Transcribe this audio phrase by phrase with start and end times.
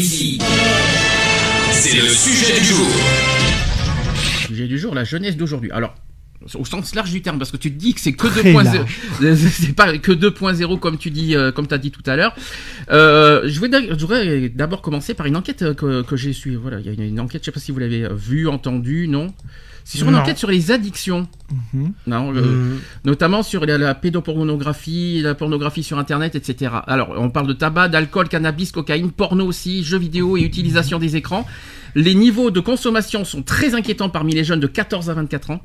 [0.00, 2.86] C'est le sujet du jour.
[4.46, 5.72] Sujet du jour, la jeunesse d'aujourd'hui.
[5.72, 5.96] Alors,
[6.54, 8.62] au sens large du terme, parce que tu te dis que c'est que Très 2.0,
[8.62, 8.88] large.
[9.50, 12.32] c'est pas que 2.0 comme tu dis, euh, comme t'as dit tout à l'heure.
[12.92, 16.54] Euh, je voudrais, je voudrais d'abord commencer par une enquête euh, que, que j'ai suivie.
[16.54, 18.46] Voilà, il y a une, une enquête, je sais pas si vous l'avez euh, vue,
[18.46, 19.34] entendue, non?
[19.90, 20.18] C'est sur une Non.
[20.20, 21.26] enquête sur les addictions.
[21.72, 21.92] Mhm.
[22.08, 26.72] Non, le- notamment sur la, la pédopornographie, la pornographie sur Internet, etc.
[26.86, 31.16] Alors, on parle de tabac, d'alcool, cannabis, cocaïne, porno aussi, jeux vidéo et utilisation des
[31.16, 31.46] écrans.
[31.94, 35.62] Les niveaux de consommation sont très inquiétants parmi les jeunes de 14 à 24 ans.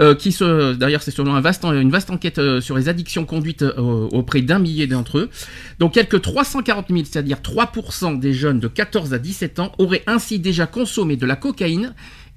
[0.00, 3.24] Euh, qui se, d'ailleurs, c'est selon un vaste, une vaste enquête euh, sur les addictions
[3.24, 5.30] conduites euh, auprès d'un millier d'entre eux.
[5.78, 10.40] Donc, quelques 340 000, c'est-à-dire 3% des jeunes de 14 à 17 ans, auraient ainsi
[10.40, 11.94] déjà consommé de la cocaïne,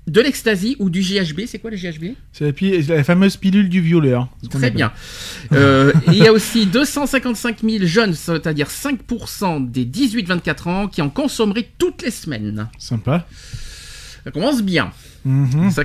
[0.08, 1.42] de l'ecstasy ou du GHB.
[1.46, 4.28] C'est quoi le GHB C'est la, fameuse pilule du violeur.
[4.52, 4.92] qu'on Très bien.
[5.54, 11.10] Euh, il y a aussi 255 000 jeunes, c'est-à-dire 5% des 18-24 ans, qui en
[11.10, 12.68] consommeraient toutes les semaines.
[12.78, 13.28] Sympa.
[14.24, 14.92] Ça commence bien.
[15.30, 15.70] Mhm.
[15.70, 15.84] Ça,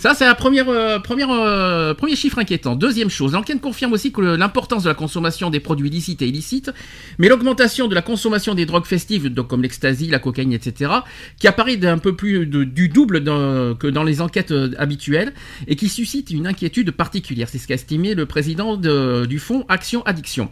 [0.00, 2.74] ça, c'est la première, euh, première, euh, premier chiffre inquiétant.
[2.74, 6.72] Deuxième chose, l'enquête confirme aussi que l'importance de la consommation des produits licites et illicites,
[7.18, 10.90] mais l'augmentation de la consommation des drogues festives, donc comme l'ecstasy, la cocaïne, etc.,
[11.38, 15.32] qui apparaît d'un peu plus de- du double dans- que dans les enquêtes euh, habituelles
[15.68, 17.48] et qui suscite une inquiétude particulière.
[17.48, 20.48] C'est ce qu'a estimé le président de- du fonds Action Addiction.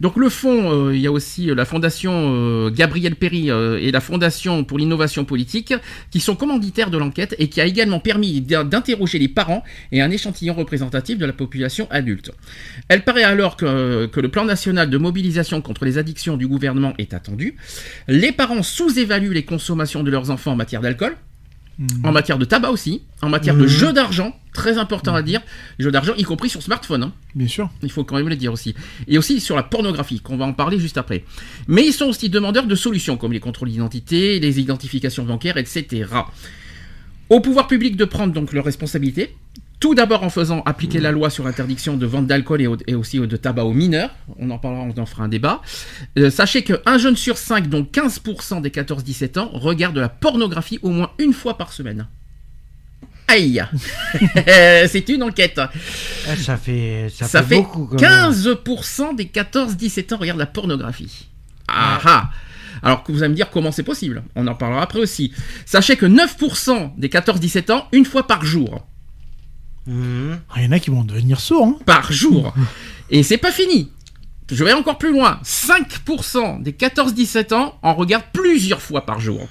[0.00, 3.90] Donc le fonds, euh, il y a aussi euh, la fondation euh, Gabriel euh, et
[3.90, 5.74] la fondation pour l'innovation politique
[6.10, 10.00] qui sont commanditaires de l'enquête et qui a également permis d'in- d'interroger les parents et
[10.00, 12.32] un échantillon représentatif de la population adulte.
[12.88, 16.94] Elle paraît alors que, que le plan national de mobilisation contre les addictions du gouvernement
[16.98, 17.56] est attendu.
[18.08, 21.16] Les parents sous-évaluent les consommations de leurs enfants en matière d'alcool.
[22.04, 23.66] En matière de tabac aussi, en matière de Mhm.
[23.68, 25.40] jeux d'argent, très important à dire,
[25.78, 27.04] jeux d'argent, y compris sur smartphone.
[27.04, 27.12] hein.
[27.34, 27.70] Bien sûr.
[27.82, 28.74] Il faut quand même le dire aussi.
[29.08, 31.24] Et aussi sur la pornographie, qu'on va en parler juste après.
[31.68, 36.04] Mais ils sont aussi demandeurs de solutions, comme les contrôles d'identité, les identifications bancaires, etc.
[37.30, 39.34] Au pouvoir public de prendre donc leurs responsabilités.
[39.80, 42.94] Tout d'abord en faisant appliquer la loi sur l'interdiction de vente d'alcool et, au- et
[42.94, 44.10] aussi de tabac aux mineurs.
[44.38, 45.62] On en parlera, on en fera un débat.
[46.18, 50.78] Euh, sachez qu'un jeune sur 5, donc 15% des 14-17 ans, regarde de la pornographie
[50.82, 52.06] au moins une fois par semaine.
[53.26, 53.62] Aïe
[54.88, 55.58] C'est une enquête.
[55.58, 57.86] Ah, ça fait, ça, Ça, fait, beaucoup.
[57.86, 58.32] quand même.
[58.32, 61.28] 15% des 14-17 ans regardent la pornographie.
[61.68, 62.30] Ah ah
[62.82, 64.24] Alors que vous allez me dire comment c'est possible.
[64.34, 65.32] On en parlera après aussi.
[65.64, 68.86] Sachez que 9% des 14-17 ans, une fois par jour.
[69.86, 70.38] Mhm.
[70.50, 71.66] Ah, Il y en a qui vont devenir sourds.
[71.66, 71.78] Hein.
[71.86, 72.54] Par jour.
[73.10, 73.90] Et c'est pas fini.
[74.52, 75.40] Je vais encore plus loin.
[75.44, 79.48] 5% des 14-17 ans en regardent plusieurs fois par jour.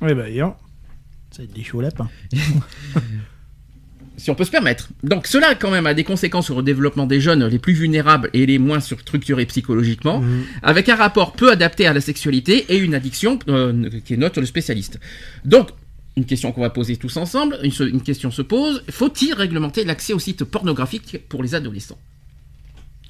[0.00, 2.08] Bah, ça va être des chauds lapins.
[4.16, 4.88] si on peut se permettre.
[5.02, 8.30] Donc cela quand même a des conséquences sur le développement des jeunes les plus vulnérables
[8.34, 10.44] et les moins structurés psychologiquement, Mhm.
[10.62, 14.46] avec un rapport peu adapté à la sexualité et une addiction euh, qui note le
[14.46, 15.00] spécialiste.
[15.44, 15.70] Donc
[16.16, 20.18] une question qu'on va poser tous ensemble, une, question se pose, faut-il réglementer l'accès aux
[20.18, 21.98] sites pornographiques pour les adolescents?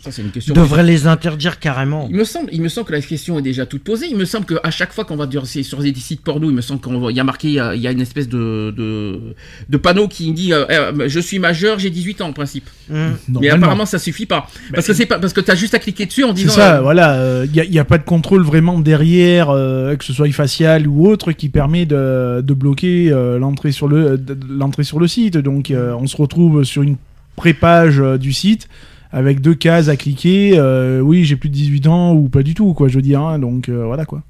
[0.02, 0.52] Ça c'est une question.
[0.52, 2.08] Devrait les interdire carrément.
[2.10, 4.06] Il me semble, il me semble que la question est déjà toute posée.
[4.10, 6.54] Il me semble qu'à chaque fois qu'on va dire- c'est sur des sites porno, il
[6.56, 8.00] me semble qu'on voit- il y a marqué, il y a, il y a une
[8.00, 9.20] espèce de, de,
[9.68, 12.68] de panneau qui dit euh, euh, je suis majeur, j'ai 18 ans en principe.
[12.90, 13.16] Mhm.
[13.40, 16.06] Mais apparemment ça suffit pas parce que c'est pas parce que t'as juste à cliquer
[16.06, 16.52] dessus en C'est disant.
[16.54, 17.44] ça, euh, voilà.
[17.54, 21.30] Il n'y a, pas de contrôle vraiment derrière, euh, que ce soit facial ou autre,
[21.32, 25.36] qui permet de, de bloquer euh, l'entrée sur le l'entrée sur le site.
[25.36, 26.96] Donc, euh, on se retrouve sur une
[27.36, 28.68] pré-page euh, du site
[29.12, 30.58] avec deux cases à cliquer.
[30.58, 32.88] euh, oui, j'ai plus de 18 ans ou pas du tout, quoi.
[32.88, 33.20] Je veux dire.
[33.20, 33.38] hein.
[33.38, 34.22] donc euh, voilà quoi.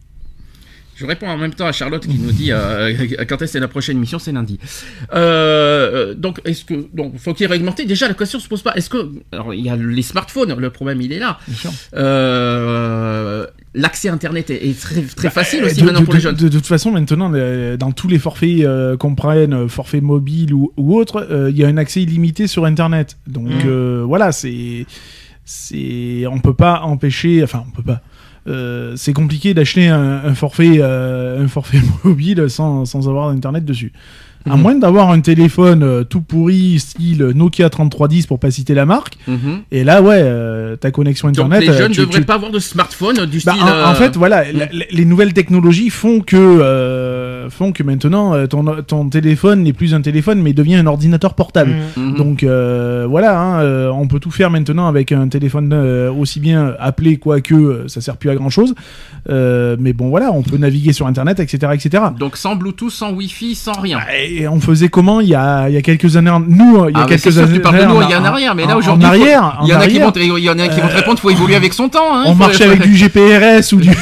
[1.02, 2.94] Je réponds en même temps à Charlotte qui nous dit euh,
[3.28, 4.58] quand est-ce la prochaine émission, c'est lundi.
[5.14, 8.72] Euh, donc, est-ce que donc faut qu'il réglementé Déjà, la question se pose pas.
[8.75, 11.38] Est-ce que alors il y a les smartphones, le problème il est là.
[11.94, 16.20] Euh, L'accès Internet est, est très très facile Euh, aussi de, maintenant de- pour les
[16.20, 16.34] jeunes.
[16.37, 20.02] De, de toute façon, maintenant, euh, dans tous les forfaits euh, qu'on prenne, euh, forfait
[20.02, 23.16] mobile ou, ou autre, euh, il y a un accès illimité sur Internet.
[23.26, 23.66] Donc Mm.
[23.66, 24.84] euh, voilà, c'est,
[25.46, 28.02] c'est, on peut pas empêcher, enfin, on peut pas.
[28.49, 33.93] Euh, c'est compliqué d'acheter un, forfait, euh, un forfait mobile sans, sans avoir Internet dessus.
[34.49, 34.62] À Mhm.
[34.62, 39.15] moins d'avoir un téléphone euh, tout pourri, style Nokia 3310 pour pas citer la marque.
[39.29, 39.61] Mhm.
[39.71, 41.61] Et là, ouais, euh, ta connexion internet.
[41.61, 43.62] les euh, jeunes ne devraient pas avoir de smartphone du Bah, style.
[43.62, 44.44] en, fait, voilà,
[44.91, 50.41] les nouvelles technologies font que font que maintenant ton, ton téléphone n'est plus un téléphone
[50.41, 51.75] mais devient un ordinateur portable.
[51.97, 52.15] Mhm.
[52.17, 55.73] Donc voilà, hein, on peut tout faire maintenant avec un téléphone
[56.19, 58.75] aussi bien appelé quoique ça sert plus à grand chose.
[59.29, 62.03] mais bon voilà, on peut naviguer sur internet, etc., etc.
[62.19, 63.99] Donc sans Bluetooth, sans Wi-Fi, sans rien.
[64.38, 66.99] Et on faisait comment il y a, il y a quelques années Nous, il y
[66.99, 67.55] a Ah, quelques sûr années.
[67.55, 69.75] tu parles de nous, en- il y a en arrière, mais là aujourd'hui, Il y
[69.75, 71.55] en a qui vont, il y en a qui vont te Euh, répondre, faut évoluer
[71.56, 72.14] avec son temps.
[72.17, 73.90] Hein, on marchait avec du GPRS ou du.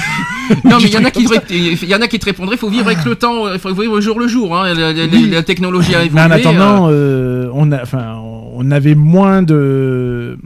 [0.64, 2.68] Non, mais il y en a qui, il y en a qui te répondraient, faut
[2.68, 4.56] vivre avec le temps, euh, faut vivre au jour le jour.
[4.58, 4.74] Hein.
[4.74, 5.30] La, la- Oui.
[5.30, 6.14] la technologie a évolué.
[6.14, 8.16] Mais en attendant, euh, euh, on a, enfin,
[8.54, 10.36] on avait moins de,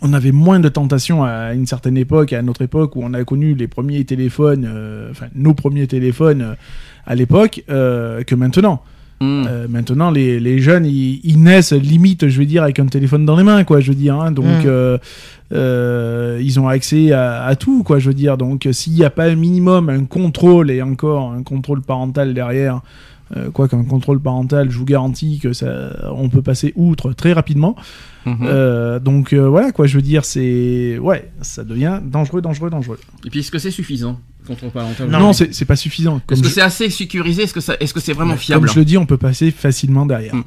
[0.00, 3.22] on avait moins de tentations à une certaine époque, à notre époque où on a
[3.22, 6.56] connu les premiers téléphones, euh, enfin nos premiers téléphones
[7.06, 8.82] à l'époque, euh, que maintenant.
[9.20, 9.44] hmm.
[9.48, 13.24] Euh, maintenant, les, les jeunes, ils, ils naissent limite, je veux dire, avec un téléphone
[13.24, 14.20] dans les mains, quoi, je veux dire.
[14.20, 14.30] hein.
[14.32, 14.66] donc, Mm.
[14.66, 14.98] euh,
[15.52, 18.36] euh, ils ont accès à, à tout, quoi, je veux dire.
[18.38, 22.80] Donc, s'il n'y a pas un minimum, un contrôle et encore un contrôle parental derrière,
[23.36, 27.32] euh, quoi qu'un contrôle parental, je vous garantis que ça, on peut passer outre très
[27.32, 27.76] rapidement.
[28.26, 28.36] Mhm.
[28.42, 32.98] Euh, donc, euh, voilà, quoi, je veux dire, c'est, ouais, ça devient dangereux, dangereux, dangereux.
[33.26, 36.20] Et puis est-ce que c'est suffisant contre parental Non, mais- c'est pas suffisant.
[36.26, 38.38] Comme Est-ce que je- c'est assez sécurisé Est-ce que ça, est-ce que c'est vraiment comme
[38.38, 40.34] fiable je le dis, on peut passer facilement derrière.
[40.34, 40.44] Mm.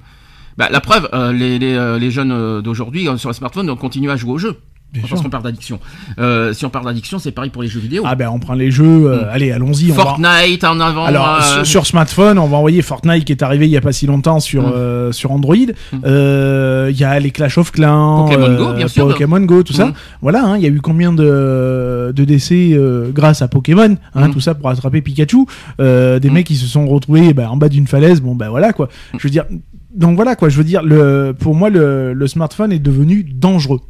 [0.57, 3.75] Bah, la preuve, euh, les, les, euh, les jeunes euh, d'aujourd'hui euh, sur les smartphones
[3.77, 4.55] continuent à jouer aux jeux.
[4.95, 5.23] Bien Parce sûr.
[5.23, 5.79] qu'on parle d'addiction.
[6.19, 8.03] Euh, si on parle d'addiction, c'est pareil pour les jeux vidéo.
[8.05, 9.29] Ah ben on prend les jeux, euh, Mm.
[9.31, 9.91] allez allons-y.
[9.91, 11.05] va- Fortnite en avant.
[11.05, 13.81] Alors euh, sur, sur smartphone, on va envoyer Fortnite qui est arrivé il y a
[13.81, 14.71] pas si longtemps sur Mm.
[14.73, 15.55] euh, sur Android.
[15.91, 15.97] Mm.
[16.05, 19.07] Euh, Il y a les Clash of Clans, Pokémon Go, bien sûr.
[19.07, 19.91] Pokémon Go, tout ça.
[20.21, 22.77] Voilà, hein, il y a eu combien de, de décès
[23.13, 25.45] grâce à Pokémon, hein, tout ça pour attraper Pikachu.
[25.79, 28.21] Des mecs qui se sont retrouvés bah, en bas d'une falaise.
[28.21, 28.87] Bon ben voilà quoi.
[29.17, 29.45] Je veux dire.
[29.93, 30.49] Donc voilà quoi.
[30.49, 33.81] Je veux dire le pour moi le, le smartphone est devenu dangereux.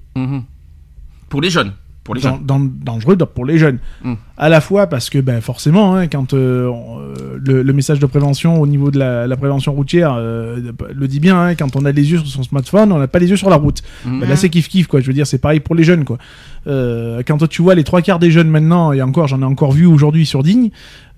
[1.35, 1.73] Pour les jeunes.
[2.05, 2.45] Pour les Dan- jeunes.
[2.45, 3.79] dan- dangereux pour les jeunes.
[4.03, 4.13] Mm.
[4.37, 8.05] À la fois parce que ben, forcément, hein, quand euh, euh, le, le message de
[8.05, 11.83] prévention au niveau de la, la prévention routière euh, le dit bien, hein, quand on
[11.83, 13.81] a les yeux sur son smartphone, on n'a pas les yeux sur la route.
[14.05, 14.19] Mhm.
[14.19, 14.99] Ben, là, c'est kiff kiff quoi.
[15.01, 16.19] Je veux dire, c'est pareil pour les jeunes quoi.
[16.67, 19.71] Euh, quand tu vois les trois quarts des jeunes maintenant, et encore, j'en ai encore
[19.71, 20.69] vu aujourd'hui sur Digne,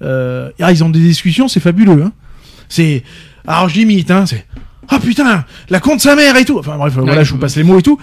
[0.02, 2.02] euh, ah, ils ont des discussions, c'est fabuleux.
[2.02, 2.12] Hein.
[2.70, 3.04] C'est
[3.46, 4.46] alors j'imite, hein, c'est
[4.88, 6.60] ah putain, la compte sa mère et tout.
[6.60, 8.00] Enfin bref, voilà, je vous passe les mots et tout.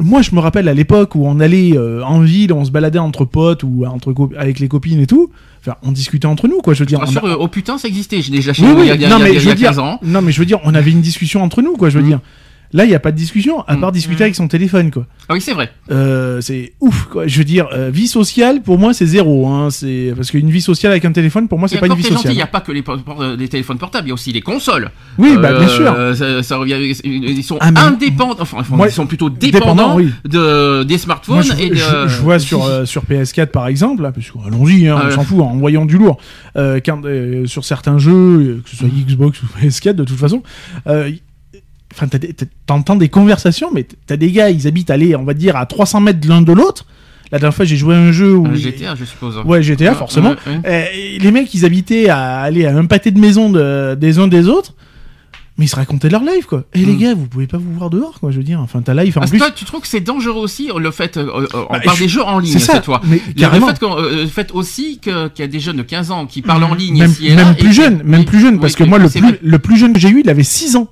[0.00, 2.98] Moi, je me rappelle à l'époque où on allait euh, en ville, on se baladait
[2.98, 5.30] entre potes ou entre avec les copines et tout.
[5.60, 6.72] Enfin, on discutait entre nous, quoi.
[6.74, 8.22] Je veux dire, Bien sûr, a- euh, oh putain, ça existait.
[8.22, 9.24] J'ai déjà chez oui, oui, il y a, il y a- non, il y a-
[9.24, 9.98] mais il y a je veux 15 dire, ans.
[10.02, 11.90] non, mais je veux dire, on avait une discussion entre nous, quoi.
[11.90, 12.08] Je veux Mm.
[12.08, 12.20] dire,
[12.72, 13.80] là, il y a pas de discussion à Mm.
[13.80, 15.06] part discuter avec son téléphone, quoi.
[15.28, 15.70] Ah oui, c'est vrai.
[15.90, 17.26] Euh, c'est ouf, quoi.
[17.26, 19.46] Je veux dire, euh, vie sociale, pour moi, c'est zéro.
[19.48, 19.70] Hein.
[19.70, 22.32] C'est parce qu'une vie sociale avec un téléphone, pour moi, c'est pas une vie sociale.
[22.32, 24.90] il n'y a pas que les, téléphones portables, il y a aussi les consoles.
[25.18, 26.16] Oui, bah Euh, bien sûr.
[26.16, 29.96] Ça, ça revient, ils sont Ah, mais- indépendants, enfin, Moi- ils sont plutôt Dépendant, dépendants
[29.96, 30.10] oui.
[30.28, 31.74] de, des smartphones Moi, je, et de.
[31.74, 35.02] je- je vois sur, euh, sur PS4 par exemple, là, parce que allons-y, hein, Ah
[35.04, 35.14] on ouais.
[35.14, 36.18] s'en fout, en voyant du lourd.
[36.56, 40.18] Euh, quand, euh, sur certains jeux, euh, que ce soit Xbox ou PS4, de toute
[40.18, 40.42] façon,
[40.86, 41.10] euh,
[41.92, 42.06] enfin,
[42.66, 46.00] t'entends des conversations, mais t'as des gars, ils habitent, allez, on va dire, à 300
[46.00, 46.86] mètres l'un de l'autre.
[47.32, 48.46] La dernière fois, j'ai joué à un jeu où.
[48.46, 49.36] Un GTA, je suppose.
[49.44, 50.30] Ouais, GTA, forcément.
[50.30, 50.60] Ouais, ouais.
[50.66, 54.18] Euh, et les mecs, ils habitaient à aller à un pâté de maison de- des
[54.18, 54.74] uns des autres.
[55.58, 56.64] Mais ils se racontaient leur life, quoi.
[56.74, 56.98] Et les Mm.
[56.98, 58.30] gars, vous pouvez pas vous voir dehors, quoi.
[58.30, 59.40] Je veux dire, enfin, ta life, en Parce que plus.
[59.46, 62.02] toi, tu trouves que c'est dangereux aussi le fait, euh, euh, on Bah, parle je-
[62.04, 63.02] des jeux en ligne, C'est ça, fois.
[63.04, 63.66] mais Le- carrément.
[63.68, 66.64] fait, euh, le fait aussi qu'il y a des jeunes de 15 ans qui parlent
[66.64, 68.74] en ligne même, ici et même là, plus et- jeune, même plus jeune, oui, parce
[68.74, 70.88] que moi, plus, le plus jeune que j'ai eu, il avait 6 ans.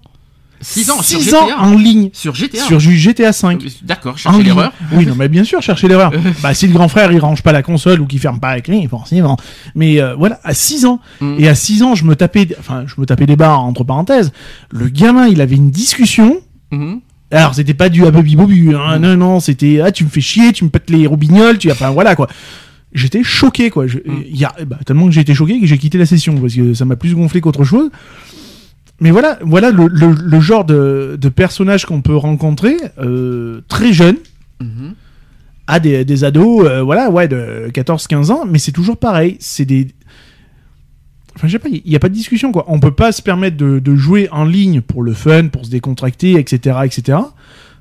[0.60, 1.36] 6 ans sur 6 GTA.
[1.38, 2.10] ans en ligne.
[2.12, 2.62] Sur GTA.
[2.64, 3.62] Sur GTA 5.
[3.84, 4.72] D'accord, cherchez l'erreur.
[4.92, 6.12] Oui, non, mais bien sûr, chercher l'erreur.
[6.42, 8.60] bah, si le grand frère, il range pas la console ou qu'il ferme pas la
[8.60, 9.36] clé, forcément.
[9.74, 11.00] Mais euh, voilà, à 6 ans.
[11.20, 11.36] Mm.
[11.38, 14.32] Et à 6 ans, je me tapais, enfin, je me tapais des barres, entre parenthèses.
[14.70, 16.40] Le gamin, il avait une discussion.
[16.72, 17.00] Mhm.
[17.30, 18.98] Alors, c'était pas du ababi bobu, hein.
[18.98, 19.02] Mm.
[19.02, 21.90] Non, non, c'était, ah, tu me fais chier, tu me pètes les robignoles, tu, enfin,
[21.90, 22.26] voilà, quoi.
[22.94, 23.86] J'étais choqué, quoi.
[23.86, 24.22] Je- Mm.
[24.32, 26.72] y a, bah, tellement que j'ai été choqué que j'ai quitté la session, parce que
[26.74, 27.90] ça m'a plus gonflé qu'autre chose.
[29.00, 33.92] Mais voilà, voilà le, le- le genre de, de personnage qu'on peut rencontrer, euh, très
[33.92, 34.16] jeune,
[34.60, 34.94] Mhm.
[35.68, 39.36] à des, des ados, euh, voilà, ouais, de 14-15 ans, mais c'est toujours pareil.
[39.38, 39.88] C'est des.
[41.36, 42.64] Enfin, je sais pas, il n'y a pas de discussion, quoi.
[42.66, 45.70] On peut pas se permettre de, de jouer en ligne pour le fun, pour se
[45.70, 47.18] décontracter, etc., etc.,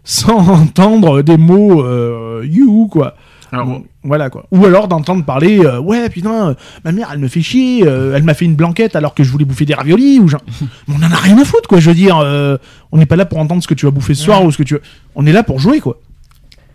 [0.04, 3.16] sans entendre des mots euh, you, quoi.
[3.52, 4.46] Alors, Bon, voilà, quoi.
[4.52, 6.54] Ou alors d'entendre parler, euh, ouais, putain, euh,
[6.86, 9.30] ma mère, elle me fait chier, euh, elle m'a fait une blanquette alors que je
[9.30, 10.42] voulais bouffer des raviolis, ou genre.
[10.88, 11.80] Mais on en a rien à foutre, quoi.
[11.80, 12.58] Je veux dire, euh,
[12.92, 14.58] on n'est pas là pour entendre ce que tu vas bouffer ce soir ou ce
[14.58, 14.78] que tu.
[15.16, 16.00] On est là pour jouer, quoi.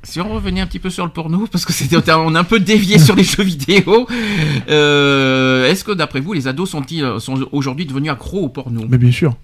[0.05, 2.45] Si on revenait un petit peu sur le porno, parce que c'était on a un
[2.45, 4.07] peu dévié sur les jeux vidéo.
[4.69, 8.83] Est-ce que d'après vous, les ados sont-ils sont aujourd'hui devenus accros au porno?
[8.89, 9.35] Mais bien sûr.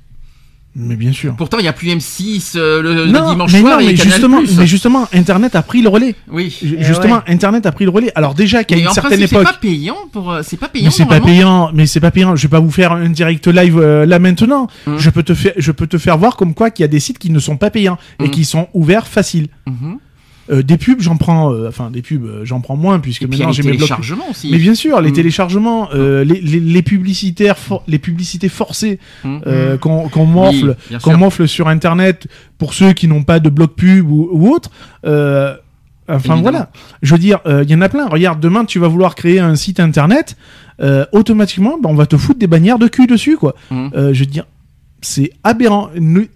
[0.77, 1.35] Mais bien sûr.
[1.37, 3.87] Pourtant, il n'y a plus M6 euh, le, le non, dimanche mais soir non, et
[3.87, 4.13] mais Canal+.
[4.13, 6.15] justement, mais justement, Internet a pris le relais.
[6.31, 6.57] Oui.
[6.63, 7.23] Eh Justement, ouais.
[7.33, 8.13] Internet a pris le relais.
[8.15, 10.69] Alors déjà qu'à une en certaine principe, c'est époque, pas payant pour, euh, c'est pas
[10.69, 12.37] payant mais c'est pas payant, mais c'est pas payant.
[12.37, 14.69] Je vais pas vous faire un direct live euh, là maintenant.
[14.87, 14.99] Mhm.
[14.99, 17.01] Je peux te faire, je peux te faire voir comme quoi qu'il y a des
[17.01, 18.31] sites qui ne sont pas payants et Mhm.
[18.31, 19.49] qui sont ouverts faciles.
[19.67, 19.99] Mhm.
[20.51, 23.53] Euh, des pubs, j'en prends, euh, enfin des pubs, euh, j'en prends moins puisque maintenant
[23.53, 23.81] j'ai mes blocs.
[23.81, 24.51] téléchargements aussi.
[24.51, 25.15] Mais bien sûr, les Mhm.
[25.17, 29.41] téléchargements, euh, les, les, les publicitaires, for- les publicités forcées Mhm.
[29.81, 32.27] qu'on Oui, bien qu'on m'offre sur Internet
[32.57, 34.71] pour ceux qui n'ont pas de bloc pub ou, ou autre.
[36.11, 36.41] Enfin Évidemment.
[36.43, 36.71] voilà,
[37.03, 38.07] je veux dire, euh, il y en a plein.
[38.09, 40.37] Regarde, demain tu vas vouloir créer un site Internet,
[40.81, 43.55] euh, automatiquement, bah, on va te foutre des bannières de cul dessus, quoi.
[43.71, 44.47] Euh, je veux dire.
[45.01, 45.91] C'est aberrant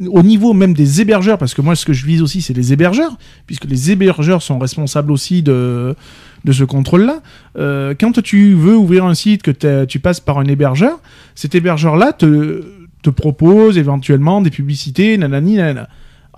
[0.07, 2.73] au niveau même des hébergeurs, parce que moi ce que je vise aussi c'est les
[2.73, 3.17] hébergeurs,
[3.47, 5.97] puisque les hébergeurs sont responsables aussi de,
[6.45, 7.23] de ce contrôle-là.
[7.59, 11.01] Euh, quand tu veux ouvrir un site, que tu passes par un hébergeur,
[11.35, 12.63] cet hébergeur-là te,
[13.03, 15.89] te propose éventuellement des publicités, nanani, nanana.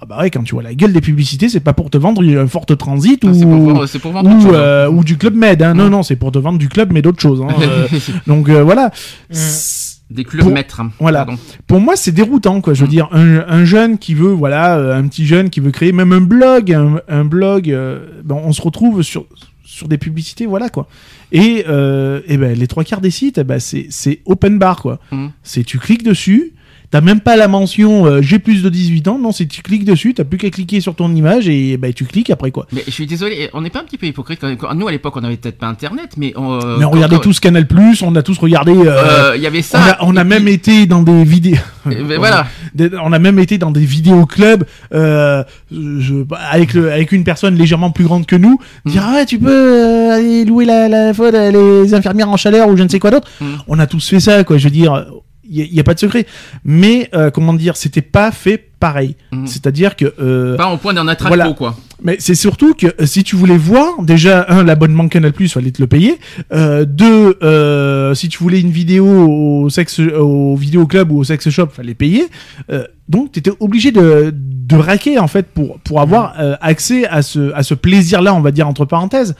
[0.00, 2.21] Ah bah ouais, quand tu vois la gueule des publicités, c'est pas pour te vendre
[2.25, 3.40] un Fort Transit Ah, ou,
[3.75, 4.54] pour pour vendre ou, chose, hein.
[4.59, 5.62] euh, ou du Club Med.
[5.62, 5.75] Hein.
[5.75, 7.43] Non, non, c'est pour te vendre du Club, mais d'autres choses.
[7.43, 7.54] hein.
[7.62, 7.87] Euh,
[8.26, 8.90] donc euh, voilà.
[9.31, 10.80] C'est- Des clubs Pour- maîtres.
[10.80, 10.92] hein.
[11.00, 11.25] voilà.
[11.25, 11.40] Pardon.
[11.66, 12.75] Pour moi, c'est déroutant, quoi.
[12.75, 12.90] Je veux Mm.
[12.90, 16.12] dire, un, un jeune qui veut, voilà, euh, un petit jeune qui veut créer même
[16.12, 19.26] un blog, un, un blog, euh, ben, on se retrouve sur
[19.64, 20.87] sur des publicités, voilà quoi.
[21.32, 24.76] Et, euh, et ben les trois quarts des sites, eh ben, c'est c'est open bar
[24.80, 25.00] quoi.
[25.11, 25.28] Mm.
[25.42, 26.52] C'est tu cliques dessus.
[26.95, 29.85] T'as même pas la mention euh, j'ai plus de 18 ans, non, c'est tu cliques
[29.85, 32.69] dessus, t'as plus qu'à cliquer sur ton image et ben tu cliques après quoi.
[32.73, 34.59] Mais je suis désolé, on n'est pas un petit peu hypocrite quand même.
[34.79, 37.41] Nous à l'époque, on avait peut-être pas Internet, mais on, euh, Mais on regardait tous
[37.41, 37.67] Canal
[38.01, 38.71] on a tous regardé.
[38.71, 39.85] euh, euh, Il y avait on ça.
[39.85, 41.57] a, on a même puis- été dans des vidéos.
[42.17, 42.47] voilà.
[43.03, 48.05] On a même été dans des vidéoclubs je, avec, le, avec une personne légèrement plus
[48.05, 51.13] grande que nous, dire ah ouais tu peux aller louer la, la
[51.51, 53.29] les infirmières en chaleur ou je ne sais quoi d'autre.
[53.41, 53.47] Mm.
[53.67, 54.59] On a tous fait ça quoi.
[54.59, 55.07] Je veux dire,
[55.49, 56.27] il y, a- pas de secret.
[56.65, 59.17] Mais euh, comment dire, c'était pas fait pareil.
[59.33, 59.47] Mm.
[59.47, 61.53] C'est-à-dire que euh, Pas au point d'un attrape Voilà.
[61.53, 61.77] quoi.
[62.03, 65.71] mais c'est surtout que euh, si tu voulais voir, déjà, un, l'abonnement Canal Plus, fallait
[65.71, 66.19] te le payer.
[66.53, 71.25] Euh, deux, euh, si tu voulais une vidéo au sexe, au vidéo club ou au
[71.25, 72.27] sex shop, fallait payer.
[72.71, 77.23] Euh, donc, t'étais obligé de, de raquer, en fait, pour, pour avoir euh, accès à
[77.23, 79.35] ce, à ce plaisir-là, on va dire, entre parenthèses.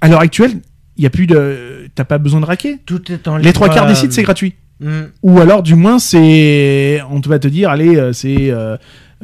[0.00, 0.60] À l'heure actuelle,
[0.96, 2.78] il y a plus de, t'as pas besoin de raquer.
[2.86, 4.54] Tout est en Les trois quarts des sites, c'est gratuit.
[4.80, 5.02] Mm.
[5.22, 7.00] Ou alors, du moins, c'est.
[7.10, 8.50] On te va te dire, allez, euh, c'est.
[8.50, 8.76] Euh,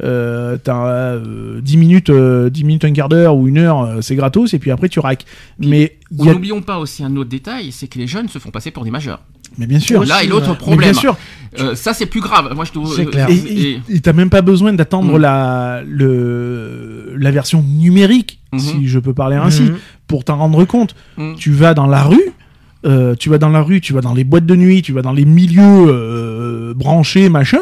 [0.03, 4.01] euh, t'as euh, 10 minutes, euh, 10 minutes, un quart d'heure ou une heure, euh,
[4.01, 5.23] c'est gratos, et puis après tu raques.
[5.57, 6.25] Mais, a...
[6.25, 8.91] N'oublions pas aussi un autre détail, c'est que les jeunes se font passer pour des
[8.91, 9.21] majeurs.
[9.57, 10.03] mais bien sûr.
[10.03, 10.91] Là et l'autre problème.
[10.91, 11.15] bien sûr.
[11.61, 12.53] Euh, ça c'est plus grave.
[12.53, 13.29] Moi je euh, clair.
[13.29, 15.21] Et, t'as même pas besoin d'attendre Mm.
[15.21, 18.59] la, le, la version numérique, Mhm.
[18.59, 19.77] si je peux parler ainsi, Mhm.
[20.07, 20.93] pour t'en rendre compte.
[21.15, 21.35] Mm.
[21.35, 22.33] Tu vas dans la rue,
[22.85, 25.01] euh, tu vas dans la rue, tu vas dans les boîtes de nuit, tu vas
[25.01, 27.59] dans les milieux euh, branchés, machin.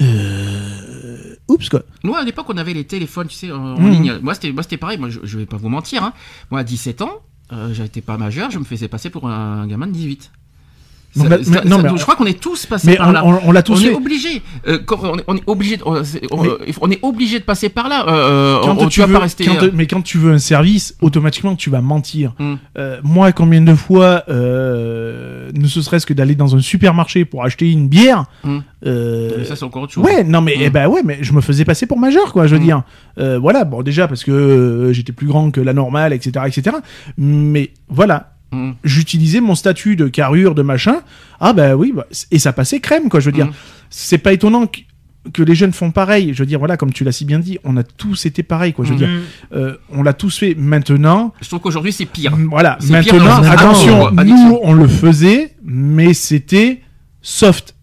[0.00, 1.82] Euh, oups quoi.
[2.04, 3.90] Nous à l'époque on avait les téléphones, tu sais, en, en Mhm.
[3.90, 4.18] ligne.
[4.22, 4.98] Moi c'était, moi c'était pareil.
[4.98, 6.02] Moi je, je vais pas vous mentir.
[6.04, 6.12] Hein.
[6.50, 7.10] Moi à 17 ans,
[7.52, 10.30] euh, j'étais pas majeur, je me faisais passer pour un gamin de 18.
[11.16, 13.12] Ça- mais- ça- non, ça- mais je crois qu'on est tous passés Mais par on,
[13.12, 13.24] là.
[13.26, 14.42] on- on l'a tous on est obligé.
[14.68, 15.76] euh, on, est- on est obligé.
[15.76, 18.04] de- on, euh, on est obligé de passer par là.
[18.08, 19.44] Euh, quand tu vas veux, pas rester.
[19.44, 22.34] quand- euh, mais quand tu veux un service, automatiquement tu vas mentir.
[22.38, 22.54] Mm.
[22.78, 27.70] Euh, moi, combien de fois, euh, ne serait-ce que d'aller dans un supermarché pour acheter
[27.70, 28.58] une bière, Mm.
[28.86, 30.04] euh, mais ça c'est encore autre chose.
[30.04, 30.62] ouais, non mais Mm.
[30.62, 32.46] eh ben ouais, mais je me faisais passer pour majeur, quoi.
[32.46, 32.64] Je veux Mm.
[32.64, 32.82] dire,
[33.18, 36.76] Euh, voilà, bon déjà parce que j'étais plus grand que la normale, etc., etc.
[37.18, 38.72] Mais voilà, Mm.
[38.84, 40.96] j'utilisais mon statut de carrure, de machin.
[41.40, 43.20] Ah bah oui, bah, et ça passait crème, quoi.
[43.20, 43.52] Je veux dire, Mm.
[43.90, 44.80] c'est pas étonnant que,
[45.32, 46.32] que les jeunes font pareil.
[46.34, 48.72] Je veux dire, voilà, comme tu l'as si bien dit, on a tous été pareil,
[48.72, 48.84] quoi.
[48.84, 48.98] Je veux Mm.
[48.98, 49.08] dire,
[49.54, 50.54] euh, on l'a tous fait.
[50.56, 52.34] Maintenant, Je trouve qu'aujourd'hui c'est pire.
[52.50, 56.80] Voilà, pire maintenant, attention, nous on le faisait, mais c'était
[57.22, 57.74] soft.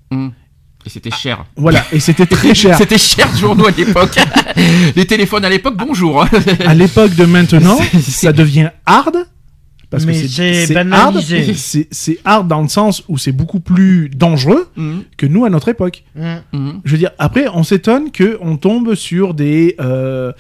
[0.86, 1.46] Et c'était cher.
[1.58, 2.78] Voilà, et c'était très cher.
[2.78, 4.16] C'était cher journaux à l'époque.
[4.96, 6.26] Les téléphones à l'époque, bonjour.
[6.66, 9.18] À l'époque de maintenant, ça devient hard.
[9.89, 11.17] Parce Mais que c'est hard.
[11.91, 14.98] c'est hard dans le sens où c'est beaucoup plus dangereux Mm.
[15.15, 16.03] que nous à notre époque.
[16.15, 16.36] Mm.
[16.51, 16.70] Mm.
[16.84, 19.75] Je veux dire, après, on s'étonne que on tombe sur des.
[19.79, 20.34] euh,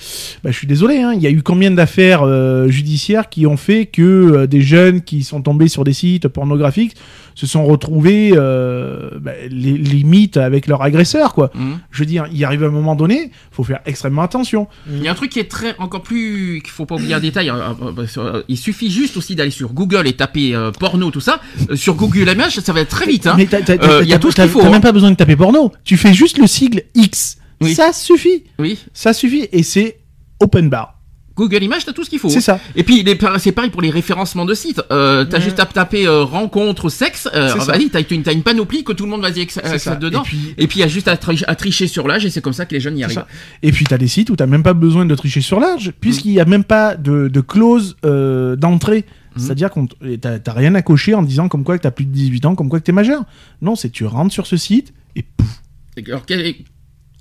[0.43, 3.55] bah, je suis désolé, hein, il y a eu combien d'affaires euh, judiciaires qui ont
[3.57, 6.95] fait que euh, des jeunes qui sont tombés sur des sites pornographiques
[7.39, 11.51] se sont retrouvés euh, bah, les limites avec leur agresseur, quoi.
[11.53, 11.73] Mm.
[11.91, 14.67] Je veux dire, il arrive un moment donné, faut faire extrêmement attention.
[14.91, 17.19] Il y a un truc qui est très encore plus qu'il faut pas oublier un
[17.19, 17.51] détail.
[17.51, 21.19] euh, euh, euh, Il suffit juste aussi d'aller sur Google et taper euh, porno tout
[21.21, 21.39] ça.
[21.69, 23.27] Euh, sur Google Images, ça va être très vite.
[23.27, 23.35] Hein.
[23.37, 24.71] Mais t'as- t'as- Euh, t'as- il y a t'as- tout ce qu'il faut, T'as hein.
[24.71, 25.71] même pas besoin de taper porno.
[25.83, 27.37] Tu fais juste le sigle X.
[27.61, 27.75] Oui.
[27.75, 28.45] Ça suffit.
[28.57, 28.79] Oui.
[28.93, 29.47] Ça suffit.
[29.51, 29.99] Et c'est
[30.39, 30.96] open bar.
[31.37, 32.29] Google Images, t'as tout ce qu'il faut.
[32.29, 32.59] C'est ça.
[32.75, 33.05] Et puis
[33.37, 34.81] c'est pareil pour les référencements de sites.
[34.91, 37.29] Euh, t'as juste à taper euh, rencontre sexe.
[37.33, 37.71] Euh, C'est ça.
[37.73, 38.01] vas-y, t'as
[38.33, 39.73] une, panoplie que tout le monde va y acc- C'est ça.
[39.73, 40.23] accède dedans.
[40.23, 42.29] Et puis- Et puis il y a juste à, tri- à tricher sur l'âge et
[42.29, 43.15] c'est comme ça que les jeunes y arrivent.
[43.15, 43.27] ça.
[43.63, 46.31] Et puis t'as des sites où t'as même pas besoin de tricher sur l'âge, puisqu'il
[46.31, 49.05] y a même pas de, de clause euh, d'entrée.
[49.35, 52.05] C'est-à-dire qu'on t- et t'as rien à cocher en disant comme quoi que t'as plus
[52.05, 53.23] de 18 ans, comme quoi que t'es majeur.
[53.61, 55.61] Non, c'est tu rentres sur ce site et pouf.
[56.07, 56.23] Alors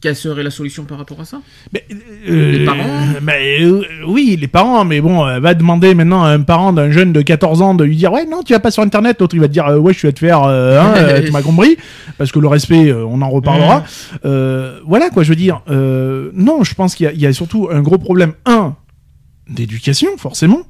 [0.01, 1.41] quelle serait la solution par rapport à ça?
[1.73, 1.85] Mais,
[2.29, 2.85] euh, Les parents
[3.23, 6.91] mais, euh, Oui, les parents, mais bon, euh, va demander maintenant à un parent d'un
[6.91, 9.21] jeune de 14 ans de lui dire Ouais, non, tu vas pas sur internet.
[9.21, 11.23] L'autre, il va te dire euh, Ouais, je suis à te faire, euh, hein, euh,
[11.25, 11.77] tu m'as compris.
[12.19, 13.85] Parce que le respect, euh, on en reparlera.
[14.25, 15.63] Euh, voilà, quoi, je veux dire.
[15.71, 18.33] Euh, non, je pense qu'il y, y a surtout un gros problème.
[18.45, 18.75] Un,
[19.49, 20.63] d'éducation, forcément.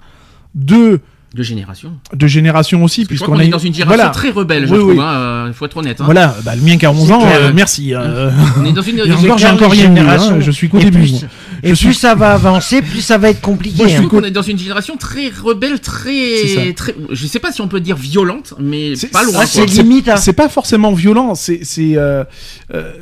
[0.54, 1.00] Deux,
[1.37, 1.93] De génération.
[2.14, 4.11] de génération aussi, puisqu'on est dans une génération voilà.
[4.11, 4.93] très rebelle, je Oui, trouve.
[4.93, 4.99] oui.
[5.00, 5.14] Hein,
[5.49, 6.00] euh, faut être honnête.
[6.00, 6.05] Hein.
[6.07, 7.95] Voilà, bah, le mien qui a 11 ans, euh, merci.
[7.95, 9.00] euh, On est dans une.
[9.02, 10.35] encore, j'ai encore rien vu, générations.
[10.37, 10.99] hein, je suis qu'au début.
[11.00, 11.26] plus-.
[11.62, 13.76] Et plus suis- ça va avancer, plus ça va être compliqué.
[13.78, 13.97] Moi, je hein.
[14.07, 16.95] trouve qu'on est dans une génération très rebelle, très, très.
[17.11, 19.35] Je sais pas si on peut dire violente, mais C'est- pas loin.
[19.43, 20.09] Ah, c'est limite.
[20.09, 20.16] hein.
[20.16, 21.61] C'est pas forcément violent, c'est
[21.97, 22.25] euh,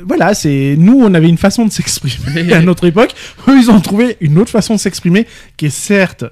[0.05, 3.11] voilà, c'est nous on avait une façon de s'exprimer à notre époque,
[3.47, 5.25] eux ils ont trouvé une autre façon de s'exprimer
[5.57, 6.25] qui est certes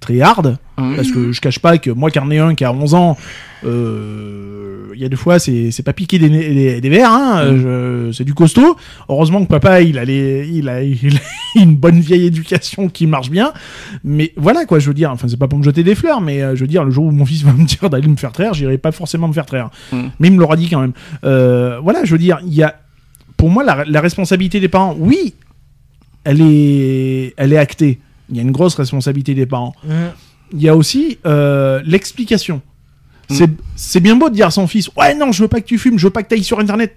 [0.00, 2.72] très hard parce que je cache pas que moi qui en ai un qui a
[2.72, 3.16] 11 ans
[3.64, 7.56] euh, il y a des fois c'est c'est pas piquer des, des, des verres hein,
[7.56, 8.76] je- c'est du costaud.
[9.08, 13.06] Heureusement que papa il a les, il a il a une bonne vieille éducation qui
[13.06, 13.52] marche bien.
[14.04, 16.42] Mais voilà quoi je veux dire enfin c'est pas pour me jeter des fleurs mais
[16.42, 18.32] euh, je veux dire le jour où mon fils va me dire d'aller me faire
[18.32, 19.70] traire j'irai pas forcément me faire traire.
[19.92, 19.96] Mm.
[20.20, 20.92] mais il me l'aura dit quand même.
[21.24, 22.80] Euh, voilà je veux dire il y a
[23.36, 25.34] pour moi la, la responsabilité des parents oui
[26.24, 27.98] elle est elle est actée
[28.30, 29.92] il y a une grosse responsabilité des parents Mmh.
[30.52, 32.62] il y a aussi euh, l'explication.
[33.30, 33.34] Mm.
[33.34, 35.66] C'est c'est bien beau de dire à son fils Ouais, non, je veux pas que
[35.66, 36.96] tu fumes, je veux pas que tu ailles sur internet.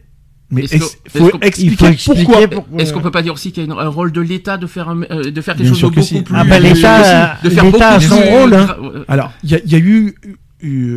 [0.53, 2.81] Mais ex- faut expliquer il faut expliquer pourquoi.
[2.81, 4.67] Est-ce qu'on peut pas dire aussi qu'il y a une- un rôle de l'État de
[4.67, 6.21] faire euh, de faire quelque Bien chose sûr de que beaucoup si.
[6.21, 8.75] plus Ah bah, l'État, de faire a beaucoup son rôle, hein.
[8.81, 10.15] euh, Alors, il y, a- il y a eu,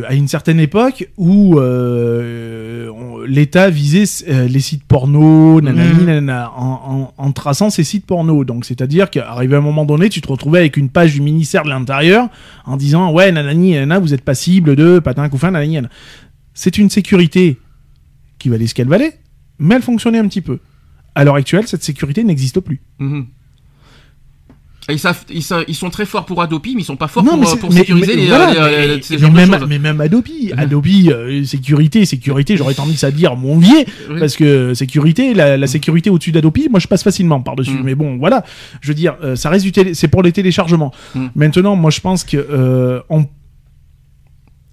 [0.07, 6.05] à une certaine époque où euh, l'État visait euh, les sites porno, nanani, Mm.
[6.05, 8.43] nanana, en, en- en traçant ces sites porno.
[8.45, 11.63] Donc, c'est-à-dire qu'arrivé à un moment donné, tu te retrouvais avec une page du ministère
[11.63, 12.29] de l'Intérieur
[12.65, 15.89] en disant Ouais, nanani, nanana, vous êtes passible de patin, couffin, nanani, nanana.
[16.53, 17.57] C'est une sécurité
[18.39, 19.19] qui valait ce qu'elle valait,
[19.59, 20.59] mais elle fonctionnait un petit peu.
[21.15, 22.81] À l'heure actuelle, cette sécurité n'existe plus.
[22.99, 23.25] mhm.
[24.87, 27.07] Et Ils, savent, ils, savent- ils sont très forts pour Adopi, mais ils sont pas
[27.07, 29.17] forts Non, pour, euh, pour mais- sécuriser mais les, voilà, euh, les- mais- les- ces
[29.17, 29.65] mais de même, choses.
[29.67, 33.85] mais même Adobe, Adobe, euh, sécurité, sécurité, j'aurais tendance à dire mon Oui.
[34.19, 37.71] parce que sécurité, la, la sécurité au-dessus d'Adobe, moi je passe facilement par-dessus.
[37.73, 37.81] Mm.
[37.83, 38.43] Mais bon, voilà,
[38.81, 40.91] je veux dire, euh, ça reste du télé, c'est pour les téléchargements.
[41.15, 41.25] Mm.
[41.35, 43.25] Maintenant, moi je pense que euh, on,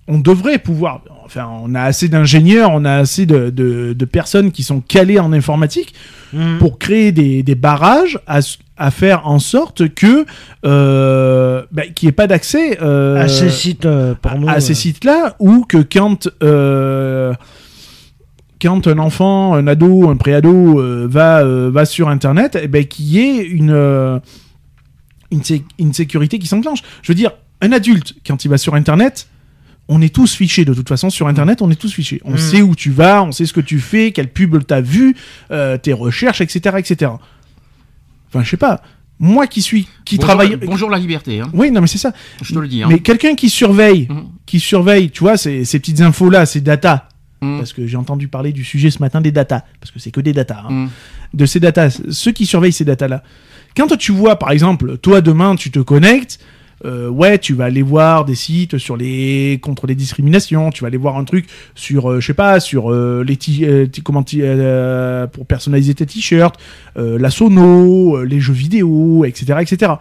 [0.09, 4.51] on devrait pouvoir, enfin, on a assez d'ingénieurs, on a assez de, de, de personnes
[4.53, 5.95] qui sont calées en informatique
[6.35, 6.57] Mmh.
[6.61, 8.39] pour créer des, des barrages à,
[8.83, 10.27] à faire en sorte que
[10.65, 14.15] euh, bah, qu'il n'y ait pas d'accès euh, à ces sites euh,
[14.49, 16.29] à- ces sites-là ou que quand
[18.61, 23.19] quand un enfant, un ado, un préado va va sur internet, eh ben qu'il y
[23.19, 24.21] ait une
[25.31, 26.81] une, sé- une sécurité qui s'enclenche.
[27.03, 29.29] Je veux dire, un adulte quand il va sur internet,
[29.89, 32.21] on est tous fichés de toute façon sur internet, on est tous fichés.
[32.25, 32.39] On Mm.
[32.39, 35.17] sait où tu vas, on sait ce que tu fais, quelle pub t'as vu,
[35.51, 37.11] euh, tes recherches, etc., etc.
[38.33, 38.81] Enfin, je sais pas.
[39.19, 40.57] Moi qui suis, qui bonjour, travaille.
[40.57, 41.49] Bonjour la liberté, hein.
[41.53, 42.13] Oui, non, mais c'est ça.
[42.43, 42.83] je te le dis.
[42.83, 42.89] Hein.
[42.91, 44.25] Mais quelqu'un qui surveille, Mhm.
[44.47, 47.09] qui surveille, tu vois, ces, ces petites infos-là, ces data,
[47.41, 47.59] Mhm.
[47.59, 50.21] parce que j'ai entendu parler du sujet ce matin des data, parce que c'est que
[50.21, 50.89] des data, hein, Mhm.
[51.35, 53.23] de ces data, ceux qui surveillent ces data-là.
[53.77, 56.41] Quand toi, tu vois, par exemple, toi demain, tu te connectes,
[56.85, 60.89] euh, ouais, tu vas aller voir des sites sur les contre les discriminations, tu vas
[60.89, 64.25] aller voir un truc sur, euh, je sais pas, sur euh, les euh, comment
[65.33, 66.57] pour personnaliser tes t-shirts,
[66.97, 69.93] la sono, les jeux vidéo, etc., etc.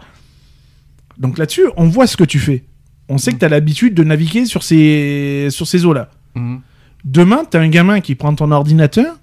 [1.18, 2.64] Donc là-dessus, on voit ce que tu fais.
[3.08, 6.10] On sait que tu as l'habitude de naviguer sur ces sur ces eaux-là.
[6.34, 6.60] Mhm.
[7.04, 9.16] Demain, t'as un gamin qui prend ton ordinateur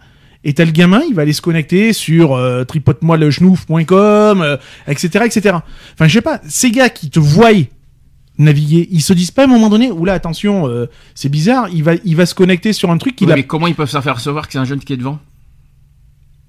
[0.43, 4.58] et t'as le gamin, il va aller se connecter sur euh, tripote-moi le genouf.com, euh,
[4.88, 5.56] etc., etc.
[5.93, 7.49] Enfin, je sais pas, ces gars qui te voient
[8.38, 11.84] naviguer, ils se disent pas à un moment donné, oula, attention, euh, c'est bizarre, il
[11.84, 13.36] va, il va se connecter sur un truc qu'il Oui, a.
[13.36, 15.19] Mais comment ils peuvent se faire recevoir que c'est un jeune qui est devant?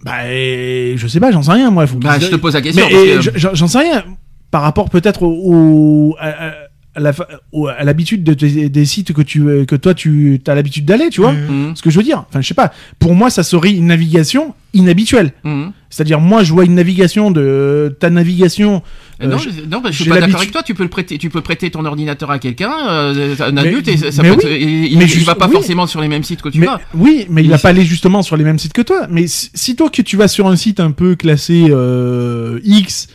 [0.05, 1.87] Bah, euh, je sais pas, j'en sais rien, moi.
[1.87, 2.87] Faut Bah, je te pose la question.
[2.89, 4.05] Mais parce que- je- j'en j'en sais rien.
[4.51, 6.53] Par rapport peut-être au, au- à, à-
[6.97, 8.35] à l'habitude de
[8.69, 11.33] des sites que tu que toi tu as l'habitude d'aller, tu vois.
[11.33, 11.67] Mhm.
[11.69, 11.77] Mhm.
[11.77, 14.55] Ce que je veux dire, enfin je sais pas, pour moi ça serait une navigation
[14.75, 15.33] inhabituelle.
[15.45, 15.73] Mhm.
[15.89, 18.83] C'est-à-dire moi je vois une navigation de ta navigation.
[19.23, 20.63] Euh, non, je- je, non, bah, je suis pas d'accord avec toi.
[20.63, 23.89] Tu peux le prêter, tu peux prêter ton ordinateur à quelqu'un, euh, un Mais- adulte,
[23.89, 24.51] et ça, mais peut oui.
[24.51, 25.53] et il, Mais il va pas oui.
[25.53, 26.81] forcément sur les mêmes sites que tu mais, vas.
[26.95, 29.07] oui, mais il va pas aller justement sur les mêmes sites que toi.
[29.11, 33.09] Mais si, sitôt que tu vas sur un site un peu classé euh, X,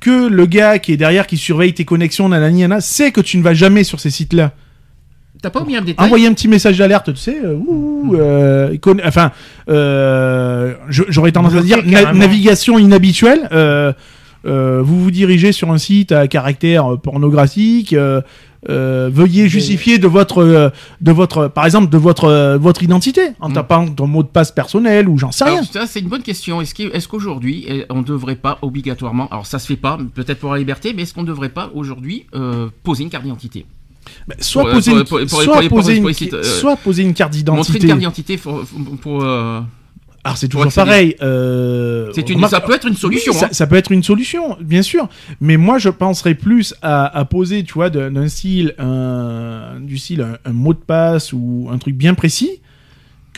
[0.00, 3.36] que le gars qui est derrière, qui surveille tes connexions, nanani, nanana, sait que tu
[3.38, 4.52] ne vas jamais sur ces sites-là.
[5.40, 8.70] T'as pas oublié un détail Envoyer un petit message d'alerte, tu sais, euh, ouh, euh,
[8.72, 9.30] il connaît- enfin,
[9.68, 13.48] euh, je- j'aurais tendance à dire na- navigation inhabituelle.
[13.52, 13.92] euh,
[14.46, 17.94] euh, vous vous dirigez sur un site à caractère euh, pornographique.
[18.68, 23.28] Euh, veuillez justifier de votre, euh, de votre, par exemple, de votre, euh, votre identité
[23.40, 23.52] en Mm.
[23.52, 25.54] tapant ton mot de passe personnel ou j'en sais rien.
[25.58, 26.60] Alors, ça, c'est une bonne question.
[26.60, 30.52] Est-ce qu'aujourd'hui, eh, on ne devrait pas obligatoirement, alors ça se fait pas, peut-être pour
[30.52, 32.26] la liberté, mais est-ce qu'on ne devrait pas aujourd'hui
[32.82, 33.64] poser une carte d'identité?
[34.40, 35.04] Soit poser, une,
[37.14, 37.86] carte Montrer une d'identité.
[37.86, 38.60] carte d'identité pour.
[38.62, 39.24] pour- pour,
[40.28, 41.16] Alors c'est toujours pareil.
[41.22, 43.32] euh, c'est une, ça peut être une solution.
[43.32, 43.48] Oui, hein.
[43.50, 45.08] ça peut être une solution, bien sûr.
[45.40, 49.96] Mais moi, je penserais plus à, à poser, tu vois, d'un d'un style, un, du
[49.96, 52.60] style, un, un mot de passe ou un truc bien précis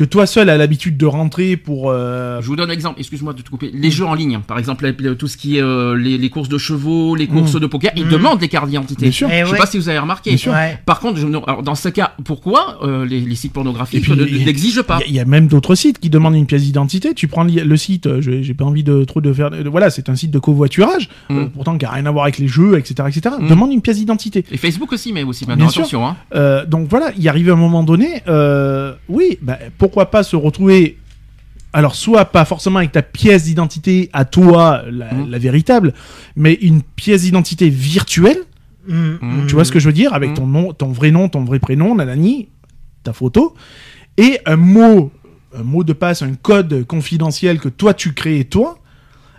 [0.00, 1.90] que toi seul a l'habitude de rentrer pour.
[1.90, 3.70] euh, Je vous donne un exemple, excuse-moi de te couper.
[3.74, 6.48] Les jeux en ligne, par exemple, le- tout ce qui est euh, les, les courses
[6.48, 8.08] de chevaux, les courses de poker, ils Mm.
[8.08, 9.02] demandent les cartes d'identité.
[9.02, 9.28] Bien sûr.
[9.30, 9.58] Eh Je sais ouais.
[9.58, 10.30] pas si vous avez remarqué.
[10.30, 10.52] Bien sûr.
[10.52, 10.78] Ouais.
[10.86, 14.80] Par contre, je, non, alors, dans ce cas, pourquoi euh, les, les sites pornographiques n'exigent
[14.82, 17.12] pas Il y a- il y, a même d'autres sites qui demandent une pièce d'identité.
[17.12, 19.50] Tu prends le site, je- j'ai pas envie de trop de faire.
[19.50, 21.36] de- voilà, c'est un site de covoiturage, Mm.
[21.38, 23.34] euh, pourtant qui a rien à voir avec les jeux, etc., etc.
[23.38, 23.48] Mm.
[23.48, 24.46] Demande une pièce d'identité.
[24.50, 26.02] Et Facebook aussi, mais aussi maintenant, Bien sûr.
[26.02, 26.16] Hein.
[26.34, 29.58] Euh, donc voilà, il arrive un moment donné, euh, oui, bah,
[29.90, 30.98] pourquoi pas se retrouver.
[31.72, 35.94] Alors, soit pas forcément avec ta pièce d'identité à toi, la, la véritable,
[36.36, 38.38] mais une pièce d'identité virtuelle.
[38.86, 39.14] Mm.
[39.20, 39.46] Mm.
[39.48, 40.14] Tu vois ce que je veux dire?
[40.14, 42.48] Avec ton nom, ton vrai nom, ton vrai prénom, nanani,
[43.02, 43.54] ta photo,
[44.16, 45.10] et un mot,
[45.56, 48.78] un mot de passe, un code confidentiel que toi tu crées toi,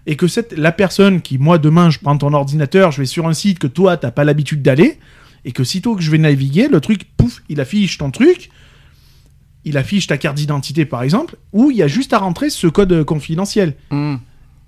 [0.06, 3.26] et que cette, la personne qui, moi demain, je prends ton ordinateur, je vais sur
[3.28, 4.98] un site que toi t'as pas l'habitude d'aller,
[5.46, 8.50] et que sitôt que je vais naviguer, le truc, pouf, il affiche ton truc,
[9.65, 12.67] il affiche ta carte d'identité par exemple, où il y a juste à rentrer ce
[12.67, 13.76] code confidentiel.
[13.91, 14.15] Mm.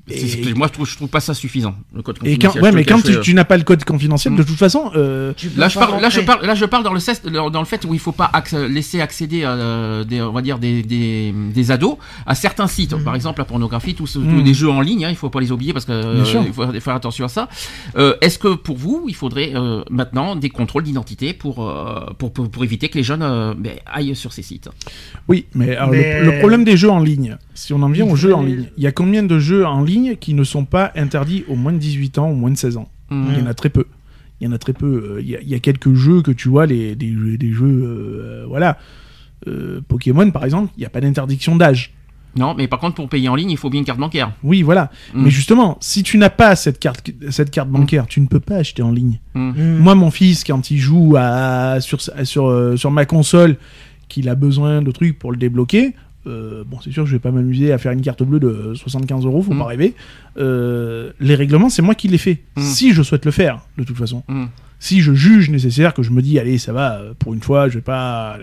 [0.10, 1.76] Et- moi, je trouve, je trouve pas ça suffisant.
[1.96, 4.36] Le code Et quand, confidentiel, ouais, mais quand tu, tu n'as pas le code confidentiel,
[4.36, 7.00] de toute façon, euh, Là je, parle, là, je parle, là, je parle dans le,
[7.00, 10.34] cest- dans le fait où il faut pas acc- laisser accéder à euh, des, on
[10.34, 12.96] va dire des, des, des ados à certains sites.
[13.04, 15.52] Par exemple, la pornographie, tous, tous les jeux en ligne, hein, il faut pas les
[15.54, 17.48] oublier parce que euh, il faut faire attention à ça.
[17.98, 22.34] Euh, Est-ce que pour vous, il faudrait euh, maintenant des contrôles d'identité pour, euh, pour,
[22.34, 24.68] pour, pour éviter que les jeunes euh, ben, aillent sur ces sites?
[25.30, 28.06] Oui, mais, alors, Mais- Le, le problème des jeux en ligne, si on en vient
[28.06, 30.66] aux jeux en ligne, il y a combien de jeux en ligne qui ne sont
[30.66, 32.90] pas interdits aux moins de 18 ans ou moins de 16 ans?
[33.10, 33.28] Mhm.
[33.34, 33.86] Il y en a très peu.
[34.42, 35.16] Il y en a très peu.
[35.18, 37.38] Euh, Il y, a- il y a quelques jeux que tu vois, les, des jeux,
[37.38, 38.78] des jeux euh, voilà.
[39.48, 41.94] Euh, Pokémon, par exemple, il n'y a pas d'interdiction d'âge.
[42.36, 44.32] Non, mais par contre, pour payer en ligne, il faut bien une carte bancaire.
[44.42, 44.90] Oui, voilà.
[45.14, 45.24] Mm.
[45.26, 48.56] Mais justement, si tu n'as pas cette carte, cette carte bancaire, tu ne peux pas
[48.56, 49.20] acheter en ligne.
[49.36, 49.50] Mm.
[49.52, 49.78] Mm.
[49.78, 53.58] Moi, mon fils, quand il joue à, sur, sur, euh, sur ma console,
[54.10, 55.94] qu'il a besoin de trucs pour le débloquer,
[56.28, 58.74] euh, bon, c'est sûr que je vais pas m'amuser à faire une carte bleue de
[58.76, 59.60] 75 euros, faut Mm.
[59.60, 59.94] pas rêver.
[60.38, 62.42] Euh, les règlements, c'est moi qui les fais.
[62.56, 62.62] Mm.
[62.62, 64.24] Si je souhaite le faire, de toute façon.
[64.28, 64.46] Mm.
[64.80, 67.70] Si je juge nécessaire, que je me dis, allez, ça va, euh, pour une fois,
[67.70, 68.38] je vais pas.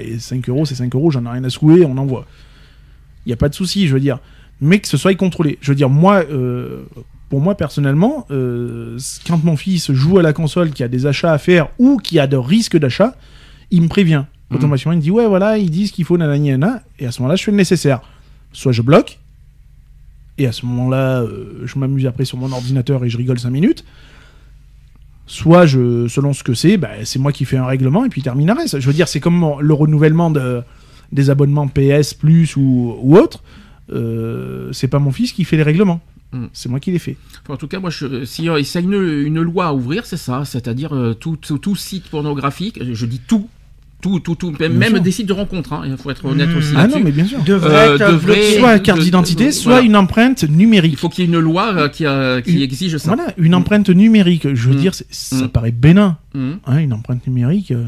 [0.00, 2.26] Et 5 euros, c'est 5 euros, j'en ai rien à secouer, on envoie.
[3.26, 4.18] Il n'y a pas de souci, je veux dire.
[4.60, 5.58] Mais que ce soit contrôlé.
[5.60, 6.82] Je veux dire, moi, euh,
[7.28, 11.38] pour moi personnellement, quand mon fils joue à la console, qui a des achats à
[11.38, 13.16] faire ou qui a de risques d'achat,
[13.72, 14.24] il me prévient.
[14.50, 14.58] Mhm.
[14.58, 17.20] Automatiquement, il me dit ouais, voilà, ils disent qu'il faut nanani nana, et à ce
[17.20, 18.00] moment-là, je fais le nécessaire.
[18.52, 19.18] Soit je bloque,
[20.38, 23.50] et à ce moment-là, euh, je m'amuse après sur mon ordinateur et je rigole 5
[23.50, 23.84] minutes.
[25.26, 28.20] Soit, je, selon ce que c'est, bah, c'est moi qui fais un règlement et puis
[28.20, 28.66] terminerai.
[28.66, 30.62] Je veux dire, c'est comme le renouvellement de,
[31.12, 33.42] des abonnements PS Plus ou, ou autre.
[33.92, 36.00] Euh, c'est pas mon fils qui fait les règlements.
[36.32, 36.46] Mm.
[36.52, 37.16] C'est moi qui les fais.
[37.48, 40.16] En tout cas, moi, je, si euh, y a une, une loi à ouvrir, c'est
[40.16, 43.48] ça, c'est-à-dire euh, tout, tout, tout site pornographique, je dis tout,
[44.04, 45.00] tout, tout, tout, même, Bien sûr.
[45.00, 46.58] des sites de rencontres, hein, il faut être honnête Mmh.
[46.58, 47.38] aussi Ah non, mais bien sûr.
[47.42, 48.58] Devrait Euh, devrait- bloqué.
[48.58, 49.86] Soit carte de- d'identité, de- soit voilà.
[49.86, 50.98] une empreinte Il numérique.
[50.98, 53.08] faut qu'il y ait une loi euh, qui, euh, qui Une- exige ça.
[53.14, 54.46] Voilà, une empreinte numérique.
[54.52, 54.78] Je veux Mm.
[54.78, 55.48] dire, ça Mm.
[55.48, 56.18] paraît bénin.
[56.34, 57.70] Hein, une empreinte numérique.
[57.70, 57.84] euh,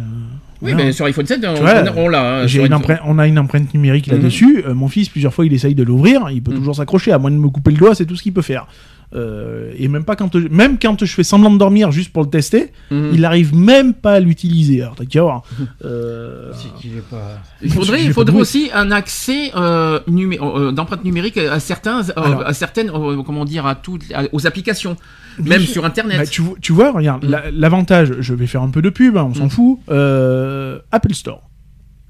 [0.63, 0.77] Oui, voilà.
[0.87, 2.45] mais sur iPhone 7, on, vois, on l'a.
[2.45, 4.65] hein, une empreinte- on a une empreinte numérique là-dessus.
[4.67, 6.29] Euh, mon fils, plusieurs fois, il essaye de l'ouvrir.
[6.33, 7.13] Il peut toujours s'accrocher.
[7.13, 8.67] À moins de me couper le doigt, c'est tout ce qu'il peut faire.
[9.15, 12.29] Euh, et même pas quand, même quand je fais semblant de dormir juste pour le
[12.29, 13.11] tester, Mhm.
[13.15, 14.83] il arrive même pas à l'utiliser.
[14.83, 15.43] Alors t'as qu'à voir.
[15.85, 16.53] Euh,
[16.85, 17.39] est pas.
[17.63, 22.13] Il faudrait, il faudrait aussi un accès euh, numé- euh, d'empreinte numérique à certains, euh,
[22.17, 22.47] Alors.
[22.47, 24.97] à certaines, euh, comment dire, à toutes, à- aux applications,
[25.43, 26.19] même sur Internet.
[26.19, 29.17] bah, tu, vois- tu vois, regarde, la- l'avantage, je vais faire un peu de pub,
[29.17, 29.51] hein, on s'en Mm.
[29.51, 29.79] fout.
[29.91, 31.43] Euh, Apple Store.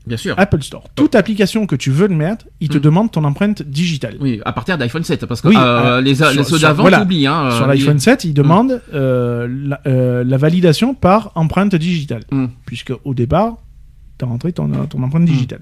[0.06, 0.34] Bien sûr.
[0.38, 0.84] Apple Store.
[0.94, 2.80] Toute application que tu veux le mettre, il te Mm.
[2.80, 4.16] demande ton empreinte digitale.
[4.20, 5.60] Oui, à partir d'iPhone 7, parce que Oui, euh,
[5.98, 7.00] euh, les, sur- les ceux sur- d'avant, voilà.
[7.00, 7.26] t'oublies.
[7.26, 9.80] Hein, Sur euh, l'iPhone 7, il demande euh, la,
[10.24, 12.22] la validation par empreinte digitale.
[12.30, 12.46] Mm.
[12.66, 13.56] Puisque au départ,
[14.18, 15.60] tu as rentré ton, ton empreinte digitale.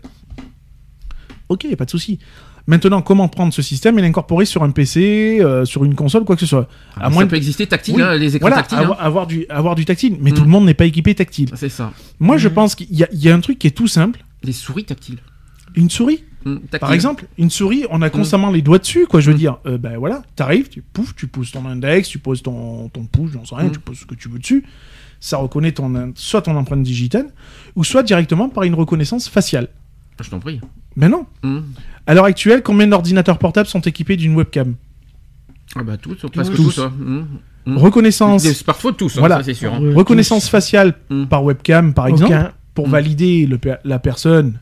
[1.48, 2.18] Ok, pas de souci.
[2.66, 6.35] Maintenant, comment prendre ce système et l'incorporer sur un PC, euh, sur une console, quoi
[6.35, 6.66] que ce soit?
[6.98, 8.78] Ah, ça peut exister tactile, Oui, hein, les écrans voilà, tactiles.
[8.78, 9.04] avoir, hein.
[9.04, 10.16] avoir du, avoir du tactile.
[10.20, 10.35] Mais Mm.
[10.35, 11.50] tout le monde n'est pas équipé tactile.
[11.57, 11.92] C'est ça.
[12.20, 12.38] Moi, Mm.
[12.38, 14.24] je pense qu'il y a un truc qui est tout simple.
[14.44, 15.18] Les souris tactiles.
[15.74, 16.78] Une souris, tactile.
[16.78, 17.26] par exemple.
[17.38, 19.20] Une souris, on a constamment les doigts dessus, quoi.
[19.20, 22.42] Je veux dire, Euh, ben voilà, t'arrives, tu pouf, tu poses ton index, tu poses
[22.42, 24.64] ton, ton pouce, j'en sais rien, tu poses ce que tu veux dessus.
[25.20, 27.26] Ça reconnaît ton, in- soit ton empreinte digitale,
[27.74, 29.68] ou soit directement par une reconnaissance faciale.
[30.22, 30.61] Je t'en prie.
[30.96, 31.26] Mais non.
[31.42, 31.61] Hmm.
[32.07, 34.74] À l'heure actuelle, combien d'ordinateurs portables sont équipés d'une webcam?
[35.74, 36.74] Ah bah tous, presque Tous.
[36.76, 36.78] tous.
[36.80, 36.92] hein.
[37.66, 39.38] Reconnaissance, Des smartphones tous, hein, Voilà.
[39.38, 39.72] ça c'est sûr.
[39.72, 39.80] hein.
[39.94, 40.50] Reconnaissance tous.
[40.50, 40.94] faciale
[41.30, 42.52] par webcam, par exemple, Aucun.
[42.74, 42.90] Pour Mm.
[42.90, 44.60] valider le la personne,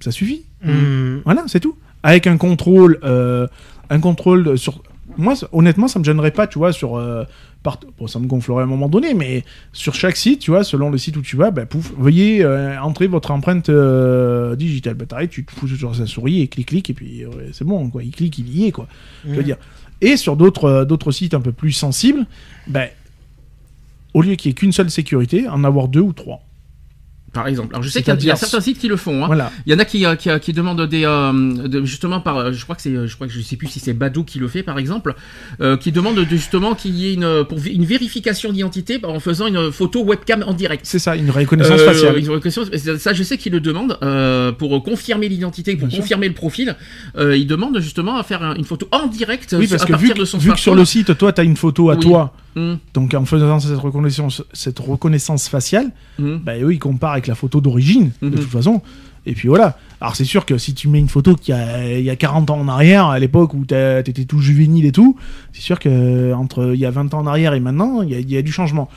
[0.00, 0.42] ça suffit.
[0.64, 1.18] Hmm.
[1.24, 1.76] Voilà, c'est tout.
[2.02, 3.46] Avec un contrôle, euh,
[3.90, 4.82] un contrôle sur.
[5.18, 6.96] Moi, honnêtement, ça me gênerait pas, tu vois, sur.
[6.96, 7.24] euh,
[7.62, 10.64] part- Bon, ça me gonflerait à un moment donné, mais sur chaque site, tu vois,
[10.64, 14.94] selon le site où tu vas, bah, pouf, veuillez euh, entrer votre empreinte euh, digitale.
[14.94, 17.88] Bah, t'arrêtes, tu te fous sur sa souris et clic, clic, et puis c'est bon,
[17.90, 18.02] quoi.
[18.02, 18.88] Il clique, il y est, quoi.
[19.24, 19.44] Je veux Mm.
[19.44, 19.56] dire.
[20.00, 22.26] Et sur d'autres euh, d'autres sites un peu plus sensibles,
[22.66, 22.88] ben,
[24.14, 26.40] au lieu qu'il n'y ait qu'une seule sécurité, en avoir deux ou trois.
[27.32, 27.70] Par exemple.
[27.72, 29.24] Alors je sais qu'il y a- y, certains sites qui le font.
[29.24, 29.26] hein.
[29.26, 29.50] Voilà.
[29.64, 31.32] Il y en a qui, euh, qui, euh, qui demandent des, euh,
[31.66, 33.80] de- justement par, euh, je crois que c'est, je crois que je sais plus si
[33.80, 35.14] c'est Badou qui le fait par exemple,
[35.62, 39.46] euh, qui demande de, justement qu'il y ait une, pour une vérification d'identité en faisant
[39.46, 40.82] une photo webcam en direct.
[40.84, 42.18] C'est ça, une reconnaissance Euh, faciale.
[42.18, 42.68] une reconnaissance-
[42.98, 46.02] ça, je sais qu'ils le demandent euh, pour confirmer l'identité, pour Bien sûr.
[46.02, 46.76] confirmer le profil.
[47.16, 49.92] Euh, ils demandent justement à faire un- une photo en direct Oui, parce à que
[49.92, 51.94] partir vu, de son vu que sur le site, toi, tu as une photo à
[51.94, 52.00] Oui.
[52.00, 56.40] toi, Hum, donc en faisant cette reconnaissance, cette reconnaissance faciale, hum.
[56.44, 58.34] bah, eux, ils comparent avec la photo d'origine, de Mhm.
[58.34, 58.82] toute façon.
[59.24, 59.78] Et puis voilà.
[60.00, 62.50] Alors c'est sûr que si tu mets une photo qui a, il y a 40
[62.50, 65.16] ans en arrière, à l'époque où t'étais tout juvénile et tout,
[65.52, 68.14] c'est sûr que entre il y a 20 ans en arrière et maintenant, il y
[68.16, 68.88] a, il y a du changement.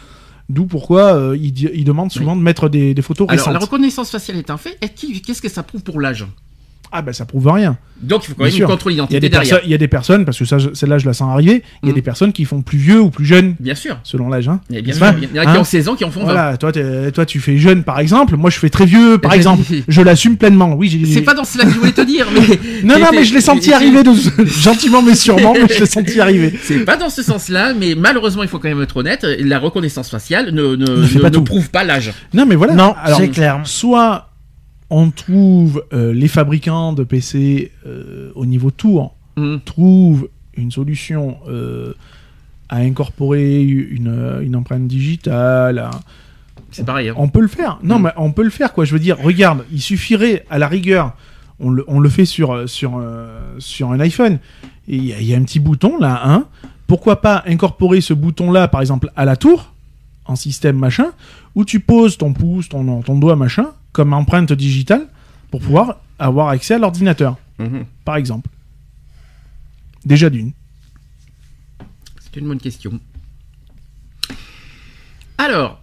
[0.50, 4.38] D'où pourquoi euh, ils, demandent souvent de mettre des, des photos Alors la reconnaissance faciale
[4.38, 4.78] est un fait.
[5.26, 6.26] Qu'est-ce que ça prouve pour l'âge?
[6.92, 7.78] Ah bah ça prouve rien.
[8.02, 9.50] Donc il faut quand même une contrôle Il y, a d'identité des derrière.
[9.52, 11.88] personnes- il y a des personnes, parce que ça, celle-là je la sens arriver, il
[11.88, 11.96] y a Mhm.
[11.96, 13.98] des personnes qui font plus vieux ou plus jeunes, Bien sûr.
[14.04, 14.48] selon l'âge.
[14.50, 14.60] Hein.
[14.70, 16.26] Il y en a qui Hein ont 16 ans qui en font 20.
[16.34, 19.64] Voilà, toi, toi tu fais jeune par exemple, moi je fais très vieux par exemple.
[19.88, 20.74] Je l'assume pleinement.
[20.76, 22.60] Oui, j'ai- C'est pas dans cela que je voulais te dire, mais.
[22.84, 24.12] Non, non, mais je l'ai senti arriver de...
[24.46, 26.54] gentiment mais sûrement, mais je l'ai senti arriver.
[26.64, 30.10] C'est pas dans ce sens-là, mais malheureusement, il faut quand même être honnête, la reconnaissance
[30.10, 31.44] faciale ne, ne, Ne fait ne- pas ne tout.
[31.44, 32.12] prouve pas l'âge.
[32.34, 32.74] Non, mais voilà.
[32.74, 33.62] Non, Alors, c'est clair.
[33.64, 34.30] soit
[34.90, 39.60] on trouve euh, les fabricants de PC euh, au niveau tour Hum.
[39.66, 41.94] trouvent une solution euh,
[42.70, 45.80] à incorporer une, une empreinte digitale.
[45.80, 45.92] à-
[46.72, 47.10] C'est pareil.
[47.10, 47.16] hein.
[47.18, 47.78] On peut le faire.
[47.84, 48.04] Non, Mm.
[48.04, 48.86] mais on peut le faire, quoi.
[48.86, 51.16] Je veux dire, regarde, il suffirait, à la rigueur,
[51.60, 53.02] on le, on le fait sur, sur,
[53.60, 54.40] sur un iPhone.
[54.88, 56.46] Et il y, a- il y a un petit bouton, là, hein.
[56.88, 59.74] Pourquoi pas incorporer ce bouton-là, par exemple, à la tour,
[60.26, 61.08] en système machin,
[61.56, 65.08] où tu poses ton pouce, ton, ton doigt, machin, comme empreinte digitale,
[65.52, 67.86] pour pouvoir avoir accès à l'ordinateur, Mhm.
[68.04, 68.50] par exemple.
[70.04, 70.52] Déjà d'une.
[72.20, 73.00] C'est une bonne question.
[75.38, 75.82] Alors,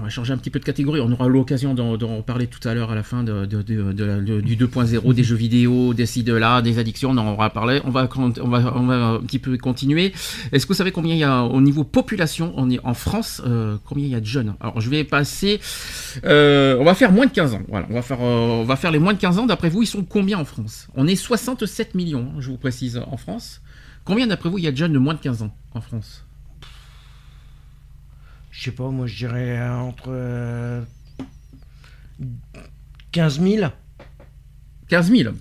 [0.00, 1.00] on va changer un petit peu de catégorie.
[1.00, 4.04] On aura l'occasion d'en parler tout à l'heure à la fin de, de- de- de
[4.04, 7.10] la- de- du 2.0, des jeux vidéo, des ci, de là, des addictions.
[7.10, 7.80] On en aura parlé.
[7.84, 10.12] On va, on va, on va un petit peu continuer.
[10.52, 13.42] Est-ce que vous savez combien il y a au niveau population on est en France
[13.46, 14.54] euh, Combien il y a de jeunes?
[14.60, 15.60] Alors, je vais passer.
[16.24, 17.62] euh, on va faire moins de 15 ans.
[17.68, 19.46] Voilà, on va faire, euh, on va faire les moins de 15 ans.
[19.46, 20.88] D'après vous, ils sont combien en France?
[20.94, 23.60] On est 67 millions, hein, je vous précise, en France.
[24.04, 26.24] Combien d'après vous il y a de jeunes de moins de 15 ans en France?
[28.60, 30.82] Je sais pas, moi je dirais euh, entre euh,
[33.12, 33.66] 15 000.
[34.88, 35.34] 15 000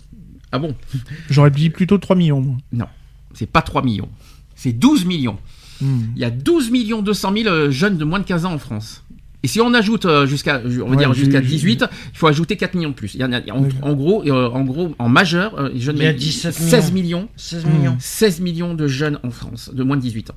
[0.54, 0.74] Ah bon?
[1.30, 2.40] J'aurais dit plutôt 3 millions.
[2.72, 2.90] moi.
[3.34, 4.08] C'est pas 3 millions.
[4.56, 5.38] C'est 12 millions.
[5.82, 6.04] Hmm.
[6.16, 8.58] Il y a 12 millions 200 000 euh, jeunes de moins de 15 ans en
[8.58, 9.04] France.
[9.44, 12.18] Et si on ajoute euh, jusqu'à, on va Ouais, dire j'ai- jusqu'à j'ai- 18, il
[12.18, 13.16] faut ajouter 4 millions de plus.
[13.16, 13.70] Il y en a, en, Oui.
[13.82, 17.28] en gros, en gros, en majeur, les jeunes, Il y a mais- 17 16 millions,
[17.36, 17.70] 16 Hmm.
[17.78, 17.98] millions.
[18.00, 20.36] 16 millions de jeunes en France de moins de 18 ans.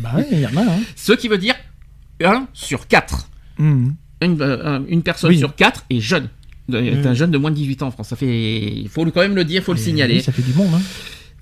[0.00, 0.80] Bah ouais, il y en a, hein.
[0.96, 1.54] Ce qui veut dire
[2.24, 3.28] 1 sur 4.
[3.58, 3.90] Hmm.
[4.20, 5.38] Une, euh, une personne Oui.
[5.38, 6.28] sur 4 est jeune.
[6.72, 7.06] Est Mm.
[7.06, 8.08] un jeune de moins de 18 ans en France.
[8.08, 10.14] Ça fait, il faut quand même le dire, il faut le Et signaler.
[10.14, 10.80] oui, ça fait du monde, hein.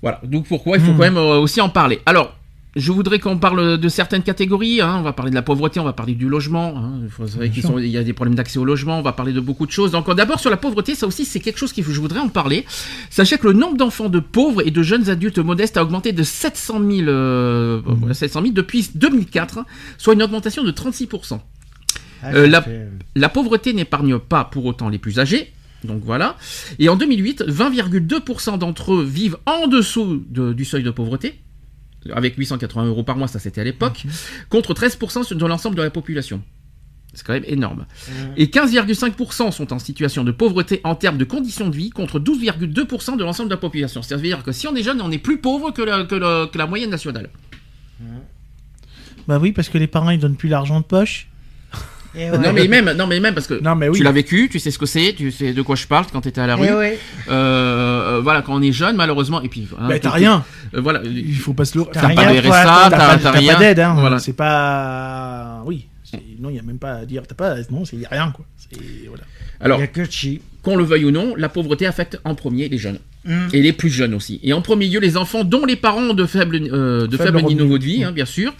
[0.01, 0.77] Voilà, donc pourquoi?
[0.77, 0.97] Il faut Hmm.
[0.97, 1.99] quand même euh, aussi en parler.
[2.05, 2.35] Alors,
[2.75, 4.79] je voudrais qu'on parle de certaines catégories.
[4.81, 4.95] hein.
[4.99, 6.73] On va parler de la pauvreté, on va parler du logement.
[6.77, 6.93] hein.
[7.03, 7.27] Il faut
[7.61, 8.97] sont- y a des problèmes d'accès au logement.
[8.99, 9.91] On va parler de beaucoup de choses.
[9.91, 12.29] Donc, euh, d'abord sur la pauvreté, ça aussi c'est quelque chose faut, je voudrais en
[12.29, 12.65] parler.
[13.09, 16.23] Sachez que le nombre d'enfants de pauvres et de jeunes adultes modestes a augmenté de
[16.23, 19.65] 700 000, euh, voilà, 700 000 depuis 2004, hein,
[19.97, 21.07] soit une augmentation de 36
[22.23, 25.51] Ah, Euh, ça la- fait- la pauvreté n'épargne pas pour autant les plus âgés.
[25.83, 26.37] Donc voilà.
[26.77, 31.40] Et en 2008, 20,2% d'entre eux vivent en dessous de- du seuil de pauvreté.
[32.13, 34.05] Avec 880 euros par mois, ça c'était à l'époque.
[34.49, 36.41] Contre 13% sur- de l'ensemble de la population.
[37.13, 37.85] C'est quand même énorme.
[38.07, 38.11] Mmh.
[38.37, 43.17] Et 15,5% sont en situation de pauvreté en termes de conditions de vie contre 12,2%
[43.17, 44.01] de l'ensemble de la population.
[44.01, 46.57] C'est-à-dire que si on est jeune, on est plus pauvre que la, que la- que
[46.57, 47.29] la moyenne nationale.
[49.27, 51.27] Bah oui, parce que les parents ils donnent plus l'argent de poche.
[52.13, 52.29] Ouais.
[52.37, 53.97] Non mais même, non mais même parce que Non, mais oui.
[53.97, 56.21] tu l'as vécu, tu sais ce que c'est, tu sais de quoi je parle quand
[56.21, 56.67] tu étais à la rue.
[56.67, 56.99] Et ouais.
[57.29, 59.67] Euh, euh, voilà, quand on est jeune, malheureusement, et puis.
[59.79, 60.43] hein, bah t'as rien.
[60.75, 61.01] euh, voilà.
[61.05, 61.85] Il faut pas se le.
[61.85, 63.53] T'as T'as pas rien, de RSA, t'as rien.
[63.53, 63.95] pas d'aide, hein.
[63.97, 64.19] Voilà.
[64.19, 65.61] C'est pas.
[65.65, 65.87] Oui.
[66.03, 67.23] C'est- Non, il y a même pas à dire.
[67.27, 67.55] T'as pas.
[67.69, 68.45] Non, c'est y a rien quoi.
[69.07, 69.23] Voilà.
[69.59, 70.41] Alors, Il y a que chi.
[70.63, 72.99] qu'on le veuille ou non, la pauvreté affecte en premier les jeunes.
[73.23, 73.47] Mm.
[73.53, 74.39] Et les plus jeunes aussi.
[74.43, 77.23] Et en premier lieu, les enfants dont les parents ont de faibles, euh, de Faible
[77.37, 77.61] faibles revenu.
[77.63, 78.53] niveaux de vie, hein, bien sûr.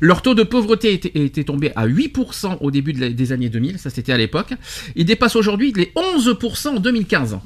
[0.00, 3.50] Leur taux de pauvreté était, était tombé à 8% au début de la- des années
[3.50, 4.54] 2000, ça c'était à l'époque.
[4.94, 7.38] Il dépasse aujourd'hui les 11% en 2015.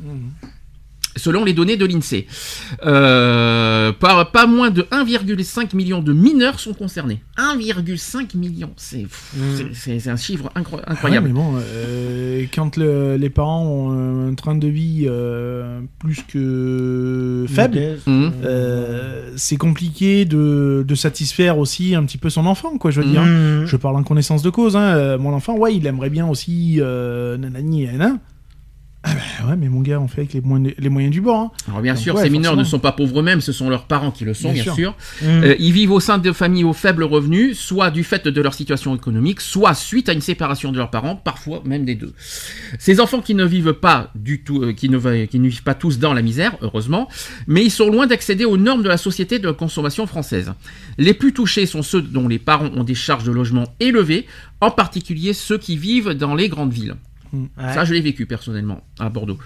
[1.16, 2.26] Selon les données de l'INSEE.
[2.86, 7.20] Euh, pas, pas moins de 1,5 million de mineurs sont concernés.
[7.36, 8.70] 1,5 million.
[8.76, 9.06] C'est
[9.74, 11.26] c'est- un chiffre incro- Ah ouais, incroyable.
[11.28, 17.44] mais bon, euh, quand le- les parents ont un train de vie euh, plus que
[17.48, 17.98] faible,
[18.44, 22.90] euh, c'est compliqué de, de satisfaire aussi un petit peu son enfant, quoi.
[22.90, 23.22] Je veux dire.
[23.22, 23.66] Mhm.
[23.66, 24.76] Je parle en connaissance de cause.
[24.76, 25.16] Hein.
[25.18, 28.18] Mon enfant, ouais, il aimerait bien aussi euh, nanani et nanan.
[29.02, 31.38] Ah bah ouais, mais mon gars, on fait avec les moyens, les moyens du bord.
[31.40, 31.50] Hein.
[31.68, 33.86] Alors bien Donc, sûr, ouais, ces mineurs ne sont pas pauvres eux-mêmes, ce sont leurs
[33.86, 34.74] parents qui le sont, bien, Bien sûr.
[34.74, 34.94] sûr.
[35.22, 35.42] Mhm.
[35.44, 38.52] Euh, ils vivent au sein de familles aux faibles revenus, soit du fait de leur
[38.52, 42.12] situation économique, soit suite à une séparation de leurs parents, parfois même des deux.
[42.78, 45.62] Ces enfants qui ne vivent pas du tout, euh, qui, ne, va- qui ne vivent
[45.62, 47.08] pas tous dans la misère, heureusement,
[47.46, 50.52] mais ils sont loin d'accéder aux normes de la société de consommation française.
[50.98, 54.26] Les plus touchés sont ceux dont les parents ont des charges de logement élevées,
[54.60, 56.96] en particulier ceux qui vivent dans les grandes villes.
[57.32, 57.74] Ouais.
[57.74, 59.38] Ça, je l'ai vécu personnellement à Bordeaux.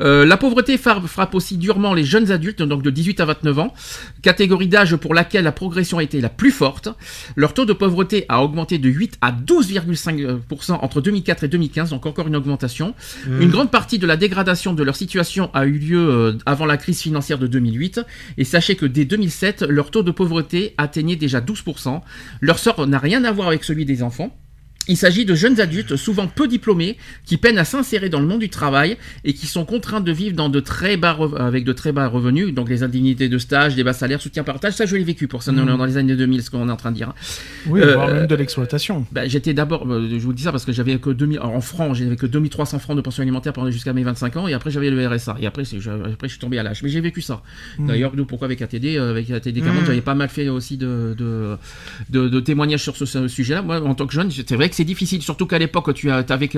[0.00, 3.74] Euh, la pauvreté frappe aussi durement les jeunes adultes, donc de 18 à 29 ans,
[4.22, 6.88] catégorie d'âge pour laquelle la progression a été la plus forte.
[7.34, 12.06] Leur taux de pauvreté a augmenté de 8 à 12,5% entre 2004 et 2015, donc
[12.06, 12.94] encore une augmentation.
[13.26, 13.42] Mhm.
[13.42, 16.76] Une grande partie de la dégradation de leur situation a eu lieu euh, avant la
[16.76, 18.00] crise financière de 2008.
[18.38, 22.00] Et sachez que dès 2007, leur taux de pauvreté atteignait déjà 12%.
[22.40, 24.36] Leur sort n'a rien à voir avec celui des enfants.
[24.88, 28.40] Il s'agit de jeunes adultes, souvent peu diplômés, qui peinent à s'insérer dans le monde
[28.40, 31.92] du travail et qui sont contraints de vivre dans de très bas avec de très
[31.92, 34.74] bas revenus, donc les indemnités de stage, des bas salaires, soutien partage.
[34.74, 36.76] Ça, je l'ai vécu pour ça dans- dans les années 2000, ce qu'on est en
[36.76, 37.12] train de dire.
[37.66, 39.06] Oui, Euh, voire même de l'exploitation.
[39.12, 41.60] Bah, j'étais d'abord, euh, je vous dis ça parce que j'avais que 2000, alors, en
[41.60, 44.70] francs, j'avais que 2300 francs de pension alimentaire pendant jusqu'à mes 25 ans et après
[44.70, 46.82] j'avais le RSA et après, je, après je suis tombé à l'âge.
[46.82, 47.42] Mais j'ai vécu ça.
[47.78, 47.86] Mm.
[47.88, 49.86] D'ailleurs, nous, pourquoi avec ATD, euh, avec ATD Cameroun, Mm.
[49.86, 51.56] j'avais pas mal fait aussi de, de,
[52.10, 53.62] de, de témoignages sur ce, ce sujet-là.
[53.62, 56.24] Moi, en tant que jeune, c'est vrai que c'est difficile, surtout qu'à l'époque, tu as,
[56.28, 56.56] avec,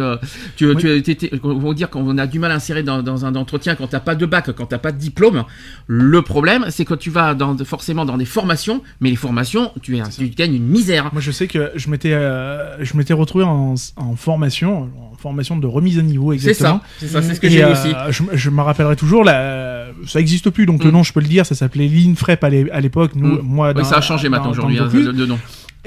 [0.57, 0.76] tu, Oui.
[0.76, 3.87] tu étais, on dire qu'on a du mal à insérer dans, dans un entretien quand
[3.87, 5.44] t'as pas de bac, quand t'as pas de diplôme.
[5.87, 9.96] Le problème, c'est que tu vas dans, forcément dans des formations, mais les formations, tu,
[9.96, 11.11] es- tu gagnes une misère.
[11.12, 15.57] Moi, je sais que je m'étais, euh, je m'étais retrouvé en, en formation, en formation
[15.57, 16.81] de remise à niveau, C'est exactement.
[16.81, 17.88] ça, c'est ça, c'est ce que j'ai eu euh, aussi.
[18.11, 20.94] Je, je me rappellerai toujours, ça existe plus, donc le Mm.
[20.94, 23.12] nom, je peux le dire, ça s'appelait l'INFREP à l'é- à l'époque.
[23.14, 23.40] Nous, Mm.
[23.42, 25.38] moi, Oui, ça a changé maintenant aujourd'hui, le hein, de, de nom.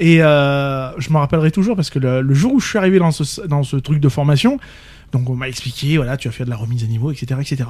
[0.04, 2.98] Et euh, je me rappellerai toujours parce que le, le jour où je suis arrivé
[2.98, 4.58] dans ce, dans ce truc de formation,
[5.12, 7.68] donc on m'a expliqué, voilà, tu vas faire de la remise à niveau, etc., etc.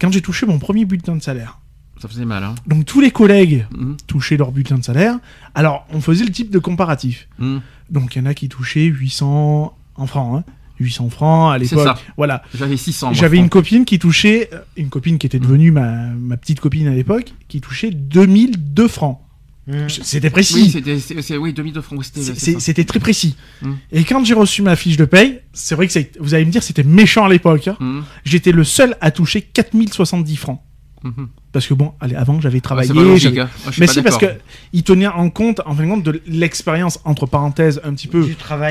[0.00, 1.58] Quand j'ai touché mon premier bulletin de salaire,
[2.00, 2.54] Ça faisait mal, hein.
[2.68, 3.96] donc tous les collègues Mhm.
[4.06, 5.18] touchaient leur bulletin de salaire.
[5.56, 7.26] Alors, on faisait le type de comparatif.
[7.40, 7.60] Mhm.
[7.90, 10.52] Donc, il y en a qui touchaient 800 en francs, hein.
[10.78, 11.96] 800 francs à C'est l'époque.
[11.96, 12.02] ça.
[12.16, 12.42] Voilà.
[12.54, 13.08] J'avais 600.
[13.08, 16.60] moi, J'avais une copine qui touchait, euh, une copine qui était devenue ma, ma petite
[16.60, 19.20] copine à l'époque, qui touchait 2002 francs.
[19.66, 19.88] Mhm.
[19.88, 20.54] C'était précis.
[20.84, 21.98] Oui, c'était, oui, 2002 francs.
[21.98, 22.24] oui,
[22.58, 23.34] C'était, très précis.
[23.62, 23.72] Mm.
[23.92, 26.62] Et quand j'ai reçu ma fiche de paye, c'est vrai que vous allez me dire
[26.62, 27.68] c'était méchant à l'époque.
[27.68, 27.76] hein.
[27.80, 28.04] Mhm.
[28.24, 30.60] J'étais le seul à toucher 4070 francs.
[31.02, 31.28] Mhm.
[31.52, 32.92] Parce que bon, allez, avant j'avais Ah, travaillé.
[32.92, 33.50] logique, j'avais- hein.
[33.64, 34.26] Moi, Mais si, parce que
[34.72, 38.26] il tenait en compte, en fin de compte, de l'expérience, entre parenthèses, un petit peu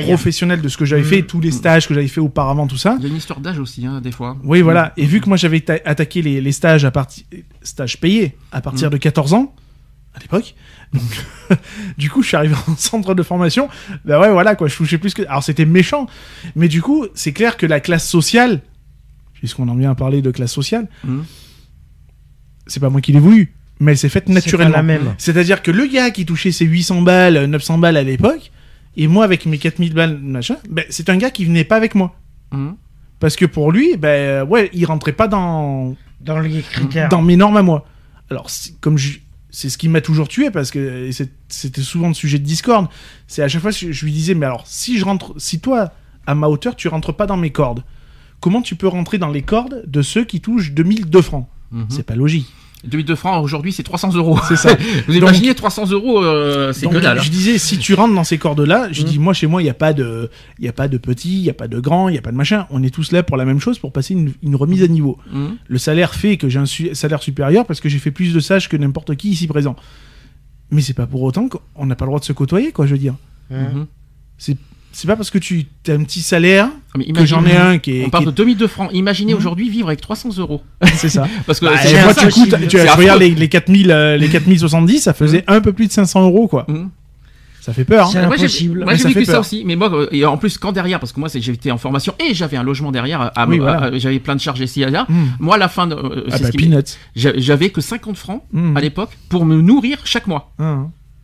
[0.08, 1.06] professionnelle de ce que j'avais Mm.
[1.06, 2.96] fait, tous les stages que j'avais fait auparavant, tout ça.
[3.00, 4.36] Il y a une histoire d'âge aussi, hein, des fois.
[4.44, 4.94] Oui, voilà.
[4.98, 7.24] Et vu que moi j'avais ta- attaqué les, les stages à partir
[7.62, 8.94] stages payés à partir Mm.
[8.94, 9.56] de 14 ans
[10.16, 10.54] à l'époque,
[10.94, 11.60] donc
[11.98, 13.70] du coup je suis arrivé en centre de formation.
[14.06, 15.24] Bah ouais, voilà quoi, je touchais plus que.
[15.24, 16.08] Alors c'était méchant,
[16.56, 18.62] mais du coup c'est clair que la classe sociale,
[19.34, 21.26] puisqu'on en vient à parler de classe sociale, Mhm.
[22.68, 24.76] c'est pas moi qui l'ai voulu, mais elle s'est faite naturellement.
[24.78, 25.16] la même.
[25.18, 28.52] C'est-à-dire que le gars qui touchait ses 800 balles, 900 balles à l'époque,
[28.96, 31.96] et moi avec mes 4000 balles, machin, ben, c'est un gars qui venait pas avec
[31.96, 32.16] moi.
[32.52, 32.76] Mhm.
[33.20, 37.10] Parce que pour lui, ben ouais, il rentrait pas dans, Dans les critères.
[37.10, 37.86] dans mes normes à moi.
[38.30, 39.20] Alors, si- comme je-
[39.54, 41.10] c'est ce qui m'a toujours tué, parce que
[41.48, 42.88] c'était souvent le sujet de discorde,
[43.28, 45.94] c'est à chaque fois, je, je lui disais, mais alors, si je rentre, si toi,
[46.26, 47.84] à ma hauteur, tu rentres pas dans mes cordes,
[48.40, 51.48] comment tu peux rentrer dans les cordes de ceux qui touchent 2002 francs?
[51.72, 51.86] Mhm.
[51.90, 52.52] C'est pas logique.
[52.86, 54.38] 2002 francs aujourd'hui c'est 300 euros.
[54.48, 54.76] C'est ça.
[55.08, 57.22] Vous Donc- imaginez 300 euros, euh, c'est que dalle.
[57.22, 59.06] Je disais, si tu rentres dans ces cordes-là, je Mm.
[59.06, 60.30] dis, moi, chez moi, il n'y a pas de,
[60.60, 62.22] il y a pas de petit, il n'y a pas de grand, il n'y a
[62.22, 62.68] pas de machin.
[62.72, 65.18] On est tous là pour la même chose, pour passer une, une remise à niveau.
[65.32, 65.56] Mhm.
[65.68, 68.40] Le salaire fait que j'ai un su- salaire supérieur parce que j'ai fait plus de
[68.40, 69.76] sages que n'importe qui ici présent.
[70.72, 72.92] Mais c'est pas pour autant qu'on n'a pas le droit de se côtoyer, quoi, je
[72.94, 73.16] veux dire.
[73.50, 73.86] Mhm.
[74.38, 74.58] C'est
[75.08, 78.06] pas parce que tu as un petit salaire Mais que j'en ai un qui est.
[78.06, 78.90] On parle qui de 2002 francs.
[78.94, 79.40] Imaginez Mhm.
[79.40, 80.62] aujourd'hui vivre avec 300 euros.
[80.82, 81.28] est- C'est ça.
[81.46, 83.92] Parce que Bah, c'est et moi, ça, tu coûtes, c'est tu, regardes les, les 4000,
[83.92, 86.66] euh, les 4070, ça faisait un peu plus de 500 euros, quoi.
[86.68, 86.90] Mhm.
[87.62, 88.08] Ça fait peur.
[88.08, 88.10] hein.
[88.12, 88.80] C'est Moi, j'ai- impossible.
[88.80, 91.00] Moi Mais j'ai ça vécu ça aussi, mais moi euh, et en plus quand derrière,
[91.00, 93.98] parce que moi c'est- j'étais en formation et j'avais un logement derrière, Oui, voilà.
[93.98, 95.08] j'avais plein de charges ici et là.
[95.40, 96.82] Moi à la fin, de, euh, Ah c'est bah,
[97.16, 98.44] j'avais que 50 francs
[98.76, 100.52] à l'époque pour me nourrir chaque mois.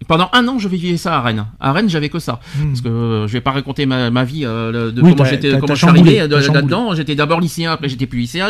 [0.07, 1.45] Pendant un an, je vivais ça à Rennes.
[1.59, 2.39] À Rennes, j'avais que ça.
[2.57, 2.65] hein.
[2.69, 5.51] Parce que euh, je vais pas raconter ma, ma vie euh, de Oui, comment j'étais,
[5.59, 6.51] comment je suis arrivé chamboulé.
[6.53, 6.95] là-dedans.
[6.95, 8.49] J'étais d'abord lycéen, après j'étais plus lycéen.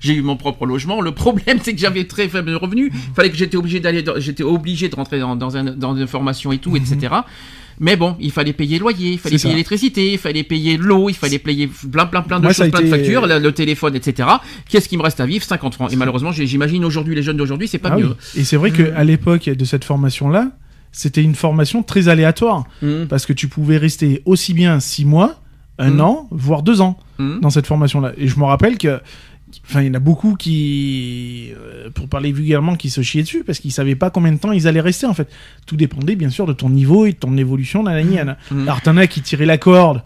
[0.00, 1.00] J'ai, eu mon propre logement.
[1.00, 2.92] Le problème, c'est que j'avais très faible revenu.
[3.14, 6.52] Fallait que j'étais obligé d'aller, j'étais obligé de rentrer dans, dans, un, dans une formation
[6.52, 7.14] et tout, etc.
[7.78, 11.10] Mais bon, il fallait payer le loyer, il fallait payer l'électricité, il fallait payer l'eau,
[11.10, 13.94] il fallait payer plein, plein, plein de Moi, choses, plein de factures, le, le téléphone,
[13.96, 14.26] etc.
[14.66, 15.44] Qu'est-ce qui me reste à vivre?
[15.44, 15.92] 50 francs.
[15.92, 18.06] Et malheureusement, j'imagine aujourd'hui les jeunes d'aujourd'hui, c'est pas Ah mieux.
[18.06, 18.40] oui.
[18.40, 20.52] Et c'est vrai qu'à l'époque de cette formation-là,
[20.98, 22.64] c'était une formation très aléatoire.
[22.82, 23.06] Mhm.
[23.08, 25.40] Parce que tu pouvais rester aussi bien six mois,
[25.78, 26.00] un Mhm.
[26.00, 27.40] an, voire deux ans Mhm.
[27.40, 28.12] dans cette formation-là.
[28.16, 29.00] Et je me rappelle que.
[29.68, 33.44] Enfin, il y en a beaucoup qui, euh, pour parler vulgairement, qui se chiaient dessus
[33.44, 35.28] parce qu'ils savaient pas combien de temps ils allaient rester en fait.
[35.66, 37.82] Tout dépendait bien sûr de ton niveau et de ton évolution.
[37.84, 38.16] nanani.
[38.50, 38.62] Mhm.
[38.62, 40.02] Alors t'en as qui tiraient la corde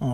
[0.00, 0.06] en,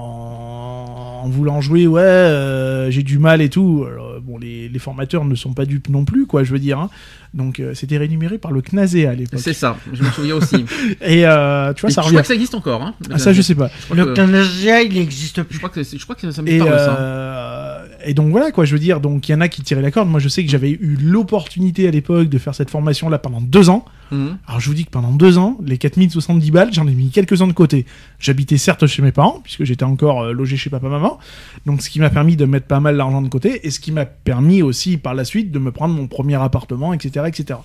[1.25, 3.87] en voulant jouer, ouais, euh, j'ai du mal et tout.
[3.91, 6.79] Alors, bon, les, les formateurs ne sont pas dupes non plus, quoi, je veux dire.
[6.79, 6.91] hein.
[7.33, 9.41] Donc euh, c'était rémunéré par le CNASE à l'époque.
[9.43, 10.65] C'est ça, je me souviens aussi.
[11.03, 12.15] Et euh, tu vois, Et ça je revient.
[12.17, 12.83] crois que ça existe encore.
[12.83, 12.95] Hein.
[13.11, 13.71] Ah, ça, je sais pas.
[13.91, 15.59] Je Le que- Canasia, il n'existe Je plus.
[15.59, 17.74] crois que, c'est- je crois que ça me Et, parle ça.
[18.07, 19.91] Et donc voilà quoi, je veux dire, donc il y en a qui tiraient la
[19.91, 20.09] corde.
[20.09, 23.41] Moi je sais que j'avais eu l'opportunité à l'époque de faire cette formation là pendant
[23.41, 23.85] deux ans.
[24.11, 24.39] Mhm.
[24.47, 27.47] Alors je vous dis que pendant deux ans, les 4070 balles, j'en ai mis quelques-uns
[27.47, 27.87] de côté.
[28.19, 31.19] J'habitais certes chez mes parents, puisque j'étais encore euh, logé chez papa-maman,
[31.67, 33.93] donc ce qui m'a permis de mettre pas mal d'argent de côté, et ce qui
[33.93, 37.27] m'a permis aussi par la suite de me prendre mon premier appartement, etc.
[37.29, 37.59] etc.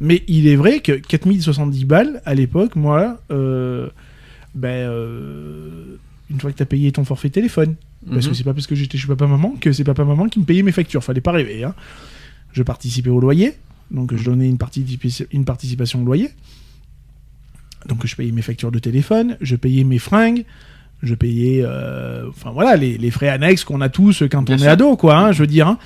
[0.00, 3.88] Mais il est vrai que 4070 balles, à l'époque, moi, euh,
[4.54, 5.96] ben, euh,
[6.30, 7.76] une fois que tu as payé ton forfait téléphone,
[8.10, 8.30] parce Mhm.
[8.32, 10.72] que c'est pas parce que j'étais chez papa-maman que c'est papa-maman qui me payait mes
[10.72, 11.64] factures, fallait pas rêver.
[11.64, 11.74] Hein.
[12.52, 13.54] Je participais au loyer,
[13.90, 16.30] donc je donnais une, partici- une participation au loyer.
[17.86, 20.44] Donc je payais mes factures de téléphone, je payais mes fringues,
[21.02, 24.62] je payais, euh, enfin voilà, les, les frais annexes qu'on a tous quand Bien on
[24.62, 25.68] est ado, quoi, hein, je veux dire.
[25.68, 25.78] hein.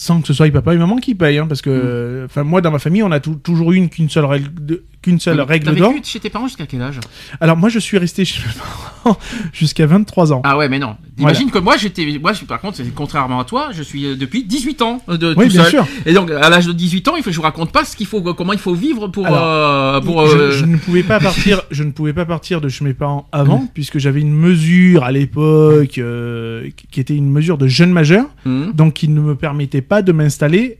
[0.00, 2.70] Sans que ce soit papa et maman qui payent, hein, parce que, enfin moi dans
[2.70, 5.74] ma famille on a tou- toujours eu une qu'une seule règle, de- qu'une seule règle
[5.74, 5.92] d'or.
[6.04, 7.00] chez tes parents jusqu'à quel âge?
[7.40, 8.54] Alors moi je suis resté chez mes
[9.02, 9.18] parents
[9.52, 10.40] jusqu'à 23 ans.
[10.44, 10.96] Ah ouais, mais non.
[11.18, 14.16] Imagine que moi, j'étais, moi, je- par contre, c'est contrairement à toi, je suis euh,
[14.16, 15.70] depuis 18 ans euh, de oui tout bien seul.
[15.70, 15.86] sûr.
[16.06, 18.06] Et donc, à l'âge de 18 ans, il faut, je vous raconte pas ce qu'il
[18.06, 20.26] faut, comment il faut vivre pour, Alors, euh, pour.
[20.26, 22.94] je, euh, je ne pouvais pas partir, je ne pouvais pas partir de chez mes
[22.94, 27.90] parents avant, puisque j'avais une mesure à l'époque euh, qui était une mesure de jeune
[27.92, 30.78] majeur, hum, donc qui ne me permettait pas de m'installer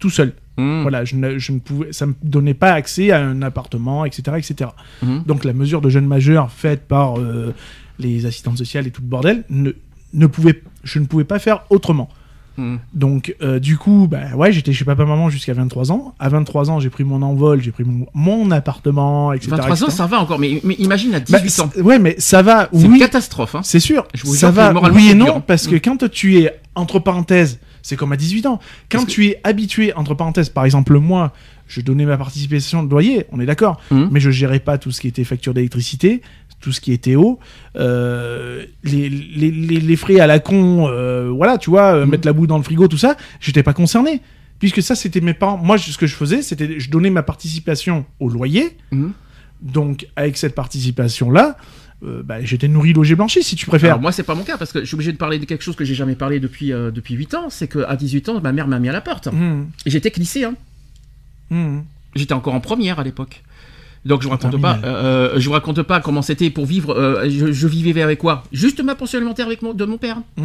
[0.00, 0.34] tout seul.
[0.58, 4.04] hum, Voilà, je ne, je ne pouvais, ça me donnait pas accès à un appartement,
[4.04, 4.70] etc., etc.
[5.02, 5.22] hum.
[5.26, 7.54] Donc la mesure de jeune majeur faite par euh,
[7.98, 9.72] les assistantes sociales et tout le bordel ne,
[10.12, 12.08] ne pouvait, je ne pouvais pas faire autrement.
[12.58, 12.78] hum.
[12.92, 16.14] Donc, euh, du coup, bah, ouais, j'étais chez papa-maman jusqu'à 23 ans.
[16.20, 19.50] À 23 ans, j'ai pris mon envol, j'ai pris mon, mon appartement, etc.
[19.52, 19.90] 23 ans, etc.
[19.96, 21.70] ça va encore, mais, mais imagine à Bah, 18 ans.
[21.74, 23.54] c'est- ouais, mais ça va, C'est une oui, catastrophe.
[23.56, 23.60] Hein.
[23.64, 24.06] c'est sûr.
[24.14, 25.42] Je vous Ça va, oui et non, dur.
[25.42, 25.80] parce que Mm.
[25.80, 28.60] quand tu es, entre parenthèses, c'est comme à 18 ans.
[28.90, 31.32] Quand Parce que- tu es habitué, entre parenthèses, par exemple, moi,
[31.66, 34.08] je donnais ma participation de loyer, on est d'accord, Mhm.
[34.10, 36.22] mais je gérais pas tout ce qui était facture d'électricité,
[36.64, 37.38] tout ce qui était eau,
[37.76, 42.10] euh, les, les, les, les frais à la con, euh, voilà, tu vois, euh, Mhm.
[42.10, 44.22] mettre la boue dans le frigo, tout ça, j'étais pas concerné.
[44.58, 45.58] Puisque ça, c'était mes parents.
[45.58, 48.78] Moi, ce que je faisais, c'était je donnais ma participation au loyer.
[48.92, 49.12] Mhm.
[49.60, 51.58] Donc, avec cette participation-là,
[52.02, 53.90] euh, bah, j'étais nourri, logé, blanchi, si tu préfères.
[53.90, 55.62] Alors moi c'est pas mon cas parce que je suis obligé de parler de quelque
[55.62, 58.40] chose que j'ai jamais parlé depuis euh, depuis 8 ans, c'est que à 18 ans
[58.42, 59.28] ma mère m'a mis à la porte.
[59.32, 60.54] Mmh, Et j'étais lycéen.
[61.50, 61.80] mmh.
[62.16, 63.42] J'étais encore en première à l'époque.
[64.04, 66.90] Donc je vous raconte pas, euh, je vous raconte pas comment c'était pour vivre.
[66.94, 68.44] euh, je, je vivais avec quoi?
[68.52, 70.18] Juste ma pension alimentaire avec mon, de mon père.
[70.36, 70.42] Mmh.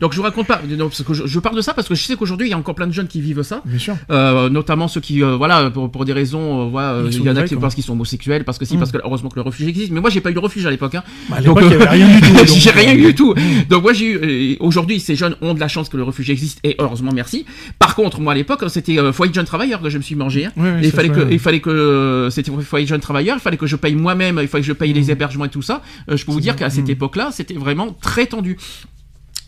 [0.00, 0.60] Donc je vous raconte pas.
[0.68, 2.54] non, parce que je, je parle de ça parce que je sais qu'aujourd'hui il y
[2.54, 3.62] a encore plein de jeunes qui vivent ça.
[3.64, 3.96] Bien sûr.
[4.10, 7.28] Euh, notamment ceux qui, euh, voilà, pour, pour des raisons, euh, voilà, euh, il y
[7.28, 7.62] en a vrais, qui quoi.
[7.62, 8.78] parce qu'ils sont homosexuels, parce que si, Mm.
[8.78, 9.90] parce que heureusement que le refuge existe.
[9.92, 10.94] Mais moi j'ai pas eu de refuge à l'époque.
[10.94, 11.02] Hein.
[11.28, 12.34] Bah, à Donc, l'époque, il euh, avait rien du tout.
[12.36, 13.34] donc, j'ai rien euh, eu du tout.
[13.68, 14.16] Donc moi j'ai eu.
[14.22, 17.44] euh, Aujourd'hui, ces jeunes ont de la chance que le refuge existe et heureusement merci.
[17.78, 20.14] Par contre, moi à l'époque, c'était euh, foyer de jeunes travailleurs que je me suis
[20.14, 20.46] mangé.
[20.46, 20.52] hein.
[20.82, 23.36] Il fallait que, il fallait que c'était foyer de jeunes travailleurs.
[23.36, 24.38] Il fallait que je paye moi-même.
[24.40, 25.82] Il fallait que je paye les hébergements et tout ça.
[26.10, 28.56] Euh, je peux vous dire qu'à cette époque-là, c'était vraiment très tendu.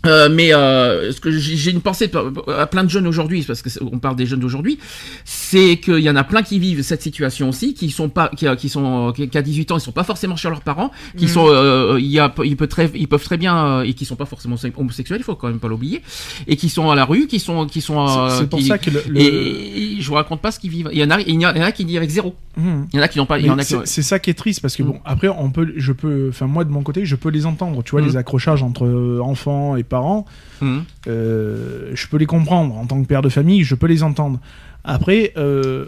[0.04, 2.10] Euh, mais euh, ce que j'ai une pensée
[2.58, 4.80] à plein de jeunes aujourd'hui, parce que on parle des jeunes d'aujourd'hui,
[5.24, 8.46] c'est qu'il y en a plein qui vivent cette situation aussi, qui sont pas, qui,
[8.56, 11.28] qui sont, qui, qui à 18 ans, ils sont pas forcément chez leurs parents, qui
[11.28, 14.16] sont, euh, il y a, ils peuvent très, ils peuvent très bien, et qui sont
[14.16, 16.02] pas forcément homosexuels, il faut quand même pas l'oublier,
[16.48, 18.78] et qui sont à la rue, qui sont, qui sont, C'est c'est pour qui- ça
[18.78, 19.04] que le.
[19.08, 20.90] le- et, et je vous raconte pas ce qu'ils vivent.
[20.92, 22.34] Il y en a, il y en a qui vivent avec zéro.
[22.56, 22.88] Mhm.
[22.92, 23.38] Il y en a qui n'ont pas,
[23.86, 24.86] c'est ça qui est triste parce que Mm.
[24.86, 27.82] bon après on peut je peux enfin moi de mon côté je peux les entendre
[27.82, 28.06] tu vois Mm.
[28.06, 30.26] les accrochages entre euh, enfants et parents
[30.60, 30.84] Mhm.
[31.08, 34.38] euh, je peux les comprendre en tant que père de famille je peux les entendre
[34.84, 35.86] après euh,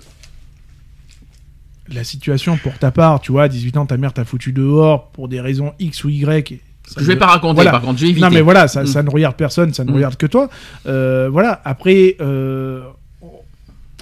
[1.93, 5.09] la situation pour ta part tu vois à 18 ans ta mère t'a foutu dehors
[5.11, 7.71] pour des raisons X ou Y ça Je vais ne- pas raconter, Voilà.
[7.71, 8.27] par contre, je vais éviter.
[8.27, 10.51] non mais voilà, ça, ça ne regarde personne, ça ne regarde que toi.
[10.87, 11.63] Euh, voilà.
[11.65, 12.15] Après,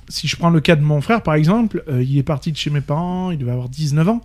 [0.08, 2.56] si je prends le cas de mon frère par exemple, euh, il est parti de
[2.56, 4.20] chez mes parents, il devait avoir 19 ans.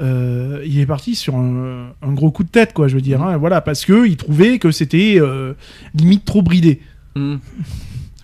[0.00, 2.88] Euh, il est parti sur un, un gros coup de tête, quoi.
[2.88, 3.22] Je veux dire, Mm.
[3.28, 5.54] hein, voilà, parce que il trouvait que c'était euh,
[5.94, 6.80] limite trop bridé.
[7.14, 7.38] Mhm.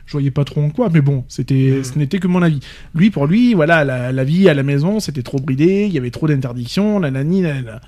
[0.06, 2.58] Je voyais pas trop en quoi, mais bon, c'était, ce n'était que mon avis.
[2.96, 5.98] Lui, pour lui, voilà, la, la vie à la maison, c'était trop bridé, il y
[5.98, 7.80] avait trop d'interdictions, nanani, nanana.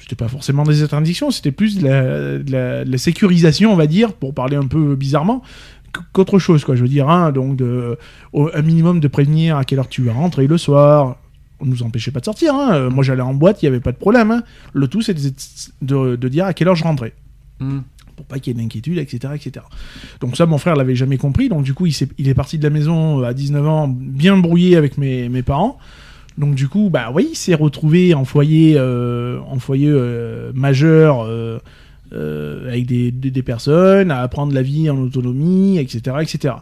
[0.00, 3.76] C'était pas forcément des interdictions, c'était plus de la, de la- de la sécurisation, on
[3.76, 5.42] va dire, pour parler un peu bizarrement,
[6.12, 6.76] qu'autre chose, quoi.
[6.76, 7.96] Je veux dire, hein, donc, de,
[8.32, 11.16] au- un minimum de prévenir à quelle heure tu vas rentrer le soir.
[11.60, 12.74] On nous empêchait pas de sortir, hein.
[12.74, 14.42] Euh, Moi, j'allais en boîte, il y avait pas de problème, hein.
[14.74, 15.22] Le tout, c'était
[15.82, 17.14] de, de dire à quelle heure je rentrais
[17.60, 17.82] Mhm.
[18.16, 19.64] pour pas qu'il y ait d'inquiétude, etc., etc.
[20.20, 21.48] Donc ça, mon frère l'avait jamais compris.
[21.48, 23.88] Donc du coup, il, s'est- il est parti de la maison euh, à 19 ans,
[23.88, 25.78] bien brouillé avec mes, mes parents.
[26.36, 31.24] Donc du coup, bah oui, il s'est retrouvé en foyer, euh, en foyer euh, majeur,
[31.24, 31.58] euh,
[32.12, 36.54] euh, avec des, des, des personnes, à apprendre la vie en autonomie, etc., etc.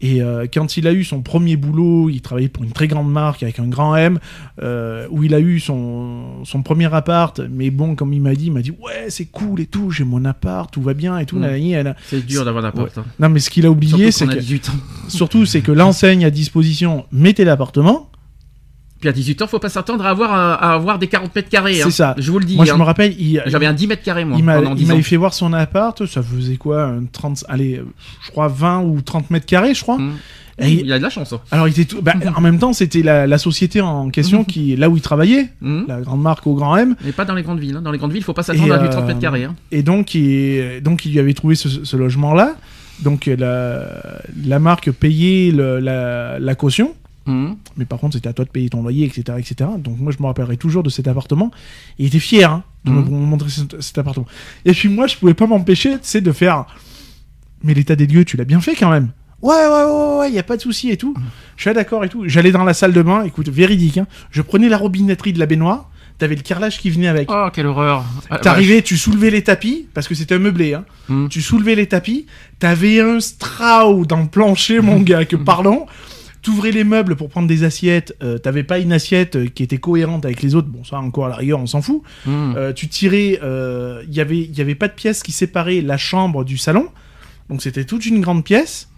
[0.00, 3.10] Et euh, quand il a eu son premier boulot, il travaillait pour une très grande
[3.10, 4.18] marque avec un grand M,
[4.62, 7.40] euh, où il a eu son, son premier appart.
[7.50, 10.04] Mais bon, comme il m'a dit, il m'a dit ouais, c'est cool et tout, j'ai
[10.04, 11.36] mon appart, tout va bien et tout.
[11.36, 11.40] Mm.
[11.40, 11.96] nanana.
[12.06, 12.96] C'est dur d'avoir un appart.
[12.98, 13.04] hein.
[13.18, 14.72] Non, mais ce qu'il a oublié, c'est que 18 ans.
[15.08, 18.10] surtout c'est que l'enseigne à disposition mettait l'appartement.
[19.06, 21.48] Puis à 18 ans, faut pas s'attendre à avoir, un- à avoir des 40 mètres
[21.48, 21.74] carrés.
[21.74, 21.90] C'est hein.
[21.90, 22.14] ça.
[22.18, 22.56] Je vous le dis.
[22.56, 22.76] Moi, je hein.
[22.76, 24.88] me rappelle, il, J'avais un 10 mètres carrés, moi, il m'a- pendant il 10 ans.
[24.88, 26.04] m'avait fait voir son appart.
[26.06, 27.84] Ça faisait quoi, un 30, allez, euh,
[28.24, 29.98] je crois 20 ou 30 mètres carrés, je crois.
[29.98, 30.12] Mm.
[30.58, 31.32] Et il- Il a de la chance.
[31.32, 31.40] hein.
[31.52, 32.02] alors, il était tout.
[32.02, 35.50] bah, en même temps, c'était la, la société en question qui, là où il travaillait,
[35.60, 35.84] Mhm.
[35.86, 36.96] la grande marque au grand M.
[37.04, 37.76] Mais pas dans les grandes villes.
[37.76, 37.82] hein.
[37.82, 39.44] Dans les grandes villes, faut pas s'attendre à du euh, 30 mètres carrés.
[39.44, 39.54] hein.
[39.70, 42.56] Et donc, il, donc, il lui avait trouvé ce, ce logement-là.
[43.04, 46.94] Donc, euh, la, la marque payait le- la, la caution.
[47.26, 47.56] Mhm.
[47.76, 49.70] Mais par contre, c'était à toi de payer ton loyer, etc., etc.
[49.78, 51.50] Donc, moi, je me rappellerai toujours de cet appartement.
[51.98, 53.04] Et il était fier hein, de Mhm.
[53.10, 54.26] me montrer cet, cet appartement.
[54.64, 56.66] Et puis, moi, je pouvais pas m'empêcher, sais, de faire.
[57.62, 59.10] Mais l'état des lieux, tu l'as bien fait quand même.
[59.42, 61.14] Ouais, ouais, ouais, ouais, il y a pas de souci et tout.
[61.56, 62.24] Je suis d'accord et tout.
[62.26, 63.98] J'allais dans la salle de bain, écoute, véridique.
[63.98, 65.90] Hein, je prenais la robinetterie de la baignoire.
[66.18, 67.28] T'avais le carrelage qui venait avec.
[67.30, 68.02] Oh, quelle horreur.
[68.30, 70.84] Ah, T'arrivais, tu soulevais les tapis, parce que c'était un meublé, hein.
[71.08, 71.28] Mm.
[71.28, 72.24] Tu soulevais les tapis,
[72.58, 75.84] t'avais un strau dans le plancher, mon gars, que pardon.
[76.46, 79.78] T'ouvrais les meubles pour prendre des assiettes, euh, t'avais pas une assiette euh, qui était
[79.78, 82.02] cohérente avec les autres, bon ça encore à la rigueur on s'en fout.
[82.24, 82.54] Mhm.
[82.56, 85.96] Euh, tu tirais, euh, y avait il y avait pas de pièce qui séparait la
[85.96, 86.86] chambre du salon,
[87.48, 88.88] donc c'était toute une grande pièce.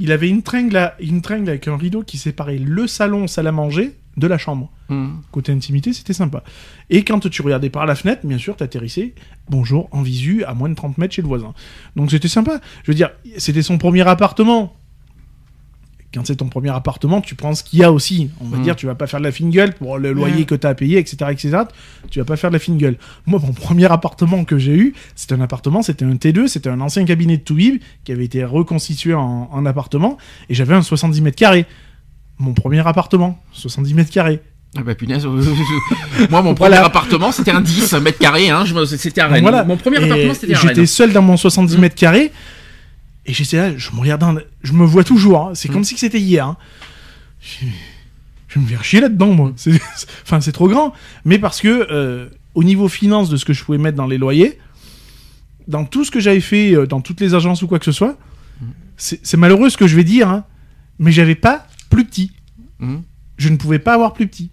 [0.00, 3.46] Il avait une tringle, à- une tringle avec un rideau qui séparait le salon, salle
[3.46, 4.68] à manger, de la chambre.
[4.88, 5.20] Mhm.
[5.30, 6.42] Côté intimité, c'était sympa.
[6.90, 9.14] Et quand tu regardais par la fenêtre, bien sûr, t'atterrissais,
[9.48, 11.54] bonjour, en visu, à moins de 30 mètres chez le voisin.
[11.94, 12.60] Donc c'était sympa.
[12.82, 14.74] Je veux dire, c'était son premier appartement.
[16.12, 18.30] Quand c'est ton premier appartement, tu prends ce qu'il y a aussi.
[18.40, 18.62] On va Mm.
[18.62, 20.44] dire, tu vas pas faire de la fine gueule pour le loyer Ouais.
[20.44, 21.58] que t'as à payer, etc., etc.
[22.10, 22.96] Tu vas pas faire de la fine gueule.
[23.26, 26.80] Moi, mon premier appartement que j'ai eu, c'était un appartement, c'était un T2, c'était un
[26.80, 31.20] ancien cabinet de Toubib qui avait été reconstitué en, en appartement, et j'avais un 70
[31.22, 31.64] mètres carrés.
[32.38, 34.40] Mon premier appartement, 70 mètres carrés.
[34.76, 35.26] Ah bah punaise.
[35.26, 35.42] euh,
[36.30, 36.86] Moi, mon premier Voilà.
[36.86, 38.50] appartement, c'était un 10 mètres carrés.
[38.50, 38.64] Hein.
[38.86, 39.42] C'était à Rennes.
[39.42, 39.62] voilà.
[39.64, 41.80] Mon premier Et appartement, c'était à J'étais seul dans mon 70 Mm.
[41.80, 42.32] mètres carrés.
[43.26, 45.48] Et j'étais là, je me regarde, dans- je me vois toujours.
[45.48, 45.50] hein.
[45.54, 45.72] C'est Mm.
[45.72, 46.46] comme si c'était hier.
[46.46, 46.56] hein.
[47.40, 47.66] Je
[48.48, 49.52] je vais me faire chier là-dedans, moi.
[50.24, 50.92] Enfin, c'est trop grand.
[51.24, 54.18] Mais parce que, euh, au niveau finance de ce que je pouvais mettre dans les
[54.18, 54.58] loyers,
[55.68, 57.92] dans tout ce que j'avais fait, euh, dans toutes les agences ou quoi que ce
[57.92, 58.18] soit,
[58.60, 58.64] Mm.
[58.96, 60.44] c'est malheureux ce que je vais dire, hein,
[60.98, 62.32] mais j'avais pas plus petit.
[62.80, 63.02] Mhm.
[63.38, 64.50] Je ne pouvais pas avoir plus petit.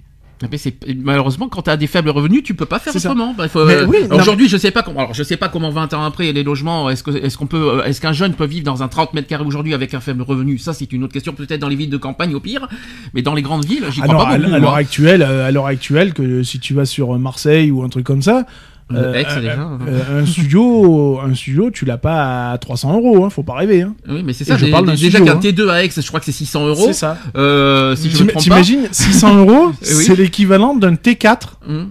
[0.52, 3.34] Mais c'est malheureusement quand tu as des faibles revenus, tu peux pas faire autrement.
[3.36, 5.00] Bah, faut, euh, oui, Aujourd'hui, je sais pas comment.
[5.00, 6.90] Alors, je sais pas comment 20 ans après les logements.
[6.90, 9.28] Est-ce que est-ce qu'on peut, euh, est-ce qu'un jeune peut vivre dans un 30 mètres
[9.28, 10.58] carrés aujourd'hui avec un faible revenu?
[10.58, 11.34] Ça, c'est une autre question.
[11.34, 12.68] Peut-être dans les villes de campagne au pire,
[13.14, 14.54] mais dans les grandes villes, j'y crois Alors, pas à, beaucoup.
[14.54, 17.90] à l'heure actuelle, euh, à l'heure actuelle, que si tu vas sur Marseille ou un
[17.90, 18.46] truc comme ça,
[18.94, 19.70] euh, ex, euh, déjà.
[19.88, 23.82] euh, un studio, un studio, tu l'as pas à 300 euros, hein, faut pas rêver.
[23.82, 23.96] Hein.
[24.08, 24.58] Oui, mais c'est Et ça.
[24.58, 25.40] je parle d'un déjà qu'un hein.
[25.42, 26.86] T2 à Aix, je crois que c'est 600 euros.
[26.88, 27.18] C'est ça.
[27.36, 28.10] Euh, si.
[28.38, 31.90] T'imagines, 600 euros, c'est l'équivalent d'un T4 Hum.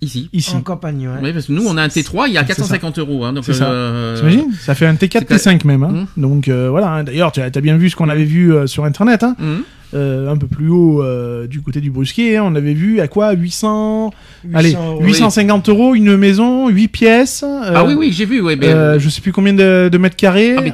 [0.00, 0.30] Ici.
[0.32, 0.54] ici.
[0.54, 1.14] En campagne, ouais.
[1.20, 2.78] Oui, parce que nous, on a un T3, il y a C'est ça.
[2.78, 3.24] 450 euros.
[3.24, 3.64] Hein, donc, ça.
[3.68, 5.82] euh, T'imagines Ça fait un T4, c'est T5 même.
[5.82, 6.06] hein.
[6.16, 6.22] Mhm.
[6.22, 6.88] Donc euh, voilà.
[6.92, 7.02] hein.
[7.02, 9.24] D'ailleurs, tu as, t'as bien vu ce qu'on avait vu euh, sur Internet.
[9.24, 9.34] hein.
[9.94, 12.36] Euh, un peu plus haut euh, du côté du Brusquet.
[12.36, 12.44] hein.
[12.46, 14.12] On avait vu à quoi 800.
[14.54, 15.02] Allez, 800 euros.
[15.02, 17.42] 850 euros, une maison, 8 pièces.
[17.42, 18.40] euh, Ah oui, oui, j'ai vu.
[18.40, 20.54] Ouais, mais, je sais plus combien de, de mètres carrés.
[20.56, 20.72] ah, mais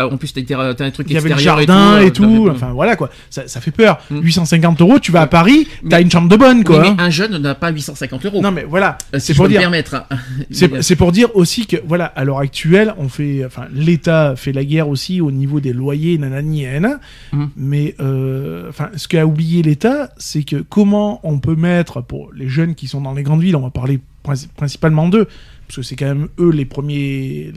[0.00, 0.44] en plus, t'as
[0.84, 2.48] un truc Il y avait le extérieur jardin et et tout.
[2.50, 3.10] Enfin voilà quoi.
[3.30, 3.98] Ça, ça fait peur.
[4.10, 4.20] Mm.
[4.20, 5.26] 850 euros, tu vas à.
[5.34, 6.80] Paris, t'as une chambre de bonne Oui, quoi.
[6.82, 6.96] mais hein.
[6.98, 8.40] un jeune n'a pas 850 euros.
[8.40, 8.98] Non mais voilà.
[9.14, 9.60] Si c'est pour dire.
[9.60, 10.04] permettre.
[10.80, 14.64] C'est pour dire aussi que voilà, à l'heure actuelle, on fait, enfin, l'État fait la
[14.64, 17.00] guerre aussi au niveau des loyers, nanani, nanana.
[17.32, 17.50] Mhm.
[17.56, 22.48] Mais euh, enfin, ce qu'a oublié l'État, c'est que comment on peut mettre pour les
[22.48, 25.26] jeunes qui sont dans les grandes villes, on va parler princi- principalement d'eux,
[25.66, 27.52] parce que c'est quand même eux les premiers,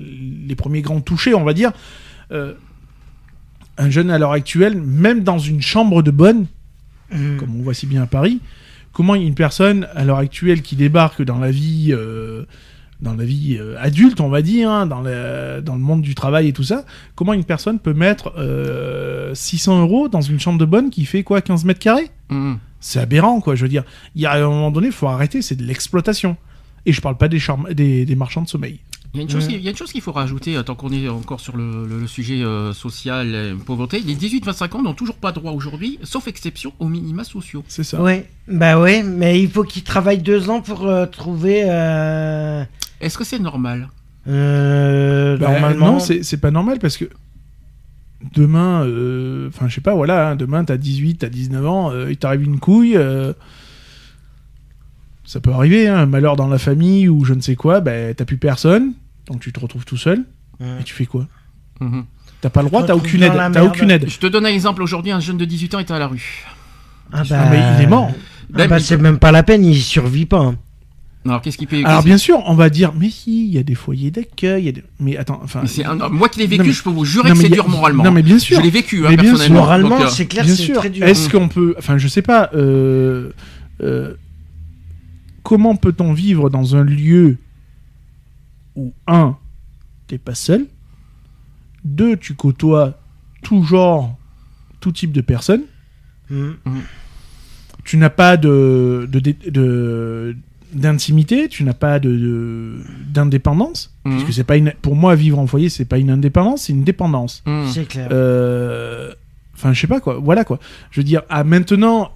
[0.47, 1.71] les premiers grands touchés, on va dire.
[2.31, 2.53] Euh,
[3.77, 6.45] un jeune à l'heure actuelle, même dans une chambre de bonne,
[7.11, 7.37] Mhm.
[7.37, 8.39] comme on voit si bien à Paris,
[8.91, 12.43] comment une personne à l'heure actuelle qui débarque dans la vie, euh,
[13.01, 16.15] dans la vie euh, adulte, on va dire, hein, dans, le, dans le monde du
[16.15, 16.83] travail et tout ça,
[17.15, 21.23] comment une personne peut mettre euh, 600 euros dans une chambre de bonne qui fait
[21.23, 22.09] quoi, 15 mètres carrés?
[22.29, 22.57] Hum.
[22.79, 23.55] C'est aberrant, quoi.
[23.55, 23.83] Je veux dire,
[24.15, 26.37] il y a un moment donné, il faut arrêter, c'est de l'exploitation.
[26.85, 27.39] Et je parle pas des,
[27.73, 28.79] des, des marchands de sommeil.
[29.13, 29.53] Il y a une chose, Ouais.
[29.53, 31.55] qui- il y a une chose qu'il faut rajouter, euh, tant qu'on est encore sur
[31.57, 33.99] le, le- le sujet euh, social, euh, pauvreté.
[33.99, 37.63] Les 18-25 ans n'ont toujours pas droit aujourd'hui, sauf exception aux minima sociaux.
[37.67, 38.01] C'est ça.
[38.01, 41.63] Ouais, bah ouais, mais il faut qu'il travaille deux ans pour euh, trouver.
[43.01, 43.89] Est-ce que c'est normal
[44.27, 45.93] euh, Bah, normalement.
[45.93, 47.05] Non, c'est pas normal parce que
[48.35, 52.09] demain, euh, enfin, je sais pas, voilà, hein, demain, t'as 18, t'as 19 ans, euh,
[52.11, 52.97] il t'arrive une couille.
[52.97, 53.33] euh,
[55.23, 58.13] ça peut arriver, hein, un malheur dans la famille ou je ne sais quoi, bah,
[58.15, 58.93] t'as plus personne,
[59.27, 60.23] donc tu te retrouves tout seul,
[60.59, 60.67] Ouais.
[60.79, 61.27] et tu fais quoi
[61.79, 62.05] Mhm.
[62.41, 63.33] T'as pas le droit, t'as aucune aide.
[63.63, 64.07] aucune aide.
[64.09, 64.81] Je te donne un exemple.
[64.83, 66.45] Aujourd'hui, un jeune de 18 ans était à la rue.
[67.11, 68.11] Ah Ah, mais il est mort.
[68.55, 70.39] Ah bah c'est même pas la peine, il survit pas.
[70.39, 70.55] hein.
[71.27, 71.77] Alors, qu'est-ce qu'il peut.
[71.77, 74.63] Alors qu'est-ce- bien sûr, on va dire, mais si, il y a des foyers d'accueil,
[74.63, 75.61] il y a des- mais attends, enfin...
[75.63, 77.47] Mais c'est un- Moi qui l'ai vécu, mais- je peux vous jurer Non, que c'est
[77.47, 78.03] a- dur moralement.
[78.03, 78.57] Non mais bien sûr.
[78.57, 79.31] Je l'ai vécu, hein, Mais bien sûr.
[79.37, 79.59] personnellement.
[79.61, 80.75] Moralement, euh, c'est clair, c'est sûr.
[80.77, 81.05] très dur.
[81.05, 83.31] Est-ce qu'on peut, enfin, je sais pas, euh,
[83.81, 84.13] euh,
[85.43, 87.37] comment peut-on vivre dans un lieu
[88.75, 89.35] où un,
[90.07, 90.65] t'es pas seul,
[91.83, 92.99] deux, tu côtoies
[93.43, 94.17] tout genre,
[94.79, 95.63] tout type de personnes,
[96.29, 96.55] Mhm.
[97.85, 100.35] tu n'as pas de, de, de- de-
[100.73, 102.77] d'intimité, tu n'as pas de,
[103.09, 104.13] d'indépendance, Mhm.
[104.17, 106.83] puisque c'est pas une, pour moi vivre en foyer, c'est pas une indépendance, c'est une
[106.83, 107.43] dépendance.
[107.45, 107.65] hum.
[107.71, 108.09] C'est clair.
[108.11, 109.13] Euh,
[109.55, 110.19] Enfin, je sais pas quoi.
[110.23, 110.59] Voilà quoi.
[110.91, 112.11] Je veux dire, à maintenant,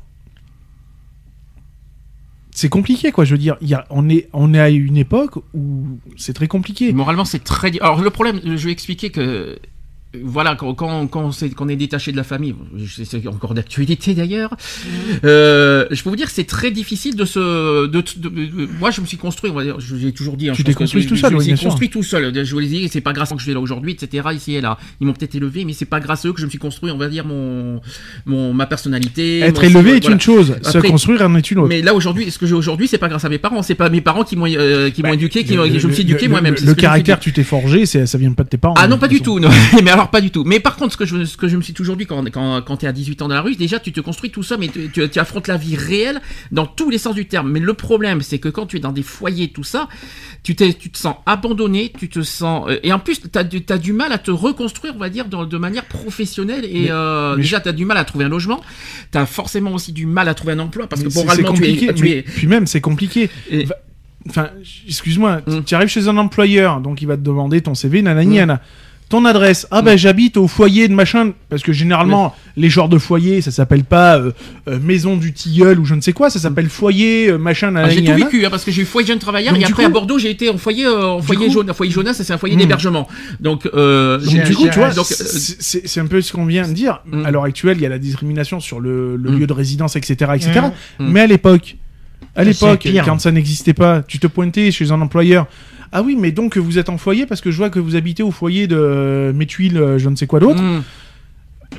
[2.51, 3.23] c'est compliqué quoi.
[3.25, 6.33] Je veux dire, il y a, on est, on est à une époque où c'est
[6.33, 6.91] très compliqué.
[6.93, 7.71] Moralement, c'est très.
[7.79, 9.57] Alors, le problème, je vais expliquer que.
[10.23, 12.53] Voilà, quand, quand, quand, on s'est- quand on est détaché de la famille,
[13.05, 14.53] c'est encore d'actualité d'ailleurs,
[15.23, 17.87] euh, je peux vous dire que c'est très difficile de se.
[17.87, 20.49] De, de- de- moi, je me suis construit, on va dire, je l'ai toujours dit.
[20.49, 22.33] hein, Tu je t'es construit je- tout seul, Je me oui, suis construit tout seul.
[22.45, 24.27] Je vous l'ai dit, c'est pas grâce à eux que je suis là aujourd'hui, etc.
[24.33, 24.77] Ici et là.
[24.99, 26.91] Ils m'ont peut-être élevé, mais c'est pas grâce à eux que je me suis construit,
[26.91, 27.79] on va dire, mon,
[28.25, 29.39] mon, ma personnalité.
[29.39, 30.15] Être mon- élevé est voilà.
[30.15, 31.69] une chose, se construire en est une autre.
[31.69, 33.89] Mais là aujourd'hui, ce que j'ai aujourd'hui, c'est pas grâce à mes parents, c'est pas
[33.89, 35.93] mes parents qui m'ont euh, qui m'ont Bah, éduqué, qui le- m'ont- le- je me
[35.93, 36.55] suis éduqué moi-même.
[36.61, 38.73] Le, caractère, tu t'es forgé, c'est, ça vient pas de tes parents.
[38.77, 39.39] Ah non, pas du tout.
[39.39, 39.49] non.
[39.83, 40.43] mais alors pas du tout.
[40.43, 42.61] Mais par contre, ce que je, ce que je me suis toujours dit quand, quand,
[42.63, 44.57] quand tu es à 18 ans dans la rue, déjà tu te construis tout ça,
[44.57, 46.19] mais tu, tu- tu affrontes la vie réelle
[46.51, 47.51] dans tous les sens du terme.
[47.51, 49.87] Mais le problème, c'est que quand tu es dans des foyers, tout ça,
[50.43, 52.67] tu, t'es- tu te sens abandonné, tu te sens...
[52.69, 55.45] euh, et en plus, tu as, du mal à te reconstruire, on va dire, dans-
[55.45, 56.65] de manière professionnelle.
[56.65, 58.61] Et Mais- euh, mais déjà, tu as du mal à trouver un logement.
[59.11, 61.61] Tu as forcément aussi du mal à trouver un emploi, parce Mais que moralement, tu
[61.61, 61.89] compliqué.
[61.89, 61.93] es...
[61.93, 63.29] Tu mais- es Puis même, c'est compliqué.
[63.49, 63.67] et-
[64.29, 64.49] Enfin,
[64.87, 65.63] excuse-moi, Mm.
[65.65, 68.59] tu arrives chez un employeur, donc il va te demander ton CV, nanani, Mm.
[69.11, 72.97] Ton adresse, ah ben j'habite au foyer de machin, parce que généralement les genres de
[72.97, 74.31] foyer, ça s'appelle pas euh,
[74.67, 77.89] euh, maison du tilleul ou je ne sais quoi, ça s'appelle foyer euh, machin, Ah,
[77.89, 79.89] j'ai tout vécu hein, parce que j'ai eu foyer jeune travailleur Donc, et après coup-
[79.89, 82.33] à Bordeaux j'ai été en foyer euh, en foyer jaune un foyer jaune ça c'est
[82.33, 82.59] un foyer Hmm.
[82.59, 83.07] d'hébergement
[83.39, 87.01] donc Donc du coup, tu vois, c'est- un peu ce qu'on vient de dire.
[87.05, 87.25] Mm.
[87.25, 89.39] À l'heure actuelle, il y a la discrimination sur le, le Mm.
[89.39, 90.61] lieu de résidence, etc., etc.
[90.99, 91.03] Mm.
[91.05, 91.11] Mm.
[91.11, 91.75] Mais à l'époque,
[92.35, 95.47] à l'époque, quand ça n'existait pas, tu te pointais chez un employeur.
[95.91, 98.23] Ah oui, mais donc vous êtes en foyer parce que je vois que vous habitez
[98.23, 100.61] au foyer de mes tuiles, euh, je ne sais quoi d'autre.
[100.61, 100.83] Hmm.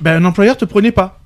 [0.02, 1.21] Ben, un employeur te prenait pas.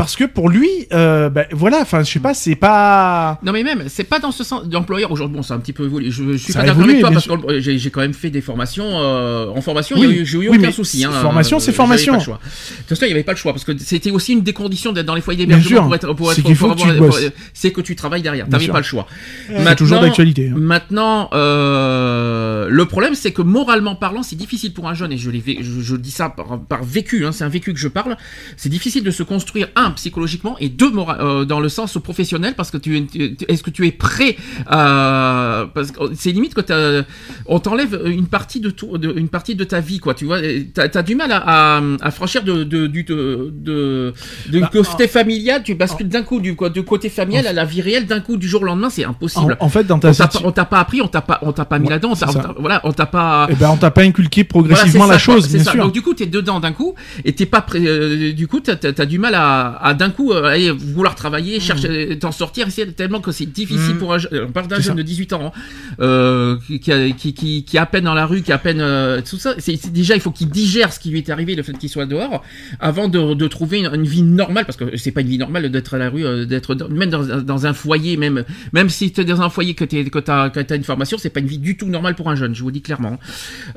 [0.00, 3.38] Parce que pour lui, euh, ben, voilà, enfin, je sais pas, c'est pas.
[3.44, 5.36] Non mais même, c'est pas dans ce sens d'employeur aujourd'hui.
[5.36, 6.10] Bon, c'est un petit peu évolué.
[6.10, 8.00] Je, je suis Ça pas a d'accord avec toi parce que euh, j'ai j'ai quand
[8.00, 8.84] même fait des formations.
[8.86, 10.06] euh, en formation, Oui.
[10.06, 11.04] a eu- j'ai eu Oui, aucun souci.
[11.04, 12.12] Hein, formation, c'est j'avais formation.
[12.14, 12.40] pas le choix.
[12.42, 14.52] De toute façon, il n'y avait pas le choix parce que c'était aussi une des
[14.52, 16.12] conditions d'être dans les foyers d'hébergement pour être.
[16.14, 17.20] pour C'est être- faut pour que tu avoir- bosses.
[17.24, 18.48] pour- C'est que tu travailles derrière.
[18.48, 18.72] T'avais sûr.
[18.72, 19.06] pas le choix.
[19.48, 20.48] C'est toujours d'actualité.
[20.50, 20.54] hein.
[20.56, 25.30] Maintenant, euh, le problème, c'est que moralement parlant, c'est difficile pour un jeune, et je,
[25.30, 28.16] l'ai je dis ça par, par vécu, hein, c'est un vécu que je parle,
[28.56, 32.54] c'est difficile de se construire, un, un psychologiquement et deux euh, dans le sens professionnel
[32.56, 34.36] parce que tu es- est-ce que tu es prêt
[34.66, 37.04] à parce que c'est limite que
[37.46, 40.38] on t'enlève une partie de, tout, de une partie de ta vie quoi tu vois
[40.74, 45.62] t'as as du mal à, à, à franchir de de du de Bah, côté familial
[45.62, 48.48] tu bascules d'un coup du du côté familial à la vie réelle d'un coup du
[48.48, 51.00] jour au lendemain c'est impossible en fait, dans on ta pas, on t'a pas appris
[51.02, 52.14] on t'a pas on t'a pas mis Ouais, là-dedans
[52.58, 55.48] voilà on t'a pas eh ben, on t'a pas inculqué progressivement la ça, quoi, chose,
[55.48, 55.72] bien ça.
[55.72, 55.82] sûr.
[55.84, 57.80] Donc du coup, t'es dedans d'un coup et t'es pas prêt.
[57.80, 61.58] euh, du coup, t'as as, du mal à, à d'un coup euh, aller vouloir travailler,
[61.58, 61.60] Mm.
[61.60, 62.66] chercher, t'en sortir.
[62.70, 63.98] C'est tellement que c'est difficile Mm.
[63.98, 64.18] pour un.
[64.18, 64.94] je- On parle d'un jeune ça.
[64.94, 65.60] de 18 ans hein,
[66.00, 68.80] euh, qui, qui, qui, qui, est à peine dans la rue, qui a à peine
[68.80, 69.54] euh, tout ça.
[69.58, 71.88] C'est c'est déjà il faut qu'il digère ce qui lui est arrivé, le fait qu'il
[71.88, 72.42] soit dehors,
[72.80, 75.70] avant de, de trouver une, une vie normale, parce que c'est pas une vie normale
[75.70, 78.88] d'être à la rue, euh, d'être dans- même dans, un- dans un foyer, même même
[78.88, 81.40] si t'es dans un foyer que t'es que t'as que t'as une formation, c'est pas
[81.40, 82.54] une vie du tout normale pour un jeune.
[82.54, 83.18] Je vous dis clairement.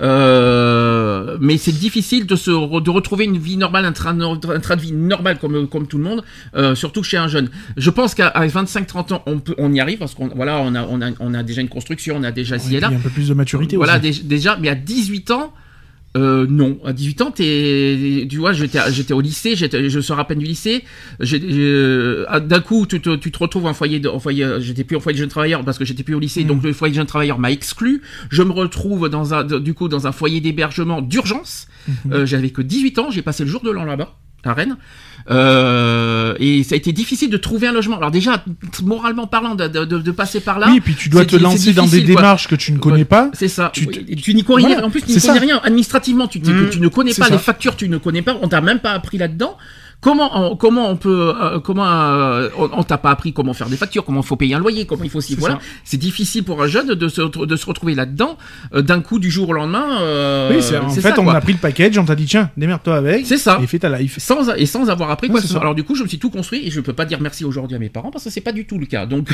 [0.01, 4.75] Euh, mais c'est difficile de se de retrouver une vie normale, un train, un train
[4.75, 6.23] de vie normal comme comme tout le monde,
[6.55, 7.49] euh, surtout chez un jeune.
[7.77, 10.83] Je pense qu'à 25-30 ans, on peut, on y arrive parce qu'on voilà, on a
[10.83, 12.87] on a on a déjà une construction, on a déjà ci Oui, et là.
[12.89, 14.21] Il y a un peu plus de maturité Voilà, aussi.
[14.21, 15.53] dé- déjà, mais à 18 ans.
[16.15, 20.19] Euh, non, à 18 ans, t'es, tu vois, j'étais, j'étais au lycée, j'étais, je sors
[20.19, 20.83] à peine du lycée.
[22.27, 24.83] Ah, d'un coup, tu te, tu te retrouves en foyer, de, en foyer, euh, j'étais
[24.83, 26.91] plus en foyer de jeunes travailleurs parce que j'étais plus au lycée, donc le foyer
[26.91, 28.01] de jeunes travailleurs m'a exclu.
[28.29, 31.67] Je me retrouve dans un, du coup, dans un foyer d'hébergement d'urgence.
[32.11, 34.77] Euh, j'avais que 18 ans, j'ai passé le jour de l'an là-bas, à Rennes.
[35.31, 37.97] Euh, et ça a été difficile de trouver un logement.
[37.97, 38.43] Alors déjà,
[38.83, 40.67] moralement parlant, de, de, de- passer par là.
[40.69, 42.15] oui, et puis tu dois te lancer dans des quoi.
[42.15, 43.05] démarches que tu ne connais Ouais.
[43.05, 43.29] pas.
[43.33, 43.71] C'est ça.
[43.73, 45.39] Tu Tu, n'y connais Voilà, En plus, tu n'y connais ça.
[45.39, 45.61] rien.
[45.63, 46.69] Administrativement, tu, tu- Mm.
[46.71, 47.31] tu ne connais pas ça.
[47.31, 48.37] les factures, tu ne connais pas.
[48.41, 49.57] On t'a même pas appris là-dedans.
[50.01, 53.69] Comment on, comment on peut euh, comment euh, on, on t'a pas appris comment faire
[53.69, 55.59] des factures, comment il faut payer un loyer, comment il faut C'est voilà.
[55.85, 58.37] C'est difficile pour un jeune de se de se retrouver là-dedans
[58.73, 60.01] euh, d'un coup du jour au lendemain.
[60.01, 61.35] euh, oui, c'est en fait, ça, on quoi.
[61.35, 63.25] a pris le package, on t'a dit tiens, démerde-toi avec.
[63.25, 63.59] C'est ça.
[63.63, 64.17] Et fais ta life.
[64.19, 65.59] sans et sans avoir appris Ouais, quoi ça.
[65.59, 67.75] Alors du coup, je me suis tout construit et je peux pas dire merci aujourd'hui
[67.75, 69.05] à mes parents parce que c'est pas du tout le cas.
[69.05, 69.29] Donc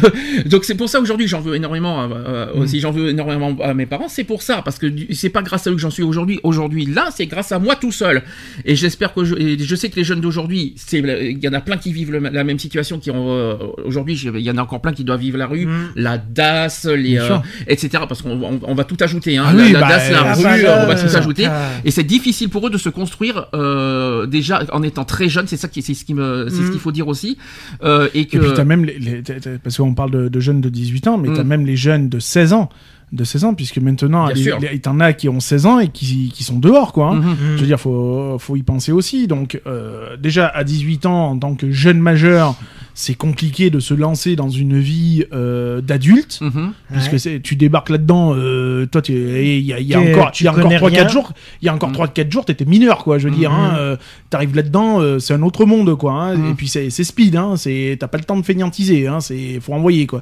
[0.45, 2.67] donc c'est pour ça aujourd'hui j'en veux énormément euh, Mm.
[2.67, 5.65] si j'en veux énormément à mes parents, c'est pour ça parce que c'est pas grâce
[5.67, 6.39] à eux que j'en suis aujourd'hui.
[6.43, 8.23] Aujourd'hui là, c'est grâce à moi tout seul.
[8.65, 10.58] Et j'espère que je, et je sais que les jeunes d'aujourd'hui,
[10.93, 13.55] il y en a plein qui vivent le- la même situation qui ont euh,
[13.85, 15.91] aujourd'hui, il y en a encore plein qui doivent vivre la rue, Mm.
[15.95, 17.37] la DAS, les euh,
[17.67, 18.03] etc.
[18.07, 19.45] parce qu'on on, on va tout ajouter hein.
[19.47, 21.47] Ah la, oui, la bah, DAS, la rue, on va tout ajouter.
[21.85, 25.47] Et c'est difficile pour eux de se construire euh, déjà en étant très jeune.
[25.47, 26.71] C'est ça qui, c'est ce qui me, c'est ce Mhm.
[26.71, 27.37] qu'il faut dire aussi.
[27.83, 29.21] Euh, et que Et puis t'as même les,
[29.63, 31.33] parce qu'on parle de, de jeunes de 18 ans, mais Mm.
[31.37, 32.69] t'as même les jeunes de 16 ans,
[33.11, 34.59] de 16 ans, puisque maintenant, sûr.
[34.59, 37.07] les- t'en as qui ont 16 ans et qui, qui sont dehors, quoi.
[37.09, 37.15] hein.
[37.15, 37.37] Mhm.
[37.55, 39.27] Je veux dire, faut, faut y penser aussi.
[39.27, 42.55] Donc, euh, déjà, à 18 ans, en tant que jeune majeur,
[42.93, 46.39] c'est compliqué de se lancer dans une vie euh, d'adulte.
[46.41, 46.73] Mhm.
[46.91, 47.39] Puisque Ouais.
[47.41, 50.45] tu débarques là-dedans, euh, toi, tu- il y a, il y a encore, tu il
[50.45, 51.07] y a encore connais 3-4 rien.
[51.07, 51.31] jours,
[51.61, 51.93] il y a encore Mm.
[51.93, 53.57] 3-4 jours, t'étais mineur, quoi, je veux dire, Mhm.
[53.57, 53.97] hein, euh,
[54.29, 56.51] t'arrives là-dedans, euh, c'est un autre monde, quoi, hein, Mm.
[56.51, 59.59] et puis c'est c'est speed, hein, c'est, t'as pas le temps de fainéantiser, hein, c'est,
[59.61, 60.21] faut envoyer, quoi.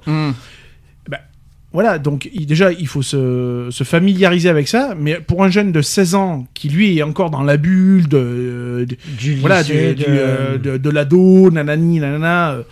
[1.80, 5.72] Voilà, donc il- déjà, il faut se, se familiariser avec ça, mais pour un jeune
[5.72, 9.74] de 16 ans, qui lui est encore dans la bulle de, de- Du voilà, du,
[9.74, 12.54] lycée, du, de- euh, de, de l'ado, nanani, nanana.
[12.54, 12.64] euh,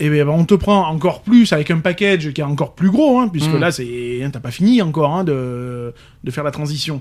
[0.00, 3.18] Et ben, on te prend encore plus avec un package qui est encore plus gros,
[3.20, 3.58] hein, puisque Mm.
[3.58, 5.92] là, c'est, hein, t'as pas fini encore hein, de,
[6.24, 7.00] de faire la transition.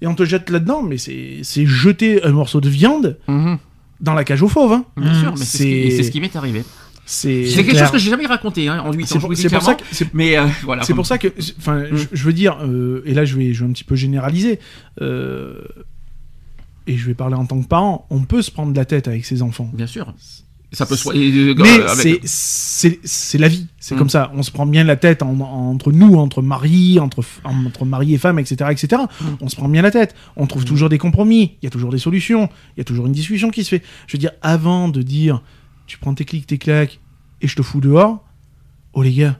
[0.00, 3.58] Et on te jette là-dedans, mais c'est, c'est jeter un morceau de viande Mhm.
[4.00, 4.72] dans la cage aux fauves.
[4.72, 4.84] Hein.
[4.96, 6.62] Bien sûr, mais c'est ce qui m'est arrivé.
[7.10, 7.84] C'est, quelque clair.
[7.84, 9.06] chose que j'ai jamais raconté hein, en 8 ans.
[9.34, 10.82] c'est pour, ça que, c'est, Mais euh, voilà.
[10.82, 11.28] c'est pour ça que,
[11.58, 13.96] enfin, je, je veux dire, euh, et là je vais, je vais un petit peu
[13.96, 14.58] généraliser,
[15.00, 15.62] euh,
[16.86, 19.24] et je vais parler en tant que parent, on peut se prendre la tête avec
[19.24, 19.70] ses enfants.
[19.72, 20.12] Bien sûr.
[20.70, 23.98] Ça peut euh, Mais avec- c'est- la vie, c'est Mm.
[23.98, 24.30] comme ça.
[24.34, 28.18] On se prend bien la tête en- entre nous, entre mari, entre, entre mari et
[28.18, 28.70] femme, etc.
[28.70, 29.02] etc.
[29.18, 29.24] Mm.
[29.40, 30.14] On se prend bien la tête.
[30.36, 33.06] On trouve toujours des compromis, il y a toujours des solutions, il y a toujours
[33.06, 33.82] une discussion qui se fait.
[34.06, 35.40] Je veux dire, avant de dire
[35.88, 37.00] tu prends tes clics, tes claques
[37.40, 38.24] et je te fous dehors,
[38.92, 39.36] oh les gars,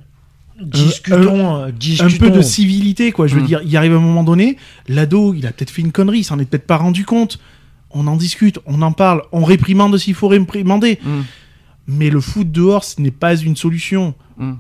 [0.61, 2.19] Discutons, euh, un discutons.
[2.19, 3.29] peu de civilité, quoi.
[3.29, 3.47] Je veux Mm.
[3.47, 4.57] dire, il arrive un moment donné,
[4.89, 7.39] l'ado, il a peut-être fait une connerie, il s'en est peut-être pas rendu compte.
[7.91, 10.99] On en discute, on en parle, on réprimande s'il faut réprimander.
[11.05, 11.25] Mhm.
[11.87, 14.15] Mais le foot dehors, ce n'est pas une solution.
[14.37, 14.59] Mhm.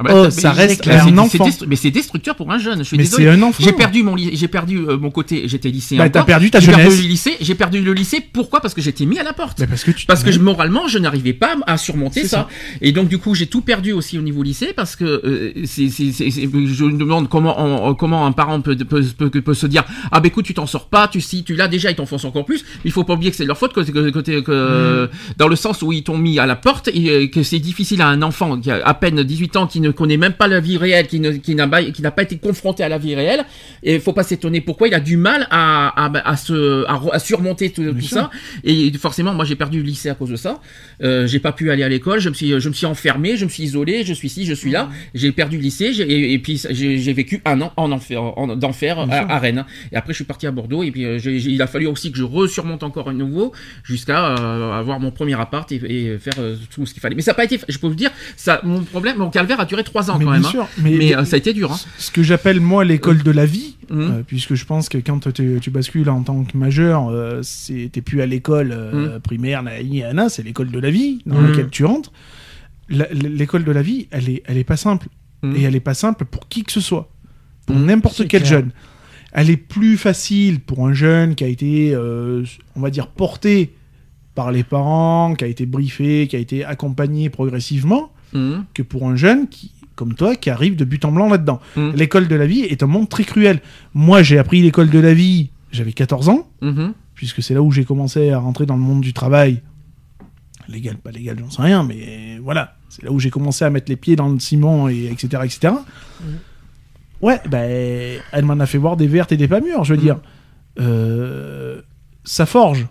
[0.00, 1.06] Ah bah, Oh, ça reste clair.
[1.06, 1.46] un enfant.
[1.68, 2.78] Mais c'est destructeur pour un jeune.
[2.78, 3.62] Je suis Mais c'est un enfant.
[3.62, 5.98] J'ai perdu mon j'ai perdu euh, mon côté, j'étais lycéen.
[5.98, 7.02] Bah, t'as perdu ta J'ai perdu jeunesse.
[7.02, 8.20] le lycée, j'ai perdu le lycée.
[8.32, 8.60] Pourquoi?
[8.60, 9.64] Parce que j'étais mis à la porte.
[9.66, 12.48] Parce que tu Parce que je, moralement, je n'arrivais pas à surmonter ça.
[12.80, 15.88] Et donc, du coup, j'ai tout perdu aussi au niveau lycée parce que euh, c'est,
[15.88, 17.56] je me demande comment,
[17.88, 20.66] on- comment un parent peut, peut, peut, peut se dire Ah, ben écoute, tu t'en
[20.66, 22.64] sors pas, tu si tu l'as déjà, ils t'enfoncent encore plus.
[22.84, 25.08] Il faut pas oublier que c'est leur faute, que, que, que, t'es- que- Mm.
[25.38, 28.00] dans le sens où ils t'ont mis à la porte et euh, que c'est difficile
[28.02, 30.48] à un enfant qui a à peine 18 ans, qui ne ne connaît même pas
[30.48, 32.98] la vie réelle, qui ne- qui n'a pas, qui n'a pas été confronté à la
[32.98, 33.44] vie réelle.
[33.82, 37.18] Et il faut pas s'étonner pourquoi il a du mal à, à, à se, à,
[37.18, 38.30] surmonter tout, ça.
[38.64, 40.60] Et forcément, moi, j'ai perdu le lycée à cause de ça.
[41.02, 42.20] Euh, j'ai pas pu aller à l'école.
[42.20, 44.54] Je me suis, je me suis enfermé, je me suis isolé, je suis ici, je
[44.54, 44.88] suis là.
[45.14, 45.92] J'ai perdu le lycée.
[45.92, 49.38] j'ai- Et, et puis j'ai j'ai vécu un an en enfer, en, d'enfer à, à
[49.38, 49.64] Rennes.
[49.92, 50.82] Et après, je suis parti à Bordeaux.
[50.82, 53.52] Et puis euh, j'ai- il a fallu aussi que je resurmonte encore à nouveau
[53.84, 57.14] jusqu'à euh, avoir mon premier appart et, et faire euh, tout ce qu'il fallait.
[57.14, 57.58] Mais ça n'a pas été.
[57.68, 60.30] Je peux vous dire, ça, mon problème, mon calvaire a duré trois ans Mais quand
[60.32, 60.46] bien même.
[60.46, 60.50] hein.
[60.50, 61.72] sûr, Mais, mais- euh, ça a été dur.
[61.72, 61.78] Hein.
[61.98, 64.00] Ce que j'appelle moi l'école de la vie, Mhm.
[64.00, 67.42] euh, puisque je pense que quand tu, bascules en tant que majeur, euh,
[67.92, 71.48] t'es plus à l'école euh, primaire, nanana, c'est l'école de la vie dans Mhm.
[71.50, 72.12] laquelle tu rentres.
[72.88, 75.06] L'école de la vie, elle est, elle est pas simple.
[75.42, 75.56] Mhm.
[75.56, 77.08] Et elle est pas simple pour qui que ce soit.
[77.66, 78.44] Pour n'importe quel clair.
[78.60, 78.70] jeune.
[79.32, 83.72] Elle est plus facile pour un jeune qui a été, on va dire, porté
[84.34, 88.64] par les parents, qui a été briefé, qui a été accompagné progressivement, Mhm.
[88.74, 91.60] que pour un jeune qui, comme toi, qui arrive de but en blanc là-dedans.
[91.76, 91.92] Mhm.
[91.96, 93.60] L'école de la vie est un monde très cruel.
[93.94, 96.92] Moi, j'ai appris l'école de la vie, j'avais 14 ans, Mhm.
[97.14, 99.62] puisque c'est là où j'ai commencé à rentrer dans le monde du travail.
[100.68, 102.76] Légal, pas légal, j'en sais rien, mais voilà.
[102.88, 105.42] C'est là où j'ai commencé à mettre les pieds dans le ciment, et etc.
[105.44, 105.74] etc.
[107.20, 110.00] Ouais, ben, elle m'en a fait voir des vertes et des pas mûres, je veux
[110.00, 110.18] dire.
[110.78, 111.82] Euh,
[112.24, 112.86] ça forge.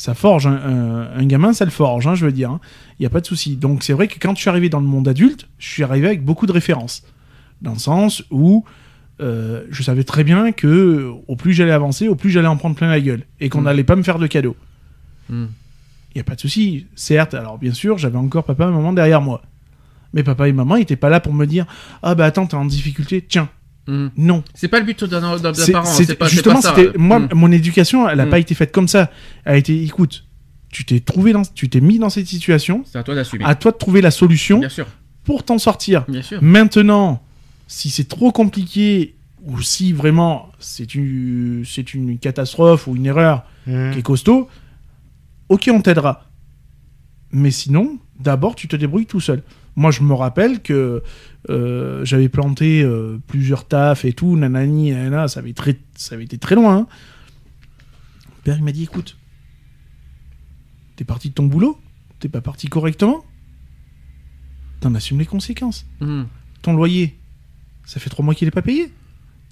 [0.00, 0.46] Ça forge.
[0.46, 2.58] Un, gamin, ça le forge, hein, je veux dire.
[2.98, 3.56] Il n'y a pas de souci.
[3.56, 6.06] Donc c'est vrai que quand je suis arrivé dans le monde adulte, je suis arrivé
[6.06, 7.02] avec beaucoup de références.
[7.60, 8.64] Dans le sens où
[9.20, 12.74] euh, je savais très bien que au plus j'allais avancer, au plus j'allais en prendre
[12.76, 13.24] plein la gueule.
[13.40, 13.64] Et qu'on Mm.
[13.64, 14.56] n'allait pas me faire de cadeaux.
[15.28, 15.44] Mm.
[16.14, 16.86] Il n'y a pas de souci.
[16.94, 19.42] Certes, alors bien sûr, j'avais encore papa et maman derrière moi.
[20.14, 21.66] Mais papa et maman n'étaient pas là pour me dire
[22.02, 23.50] Ah bah attends, t'es en difficulté, tiens.
[23.90, 24.10] Mhm.
[24.16, 24.44] Non.
[24.54, 25.84] C'est pas le but d'un parent.
[25.84, 26.74] c'est- C'est pas, justement, pas ça.
[26.76, 27.28] c'était moi, Mhm.
[27.34, 28.30] mon éducation, elle n'a Mm.
[28.30, 29.10] pas été faite comme ça.
[29.44, 30.24] Elle a été, écoute,
[30.70, 32.84] tu t'es trouvé dans, tu t'es mis dans cette situation.
[32.86, 33.44] C'est à toi d'assumer.
[33.44, 34.86] À toi de trouver la solution Bien sûr,
[35.24, 36.04] pour t'en sortir.
[36.08, 36.38] bien sûr.
[36.42, 37.22] Maintenant,
[37.66, 43.44] si c'est trop compliqué ou si vraiment c'est une, c'est une catastrophe ou une erreur
[43.66, 43.92] Mhm.
[43.92, 44.48] qui est costaud,
[45.48, 46.26] ok, on t'aidera.
[47.32, 49.42] Mais sinon, d'abord, tu te débrouilles tout seul.
[49.76, 51.02] Moi, je me rappelle que
[51.48, 56.24] euh, j'avais planté euh, plusieurs tafs et tout, nanani, nanana, ça avait, très, ça avait
[56.24, 56.76] été très loin.
[56.76, 56.86] hein.
[58.28, 59.16] Mon père, il m'a dit, écoute,
[60.96, 61.80] t'es parti de ton boulot,
[62.18, 63.24] t'es pas parti correctement,
[64.80, 65.86] t'en assumes les conséquences.
[66.00, 66.26] Mhm.
[66.62, 67.18] Ton loyer,
[67.84, 68.92] ça fait trois mois qu'il n'est pas payé,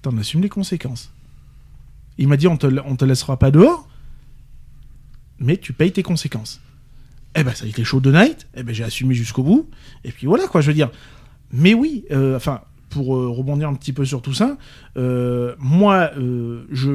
[0.03, 1.11] t'en assumes les conséquences.
[2.19, 3.87] Il m'a dit, on te, on te laissera pas dehors,
[5.39, 6.61] mais tu payes tes conséquences.
[7.35, 9.69] Eh ben, ça a été chaud de night, eh ben, j'ai assumé jusqu'au bout,
[10.03, 10.91] et puis voilà, quoi, je veux dire.
[11.51, 14.57] Mais oui, euh, enfin, pour euh, rebondir un petit peu sur tout ça,
[14.97, 16.89] euh, moi, je,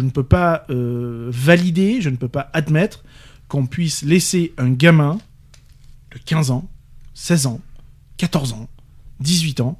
[0.00, 3.04] ne peux pas valider, je ne peux pas admettre
[3.48, 5.18] qu'on puisse laisser un gamin
[6.12, 6.68] de 15 ans,
[7.14, 7.60] 16 ans,
[8.18, 8.68] 14 ans,
[9.20, 9.78] 18 ans,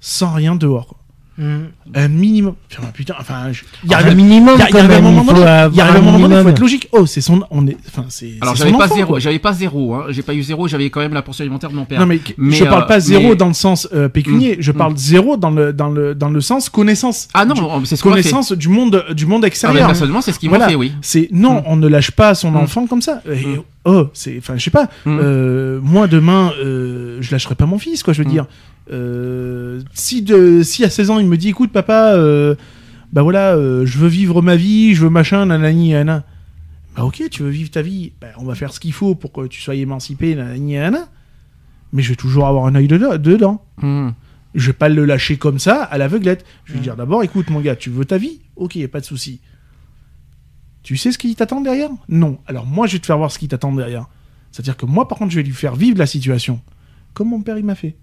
[0.00, 0.99] sans rien dehors.
[1.40, 1.68] Mhm.
[1.94, 2.54] Un minimum.
[2.78, 5.00] Enfin, putain, enfin, je- il y Ah, arrive un minimum, il y a- y un
[5.00, 6.48] moment donné, il y arrive un un moment donné, il faut minimum.
[6.48, 6.88] être logique.
[6.92, 8.32] Oh, c'est son, on est, enfin, c'est.
[8.42, 10.04] Alors j'avais pas zéro, j'avais pas zéro, hein.
[10.10, 11.98] j'ai pas eu zéro, j'avais quand même la portion alimentaire de mon père.
[11.98, 14.70] Non mais, Mais, je parle euh, pas zéro mais- dans le sens euh, pécunier, je
[14.70, 14.74] Mm.
[14.76, 17.26] parle zéro dans le dans le dans le sens connaissance.
[17.34, 19.86] Ah non, Du- c'est ce a connaissance du monde du monde Ah, mais extérieur.
[19.86, 20.66] personnellement, c'est ce Voilà.
[20.66, 20.92] m'ont fait, oui.
[21.00, 21.62] C'est non, Mm.
[21.66, 22.56] on ne lâche pas son Mm.
[22.56, 23.22] enfant comme ça.
[23.30, 23.58] Et.
[23.84, 24.88] Oh, c'est, enfin, je sais pas.
[25.04, 25.18] Mm.
[25.22, 28.12] euh, moi demain, euh, je lâcherai pas mon fils, quoi.
[28.12, 28.32] Je veux Mm.
[28.32, 28.46] dire,
[28.92, 32.16] Euh, si de, si à 16 ans il me dit, écoute, papa,
[33.12, 36.24] bah voilà, je veux vivre ma vie, je veux machin, nanani, nanana.
[36.96, 39.30] Bah ok, tu veux vivre ta vie, bah, on va faire ce qu'il faut pour
[39.32, 41.06] que tu sois émancipé, nanani, nanana.
[41.92, 43.16] Mais je vais toujours avoir un œil dedans.
[43.16, 43.64] dedans.
[43.82, 44.12] Mhm.
[44.56, 46.44] Je vais pas le lâcher comme ça, à l'aveuglette.
[46.64, 46.82] Je vais Mm.
[46.82, 48.40] dire d'abord, écoute mon gars, tu veux ta vie?
[48.56, 49.40] Ok, y a pas de souci.
[50.82, 51.90] Tu sais ce qui t'attend derrière?
[52.08, 52.38] Non.
[52.46, 54.06] Alors moi, je vais te faire voir ce qui t'attend derrière.
[54.52, 56.60] C'est-à-dire que moi, par contre, je vais lui faire vivre la situation.
[57.14, 57.96] Comme mon père, il m'a fait.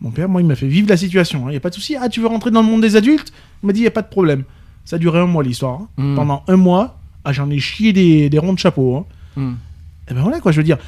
[0.00, 1.48] Mon père, moi, il m'a fait vivre la situation.
[1.48, 1.96] Il n'y a pas de souci.
[1.96, 3.32] Ah, tu veux rentrer dans le monde des adultes?
[3.62, 4.44] Il m'a dit, il n'y a pas de problème.
[4.84, 5.80] Ça a duré un mois, l'histoire.
[5.80, 5.88] hein.
[5.96, 6.14] Mm.
[6.16, 8.96] Pendant un mois, ah, j'en ai chié des, des ronds de chapeau.
[8.96, 9.04] hein.
[9.36, 9.56] Mhm.
[10.10, 10.78] Et ben voilà, quoi, je veux dire.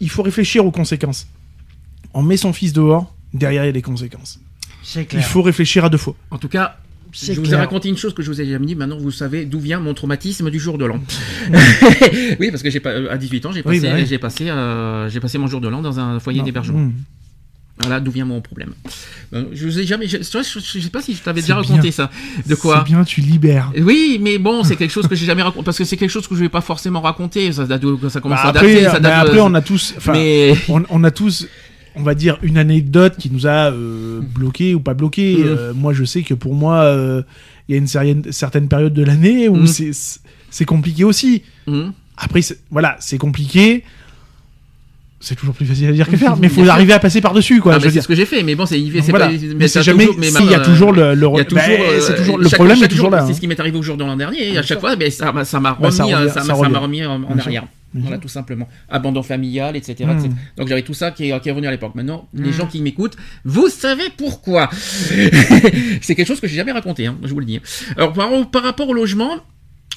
[0.00, 1.26] Il faut réfléchir aux conséquences.
[2.14, 4.38] On met son fils dehors, derrière, il y a des conséquences.
[4.82, 5.20] C'est clair.
[5.20, 6.14] Il faut réfléchir à deux fois.
[6.30, 6.78] En tout cas,
[7.12, 8.74] je vous ai raconté une chose que je vous ai jamais dit.
[8.74, 11.00] Maintenant, vous savez d'où vient mon traumatisme du jour de l'an.
[12.40, 14.06] oui, parce que j'ai pas euh, à 18 ans, j'ai Oui, passé, bah oui.
[14.08, 16.78] j'ai passé, euh, j'ai passé mon jour de l'an dans un foyer d'hébergement.
[16.78, 16.92] Mmh.
[17.82, 18.74] Voilà d'où vient mon problème.
[19.32, 21.90] Euh, je vous ai jamais, je, sais pas si je t'avais déjà raconté bien.
[21.90, 22.10] ça.
[22.46, 22.78] De quoi?
[22.84, 23.72] C'est bien, tu libères.
[23.78, 26.28] Oui, mais bon, c'est quelque chose que j'ai jamais raconté parce que c'est quelque chose
[26.28, 27.50] que je vais pas forcément raconter.
[27.52, 27.66] Ça
[28.20, 28.84] commence Bah, à après, dater.
[28.84, 31.46] Ça date après, on a tous, mais on, on a tous,
[31.96, 35.36] on va dire, une anecdote qui nous a euh, bloqué ou pas bloqué.
[35.38, 35.44] Mhm.
[35.46, 37.22] Euh, moi, je sais que pour moi, euh,
[37.68, 39.92] il y a une certaine, certaine période de l'année où Mhm.
[40.50, 41.42] c'est compliqué aussi.
[41.66, 43.82] Hum, Après, voilà, c'est compliqué.
[45.22, 47.60] C'est toujours plus facile à dire que faire, mais il faut arriver à passer par-dessus,
[47.60, 47.78] quoi.
[47.78, 48.78] Mais c'est ce que j'ai fait, mais bon, c'est
[49.10, 49.26] voilà.
[49.28, 49.32] pas.
[49.56, 50.04] Mais c'est jamais.
[50.06, 51.14] toujours- mais si, il y a euh, toujours le.
[51.14, 53.24] le y a toujours, ben, euh, c'est toujours le chaque- problème est toujours jour, là.
[53.26, 53.34] C'est hein.
[53.34, 55.26] ce qui m'est arrivé au jour de l'an dernier, et à chaque fois, ben, ça
[55.32, 57.64] m'a Bah, remis, ça euh, ça ça remis en, en arrière.
[57.92, 58.68] Bien Voilà, tout simplement.
[58.88, 60.08] Abandon familial, etc.
[60.12, 60.28] Etc.
[60.56, 61.94] Donc j'avais tout ça qui est, qui est revenu à l'époque.
[61.96, 62.52] Maintenant, les Mm.
[62.52, 64.70] gens qui m'écoutent, vous savez pourquoi.
[66.00, 67.60] c'est quelque chose que j'ai jamais raconté, hein, je vous le dis.
[67.96, 69.32] Alors par, par rapport au logement.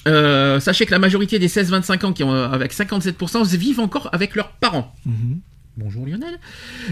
[0.06, 4.10] euh, sachez que la majorité des 16-25 ans qui ont euh, avec 57% vivent encore
[4.12, 4.92] avec leurs parents.
[5.06, 5.40] Mhm.
[5.78, 6.38] Bonjour Lionel.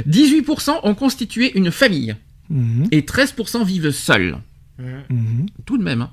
[0.08, 2.16] 18% ont constitué une famille
[2.48, 2.88] Mhm.
[2.90, 4.38] et 13% vivent seuls.
[4.78, 5.46] Mhm.
[5.66, 6.00] Tout de même.
[6.02, 6.10] Hein.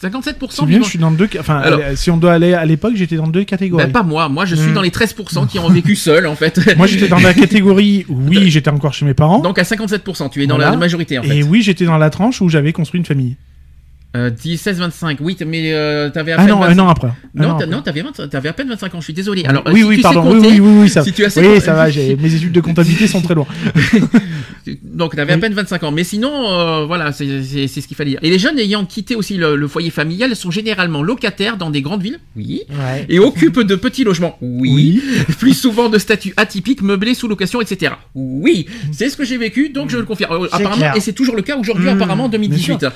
[0.00, 1.28] 57% C'est bien, je suis dans deux.
[1.40, 3.84] Enfin, Alors- si on doit aller à l'époque, j'étais dans deux catégories.
[3.86, 4.74] Ben, pas moi, moi je suis Mm.
[4.74, 6.60] dans les 13% qui ont vécu seuls en fait.
[6.76, 8.06] Moi, j'étais dans la catégorie.
[8.08, 9.40] Oui, j'étais encore chez mes parents.
[9.40, 10.70] Donc à 57%, tu es dans Voilà.
[10.70, 11.38] la majorité en fait.
[11.38, 13.36] Et oui, j'étais dans la tranche où j'avais construit une famille.
[14.16, 17.08] Euh, 16, 25, oui, mais euh, t'avais à Ah peine non, 25 un an après.
[17.34, 19.44] Non, non, t'avais 20 t'avais à peine 25 ans, je suis désolé.
[19.44, 20.22] Alors, oui, si oui, tu pardon.
[20.22, 21.88] sais Oui, compter, oui, oui, oui, ça, si tu as oui, ça va.
[21.88, 23.46] Mes études de comptabilité sont très loin.
[24.82, 25.40] Donc t'avais à Oui.
[25.40, 25.92] peine 25 ans.
[25.92, 28.20] Mais sinon, euh, voilà, c'est ce qu'il fallait dire.
[28.22, 31.82] Et les jeunes ayant quitté aussi le, le foyer familial sont généralement locataires dans des
[31.82, 33.06] grandes villes, oui, Ouais.
[33.08, 35.02] et occupent de petits logements, oui,
[35.38, 37.92] plus souvent de statuts atypiques, meublés sous location, etc.
[38.14, 40.32] Oui, c'est ce que j'ai vécu, donc je le confirme.
[40.32, 40.96] Euh, Apparemment, clair.
[40.96, 42.86] et c'est toujours le cas aujourd'hui, Mmh, apparemment en 2018.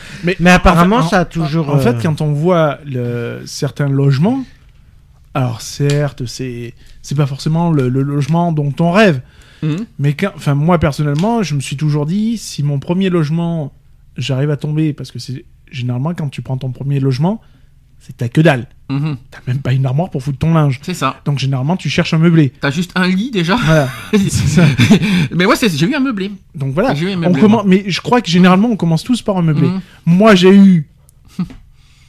[0.40, 1.68] Mais apparemment, En fait, ça a en- toujours.
[1.70, 4.44] En fait, euh, quand on voit le, certains logements,
[5.34, 9.20] alors certes, c'est c'est pas forcément le, le logement dont on rêve,
[9.62, 9.86] Mhm.
[9.98, 13.72] mais quand, enfin moi personnellement, je me suis toujours dit si mon premier logement,
[14.16, 17.40] j'arrive à tomber parce que c'est généralement quand tu prends ton premier logement,
[17.98, 19.16] c'est t'as que dalle, Mhm.
[19.30, 21.16] t'as même pas une armoire pour foutre ton linge, C'est ça.
[21.24, 22.53] donc généralement tu cherches un meublé.
[22.61, 23.57] T'as juste un lit déjà.
[23.57, 23.88] Voilà.
[24.12, 24.64] C'est ça.
[25.34, 26.30] Mais moi, c'est- j'ai eu un meublé.
[26.55, 26.92] Donc voilà.
[26.94, 29.42] J'ai eu un On commence, mais je crois que généralement on commence tous par un
[29.42, 29.68] meublé.
[29.68, 29.80] Mhm.
[30.05, 30.88] Moi j'ai eu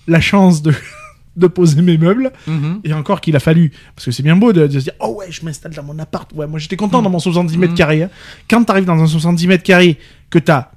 [0.07, 0.73] la chance de
[1.35, 2.31] de poser mes meubles.
[2.47, 2.81] Mhm.
[2.83, 5.15] Et encore qu'il a fallu, parce que c'est bien beau de, de se dire, oh
[5.19, 6.31] ouais, je m'installe dans mon appart.
[6.33, 7.77] Ouais, moi j'étais content dans mon 70 mètres Mhm.
[7.77, 8.03] carrés.
[8.03, 8.09] hein.
[8.49, 9.97] Quand t'arrives dans un 70 mètres carrés,
[10.29, 10.69] que t'as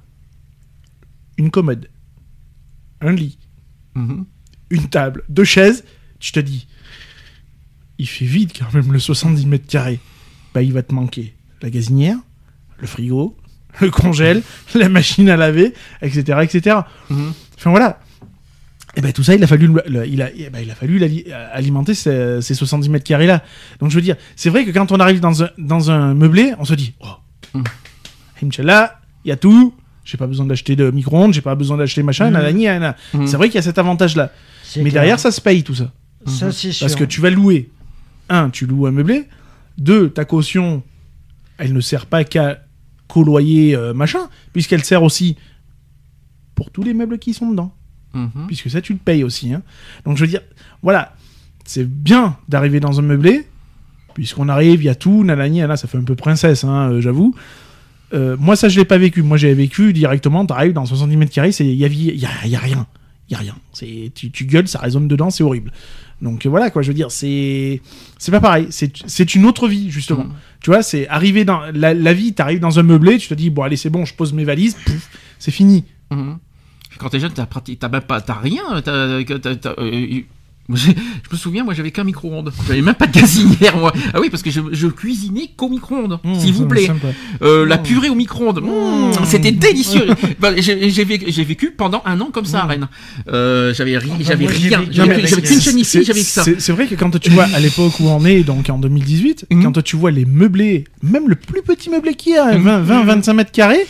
[1.37, 1.89] une commode,
[3.01, 3.37] un lit,
[3.95, 4.25] Mhm.
[4.71, 5.83] une table, deux chaises,
[6.19, 6.67] tu te dis,
[7.99, 9.99] il fait vide quand même le 70 mètres carrés.
[10.53, 12.17] Bah, il va te manquer la gazinière,
[12.79, 13.37] le frigo,
[13.81, 14.41] le congèle,
[14.75, 16.77] la machine à laver, etc., etc.
[17.11, 17.33] Mhm.
[17.57, 17.99] Enfin voilà.
[18.97, 20.75] Et ben tout ça, il a fallu, le- le- il a, eh ben, il a
[20.75, 23.43] fallu euh, alimenter ces, ces 70 mètres carrés là.
[23.79, 26.53] Donc je veux dire, c'est vrai que quand on arrive dans un, dans un meublé,
[26.59, 27.07] on se dit, oh,
[27.53, 27.63] Mm.
[28.43, 29.73] Inch'Allah, il y a tout.
[30.03, 32.33] J'ai pas besoin d'acheter de micro-ondes, j'ai pas besoin d'acheter machin, Mm.
[32.33, 32.95] nanani, nanana.
[33.13, 33.25] Mm.
[33.27, 34.31] C'est vrai qu'il y a cet avantage là.
[34.75, 34.93] Mais clair.
[34.93, 35.91] derrière, ça se paye tout ça.
[36.25, 36.85] ça c'est sûr.
[36.85, 37.69] Parce que tu vas louer.
[38.29, 39.25] Un, tu loues un meublé.
[39.77, 40.83] Deux, ta caution,
[41.57, 42.59] elle ne sert pas qu'à
[43.07, 45.37] qu'au loyer euh, machin, puisqu'elle sert aussi
[46.55, 47.73] pour tous les meubles qui sont dedans.
[48.17, 48.47] Mhm.
[48.47, 49.53] Puisque ça, tu le payes aussi.
[49.53, 49.61] hein.
[50.05, 50.41] Donc je veux dire,
[50.83, 51.13] voilà,
[51.65, 53.47] c'est bien d'arriver dans un meublé,
[54.13, 57.01] puisqu'on arrive, il y a tout, nanani, nana, ça fait un peu princesse, hein, euh,
[57.01, 57.35] j'avoue.
[58.13, 59.21] Euh, moi, ça, je l'ai pas vécu.
[59.21, 62.55] Moi, j'avais vécu directement, t'arrives dans 70 mètres carrés, il y a, y, a, y
[62.55, 62.87] a rien.
[63.29, 63.55] Il y a rien.
[63.73, 65.73] C'est, tu, tu gueules, ça résonne dedans, c'est horrible.
[66.21, 67.81] Donc euh, voilà, quoi, je veux dire, c'est,
[68.17, 68.67] c'est pas pareil.
[68.69, 70.23] C'est, c'est une autre vie, justement.
[70.23, 70.33] Mhm.
[70.61, 73.49] Tu vois, c'est arriver dans la, la vie, t'arrives dans un meublé, tu te dis,
[73.49, 74.77] bon, allez, c'est bon, je pose mes valises,
[75.37, 75.83] c'est fini.
[76.09, 76.37] Mhm.
[76.97, 78.63] Quand t'es jeune, t'as t'as même pas, t'as rien.
[78.83, 78.91] t'as-
[79.79, 80.21] euh,
[80.69, 80.91] je
[81.31, 82.51] me souviens, moi j'avais qu'un micro-ondes.
[82.67, 83.93] J'avais même pas de gazinière, moi.
[84.13, 86.89] Ah oui, parce que je, je cuisinais qu'au micro-ondes, Mmh, s'il vous plaît.
[87.41, 87.83] Euh, La Mmh.
[87.83, 90.07] purée au micro-ondes, Mmh, c'était délicieux.
[90.41, 92.65] Bah, j'ai vécu, pendant un an comme ça à.
[92.65, 92.89] Rennes.
[93.29, 94.85] Euh, j'avais ri- Ah j'avais moi, j'ai rien.
[94.91, 96.43] J'avais qu'une chaîne ici, C'est- j'avais que ça.
[96.43, 99.63] C'est vrai que quand tu vois à l'époque où on est, donc en 2018, Mhm.
[99.63, 102.63] quand tu vois les meublés, même le plus petit meublé qu'il y a, Mhm.
[102.63, 103.87] 20, 20, 25 mètres carrés,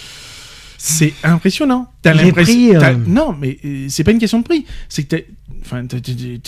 [0.77, 1.91] c'est impressionnant.
[2.01, 2.53] T'as Les l'impression.
[2.53, 4.65] prix, euh, Non, mais euh, c'est pas une question de prix.
[4.89, 5.27] C'est que t'es,
[5.61, 5.83] enfin,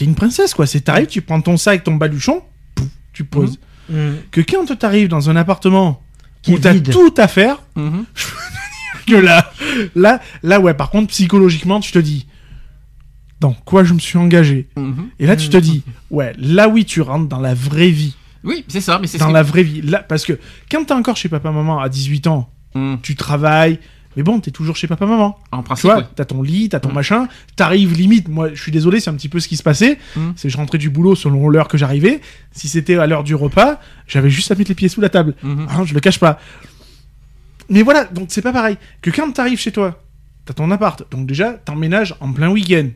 [0.01, 0.65] une princesse, quoi.
[0.67, 2.41] C'est t'arrives, tu prends ton sac, ton baluchon,
[2.75, 3.57] pouf, tu poses.
[3.89, 3.95] Mm.
[4.31, 6.01] Que quand t'arrives dans un appartement
[6.43, 8.05] Qui où t'as tout à faire, Mhm.
[9.07, 9.51] que là,
[9.95, 12.27] là, là, ouais, par contre, psychologiquement, tu te dis,
[13.39, 14.67] dans quoi je me suis engagé?
[15.17, 18.15] Et là, tu te dis, ouais, là oui, tu rentres dans la vraie vie.
[18.43, 19.81] Oui, c'est ça, mais c'est Dans ce la vraie vie.
[19.81, 20.39] Là, parce que
[20.71, 22.49] quand t'es encore chez papa-maman à 18 ans,
[23.01, 23.79] tu travailles,
[24.17, 25.37] mais bon, t'es toujours chez papa-maman.
[25.51, 26.05] En Tu principe, vois, ouais.
[26.15, 26.93] t'as ton lit, t'as ton Mm.
[26.93, 28.27] machin, t'arrives limite.
[28.27, 29.97] Moi, je suis désolé, c'est un petit peu ce qui se passait.
[30.15, 30.29] Mm.
[30.35, 32.19] C'est je rentrais du boulot selon l'heure que j'arrivais.
[32.51, 35.35] Si c'était à l'heure du repas, j'avais juste à mettre les pieds sous la table.
[35.43, 35.67] Mhm.
[35.69, 36.39] Hein, je le cache pas.
[37.69, 38.77] Mais voilà, donc c'est pas pareil.
[39.01, 40.01] Que quand t'arrives chez toi,
[40.49, 41.03] t'as ton appart.
[41.11, 42.87] Donc déjà, t'emménages en plein week-end.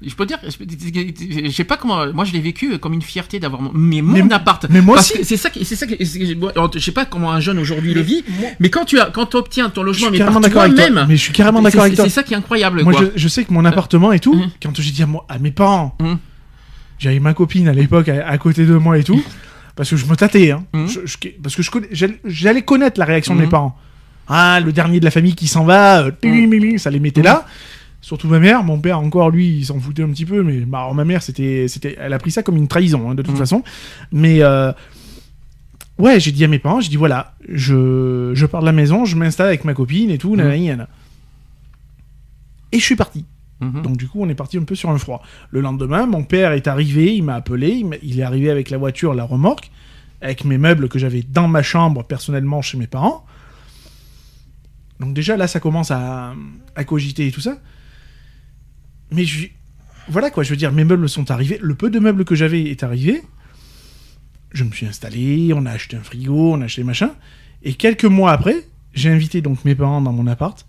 [0.00, 2.10] Je peux dire, je sais pas comment.
[2.14, 4.64] Moi, je l'ai vécu comme une fierté d'avoir mon, mais mon Mais- appart.
[4.70, 5.22] mais moi aussi.
[5.22, 8.24] C'est ça qui, c'est ça je sais pas comment un jeune aujourd'hui le vit,
[8.58, 10.86] mais quand tu as, quand obtiens ton logement, mais par carrément d'accord avec toi.
[10.86, 12.04] toi-même, Mais je suis carrément d'accord avec toi.
[12.04, 13.02] c'est ça qui est incroyable, Moi, quoi.
[13.04, 14.50] je, je sais que mon appartement et tout, Mhm.
[14.62, 16.18] quand j'ai dit à, moi, à mes parents, Mhm.
[16.98, 19.22] j'avais ma copine à l'époque à, à côté de moi et tout,
[19.76, 20.64] parce que je me tâtais, hein.
[20.72, 21.70] Je- je- parce que je
[22.24, 23.76] j'allais- connaître la réaction de mes parents.
[24.28, 27.44] Ah, le dernier de la famille qui s'en va, euh, ting, ça les mettait là.
[28.00, 30.90] Surtout ma mère, mon père encore lui, il s'en foutait un petit peu, mais bah,
[30.94, 33.38] ma mère, c'était, c'était, elle a pris ça comme une trahison hein, de toute Mhm.
[33.38, 33.62] façon.
[34.12, 34.72] Mais euh,
[35.98, 39.04] ouais, j'ai dit à mes parents, j'ai dit voilà, je, je pars de la maison,
[39.06, 40.88] je m'installe avec ma copine et tout, nanani, nanana.
[42.72, 43.24] Et je suis parti.
[43.60, 43.82] Mhm.
[43.82, 45.22] Donc du coup, on est parti un peu sur un froid.
[45.50, 48.68] Le lendemain, mon père est arrivé, il m'a appelé, il, m'a- il est arrivé avec
[48.70, 49.70] la voiture, la remorque,
[50.20, 53.24] avec mes meubles que j'avais dans ma chambre personnellement chez mes parents.
[55.04, 56.34] Donc déjà là, ça commence à,
[56.74, 57.58] à cogiter et tout ça.
[59.10, 59.48] Mais je,
[60.08, 62.62] voilà quoi, je veux dire, mes meubles sont arrivés, le peu de meubles que j'avais
[62.64, 63.22] est arrivé.
[64.52, 67.10] Je me suis installé, on a acheté un frigo, on a acheté machin.
[67.62, 70.66] Et quelques mois après, j'ai invité donc mes parents dans mon appart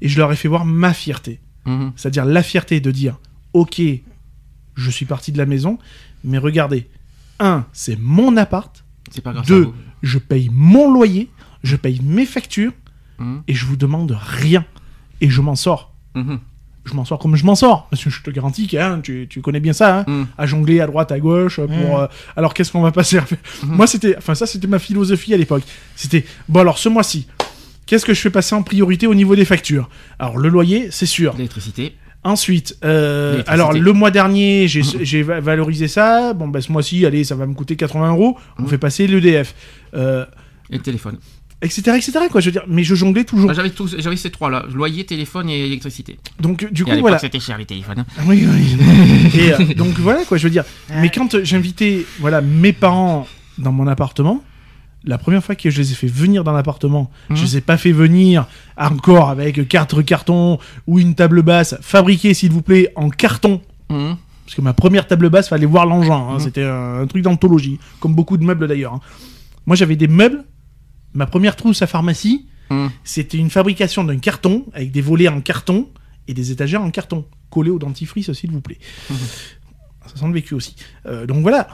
[0.00, 1.40] et je leur ai fait voir ma fierté.
[1.66, 1.92] Mhm.
[1.96, 3.18] C'est-à-dire la fierté de dire
[3.52, 3.80] Ok,
[4.76, 5.78] je suis parti de la maison,
[6.22, 6.88] mais regardez,
[7.40, 9.46] un, c'est mon appart, C'est pas grave.
[9.46, 9.68] deux,
[10.02, 11.30] je paye mon loyer,
[11.62, 12.72] je paye mes factures,
[13.18, 13.42] Mhm.
[13.48, 14.64] et je vous demande rien.
[15.20, 15.92] Et je m'en sors.
[16.14, 16.38] Mhm.
[16.86, 17.86] Je m'en sors comme je m'en sors.
[17.90, 20.26] Parce que je te garantis que hein, tu, tu connais bien ça, hein, Mhm.
[20.36, 21.56] à jongler à droite, à gauche.
[21.60, 22.06] Pour, euh,
[22.36, 23.18] alors qu'est-ce qu'on va passer
[23.62, 24.16] Moi, c'était.
[24.18, 25.62] Enfin, ça, c'était ma philosophie à l'époque.
[25.96, 26.24] C'était.
[26.48, 27.26] Bon, alors ce mois-ci,
[27.86, 29.88] qu'est-ce que je fais passer en priorité au niveau des factures?
[30.18, 31.34] Alors, le loyer, c'est sûr.
[31.36, 31.94] L'électricité.
[32.26, 36.32] Ensuite, euh, alors le mois dernier, j'ai j'ai va- valorisé ça.
[36.32, 38.38] Bon, ben ce mois-ci, allez, ça va me coûter 80 euros.
[38.58, 39.54] On fait passer l'EDF.
[39.94, 40.24] Euh,
[40.70, 41.18] Et le téléphone.
[41.62, 42.40] Etc., etc., quoi.
[42.40, 43.48] Je veux dire, mais je jonglais toujours.
[43.48, 46.18] Bah, j'avais tous, j'avais ces trois là loyer, téléphone et électricité.
[46.40, 47.18] Donc, du Et coup, à voilà.
[47.18, 48.00] c'était cher les téléphones.
[48.00, 48.06] hein.
[48.26, 48.76] Oui, oui.
[49.40, 50.36] Et euh, donc, voilà, quoi.
[50.36, 50.64] Je veux dire.
[50.90, 51.00] Ouais.
[51.02, 53.26] Mais quand euh, j'invitais, voilà, mes parents
[53.58, 54.42] dans mon appartement,
[55.04, 57.36] la première fois que je les ai fait venir dans l'appartement, Mhm.
[57.36, 58.46] je les ai pas fait venir
[58.76, 63.60] encore avec quatre cartons ou une table basse fabriquée, s'il vous plaît, en carton.
[63.90, 64.16] Mhm.
[64.44, 66.14] Parce que ma première table basse, fallait voir l'engin.
[66.30, 66.32] hein.
[66.34, 66.40] Mhm.
[66.40, 68.94] C'était un, un truc d'anthologie, comme beaucoup de meubles d'ailleurs.
[68.94, 69.00] hein.
[69.66, 70.44] Moi, j'avais des meubles.
[71.14, 72.90] Ma première trousse à pharmacie, Mhm.
[73.04, 75.88] c'était une fabrication d'un carton avec des volets en carton
[76.28, 78.78] et des étagères en carton collés au dentifrice, s'il vous plaît.
[80.06, 80.74] Ça sent le vécu aussi.
[81.06, 81.68] Euh, donc voilà.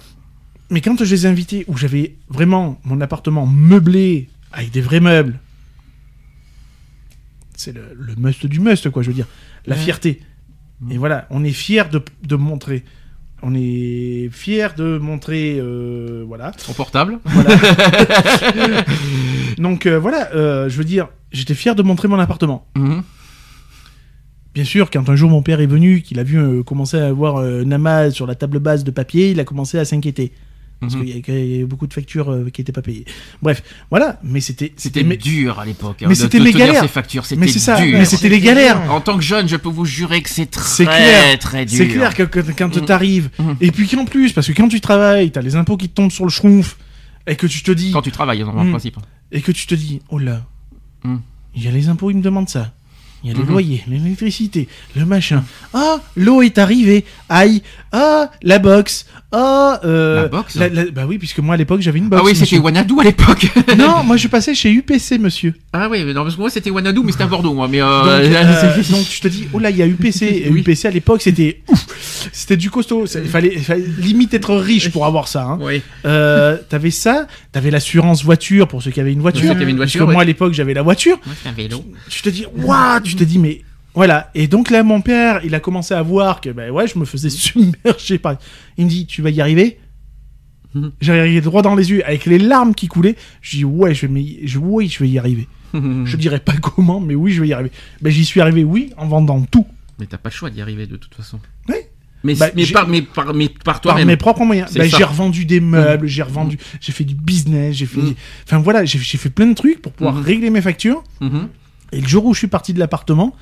[0.69, 5.01] Mais quand je les ai invités, où j'avais vraiment mon appartement meublé avec des vrais
[5.01, 5.39] meubles,
[7.57, 9.27] c'est le, le must du must, quoi, je veux dire.
[9.67, 9.83] La Ouais.
[9.83, 10.21] fierté.
[10.91, 12.85] Et voilà, on est fier de, de montrer.
[13.43, 16.53] On est fier de montrer, euh, voilà.
[16.59, 17.19] Son portable.
[19.61, 22.67] Donc euh, voilà, euh, je veux dire, j'étais fier de montrer mon appartement.
[22.77, 23.03] Mhm.
[24.55, 27.07] Bien sûr, quand un jour mon père est venu, qu'il a vu euh, commencer à
[27.07, 30.33] avoir euh, un amas sur la table basse de papier, il a commencé à s'inquiéter.
[30.81, 31.05] Parce Mhm.
[31.05, 33.05] qu'il y a- qu'il y, a beaucoup de factures qui n'étaient pas payées.
[33.43, 34.73] Bref, voilà, mais c'était.
[34.79, 36.03] C'était mais- dur à l'époque.
[36.03, 36.81] hein, mais c'était tenir galères.
[36.81, 37.27] ces factures.
[37.27, 37.99] C'était Mais c'est ça, dur.
[37.99, 38.91] mais c'était les galères.
[38.91, 41.39] En tant que jeune, je peux vous jurer que c'est très clair.
[41.39, 41.77] très dur.
[41.77, 42.85] C'est clair que, que- quand Mhm.
[42.87, 43.29] t'arrives,
[43.61, 46.11] et puis qu'en plus, parce que quand tu travailles, t'as les impôts qui te tombent
[46.11, 46.79] sur le schrouf,
[47.27, 48.71] et que tu te dis, Quand tu travailles, en Mhm.
[48.71, 48.97] principe.
[49.33, 50.43] et que tu te dis, oh là,
[51.05, 51.19] Hmm.
[51.55, 52.73] il y a les impôts, ils me demandent ça.
[53.23, 53.51] Il y a les Mhm.
[53.51, 54.67] loyers, l'électricité,
[54.97, 55.45] le machin.
[55.75, 57.05] Ah, l'eau est arrivée.
[57.29, 57.63] Aïe.
[57.93, 59.05] Ah, la box.
[59.33, 60.57] Ah, euh, La box
[60.93, 62.23] Bah oui, puisque moi à l'époque j'avais une box.
[62.23, 62.59] Ah oui, c'était.
[62.59, 63.47] Wanadu à l'époque.
[63.79, 65.55] Non, moi je passais chez UPC, monsieur.
[65.73, 67.69] ah oui, mais non, parce que moi c'était Wanadu, mais c'était à Bordeaux, moi.
[67.69, 70.23] Mais euh, Donc, euh, donc tu te dis, oh là, il y a UPC.
[70.47, 70.61] Et Oui.
[70.61, 71.61] UPC à l'époque c'était.
[72.33, 73.05] C'était du costaud.
[73.07, 73.57] Il fallait,
[73.99, 75.43] limite être riche pour avoir ça.
[75.45, 75.59] hein.
[75.61, 75.83] Oui.
[76.05, 79.43] Euh, t'avais ça, t'avais l'assurance voiture pour ceux qui avaient une voiture.
[79.43, 81.19] Pour ceux qui avaient une Parce que moi à l'époque j'avais la voiture.
[81.27, 81.85] Moi, un vélo.
[82.09, 83.63] tu te dis waouh tu te dis mais
[83.95, 86.99] voilà et donc là mon père il a commencé à voir que ben ouais je
[86.99, 88.37] me faisais submerger par
[88.79, 89.79] il me dit tu vas y arriver
[91.01, 94.07] j'ai arrivé droit dans les yeux avec les larmes qui coulaient je dis ouais je
[94.07, 97.49] vais je, oui je vais y arriver je dirais pas comment mais oui je vais
[97.49, 99.67] y arriver ben j'y suis arrivé oui en vendant tout
[99.99, 101.39] Mais t'as pas le choix d'y arriver de toute façon.
[101.69, 101.75] Oui.
[102.23, 104.07] Mais, Bah, mais, par, mais, par, mais par par toi-même.
[104.07, 107.87] mes propres moyens Ben, j'ai revendu des meubles j'ai revendu j'ai fait du business j'ai
[107.87, 108.15] fait Mhm.
[108.47, 110.23] enfin voilà j'ai fait plein de trucs pour pouvoir Mhm.
[110.23, 111.49] régler mes factures Mhm.
[111.93, 113.35] Et le jour où je suis parti de l'appartement,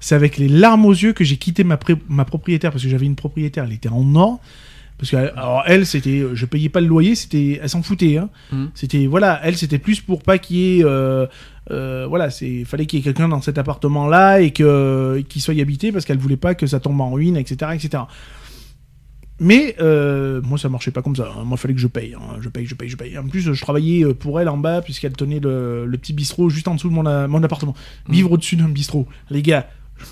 [0.00, 3.16] c'est avec les larmes aux yeux que j'ai quitté ma, propriétaire, parce que j'avais une
[3.16, 4.40] propriétaire, elle était en or.
[4.98, 8.16] Parce que, alors elle, c'était, je payais pas le loyer, c'était, elle s'en foutait.
[8.16, 8.30] Hein.
[8.50, 8.70] Mhm.
[8.74, 11.26] C'était, voilà, elle, c'était plus pour pas qu'il y ait, euh,
[11.70, 15.54] euh, voilà, c'est, fallait qu'il y ait quelqu'un dans cet appartement-là et que, qu'il soit
[15.54, 18.04] y habité parce qu'elle voulait pas que ça tombe en ruine, etc., etc.
[19.38, 21.28] Mais euh, moi, ça marchait pas comme ça.
[21.36, 21.44] hein.
[21.44, 22.14] Moi, il fallait que je paye.
[22.14, 22.36] hein.
[22.40, 23.18] Je paye, je paye, je paye.
[23.18, 26.48] En plus, je travaillais euh, pour elle en bas, puisqu'elle tenait le, le petit bistrot
[26.48, 27.74] juste en dessous de mon, mon appartement.
[28.08, 29.06] Vivre au-dessus d'un bistrot.
[29.30, 29.68] Les gars,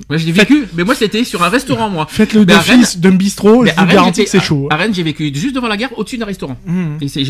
[0.09, 2.07] Moi, j'ai vécu, mais moi, c'était sur un restaurant, moi.
[2.11, 4.67] Faites le d'office d'un bistrot, Mais je vous garantis que c'est chaud.
[4.71, 6.57] À Rennes, j'ai vécu juste devant la gare, au-dessus d'un restaurant.
[6.67, 6.97] Mmh.
[7.01, 7.23] Et c'est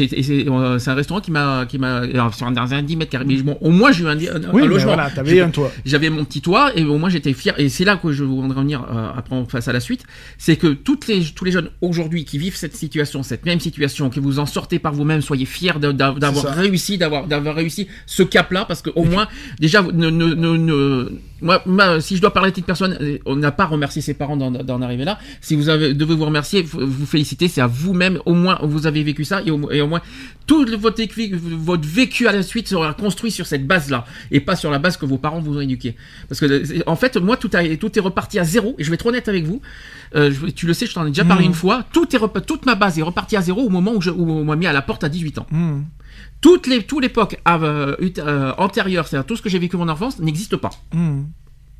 [0.48, 2.02] euh, un restaurant qui m'a qui m'a
[2.32, 3.24] sur un, dans un 10 mètres carrés.
[3.26, 4.94] Mais bon, au moins j'ai eu un, un- un Oui, mais logement.
[4.94, 5.70] voilà, t'avais un toit.
[5.84, 7.54] J'avais mon petit toit et au moins j'étais fier.
[7.58, 10.04] Et c'est là que je voudrais revenir euh, après face à la suite.
[10.38, 14.08] C'est que toutes les, tous les jeunes aujourd'hui qui vivent cette situation, cette même situation,
[14.10, 16.16] que vous en sortez par vous-même, soyez fiers d'avoir
[16.54, 19.28] réussi, d'avoir réussi ce cap-là, parce que au moins
[19.60, 21.12] déjà ne, ne, ne, ne-
[21.42, 21.62] moi,
[22.00, 24.82] si je dois parler de petite personne, euh, on n'a pas remercié ses parents d'en
[24.82, 25.18] arriver là.
[25.40, 28.20] Si vous avez, devez vous remercier, vous féliciter, c'est à vous-même.
[28.24, 30.00] Au moins, vous avez vécu ça et au, et au moins
[30.46, 34.40] tout le- votre, vécu- votre vécu à la suite sera construit sur cette base-là et
[34.40, 35.96] pas sur la base que vos parents vous ont éduqué.
[36.28, 38.74] Parce que euh, en fait, moi, tout, a, tout est reparti à zéro.
[38.78, 39.60] Et je vais être honnête avec vous.
[40.14, 41.50] Euh, je- tu le sais, je t'en ai déjà parlé Mhm.
[41.50, 41.84] une fois.
[41.92, 44.44] Tout est toute ma base est repartie à zéro au moment où, je, où on
[44.44, 45.46] m'a mis à la porte à 18 ans.
[45.50, 45.80] Mmh.
[46.44, 49.88] Toutes les, toute l'époque euh, ut- euh, antérieure, c'est-à-dire tout ce que j'ai vécu mon
[49.88, 50.70] enfance, n'existe pas.
[50.92, 51.22] Mmh.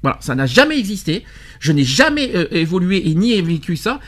[0.03, 1.23] Voilà, ça n'a jamais existé.
[1.61, 4.01] Je n'ai jamais euh, évolué et ni vécu ça.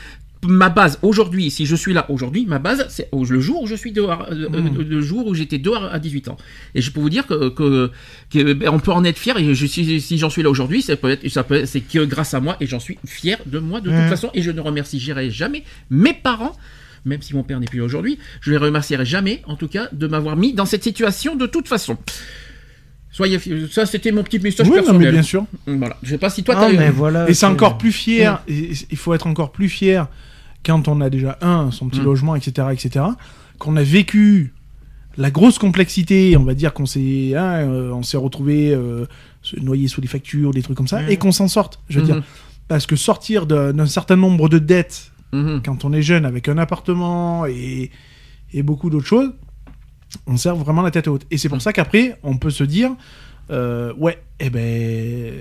[0.43, 3.73] Ma base aujourd'hui, si je suis là aujourd'hui, ma base, c'est le jour où je
[3.75, 4.81] suis dehors, euh, euh, Mm.
[4.81, 6.37] le jour où j'étais dehors à 18 ans.
[6.75, 7.91] Et je peux vous dire que, que,
[8.31, 9.35] que, ben, on peut en être fier.
[9.37, 12.03] Et je, si, si j'en suis là aujourd'hui, ça peut être, ça peut, c'est que
[12.05, 14.29] grâce à moi et j'en suis fier de moi de toute façon.
[14.35, 16.55] Et je ne remercierai jamais mes parents.
[17.07, 19.87] Même si mon père n'est plus là aujourd'hui, je les remercierai jamais, en tout cas,
[19.91, 21.97] de m'avoir mis dans cette situation de toute façon.
[23.11, 23.39] Soyez,
[23.71, 25.11] ça c'était mon petit message Oui, non, mais personnel.
[25.13, 25.45] bien sûr.
[25.65, 25.97] Voilà.
[26.03, 27.27] Je sais pas si toi Ah, mais voilà.
[27.29, 30.07] Et c'est encore plus fier, il faut être encore plus fier
[30.65, 32.05] quand on a déjà, un, son petit Mm.
[32.05, 33.05] logement, etc., etc.,
[33.57, 34.53] qu'on a vécu
[35.17, 39.05] la grosse complexité, on va dire qu'on s'est hein, euh, on s'est retrouvé euh,
[39.41, 41.09] se noyer sous les factures, des trucs comme ça, Mhm.
[41.09, 41.79] et qu'on s'en sorte.
[41.89, 42.21] Je veux dire,
[42.67, 45.61] parce que sortir d'un certain nombre de dettes Mhm.
[45.63, 47.91] quand on est jeune avec un appartement et,
[48.53, 49.33] et beaucoup d'autres choses,
[50.25, 51.25] on sert vraiment la tête haute.
[51.31, 52.91] Et c'est pour ça qu'après, on peut se dire,
[53.51, 55.33] euh, ouais, eh ben,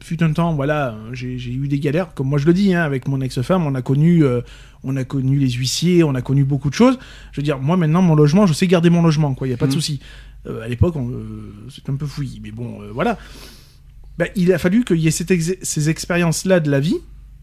[0.00, 3.06] fut un temps, voilà, j'ai eu des galères, comme moi je le dis, hein, avec
[3.08, 4.40] mon ex-femme, on a connu, euh,
[4.84, 6.98] on a connu les huissiers, on a connu beaucoup de choses.
[7.32, 9.54] Je veux dire, moi maintenant, mon logement, je sais garder mon logement, quoi, il y
[9.54, 9.76] a pas de Mhm.
[9.76, 10.00] souci.
[10.46, 10.94] Euh, à l'époque,
[11.68, 13.18] c'était un peu fouillis, mais bon, voilà.
[14.18, 16.96] Ben, il a fallu qu'il y ait cette ex- ces expériences-là de la vie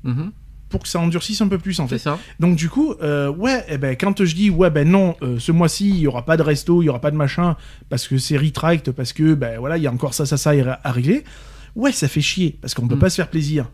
[0.04, 0.32] Mhm.
[0.76, 1.97] Pour que ça endurcisse un peu plus, en fait.
[1.97, 2.19] C'est ça.
[2.41, 5.53] Donc du coup, euh, ouais, eh ben, quand je dis ouais ben non, euh, ce
[5.53, 7.56] mois-ci il y aura pas de resto, il y aura pas de machin
[7.88, 10.52] parce que c'est retract, parce que ben voilà il y a encore ça ça ça
[10.84, 11.23] à régler.
[11.77, 12.99] Ouais, ça fait chier parce qu'on peut Mm.
[12.99, 13.69] pas se faire plaisir.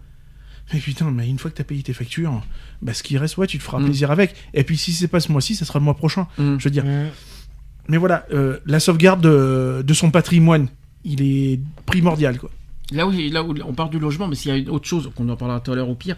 [0.73, 2.43] Mais putain, mais une fois que t'as payé tes factures,
[2.83, 3.85] bah ce qui reste, ouais, tu te feras Mm.
[3.85, 4.35] plaisir avec.
[4.53, 6.27] Et puis si c'est pas ce mois-ci, ça sera le mois prochain.
[6.37, 6.59] Mhm.
[6.59, 6.85] Je veux dire.
[6.85, 7.07] Mmh.
[7.87, 10.67] Mais voilà, euh, la sauvegarde de, de son patrimoine,
[11.03, 12.51] il est primordial quoi.
[12.91, 15.09] Là où, là où on parle du logement, mais s'il y a une autre chose
[15.15, 16.15] qu'on en parlera tout à l'heure au pire,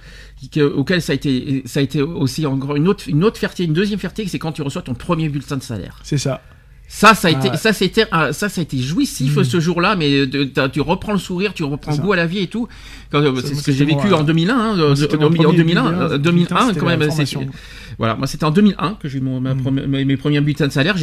[0.52, 3.64] que- auquel ça a été, ça a été aussi encore une autre, une autre fierté,
[3.64, 6.00] une deuxième fierté, c'est quand tu reçois ton premier bulletin de salaire.
[6.04, 6.42] C'est ça.
[6.88, 7.58] Ça, ça a été, Ah.
[7.58, 9.44] ça, c'était, ça, ça a été jouissif Mhm.
[9.44, 12.48] ce jour-là, mais de- tu reprends le sourire, tu reprends goût à la vie et
[12.48, 12.68] tout.
[13.16, 15.84] Euh, c'est ce que j'ai vécu en 2001, hein, de- de- mon en premier 2001,
[15.84, 17.52] bulletin, euh, putain, 2001 c'était quand la même.
[17.98, 20.68] Voilà, moi c'était en 2001 que j'ai eu mon, ma première- mes, mes premiers bulletins
[20.68, 20.96] de salaire.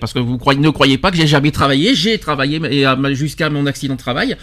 [0.00, 1.94] Parce que vous croyez, ne croyez pas que j'ai jamais travaillé.
[1.94, 4.36] J'ai travaillé ma- jusqu'à mon accident de travail.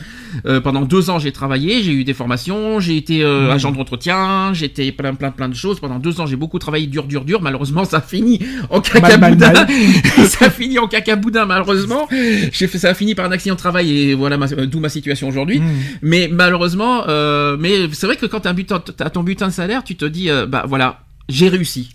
[0.46, 1.82] Euh, pendant deux ans, j'ai travaillé.
[1.84, 2.80] J'ai eu des formations.
[2.80, 3.50] J'ai été euh, Mhm.
[3.52, 4.54] agent d'entretien.
[4.54, 5.80] J'ai été plein, plein, plein de choses.
[5.80, 7.42] Pendant deux ans, j'ai beaucoup travaillé dur, dur, dur.
[7.42, 9.54] Malheureusement, ça a fini en caca mal, boudin.
[9.54, 9.68] mal.
[10.28, 12.08] ça a fini en caca boudin, malheureusement.
[12.52, 15.28] J'ai fait, ça a fini par un accident de travail et voilà d'où ma situation
[15.28, 15.60] aujourd'hui.
[15.60, 15.66] Mm.
[16.02, 19.84] Mais malheureusement, euh, mais c'est vrai que quand un butin, t'as ton butin de salaire,
[19.84, 21.00] tu te dis, euh, bah voilà,
[21.30, 21.90] j'ai réussi.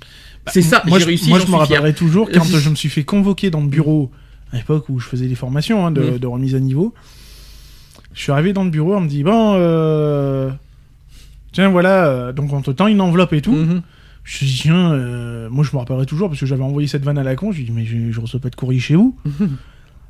[0.46, 2.88] c'est ça, Moi, j'ai réussi, moi, je me suis rappellerai toujours quand je me suis
[2.88, 4.10] fait convoquer dans le bureau
[4.52, 6.94] à l'époque où je faisais des formations hein, de, de remise à niveau.
[8.14, 10.50] Je suis arrivé dans le bureau, on me dit bon, euh,
[11.52, 13.52] tiens voilà, euh, donc on te tend une enveloppe et tout.
[13.52, 13.82] Mhm.
[14.24, 17.18] Je dis tiens, euh, moi je me rappellerai toujours parce que j'avais envoyé cette vanne
[17.18, 17.52] à la con.
[17.52, 19.16] Je lui dis mais je, je reçois pas de courrier chez vous.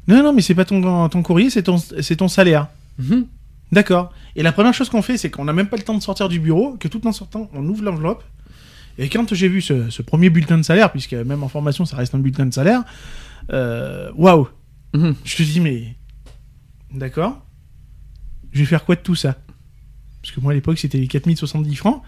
[0.09, 2.69] non non mais c'est pas ton ton courrier, c'est ton ton salaire.
[2.99, 3.27] Mhm.
[3.73, 4.13] D'accord.
[4.37, 6.29] Et la première chose qu'on fait, c'est qu'on n'a même pas le temps de sortir
[6.29, 8.23] du bureau, que tout en sortant, on ouvre l'enveloppe.
[8.99, 11.97] Et quand j'ai vu ce, ce premier bulletin de salaire, puisque même en formation, ça
[11.97, 12.83] reste un bulletin de salaire,
[13.53, 14.49] euh, waouh
[14.95, 15.15] Mhm.
[15.25, 15.97] Je te dis, mais.
[16.93, 17.45] D'accord.
[18.53, 19.37] Je vais faire quoi de tout ça?
[20.23, 22.03] Parce que moi, à l'époque, c'était les 4070 francs.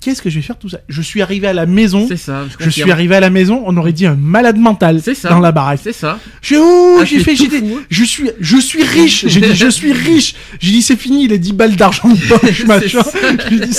[0.00, 0.78] Qu'est-ce que je vais faire tout ça?
[0.88, 2.06] Je suis arrivé à la maison.
[2.06, 2.44] C'est ça.
[2.60, 5.28] Je, suis arrivé à la maison, on aurait dit un malade mental ça.
[5.28, 5.80] dans la baraque.
[5.82, 6.20] C'est ça.
[6.40, 7.48] Je oh, Ah, j'ai fait, j'ai
[7.90, 9.26] je suis, je suis riche.
[9.26, 10.36] J'ai dit, je suis riche.
[10.60, 13.02] J'ai dit, c'est fini, les 10 balles d'argent de poche, machin.
[13.02, 13.18] ça.
[13.50, 13.74] J'ai dit,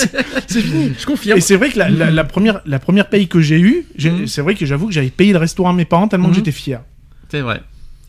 [0.46, 0.92] c'est fini.
[0.98, 1.38] Je confirme.
[1.38, 4.26] Et c'est vrai que la, la- la première, la première paye que j'ai eue, Mhm.
[4.26, 6.32] c'est vrai que j'avoue que j'avais payé le restaurant à mes parents tellement Mhm.
[6.34, 6.80] que j'étais fier.
[7.30, 7.62] C'est vrai.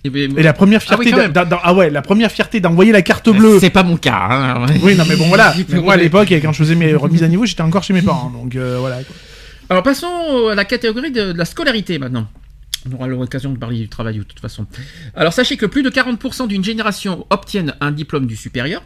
[0.04, 2.92] Et Et la première Ah oui, fierté, d'a- d'a- ah ouais, la première fierté d'envoyer
[2.92, 3.60] la carte bleue.
[3.60, 4.28] C'est pas mon cas.
[4.32, 4.66] hein.
[4.82, 5.54] Oui, non, mais bon, voilà.
[5.70, 8.02] Mais moi, à l'époque, quand je faisais mes remises à niveau, j'étais encore chez mes
[8.02, 8.30] parents.
[8.32, 8.98] Donc, euh, voilà.
[9.04, 9.16] quoi.
[9.70, 12.28] Alors passons à la catégorie de, de la scolarité maintenant.
[12.90, 14.66] On aura l'occasion de parler du travail de toute façon.
[15.16, 18.82] Alors sachez que plus de 40% d'une génération obtiennent un diplôme du supérieur.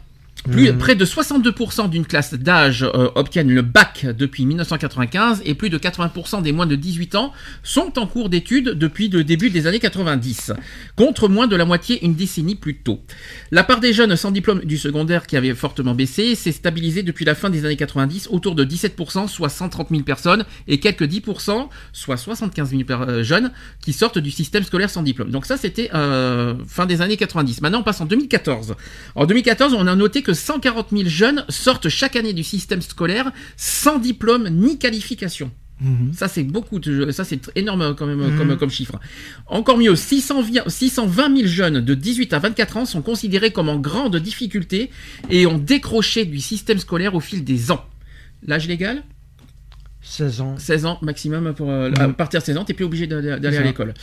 [0.51, 0.77] Plus, Mhm.
[0.77, 5.77] Près de 62% d'une classe d'âge euh, obtiennent le bac depuis 1995 et plus de
[5.77, 9.79] 80% des moins de 18 ans sont en cours d'études depuis le début des années
[9.79, 10.51] 90,
[10.95, 13.01] contre moins de la moitié une décennie plus tôt.
[13.51, 17.25] La part des jeunes sans diplôme du secondaire qui avait fortement baissé s'est stabilisée depuis
[17.25, 21.69] la fin des années 90 autour de 17%, soit 130 000 personnes, et quelques 10%,
[21.93, 23.51] soit 75 000 per- euh, jeunes,
[23.81, 25.31] qui sortent du système scolaire sans diplôme.
[25.31, 27.61] Donc ça, c'était euh, fin des années 90.
[27.61, 28.75] Maintenant, on passe en 2014.
[29.15, 33.31] En 2014, on a noté que 140 000 jeunes sortent chaque année du système scolaire
[33.57, 35.51] sans diplôme ni qualification.
[35.81, 36.13] Mhm.
[36.13, 38.99] Ça c'est beaucoup, de, ça c'est énorme quand même comme, comme chiffre.
[39.47, 43.77] Encore mieux, 620 620 000 jeunes de 18 à 24 ans sont considérés comme en
[43.77, 44.89] grande difficulté
[45.29, 47.83] et ont décroché du système scolaire au fil des ans.
[48.47, 49.03] L'âge légal?
[50.01, 50.55] 16 ans.
[50.57, 53.63] 16 ans maximum pour euh, à partir de 16 ans, t'es plus obligé d'aller à
[53.63, 53.93] l'école.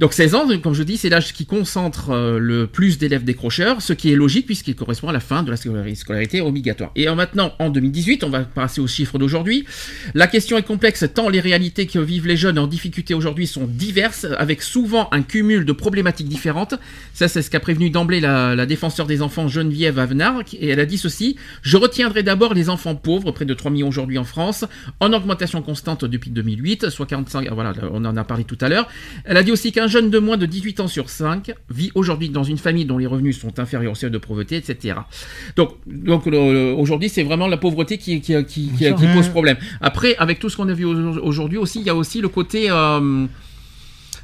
[0.00, 3.80] Donc 16 ans, comme je dis, c'est l'âge qui concentre euh, le plus d'élèves décrocheurs,
[3.82, 6.90] ce qui est logique puisqu'il correspond à la fin de la scolari- scolarité obligatoire.
[6.96, 9.64] Et en maintenant, en 2018, on va passer aux chiffres d'aujourd'hui.
[10.14, 13.66] La question est complexe tant les réalités que vivent les jeunes en difficulté aujourd'hui sont
[13.66, 16.74] diverses, avec souvent un cumul de problématiques différentes.
[17.14, 20.80] Ça, c'est ce qu'a prévenu d'emblée la, la défenseur des enfants Geneviève Avenard, et elle
[20.80, 24.24] a dit ceci Je retiendrai d'abord les enfants pauvres, près de 3 millions aujourd'hui en
[24.24, 24.64] France,
[25.00, 28.88] en augmentation constante depuis 2008, soit 45, voilà, on en a parlé tout à l'heure.
[29.24, 32.28] Elle a dit aussi qu'un jeune de moins de 18 ans sur 5 vit aujourd'hui
[32.28, 34.94] dans une famille dont les revenus sont inférieurs au seuil de pauvreté, etc.
[35.56, 38.96] Donc, donc aujourd'hui, c'est vraiment la pauvreté qui, qui, qui, qui- sûr.
[38.96, 39.30] qui pose Mmh.
[39.30, 39.56] problème.
[39.80, 42.28] Après, avec tout ce qu'on a vu au- aujourd'hui aussi, il y a aussi le
[42.28, 42.70] côté...
[42.70, 43.26] euh,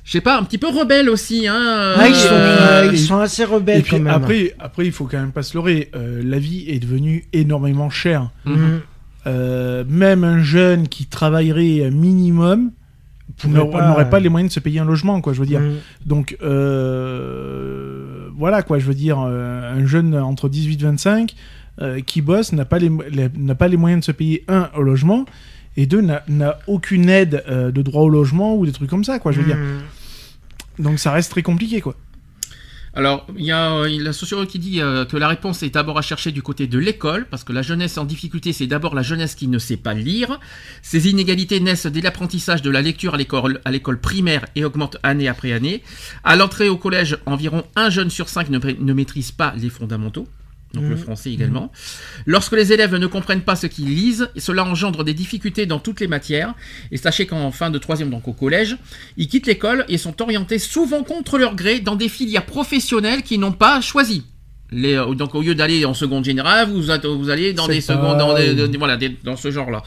[0.05, 1.47] je sais pas, un petit peu rebelle aussi.
[1.47, 4.15] Hein, Ouais, ils, sont, euh, euh, ils sont assez rebelles puis quand même.
[4.15, 5.91] après, après, il faut quand même pas se leurrer.
[5.95, 8.31] euh, la vie est devenue énormément chère.
[8.47, 8.81] Mhm.
[9.27, 12.71] Euh, même un jeune qui travaillerait un minimum
[13.47, 15.33] n'aurait pas- n'aurait pas les moyens de se payer un logement, quoi.
[15.33, 15.61] Je veux dire.
[15.61, 15.77] Mhm.
[16.07, 21.35] Donc euh, voilà quoi, je veux dire, euh, un jeune entre 18 et 25
[21.81, 24.69] euh, qui bosse n'a pas les, les- n'a pas les moyens de se payer un
[24.77, 25.25] au logement
[25.77, 29.05] et deux n'a n'a aucune aide euh, de droit au logement ou des trucs comme
[29.05, 29.33] ça quoi.
[29.33, 29.57] Je veux dire.
[29.57, 30.85] Mhm.
[30.85, 31.95] Donc ça reste très compliqué quoi.
[32.99, 35.99] Alors, il y a euh, la sociologue qui dit euh, que la réponse est d'abord
[35.99, 39.03] à chercher du côté de l'école, parce que la jeunesse en difficulté, c'est d'abord la
[39.03, 40.41] jeunesse qui ne sait pas lire.
[40.83, 44.97] Ces inégalités naissent dès l'apprentissage de la lecture à l'école, à l'école primaire et augmentent
[45.05, 45.85] année après année.
[46.25, 50.27] À l'entrée au collège, environ un jeune sur cinq ne, ne maîtrise pas les fondamentaux.
[50.75, 50.99] Donc le Mhm.
[50.99, 51.73] français également.
[52.27, 56.01] Lorsque les élèves ne comprennent pas ce qu'ils lisent, cela engendre des difficultés dans toutes
[56.01, 56.55] les matières.
[56.91, 58.77] Et sachez qu'en fin de troisième, donc au collège,
[59.17, 63.41] ils quittent l'école et sont orientés souvent contre leur gré dans des filières professionnelles qu'ils
[63.41, 64.25] n'ont pas choisies.
[64.71, 68.19] Les, euh, donc au lieu d'aller en seconde générale, vous, vous allez dans des secondes,
[68.19, 68.35] dans,
[68.69, 69.83] des- voilà, des- dans ce genre-là.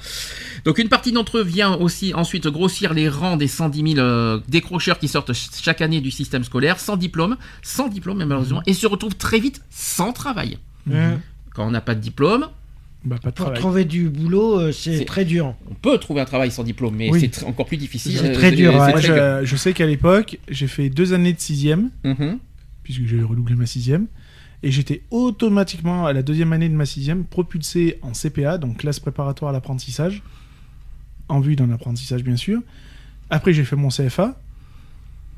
[0.65, 4.39] Donc une partie d'entre eux vient aussi ensuite grossir les rangs des 110 000 euh,
[4.47, 8.73] décrocheurs qui sortent ch- chaque année du système scolaire sans diplôme, sans diplôme malheureusement, et
[8.73, 10.57] se retrouvent très vite sans travail.
[10.87, 11.19] Mhm.
[11.53, 12.47] Quand on n'a pas de diplôme,
[13.03, 13.59] Bah pas de Pour travail.
[13.59, 15.55] trouver du boulot, euh, c'est très dur.
[15.69, 17.31] on peut trouver un travail sans diplôme, mais Oui.
[17.33, 18.15] c'est encore plus difficile.
[18.19, 18.91] C'est euh, très dur, ouais.
[18.91, 22.37] Moi, je sais qu'à l'époque, j'ai fait deux années de sixième, Mhm.
[22.83, 24.05] puisque j'ai redoublé ma sixième,
[24.61, 28.99] et j'étais automatiquement à la deuxième année de ma sixième propulsé en CPA, donc classe
[28.99, 30.21] préparatoire à l'apprentissage,
[31.27, 32.61] en vue d'un apprentissage bien sûr.
[33.31, 34.39] Après, j'ai fait mon CFA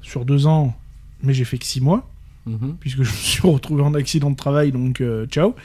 [0.01, 0.75] sur deux ans,
[1.21, 2.09] mais j'ai fait que six mois,
[2.45, 2.75] Mhm.
[2.79, 5.55] puisque je me suis retrouvé en accident de travail, donc euh, ciao.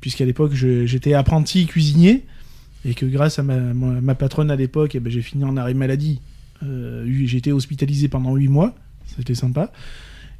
[0.00, 2.24] Puisqu'à l'époque, j'étais apprenti cuisinier,
[2.84, 5.56] et que grâce à ma, ma- ma patronne à l'époque, eh ben, j'ai fini en
[5.56, 6.20] arrêt maladie.
[6.64, 8.74] Euh, j'ai été hospitalisé pendant huit mois,
[9.16, 9.72] c'était sympa.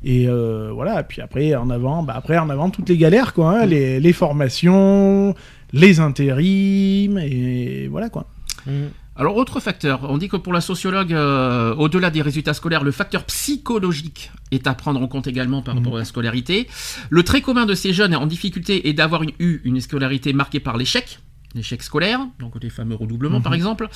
[0.05, 3.63] Et euh, voilà, puis après en avant, bah après en avant toutes les galères quoi,
[3.63, 5.35] hein, les, les formations,
[5.73, 8.29] les intérims et voilà quoi.
[8.67, 8.91] Mhm.
[9.21, 12.93] Alors, autre facteur, on dit que pour la sociologue, euh, au-delà des résultats scolaires, le
[12.93, 16.69] facteur psychologique est à prendre en compte également par rapport à la scolarité.
[17.11, 20.61] Le trait commun de ces jeunes en difficulté est d'avoir une- eu une scolarité marquée
[20.61, 21.19] par l'échec,
[21.57, 23.89] l'échec scolaire, donc les fameux redoublements par exemple,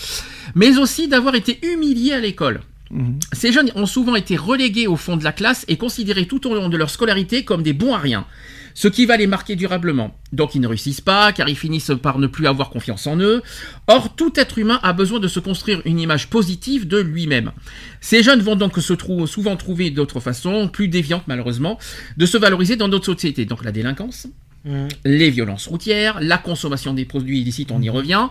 [0.57, 2.61] mais aussi d'avoir été humiliés à l'école.
[2.91, 3.21] Mhm.
[3.33, 6.55] Ces jeunes ont souvent été relégués au fond de la classe et considérés tout au
[6.55, 8.27] long de leur scolarité comme des bons à rien,
[8.75, 10.17] ce qui va les marquer durablement.
[10.33, 13.43] Donc ils ne réussissent pas, car ils finissent par ne plus avoir confiance en eux.
[13.87, 17.53] Or, tout être humain a besoin de se construire une image positive de lui-même.
[18.01, 18.95] Ces jeunes vont donc se
[19.27, 21.79] souvent trouver d'autres façons, plus déviantes malheureusement,
[22.17, 23.45] de se valoriser dans d'autres sociétés.
[23.45, 24.27] Donc la délinquance,
[24.65, 24.89] Mhm.
[25.05, 28.29] les violences routières, la consommation des produits illicites, on y revient.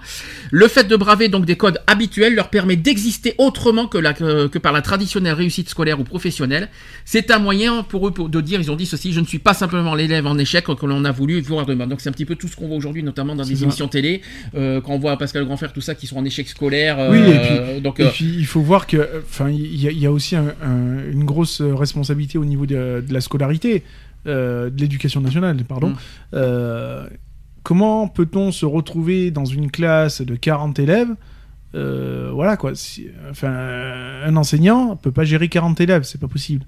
[0.49, 4.47] Le fait de braver donc des codes habituels leur permet d'exister autrement que, la- que,
[4.47, 6.69] que par la traditionnelle réussite scolaire ou professionnelle.
[7.03, 9.39] C'est un moyen pour eux pour- de dire, ils ont dit ceci, je ne suis
[9.39, 11.85] pas simplement l'élève en échec que l'on a voulu voir demain.
[11.87, 13.63] Donc c'est un petit peu tout ce qu'on voit aujourd'hui, notamment dans des ça.
[13.63, 14.21] émissions télé,
[14.55, 16.97] euh, quand on voit Pascal Grandfrère, tout ça, qui sont en échec scolaire.
[17.11, 19.91] Oui, et euh, donc, Et euh, puis il faut voir que, enfin, il y, a-
[19.91, 23.83] il y a aussi un- un- une grosse responsabilité au niveau de, de la scolarité.
[24.27, 25.89] Euh, de l'éducation nationale, pardon.
[25.89, 25.95] Mm.
[26.35, 27.07] Euh,
[27.63, 31.09] comment peut-on se retrouver dans une classe de 40 élèves
[31.75, 32.75] Euh, Voilà quoi.
[32.75, 33.51] Si- enfin,
[34.25, 36.65] un enseignant peut pas gérer 40 élèves, c'est pas possible.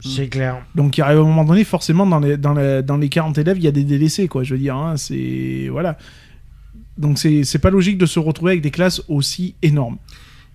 [0.00, 0.56] C'est clair.
[0.74, 3.38] Donc, il arrive à un moment donné, forcément, dans les, dans les, dans les 40
[3.38, 4.42] élèves, il y a des délaissés, quoi.
[4.42, 5.68] Je veux dire, hein, c'est.
[5.70, 5.96] Voilà.
[6.98, 9.98] Donc, c'est c'est pas logique de se retrouver avec des classes aussi énormes.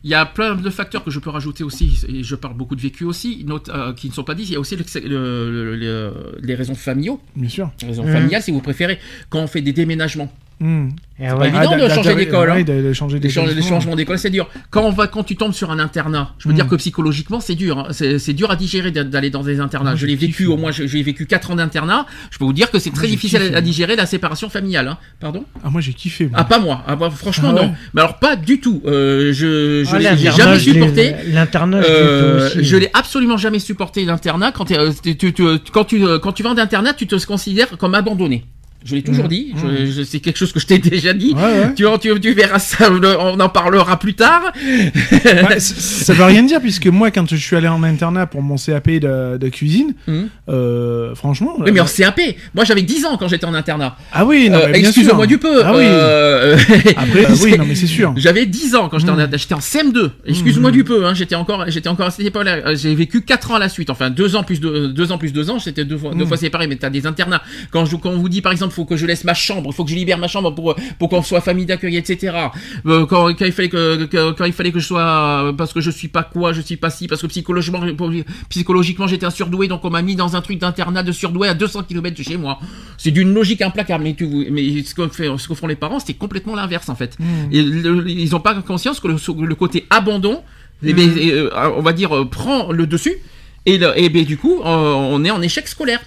[0.03, 2.75] Il y a plein de facteurs que je peux rajouter aussi, et je parle beaucoup
[2.75, 4.43] de vécu aussi, note- euh, qui ne sont pas dit.
[4.43, 7.71] Il y a aussi le- le- le- le- les raisons familiaux, Bien sûr.
[7.81, 8.99] les raisons familiales si vous préférez,
[9.29, 10.31] quand on fait des déménagements.
[10.59, 10.89] Hmm.
[11.19, 11.47] Eh pas ouais.
[11.49, 12.63] évident de d'a- changer d'école, ouais, hein.
[12.63, 13.45] de- de changer Les, d'école.
[13.45, 14.47] change- les changements d'école, c'est dur.
[14.71, 16.55] Quand on va, quand tu tombes sur un internat, je peux Mm.
[16.55, 17.77] dire que psychologiquement, c'est dur.
[17.79, 17.87] hein.
[17.91, 19.95] C'est c'est dur à digérer d'a- d'aller dans des internats.
[19.95, 22.05] Je l'ai vécu au moins, je- j'ai vécu 4 ans d'internat.
[22.31, 24.87] Je peux vous dire que c'est très difficile kiffé, à, digérer la séparation familiale.
[24.87, 24.97] hein.
[25.19, 25.43] Pardon?
[25.63, 26.25] Ah, moi, j'ai kiffé.
[26.25, 26.33] moi.
[26.39, 26.83] Ah, pas moi.
[26.87, 27.73] Ah, bah, franchement, Ah ouais non.
[27.93, 28.81] Mais alors, pas du tout.
[28.85, 31.13] Euh, je je Ah, l'ai jamais supporté.
[31.31, 34.51] L'internat, je l'ai Euh, je l'ai absolument jamais supporté l'internat.
[34.51, 37.15] Quand, euh, tu- tu- tu- quand tu euh, quand tu vas en internat, tu te
[37.25, 38.45] considères comme abandonné.
[38.87, 39.29] Je l'ai toujours Mhm.
[39.29, 39.53] dit.
[39.55, 41.33] Je- je- c'est quelque chose que je t'ai déjà dit.
[41.35, 41.73] Ouais, ouais.
[41.75, 42.89] Tu, tu, tu verras ça.
[42.91, 44.53] On en parlera plus tard.
[45.59, 48.89] Ça veut rien dire puisque moi quand je suis allé en internat pour mon CAP
[48.99, 50.29] de, de cuisine, Mhm.
[50.49, 51.53] euh, franchement.
[51.59, 52.19] Oui, mais euh, en CAP.
[52.55, 53.97] Moi, j'avais 10 ans quand j'étais en internat.
[54.13, 55.63] ah oui, Euh, Excuse-moi du peu.
[55.65, 55.83] Ah oui.
[55.85, 56.57] Euh,
[56.97, 58.13] Après, oui, non mais c'est sûr.
[58.17, 59.29] J'avais 10 ans quand j'étais en, Mm.
[59.35, 60.11] j'étais en CM2.
[60.25, 62.75] Excuse-moi du peu, hein, j'étais encore, j'étais encore à cette époque-là.
[62.75, 63.89] J'ai vécu 4 ans à la suite.
[63.89, 66.37] Enfin, 2 ans plus 2, deux ans plus 2 ans, c'était deux fois, deux fois
[66.37, 66.67] séparé.
[66.67, 67.41] Mais t'as des internats.
[67.71, 69.75] Quand je, quand on vous dit, par exemple, faut que je laisse ma chambre, il
[69.75, 72.33] faut que je libère ma chambre pour, pour qu'on soit famille d'accueil, etc.
[72.85, 75.81] Euh, quand, quand il fallait que, que- quand il fallait que je sois, parce que
[75.81, 77.81] je suis pas quoi, je suis pas si, parce que psychologiquement,
[78.49, 81.53] psychologiquement, j'étais un surdoué, donc on m'a mis dans un truc d'internat de surdoué à
[81.53, 82.59] 200 km de chez moi.
[82.97, 84.03] C'est d'une logique implacable.
[84.03, 86.95] Mais, tu, mais ce que, fait, ce que font les parents, c'est complètement l'inverse, en
[86.95, 87.17] fait.
[87.19, 87.25] Mm.
[87.51, 90.41] Et le- ils n'ont pas conscience que le, le côté abandon,
[90.83, 91.17] eh ben, Mm.
[91.19, 93.15] euh, on va dire, euh, prend le dessus.
[93.65, 95.99] Et, le- et ben, du coup, euh, on est en échec scolaire.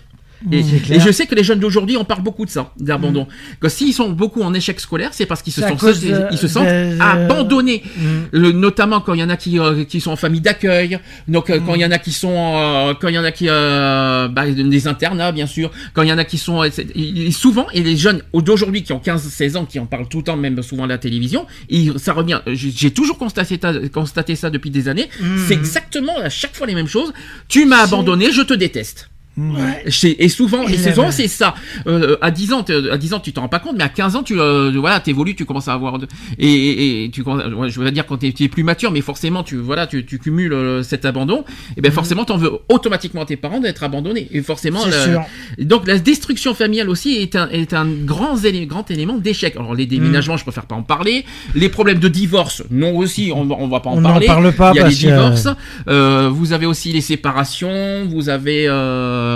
[0.51, 1.01] Et, clair.
[1.01, 3.27] je sais que les jeunes d'aujourd'hui, on parle beaucoup de ça, d'abandon.
[3.61, 6.65] Que s'ils sont beaucoup en échec scolaire, c'est parce qu'ils se, de- ils se sentent
[6.67, 7.83] de- abandonnés.
[7.97, 8.03] Mm.
[8.33, 10.99] Le- notamment quand il y en a qui, euh, qui sont en famille d'accueil,
[11.29, 13.33] donc euh, quand il y en a qui sont, euh, quand il y en a
[13.33, 17.31] qui, euh, bah, des internats bien sûr, quand il y en a qui sont, et
[17.33, 20.37] souvent et les jeunes d'aujourd'hui qui ont 15-16 ans, qui en parlent tout le temps,
[20.37, 21.47] même souvent à la télévision,
[21.97, 22.41] ça revient.
[22.47, 25.09] J'ai toujours constaté, ta- constaté ça depuis des années.
[25.47, 27.13] C'est exactement à chaque fois les mêmes choses.
[27.49, 29.11] Tu m'as abandonné, je te déteste.
[30.17, 31.13] Et souvent, et c'est souvent aime.
[31.13, 31.55] c'est ça.
[31.87, 34.17] Euh, à 10 ans, à 10 ans, tu t'en rends pas compte, mais à 15
[34.17, 36.07] ans, tu euh, voilà, t'évolues, tu commences à avoir de,
[36.39, 37.23] et, et, et tu
[37.69, 40.19] je veux dire quand t'es tu es plus mature, mais forcément tu voilà, tu, tu
[40.19, 41.45] cumules euh, cet abandon.
[41.77, 44.29] Et ben forcément, t'en veux automatiquement à tes parents d'être abandonnés.
[44.33, 45.23] Et forcément, sûr.
[45.59, 49.55] donc la destruction familiale aussi est un, est un grand, élé- grand élément d'échec.
[49.57, 51.25] Alors les déménagements, je préfère pas en parler.
[51.55, 54.27] Les problèmes de divorce, non aussi, on, on va pas en On parler.
[54.27, 55.49] parle pas Il y a les que- divorces.
[55.89, 58.05] Euh, vous avez aussi les séparations.
[58.09, 59.30] Vous avez euh,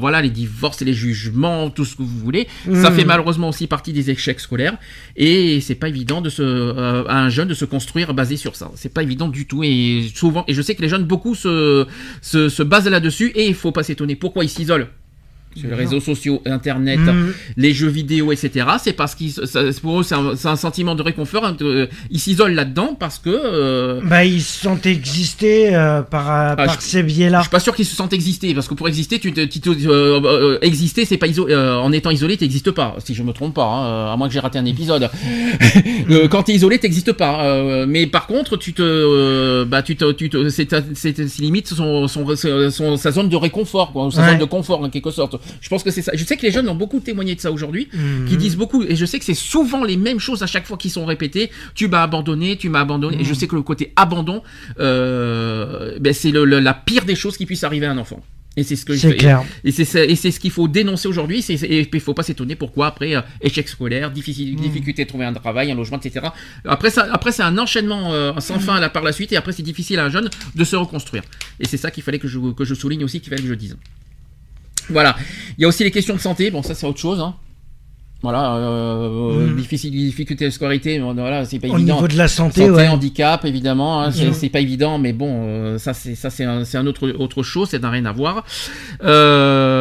[0.00, 2.46] voilà les divorces et les jugements, tout ce que vous voulez.
[2.82, 2.94] Ça Mm.
[2.94, 4.76] fait malheureusement aussi partie des échecs scolaires.
[5.16, 8.56] Et c'est pas évident de se euh, à un jeune de se construire basé sur
[8.56, 8.70] ça.
[8.74, 9.62] C'est pas évident du tout.
[9.64, 11.86] Et souvent, et je sais que les jeunes beaucoup se
[12.22, 13.32] se, se basent là-dessus.
[13.34, 14.16] Et il faut pas s'étonner.
[14.16, 14.88] Pourquoi ils s'isolent?
[15.56, 17.32] Sur les réseaux sociaux, Internet, Mm.
[17.56, 18.66] les jeux vidéo, etc.
[18.82, 19.32] C'est parce qu'ils,
[19.82, 21.44] pour eux, c'est un, sentiment de réconfort.
[21.44, 26.30] hein, de- ils s'isolent là-dedans parce que euh, Bah, ils se sont existés euh, par,
[26.30, 27.40] euh, par Ah, je- ces je biais-là.
[27.42, 29.70] suis pas sûr qu'ils se sentent exister parce que pour exister, tu, te- tu te-
[29.70, 32.94] euh, euh, exister, c'est pas iso- euh, en étant isolé, t'existes pas.
[33.04, 35.08] Si je me trompe pas, hein, à moins que j'ai raté un épisode.
[36.30, 37.44] Quand t'es isolé, t'existes pas.
[37.44, 40.68] euh, mais par contre, tu te, euh, bah, tu te, tu te, c'est,
[41.40, 42.26] limite son, son,
[42.70, 44.28] son- sa zone de réconfort, quoi, sa Ouais.
[44.30, 45.36] zone de confort en quelque sorte.
[45.60, 46.12] Je pense que c'est ça.
[46.14, 47.88] Je sais que les jeunes ont beaucoup témoigné de ça aujourd'hui,
[48.28, 50.76] qui disent beaucoup, et je sais que c'est souvent les mêmes choses à chaque fois
[50.76, 51.50] qui sont répétées.
[51.74, 53.20] Tu m'as abandonné, tu m'as abandonné.
[53.20, 54.42] Et je sais que le côté abandon,
[54.80, 58.22] euh, ben, c'est la pire des choses qui puisse arriver à un enfant.
[58.56, 59.44] Et c'est ce que je clair.
[59.62, 61.44] Et c'est ce qu'il faut dénoncer aujourd'hui.
[61.48, 65.32] Et il faut pas s'étonner pourquoi après euh, échec scolaire, difficile, difficulté de trouver un
[65.32, 66.26] travail, un logement, etc.
[66.64, 69.32] Après ça, après c'est un enchaînement euh, sans fin là par la suite.
[69.32, 71.22] Et après c'est difficile à un jeune de se reconstruire.
[71.60, 73.54] Et c'est ça qu'il fallait que je que je souligne aussi, qu'il fallait que je
[73.54, 73.76] dise.
[74.90, 75.16] Voilà.
[75.56, 76.50] Il y a aussi les questions de santé.
[76.50, 77.20] Bon, ça c'est autre chose.
[77.20, 77.34] Hein.
[78.20, 79.56] Voilà, euh, Mhm.
[79.56, 81.94] difficile, difficulté de scolarité, voilà, c'est pas Au évident.
[81.94, 82.88] niveau de la santé, Santé, ouais.
[82.88, 86.64] handicap, évidemment, hein, c'est c'est pas évident, mais bon, euh, ça c'est ça c'est un,
[86.64, 88.44] c'est un autre autre chose, ça n'a rien à voir.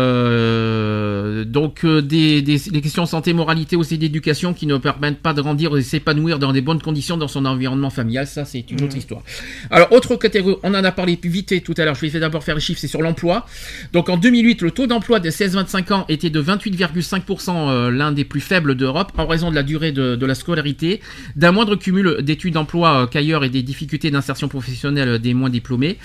[0.07, 5.33] Euh, donc euh, des, des les questions santé, moralité, aussi d'éducation qui ne permettent pas
[5.33, 8.81] de grandir et s'épanouir dans des bonnes conditions dans son environnement familial, ça c'est une
[8.83, 8.99] autre Mhm.
[8.99, 9.21] histoire.
[9.71, 11.95] Alors autre catégorie, on en a parlé plus vite tout à l'heure.
[11.95, 13.45] Je vais d'abord faire les chiffres, c'est sur l'emploi.
[13.93, 18.25] Donc en 2008, le taux d'emploi des 16-25 ans était de 28,5%, euh, l'un des
[18.27, 21.01] plus faibles d'Europe en raison de la durée de, de la scolarité,
[21.35, 25.97] d'un moindre cumul d'études d'emploi euh, qu'ailleurs et des difficultés d'insertion professionnelle des moins diplômés.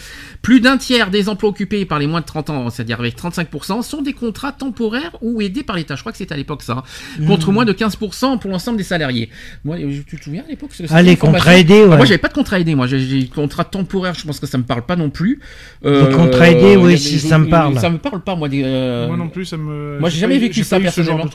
[0.42, 3.82] Plus d'un tiers des emplois occupés par les moins de 30 ans, c'est-à-dire avec 35%,
[3.82, 5.96] sont des contrats temporaires ou aidés par l'État.
[5.96, 6.84] Je crois que c'était à l'époque ça,
[7.18, 7.26] hein.
[7.26, 9.28] contre moins de 15% pour l'ensemble des salariés.
[9.64, 11.96] Moi, euh, tu te souviens à l'époque Ah, les contrats aidés, Ah, ouais.
[11.96, 12.74] Moi, j'avais pas de contrat aidé.
[12.74, 14.14] Moi, j'ai contrat temporaire.
[14.14, 15.40] Je pense que ça me parle pas non plus.
[15.84, 17.78] Euh, Les contrats aidés, oui, si, ça me parle.
[17.78, 18.48] Ça me parle pas moi.
[18.48, 19.98] Des, euh, Moi non plus, ça me.
[19.98, 21.26] Moi, j'ai jamais vécu ça, personnellement.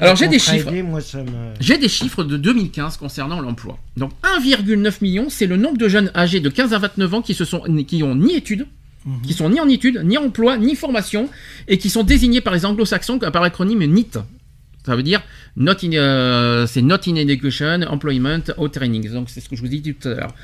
[0.00, 0.68] Alors j'ai des chiffres.
[0.68, 1.30] aidé, moi, ça me...
[1.60, 3.78] J'ai des chiffres de 2015 concernant l'emploi.
[3.96, 4.12] Donc
[4.42, 7.44] 1,9 million, c'est le nombre de jeunes âgés de 15 à 29 ans qui se
[7.44, 8.66] sont qui ont ni études,
[9.06, 9.22] Mhm.
[9.22, 11.30] qui sont ni en études, ni emploi, ni formation
[11.68, 14.18] et qui sont désignés par les anglo-saxons par l'acronyme NEET.
[14.84, 15.22] Ça veut dire
[15.56, 19.10] not in, euh, c'est not in education, employment or training.
[19.10, 20.34] Donc c'est ce que je vous ai dit tout à l'heure.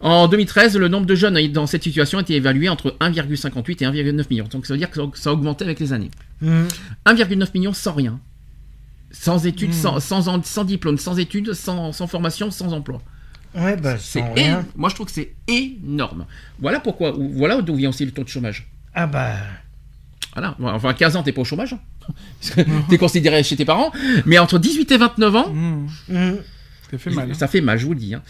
[0.00, 4.26] En 2013, le nombre de jeunes dans cette situation était évalué entre 1,58 et 1,9
[4.30, 4.48] millions.
[4.50, 6.10] Donc ça veut dire que ça- ça a augmenté avec les années.
[6.42, 6.68] Mhm.
[7.06, 8.20] 1,9 million sans rien.
[9.10, 9.72] Sans études, Hmm.
[9.72, 13.00] sans, sans, en- sans diplôme, sans études, sans, sans formation, sans emploi.
[13.54, 14.56] Ouais, bah, C'est é-.
[14.76, 16.26] Moi, je trouve que c'est énorme.
[16.60, 18.68] Voilà pourquoi, ou- voilà d'où vient aussi le taux de chômage.
[18.94, 19.36] Ah bah...
[20.34, 20.56] Voilà.
[20.60, 21.72] Enfin, à 15 ans, t'es pas au chômage.
[21.72, 21.80] hein.
[22.88, 23.90] T'es considéré chez tes parents.
[24.26, 26.36] Mais entre 18 et 29 ans, Mmh, Mhm.
[26.90, 27.30] Ça fait mal.
[27.30, 27.34] hein.
[27.34, 28.14] ça fait mal, je vous le dis.
[28.14, 28.22] hein.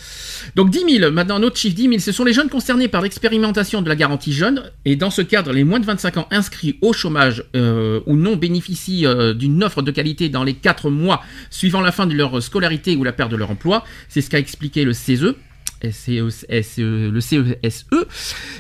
[0.57, 3.03] Donc 10 000, maintenant un autre chiffre, 10 000, ce sont les jeunes concernés par
[3.03, 4.63] l'expérimentation de la garantie jeune.
[4.85, 8.37] Et dans ce cadre, les moins de 25 ans inscrits au chômage euh, ou non
[8.37, 12.43] bénéficient euh, d'une offre de qualité dans les 4 mois suivant la fin de leur
[12.43, 13.85] scolarité ou la perte de leur emploi.
[14.09, 15.35] C'est ce qu'a expliqué le CESE.
[15.83, 17.87] SCE, SCE, E, le CESE.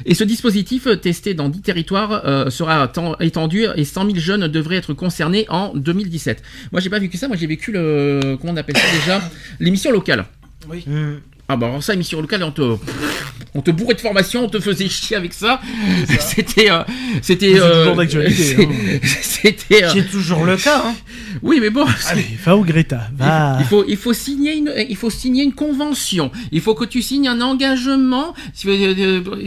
[0.07, 4.19] Et ce dispositif, euh, testé dans 10 territoires, euh, sera ten- étendu et 100 000
[4.19, 6.43] jeunes devraient être concernés en 2017.
[6.73, 7.29] Moi, j'ai pas vécu ça.
[7.29, 8.37] Moi, j'ai vécu le.
[8.41, 9.21] Comment on appelle ça déjà?
[9.61, 10.27] L'émission locale.
[10.87, 11.21] Mhm.
[11.51, 12.61] Ah bah alors ça, émission locale, on te,
[13.55, 15.61] on te bourrait de formation, on te faisait chier avec ça.
[16.21, 16.83] C'était, euh,
[17.23, 18.69] c'était, C'est euh, toujours d'actualité, c'est- hein.
[19.23, 20.95] C'était, euh, C'est toujours le cas, hein.
[21.43, 21.87] oui mais bon.
[22.11, 23.09] Allez, va au Greta.
[23.17, 23.57] Va.
[23.61, 26.31] Il faut, il faut signer une, il faut signer une convention.
[26.53, 28.35] Il faut que tu signes un engagement.
[28.53, 28.93] C'était-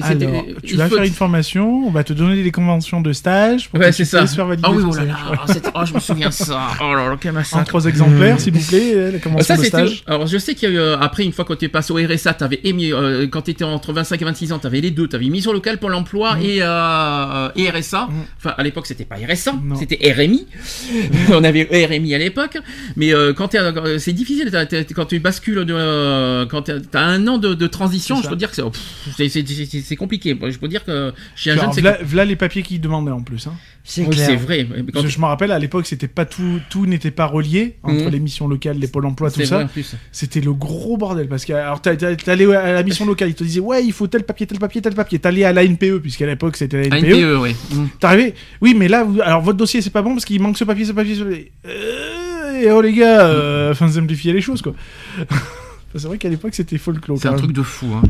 [0.01, 3.13] Alors, tu il vas faut- faire une formation, on va te donner des conventions de
[3.13, 4.19] stage pour Ouais, que c'est tu ça.
[4.19, 5.07] puisses faire valider Ah oui, ton oh là stage.
[5.07, 6.67] là, c'était- oh, je me souviens de ça.
[6.81, 7.65] Oh là là, quel En massacre.
[7.65, 9.77] trois exemplaires, s'il vous plaît, la convention Ça, de c'était.
[9.85, 10.03] stage.
[10.07, 11.90] Alors, je sais qu'il y a eu, euh, après, une fois que tu es passé
[11.91, 14.67] au RSA, tu avais émis, euh, quand tu étais entre 25 et 26 ans, tu
[14.67, 15.07] avais les deux.
[15.07, 18.07] Tu avais mission locale pour l'emploi et, euh, et RSA.
[18.07, 18.13] Mm.
[18.37, 20.47] Enfin, à l'époque, c'était pas RSA, c'était RMI.
[21.29, 22.57] On avait RMI à l'époque.
[22.95, 25.73] Mais euh, quand t'es, euh, c'est difficile, t'as- t'as- quand tu bascules de.
[25.73, 28.81] euh, quand tu as un an de, de transition, je peux dire que c'est, pff,
[29.17, 30.37] c'est, c'est- c'est- c'est compliqué.
[30.49, 31.81] Je peux dire que chez un jeune, c'est.
[32.03, 33.47] V'là les papiers qu'ils demandaient en plus.
[33.47, 33.53] Hein.
[33.83, 34.67] C'est Oui, vrai.
[34.69, 37.77] quand- Parce que je me rappelle, à l'époque, c'était pas tout, tout n'était pas relié
[37.81, 38.09] entre Mhm.
[38.09, 39.55] les missions locales, les pôles emploi, tout c'est ça.
[39.55, 39.95] vrai en plus.
[40.11, 43.35] C'était le gros bordel parce que alors t'as- t'as- t'allais à la mission locale, ils
[43.35, 45.19] te disaient ouais il faut tel papier, tel papier, tel papier.
[45.19, 47.13] T'allais à la NPE puisqu'à l'époque c'était la NPE.
[47.13, 47.55] ANPE, oui.
[47.75, 47.85] Mm.
[47.99, 50.63] T'arrivais, oui mais là vous- alors votre dossier c'est pas bon parce qu'il manque ce
[50.63, 51.51] papier, ce papier, ce papier.
[51.67, 54.73] Euh, et oh les gars, euh, enfin simplifier les choses quoi.
[55.95, 57.17] c'est vrai qu'à l'époque c'était folklore.
[57.21, 57.87] C'est un truc de fou.
[57.95, 58.01] Hein.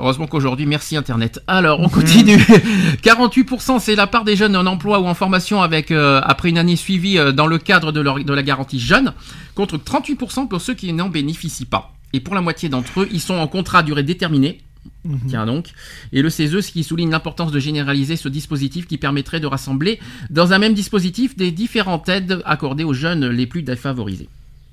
[0.00, 1.40] Heureusement qu'aujourd'hui, merci Internet.
[1.48, 2.36] Alors, on continue.
[3.02, 6.58] 48%, c'est la part des jeunes en emploi ou en formation avec euh, après une
[6.58, 9.12] année suivie euh, dans le cadre de, leur- de la garantie jeune,
[9.56, 11.92] contre 38% pour ceux qui n'en bénéficient pas.
[12.12, 14.60] Et pour la moitié d'entre eux, ils sont en contrat à durée déterminée.
[15.04, 15.18] Mhm.
[15.28, 15.66] Tiens donc.
[16.12, 19.98] Et le CESE, ce qui souligne l'importance de généraliser ce dispositif qui permettrait de rassembler
[20.30, 24.28] dans un même dispositif des différentes aides accordées aux jeunes les plus défavorisés.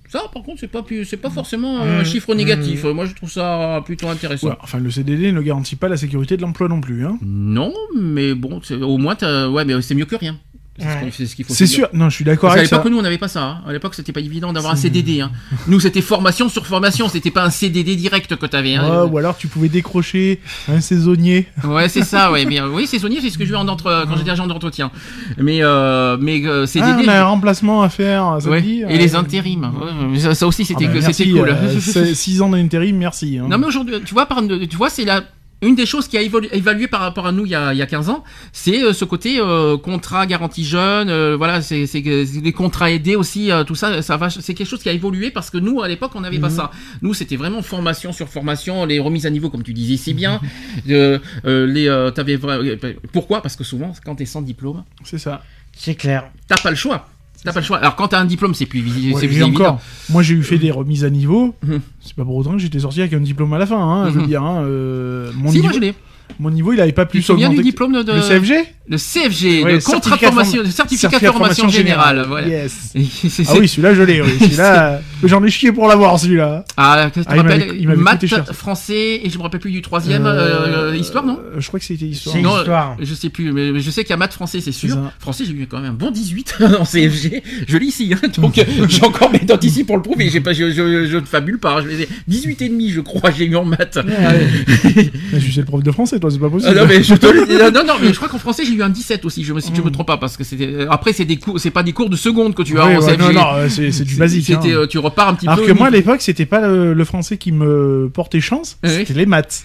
[0.08, 2.06] Ça, par contre, c'est pas, plus- c'est pas forcément un Mmh.
[2.06, 2.84] chiffre négatif.
[2.86, 4.48] Moi, je trouve ça plutôt intéressant.
[4.50, 7.06] Ouais, enfin le CDD ne garantit pas la sécurité de l'emploi non plus.
[7.06, 7.18] Hein.
[7.22, 9.18] Non, mais bon, au moins,
[9.50, 10.38] ouais, mais c'est mieux que rien.
[10.78, 11.28] C'est ce Ouais.
[11.36, 12.76] qu'il faut C'est sûr, non je suis d'accord avec ça.
[12.76, 13.44] l'époque, nous, on n'avait pas ça.
[13.44, 13.58] hein.
[13.66, 15.22] À l'époque, c'était pas évident d'avoir un CDD.
[15.22, 15.32] hein.
[15.70, 17.08] Nous, c'était formation sur formation.
[17.08, 18.78] C'était pas un CDD direct que t'avais.
[18.78, 19.06] Ouais, Hein.
[19.06, 21.48] ou alors tu pouvais décrocher un saisonnier.
[21.64, 22.30] Ouais, c'est ça.
[22.30, 24.48] Ouais, mais euh, oui, saisonnier, c'est ce que je veux en entre, quand j'étais agent
[24.48, 24.92] d'entretien.
[25.38, 27.04] Mais euh, mais euh, Ah, CDD.
[27.06, 28.62] on a un remplacement à faire, ça ouais.
[28.62, 29.72] dit Et les Euh, intérims.
[29.82, 31.50] Ouais, mais ça, ça aussi, c'était ah bah, que- c'était merci, cool.
[31.50, 33.38] euh, c'est- Six ans d'intérim, merci.
[33.42, 33.48] hein.
[33.50, 35.24] Non mais aujourd'hui, tu vois, par, tu vois, c'est la
[35.66, 37.78] une des choses qui a évolu- évalué par rapport à nous il y a, il
[37.78, 38.24] y a 15 ans,
[38.54, 43.52] c'est euh, ce côté euh, contrat garantie jeune, euh, voilà, c'est des contrats aidés aussi,
[43.52, 45.88] euh, tout ça, ça va, c'est quelque chose qui a évolué parce que nous à
[45.88, 46.56] l'époque on n'avait pas Mhm.
[46.56, 46.72] ça.
[47.02, 50.40] Nous c'était vraiment formation sur formation, les remises à niveau comme tu disais si bien.
[50.90, 53.42] Euh, euh, les, euh, euh, pourquoi?
[53.42, 55.42] Parce que souvent quand t'es sans diplôme, C'est ça.
[55.76, 56.26] C'est clair.
[56.48, 57.08] t'as pas le choix.
[57.46, 57.78] T'as pas le choix.
[57.78, 60.72] Alors quand t'as un diplôme, c'est plus visi- Ouais, encore, moi j'ai eu fait des
[60.72, 61.56] remises à niveau.
[61.66, 61.80] Mhm.
[62.02, 63.78] C'est pas pour autant que j'étais sorti avec un diplôme à la fin.
[63.80, 64.28] Hein, Je veux Mhm.
[64.28, 65.68] dire, hein, euh, mon Si niveau.
[65.68, 65.94] moi je l'ai.
[66.40, 68.54] Mon niveau, il avait pas plus te souviens du augmenté diplôme de Le CFG
[68.88, 72.24] le CFG, Ouais, le contrat de certificat de formation, le certificat de formation générale.
[72.28, 72.48] Voilà.
[72.48, 72.94] Yes.
[73.50, 74.22] Ah oui, celui-là, je l'ai.
[74.22, 74.30] Oui.
[74.40, 76.66] Celui-là, j'en ai chié pour l'avoir, celui-là.
[76.78, 78.54] Ah, qu'est-ce que tu Ah, rappelles il m'avait Maths, coûté cher, ça.
[78.54, 81.40] français, et je me rappelle plus du troisième, euh, Euh, histoire, non?
[81.44, 82.36] euh, Je crois que c'était histoire.
[82.36, 82.96] C'est Non, histoire.
[83.02, 84.96] Je sais plus, mais je sais qu'il y a maths français, c'est sûr.
[85.20, 87.42] Français, j'ai eu quand même un bon 18 en CFG.
[87.68, 90.30] Je lis ici, hein, donc j'ai encore mes notes ici pour le prouver.
[90.30, 91.78] J'ai pas, je, je, je ne fabule pas.
[91.80, 93.98] hein, Je les ai 18 et demi, je crois, j'ai eu en maths.
[94.06, 96.76] Mais je suis le prof de français, toi, c'est pas Ah, possible.
[96.76, 98.82] non, mais je te le dis- non, non, mais je crois qu'en français j'ai eu
[98.84, 99.44] un 17 aussi.
[99.44, 100.86] Je me, si je me trompe pas, parce que c'était.
[100.90, 103.02] Après, c'est des cours, c'est pas des cours de seconde que tu as Oui, en
[103.02, 104.50] ouais, non, non, euh, c'est c'est du basique.
[104.50, 104.60] Hein.
[104.66, 105.66] euh, tu repars un petit Alors peu.
[105.68, 108.90] que au moi, à l'époque, c'était pas le, le français qui me portait chance, Oui.
[108.92, 109.64] c'était les maths.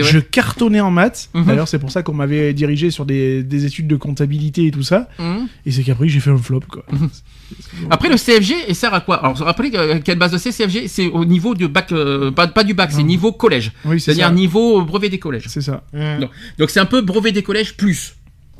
[0.00, 1.28] Je cartonnais en maths.
[1.34, 1.44] Mhm.
[1.44, 4.82] D'ailleurs, c'est pour ça qu'on m'avait dirigé sur des, des études de comptabilité et tout
[4.82, 5.08] ça.
[5.18, 5.46] Hum.
[5.66, 6.84] Et c'est qu'après, j'ai fait un flop, quoi.
[7.90, 9.16] Après le CFG, et sert à quoi?
[9.16, 12.46] Alors, rappelez que- quelle base de C, CFG C'est au niveau du bac, euh, pas,
[12.48, 13.72] pas du bac, c'est niveau collège.
[13.84, 15.44] Oui, C'est-à-dire niveau brevet des collèges.
[15.48, 15.82] C'est ça.
[16.58, 18.14] Donc c'est un peu brevet des collèges plus.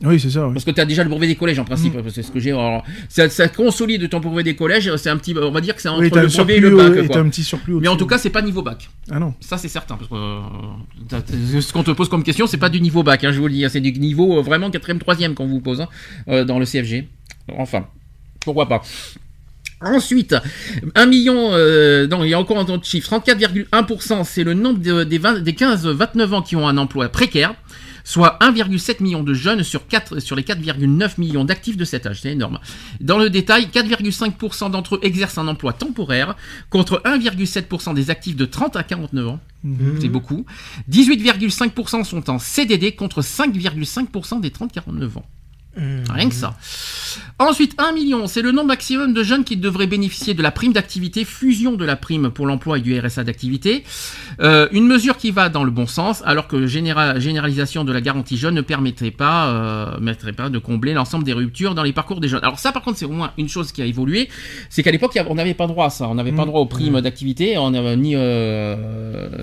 [0.05, 0.47] Oui, c'est ça.
[0.47, 0.53] oui.
[0.55, 1.95] Parce que tu as déjà le brevet des collèges en principe.
[1.95, 2.11] Mm.
[2.11, 2.51] C'est ce que j'ai.
[2.51, 4.95] alors, Ça, ça consolide ton brevet des collèges.
[4.97, 5.35] C'est un petit.
[5.41, 7.07] On va dire que c'est entre Oui, le brevet et le bac.
[7.07, 7.19] quoi.
[7.19, 8.89] un petit surplus Mais en tout cas, c'est pas niveau bac.
[9.11, 9.35] Ah non.
[9.41, 9.97] Ça, c'est certain.
[9.97, 13.23] Parce que euh, ce qu'on te pose comme question, c'est pas du niveau bac.
[13.25, 13.65] hein, je vous le dis.
[13.65, 15.89] hein, c'est du niveau euh, vraiment 4ème, 3ème qu'on vous pose hein,
[16.29, 17.07] euh, dans le CFG.
[17.57, 17.87] Enfin,
[18.41, 18.83] pourquoi pas.
[19.85, 20.37] Ensuite,
[20.95, 24.79] 1 million, euh, non, il y a encore un autre chiffre, 34,1%, c'est le nombre
[24.79, 27.55] de- des, 20 des 15-29 ans qui ont un emploi précaire,
[28.05, 32.21] soit 1,7 million de jeunes sur, 4, sur les 4,9 millions d'actifs de cet âge,
[32.23, 32.59] c'est énorme.
[33.01, 36.37] Dans le détail, 4,5% d'entre eux exercent un emploi temporaire,
[36.71, 39.99] contre 1,7% des actifs de 30 à 49 ans, Mhm.
[40.01, 40.45] c'est beaucoup.
[40.89, 45.25] 18,5% sont en CDD, contre 5,5% des 30-49 ans.
[45.77, 46.03] Mm.
[46.13, 46.55] Rien que ça.
[47.39, 50.73] Ensuite, 1 million, c'est le nombre maximum de jeunes qui devraient bénéficier de la prime
[50.73, 53.83] d'activité, fusion de la prime pour l'emploi et du RSA d'activité.
[54.41, 58.01] Euh, une mesure qui va dans le bon sens, alors que généra- généralisation de la
[58.01, 61.93] garantie jeune ne permettrait pas, euh, mettrait pas de combler l'ensemble des ruptures dans les
[61.93, 62.43] parcours des jeunes.
[62.45, 64.29] Alors ça, par contre, c'est au moins une chose qui a évolué,
[64.69, 66.07] c'est qu'à l'époque, on n'avait pas droit à ça.
[66.09, 66.47] On n'avait pas Mmh.
[66.49, 68.77] droit aux primes d'activité, on n'avait ni, euh,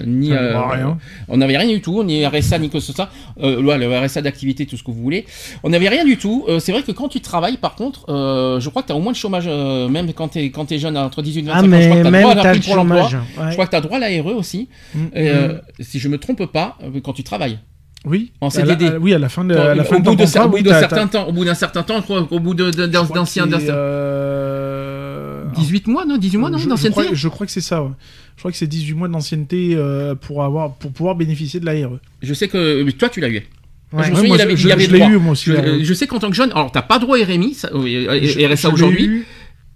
[0.06, 0.94] ni, On euh,
[1.28, 3.10] on n'avait rien du tout, ni RSA, ni que ce soit.
[3.42, 5.26] Le RSA d'activité, tout ce que vous voulez.
[5.64, 6.46] On n'avait rien du tout.
[6.48, 8.96] Euh, c'est vrai que quand tu travailles, par contre, euh, je crois que tu as
[8.96, 11.44] au moins le chômage, euh, même quand tu es, quand es jeune, entre 18 et
[11.46, 12.68] 25 Ah, ans, je crois mais que t'as même droit à la t'as le prime
[12.70, 13.10] pour l'emploi.
[13.10, 13.14] chômage.
[13.40, 13.48] ouais.
[13.48, 14.70] Je crois que tu as droit à l'ARE aussi.
[15.16, 17.58] Et, euh, si je me trompe pas, quand tu travailles.
[18.06, 18.32] Oui.
[18.40, 18.86] en À la- CDD.
[18.96, 20.50] à- oui, à la fin de, à la au fin de bout de, contrat, au
[20.50, 22.72] bout de t'as- certain temps, au bout d'un certain temps, je crois qu'au bout de,
[22.72, 23.74] de- je crois que d'ancien, c'est, d'ancien-
[24.40, 27.84] euh, 18 mois, non 18 mois, non, je d'ancienneté je crois que c'est ça.
[27.84, 27.90] ouais.
[28.36, 31.92] Je crois que c'est 18 mois d'ancienneté euh, pour avoir pour pouvoir bénéficier de l'ARE.
[32.22, 33.42] Je sais que mais toi, tu l'as eu.
[33.92, 34.04] Ouais.
[34.04, 35.10] Je me Ouais, souviens, moi, il avait, je- il avait je l'ai droit.
[35.12, 35.66] eu, moi aussi, Je, l'ARE.
[35.66, 38.48] euh, je sais qu'en tant que jeune, alors t'as pas droit au RMI, ça- euh,
[38.48, 39.24] RSA l'ai aujourd'hui.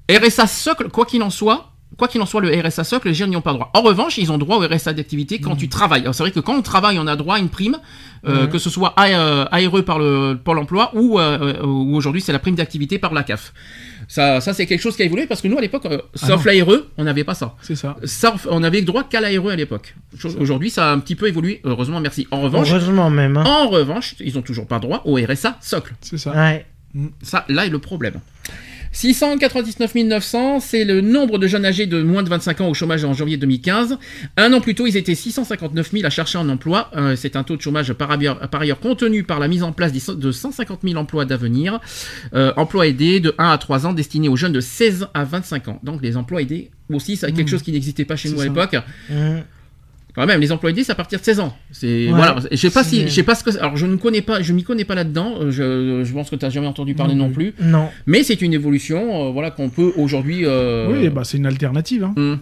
[0.09, 3.29] RSA socle, quoi qu'il en soit, quoi qu'il en soit, le RSA socle, les jeunes
[3.31, 3.71] n'y ont pas droit.
[3.73, 6.01] En revanche, ils ont droit au RSA d'activité quand tu travailles.
[6.01, 7.77] Alors, c'est vrai que quand on travaille, on a droit à une prime,
[8.27, 12.21] euh, que ce soit euh, ARE par le Pôle emploi ou, euh, euh, ou aujourd'hui
[12.21, 13.53] c'est la prime d'activité par la CAF.
[14.07, 16.27] Ça, ça c'est quelque chose qui a évolué parce que nous à l'époque, euh, Ah
[16.27, 16.51] sauf non.
[16.51, 17.55] l'ARE, on n'avait pas ça.
[17.61, 17.95] C'est ça.
[18.49, 19.95] On avait droit qu'à l'ARE à l'époque.
[20.39, 21.61] Aujourd'hui, ça a un petit peu évolué.
[21.63, 22.27] Heureusement, merci.
[22.31, 23.37] En revanche, Heureusement même.
[23.37, 23.43] hein.
[23.45, 25.93] en revanche, ils ont toujours pas droit au RSA socle.
[26.01, 26.31] C'est ça.
[26.31, 26.65] Ouais.
[27.21, 28.19] Ça, là est le problème.
[28.93, 33.03] 699 900, c'est le nombre de jeunes âgés de moins de 25 ans au chômage
[33.03, 33.97] en janvier 2015.
[34.37, 36.91] Un an plus tôt, ils étaient 659 000 à chercher un emploi.
[36.95, 39.71] Euh, c'est un taux de chômage par ailleurs, par ailleurs contenu par la mise en
[39.71, 41.79] place de 150 000 emplois d'avenir.
[42.33, 45.67] Euh, emplois aidés de 1 à 3 ans destinés aux jeunes de 16 à 25
[45.67, 45.79] ans.
[45.83, 47.47] Donc les emplois aidés aussi, c'est quelque Mmh.
[47.49, 48.75] chose qui n'existait pas chez nous à l'époque.
[49.09, 49.39] Mm.
[50.15, 51.57] Quand même, les emplois aidés, c'est à partir de 16 ans.
[51.71, 52.35] C'est Ouais, voilà.
[52.51, 53.57] Je sais pas si, je sais pas ce que.
[53.57, 55.37] Alors, je ne connais pas, je m'y connais pas là-dedans.
[55.41, 57.55] Euh, Je, je pense que tu n'as jamais entendu parler Non non plus.
[57.59, 57.89] Non.
[58.05, 60.41] Mais c'est une évolution, euh, voilà, qu'on peut aujourd'hui.
[60.45, 62.03] euh, Oui, bah c'est une alternative.
[62.03, 62.13] hein.
[62.15, 62.39] hum.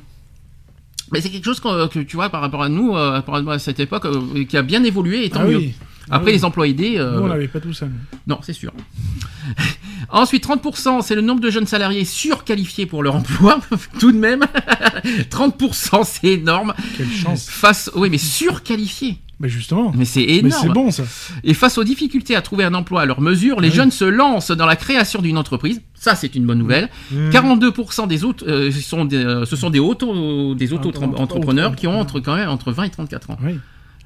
[1.13, 3.59] Mais c'est quelque chose que tu vois par rapport à nous, euh, par rapport à
[3.59, 4.05] cette époque,
[4.47, 5.57] qui a bien évolué et tant Ah mieux.
[5.57, 5.73] oui.
[6.09, 6.31] Après, Ah oui.
[6.33, 6.95] les emplois aidés.
[6.97, 7.87] euh, Nous, on n'avait pas tout ça.
[8.27, 8.73] non, c'est sûr.
[10.09, 13.59] Ensuite, 30%, c'est le nombre de jeunes salariés surqualifiés pour leur emploi.
[13.99, 14.43] Tout de même,
[15.29, 16.73] 30%, c'est énorme.
[16.97, 17.47] Quelle chance.
[17.49, 19.17] Face, oui, mais surqualifiés.
[19.39, 19.91] Mais justement.
[19.95, 20.61] Mais c'est énorme.
[20.61, 21.03] c'est bon ça.
[21.43, 23.75] Et face aux difficultés à trouver un emploi à leur mesure, les Oui.
[23.75, 25.81] jeunes se lancent dans la création d'une entreprise.
[25.95, 26.89] Ça, c'est une bonne nouvelle.
[27.11, 27.29] Mm.
[27.31, 31.75] 42% des autres, euh, sont des, euh, ce sont des auto, des auto Auto- entrepreneurs
[31.75, 33.37] qui ont entre quand même entre 20 et 34 ans.
[33.43, 33.53] Oui.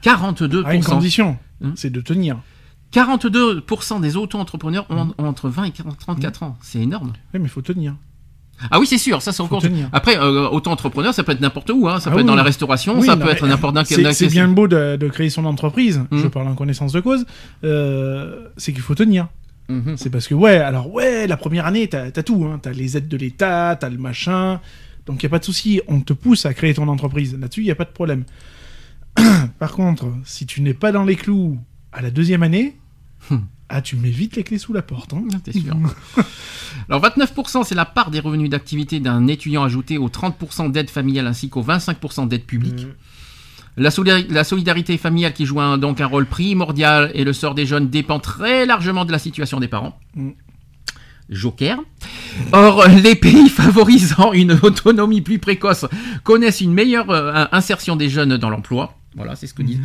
[0.05, 0.65] 42%.
[0.65, 1.73] À une condition, Hum.
[1.75, 2.37] c'est de tenir.
[2.93, 6.57] 42% des auto-entrepreneurs ont, ont entre 20 et 40 34 ans.
[6.61, 7.13] C'est énorme.
[7.33, 7.95] Oui, mais il faut tenir.
[8.71, 9.61] Ah oui, c'est sûr, ça c'est encore.
[9.61, 9.89] tenir.
[9.91, 11.89] Après, euh, auto-entrepreneur, ça peut être n'importe où.
[11.89, 11.99] Hein.
[11.99, 14.27] Ça Ah peut être dans la restauration, Oui, ça non, peut être n'importe dans C'est
[14.27, 16.19] bien beau de, de créer son entreprise, Mm.
[16.19, 17.25] je parle en connaissance de cause,
[17.65, 19.27] euh, c'est qu'il faut tenir.
[19.67, 19.95] Mhm.
[19.97, 22.59] C'est parce que, ouais, alors, ouais, la première année, t'as as tout, hein.
[22.61, 24.61] t'as les aides de l'État, t'as le machin,
[25.07, 27.65] donc il a pas de souci, on te pousse à créer ton entreprise, là-dessus, il
[27.65, 28.23] n'y a pas de problème.
[29.59, 31.57] Par contre, si tu n'es pas dans les clous
[31.91, 32.75] À la deuxième année,
[33.31, 33.37] Hmm.
[33.69, 35.13] ah, tu mets vite les clés sous la porte.
[35.13, 35.23] hein.
[35.43, 35.75] T'es sûr.
[36.89, 41.25] Alors 29%, c'est la part des revenus d'activité d'un étudiant ajouté aux 30% d'aide familiale
[41.25, 42.85] ainsi qu'aux 25% d'aide publique.
[43.77, 47.55] La, solidari- la solidarité familiale qui joue un- donc un rôle primordial et le sort
[47.55, 49.97] des jeunes dépend très largement de la situation des parents.
[50.15, 50.29] Mm.
[51.29, 51.79] Joker.
[52.51, 55.85] Or, les pays favorisant une autonomie plus précoce
[56.23, 58.95] connaissent une meilleure euh, insertion des jeunes dans l'emploi.
[59.15, 59.81] Voilà, c'est ce que disent.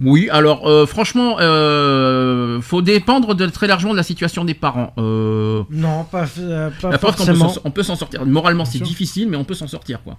[0.00, 4.94] Oui, alors euh, franchement, euh, faut dépendre de, très largement de la situation des parents.
[4.98, 7.52] Euh, Non, pas, euh, pas la forcément.
[7.64, 8.24] on peut s'en sortir.
[8.24, 10.16] Moralement, c'est difficile, mais on peut s'en sortir, quoi.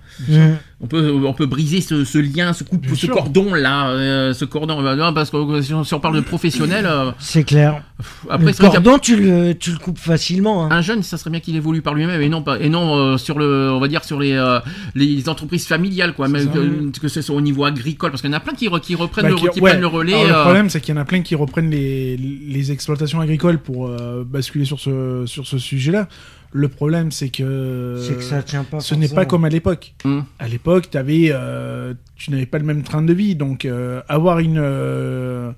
[0.79, 3.13] On peut, on peut briser ce, ce lien, ce, coup, Bien ce sûr.
[3.15, 4.83] cordon là, euh, ce cordon.
[4.85, 7.81] euh, non, parce que euh, si on, parle de professionnel, euh, C'est clair.
[8.29, 10.65] après le cordon, tu le, tu le coupes facilement.
[10.65, 10.69] hein.
[10.71, 13.17] un jeune, ça serait bien qu'il évolue par lui-même et non pas et non euh,
[13.17, 14.59] sur le, on va dire sur les euh,
[14.93, 18.33] les entreprises familiales quoi, même que, que ce soit au niveau agricole, parce qu'il y
[18.33, 19.71] en a plein qui, re- qui reprennent Bah, le, qui ouais.
[19.71, 20.13] prennent le relais.
[20.13, 23.19] Alors, euh, Le problème, c'est qu'il y en a plein qui reprennent les, les exploitations
[23.19, 26.07] agricoles pour euh, basculer sur ce, sur ce sujet-là.
[26.55, 28.79] Le problème, c'est que, C'est que ça tient pas.
[28.79, 29.95] ce n'est pas comme à l'époque.
[30.05, 34.37] hum, À l'époque, euh, tu n'avais pas le même train de vie, donc euh, avoir
[34.39, 35.51] une, euh,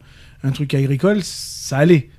[0.43, 2.09] un truc agricole, ça allait.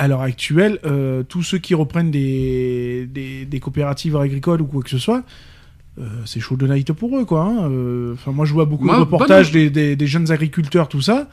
[0.00, 4.80] À l'heure actuelle, euh, tous ceux qui reprennent des, des, des coopératives agricoles ou quoi
[4.82, 5.24] que ce soit,
[6.00, 7.42] euh, c'est chaud de night pour eux, quoi.
[7.44, 7.70] hein.
[7.70, 11.00] Euh, Enfin, moi, je vois beaucoup Moi, de reportages des, des, des jeunes agriculteurs, tout
[11.00, 11.28] ça.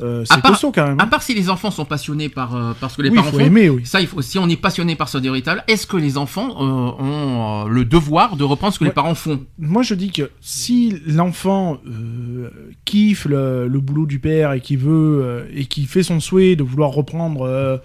[0.00, 0.98] Euh, c'est costaud quand même.
[0.98, 1.06] À hein.
[1.08, 3.38] part si les enfants sont passionnés par euh, par ce que les oui, parents faut
[3.38, 3.44] font.
[3.44, 3.84] aimer, oui.
[3.84, 4.22] Ça, il faut.
[4.22, 8.44] Si on est passionné par ce véritable, est-ce que les enfants ont le devoir de
[8.44, 9.44] reprendre ce que les parents font?
[9.58, 11.76] Moi, je dis que si l'enfant
[12.86, 16.62] kiffe le, le boulot du père et qui veut et qui fait son souhait de
[16.62, 17.80] vouloir reprendre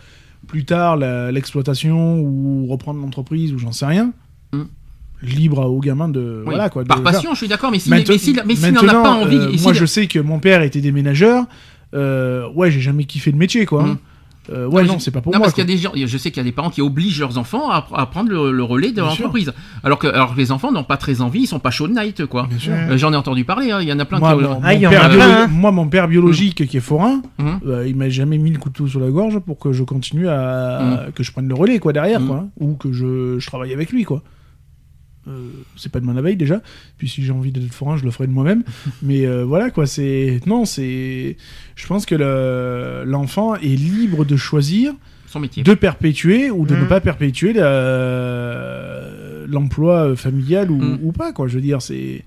[0.48, 4.14] plus tard l'exploitation ou reprendre l'entreprise ou j'en sais rien,
[4.54, 4.62] Mm.
[5.22, 6.44] Libre au gamin de Oui.
[6.54, 6.84] voilà quoi.
[6.84, 7.04] de Par faire.
[7.12, 9.52] passion, je suis d'accord, mais s'il mais s'il- mais s'il n'en a pas envie, euh,
[9.64, 11.46] moi, je sais que mon père était déménageur.
[11.94, 13.84] Euh, ouais, j'ai jamais kiffé le métier, quoi.
[13.84, 13.90] Mm.
[13.90, 13.98] hein.
[14.52, 15.46] Euh, ouais, Non, non, c'est pas pour non, moi.
[15.48, 17.20] parce qu'il y a des gens, je sais qu'il y a des parents qui obligent
[17.20, 19.52] leurs enfants à, à prendre le, le relais de l'entreprise.
[19.84, 21.94] Alors que, alors que les enfants n'ont pas très envie, ils sont pas chauds de
[21.94, 22.46] night, quoi.
[22.48, 22.74] Bien sûr.
[22.76, 24.44] Euh, J'en ai entendu parler, hein, il y en a plein Moi, qui.
[24.44, 25.48] mon, Ah, mon père plein, hein.
[25.48, 27.60] moi, mon père biologique qui est forain, Mhm.
[27.66, 31.08] euh, il m'a jamais mis le couteau sur la gorge pour que je continue à
[31.08, 31.12] Mm.
[31.14, 32.28] que je prenne le relais quoi derrière Mm.
[32.28, 32.50] quoi, hein.
[32.60, 34.22] ou que je, je travaille avec lui quoi.
[35.28, 36.62] Euh, c'est pas demain la veille déjà.
[36.98, 38.64] Puis si j'ai envie d'être forain, je le ferai de moi-même.
[39.02, 41.36] Mais euh, voilà quoi, c'est non, c'est.
[41.76, 44.94] Je pense que le- l'enfant est libre de choisir
[45.28, 45.64] Son métier.
[45.64, 47.54] de perpétuer ou de ne pas perpétuer
[49.48, 51.00] l'emploi familial ou, Mm.
[51.04, 51.48] ou pas quoi.
[51.48, 52.24] Je veux dire, c'est.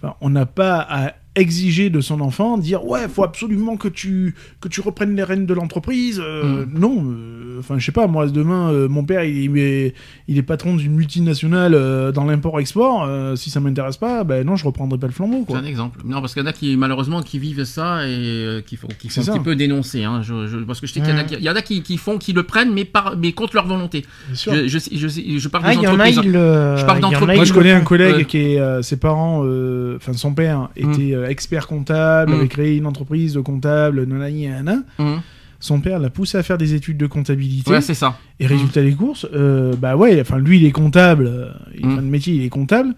[0.00, 4.34] Enfin, on n'a pas à exiger de son enfant dire ouais faut absolument que tu
[4.60, 8.26] que tu reprennes les rênes de l'entreprise Euh, non euh, enfin je sais pas moi
[8.26, 9.94] demain euh, mon père il, est
[10.28, 14.44] il est patron d'une multinationale euh, dans l'import export euh, si ça m'intéresse pas ben
[14.46, 16.00] non je reprendrai pas le flambeau C'est un exemple.
[16.04, 18.88] Non, parce qu'il y en a qui, malheureusement, qui vivent ça et euh, qui font,
[18.98, 19.32] qui C'est font un ça.
[19.34, 20.04] petit peu dénoncer.
[20.04, 20.20] Hein.
[20.22, 21.62] Je, je- parce que je sais qu'il y en a, qui- il y en a
[21.62, 24.04] qui, qui font, qui le prennent, mais, par, mais contre leur volonté.
[24.26, 24.54] Bien sûr.
[24.54, 26.76] Je, je, sais- je, sais- je parle Ah, des a, le.
[26.76, 27.36] Je parle il y en a, d'entreprise.
[27.36, 31.14] Moi, je connais un collègue qui est, euh, ses parents, euh, enfin son père était
[31.14, 32.34] euh, expert comptable, Mm.
[32.34, 34.82] avait créé une entreprise de comptable, nanani, nanana.
[34.98, 35.20] Mhm.
[35.60, 37.70] Son père l'a poussé à faire des études de comptabilité.
[37.70, 38.16] Ouais, c'est ça.
[38.38, 41.90] et résultat des courses, euh, bah ouais, enfin lui il est comptable, euh, il Mm.
[41.96, 42.94] fait le métier, il est comptable.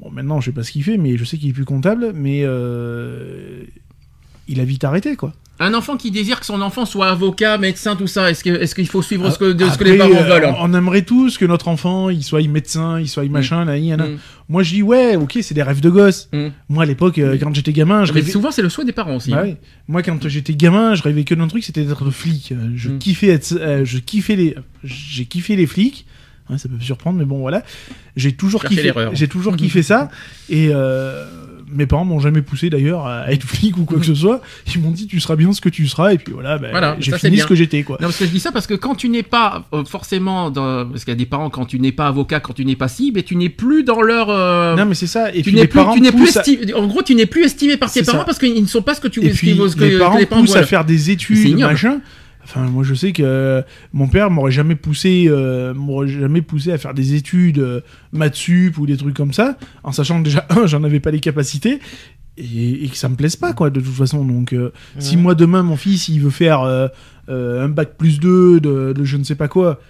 [0.00, 2.12] Bon, maintenant je sais pas ce qu'il fait, mais je sais qu'il est plus comptable,
[2.14, 3.62] mais euh,
[4.48, 5.32] il a vite arrêté quoi.
[5.60, 9.02] Un enfant qui désire que son enfant soit avocat, médecin, tout ça, est-ce qu'il faut
[9.02, 11.44] suivre ce que, de, ce que les parents euh, veulent on, on aimerait tous que
[11.44, 14.10] notre enfant il soit médecin, il soit machin, nanani, nanana.
[14.14, 14.18] Mm.
[14.48, 16.28] Moi je dis ouais, ok, c'est des rêves de gosse.
[16.32, 16.48] Mm.
[16.70, 18.32] Moi à l'époque, euh, quand j'étais gamin, je Mais rêvais.
[18.32, 19.30] souvent, c'est le souhait des parents aussi.
[19.30, 19.44] Bah.
[19.86, 22.50] Moi, quand j'étais gamin, je rêvais que d'un truc, c'était d'être flic.
[22.50, 22.98] Euh, Je Mm.
[22.98, 26.04] kiffais être, euh, je kiffais les, j'ai kiffé les flics.
[26.58, 27.62] Ça peut me surprendre, mais bon, voilà.
[28.16, 30.10] J'ai toujours kiffé, j'ai toujours kiffé ça.
[30.50, 31.24] Et euh,
[31.72, 34.40] mes parents m'ont jamais poussé d'ailleurs à être flic ou quoi que ce soit.
[34.74, 36.12] Ils m'ont dit, tu seras bien ce que tu seras.
[36.12, 37.96] Et puis voilà, bah, Voilà, j'ai fini ce que j'étais, quoi.
[38.00, 40.86] Non, parce que je dis ça parce que quand tu n'es pas euh, forcément dans...
[40.86, 42.88] Parce qu'il y a des parents, quand tu n'es pas avocat, quand tu n'es pas
[42.88, 44.30] cible, tu n'es plus dans leur...
[44.30, 45.30] euh, Non, mais c'est ça.
[45.32, 47.02] Et tu puis n'es les plus, parents tu n'es plus poussent à- estimé, en gros,
[47.02, 48.24] tu n'es plus estimé par tes parents ça.
[48.24, 50.18] parce qu'ils ne sont pas ce que tu Et puis ce que- les que parents
[50.18, 52.00] les parents poussent à faire des études, machin.
[52.44, 56.78] Enfin, moi, je sais que mon père m'aurait jamais poussé, euh, m'aurait jamais poussé à
[56.78, 57.80] faire des études euh,
[58.12, 61.10] maths sup ou des trucs comme ça, en sachant que déjà un, j'en avais pas
[61.10, 61.78] les capacités
[62.36, 64.24] et, et que ça me plaise pas, quoi, de toute façon.
[64.24, 66.88] Donc, euh, si moi demain mon fils il veut faire euh,
[67.28, 69.80] un bac plus 2 de, de je ne sais pas quoi.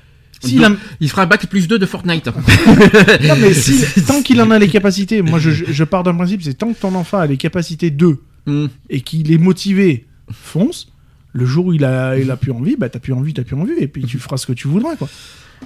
[0.43, 2.27] Donc, a- Il fera un bac plus 2 de Fortnite.
[3.29, 6.15] Non, mais si- tant qu'il en a les capacités, moi je, je- je pars d'un
[6.15, 8.67] principe, c'est tant que ton enfant a les capacités 2 Hmm.
[8.91, 10.89] et qu'il est motivé, fonce.
[11.37, 13.57] Le jour où il a, il a plus envie, bah t'as plus envie, t'as plus
[13.57, 15.09] envie, et puis tu feras ce que tu voudras, quoi.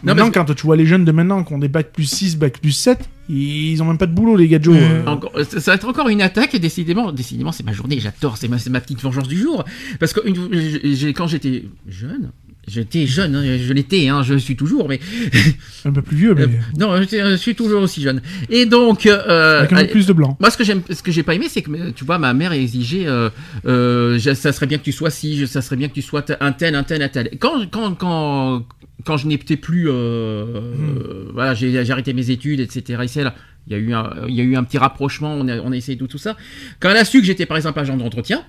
[0.05, 2.37] Non, maintenant, quand tu vois les jeunes de maintenant qui ont des bacs plus 6,
[2.39, 4.77] bacs plus 7, Ils ont même pas de boulot, les gars Joe.
[4.79, 5.05] Euh.
[5.07, 8.39] Encore- euh, ça va être encore une attaque, et décidément, décidément, c'est ma journée, j'adore,
[8.39, 9.65] c'est ma, petite vengeance du jour.
[10.01, 12.31] Parce que une- quand j'étais jeune,
[12.69, 15.01] j'étais jeune, hein, je l'étais, hein, je suis toujours, mais
[15.85, 18.21] Un peu plus vieux, mais euh, non, je suis toujours aussi jeune.
[18.51, 20.37] Et donc, euh, avec un peu plus de blanc.
[20.41, 22.53] moi, ce que j'aime, ce que j'ai pas aimé, c'est que, tu vois, ma mère
[22.53, 23.31] exigeait, euh,
[23.67, 26.53] euh, ça serait bien que tu sois je- ça serait bien que tu sois un
[26.53, 27.31] tel, un tel, un tel.
[27.41, 28.65] Quand, quand, quand,
[29.05, 33.01] quand je n'étais plus, euh, euh, voilà, j'ai arrêté mes études, etc.
[33.05, 33.35] Et c'est là,
[33.67, 35.73] il y a eu un, il y a eu un petit rapprochement, on a, on
[35.73, 36.37] a essayé tout, tout ça.
[36.81, 38.45] Quand elle a su que j'étais par exemple agent d'entretien,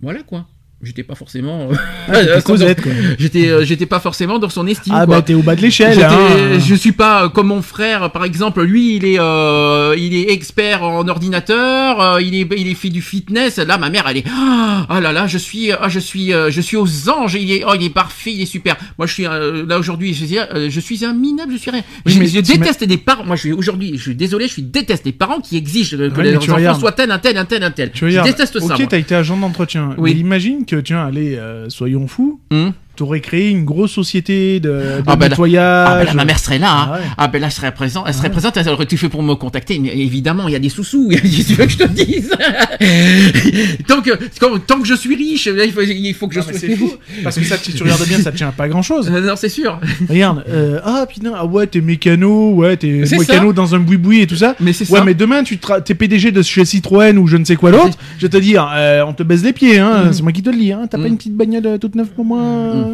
[0.00, 0.46] voilà quoi.
[0.82, 1.68] J'étais pas forcément.
[1.70, 1.74] euh,
[2.08, 2.92] Ah, t'étais Cosette, quoi.
[3.18, 4.94] J'étais, euh, j'étais pas forcément dans son estime.
[4.96, 5.16] Ah quoi.
[5.16, 6.02] bah t'es au bas de l'échelle.
[6.02, 6.58] Hein.
[6.58, 8.62] Je suis pas euh, comme mon frère, par exemple.
[8.62, 12.00] Lui, il est, euh, il est expert en ordinateur.
[12.00, 13.58] euh, il est, il est fait du fitness.
[13.58, 16.60] Là, ma mère, elle est, ah ah là là, je suis, ah, je suis, je
[16.62, 17.34] suis aux anges.
[17.34, 18.76] Il est, oh, il est parfait, il est super.
[18.96, 20.14] Moi, je suis là aujourd'hui.
[20.14, 20.38] Je, suis,
[20.70, 21.52] je suis un minable.
[21.52, 21.82] Je suis rien.
[22.06, 23.24] Oui, je je déteste des parents.
[23.24, 23.92] Moi, je suis aujourd'hui.
[23.98, 24.46] Je suis désolé.
[24.48, 27.44] Je suis déteste les parents qui exigent que Ouais, enfants soient tel, un tel, un
[27.44, 27.90] tel, un tel.
[27.92, 28.74] Tu je regardes, déteste ça.
[28.74, 29.94] Ok, t'as été agent d'entretien.
[29.98, 30.14] Oui.
[30.14, 32.72] Mais imagine tiens, allez, euh, soyons fous, Hum.
[33.00, 35.88] T'aurais créé une grosse société de, de Ah bah là- nettoyage.
[35.90, 36.70] Ah ben là, ma mère serait là.
[36.70, 36.86] Hein.
[36.86, 37.00] Ah ouais.
[37.16, 38.04] Ah ben là, elle serait présente.
[38.06, 38.58] Elle serait présente.
[38.58, 39.78] Elle aurait tout fait pour me contacter.
[39.78, 41.08] Mais évidemment, il y a des sous-sous.
[41.10, 42.30] Qu'est-ce que tu veux que je te dise
[43.88, 46.92] tant, que, tant que je suis riche, il faut, il faut que je sois fou.
[47.24, 49.10] Parce que ça, si tu regardes bien, ça tient à pas grand chose.
[49.10, 49.80] Euh, non, c'est sûr.
[50.08, 53.52] Regarde, euh, ah putain, ah ouais, t'es mécano, ouais, t'es mécano ça.
[53.54, 54.54] dans un boui-boui et tout ça.
[54.60, 55.04] Mais c'est Ouais, ça.
[55.04, 57.96] mais demain, tu t'es PDG de chez Citroën ou je ne sais quoi d'autre.
[58.18, 60.04] Je vais te dire, euh, on te baisse les pieds, hein.
[60.06, 60.12] Mm.
[60.12, 60.82] C'est moi qui te le dis, hein.
[60.90, 61.02] T'as Mm.
[61.02, 62.89] pas une petite bagnole euh, toute neuve pour moi euh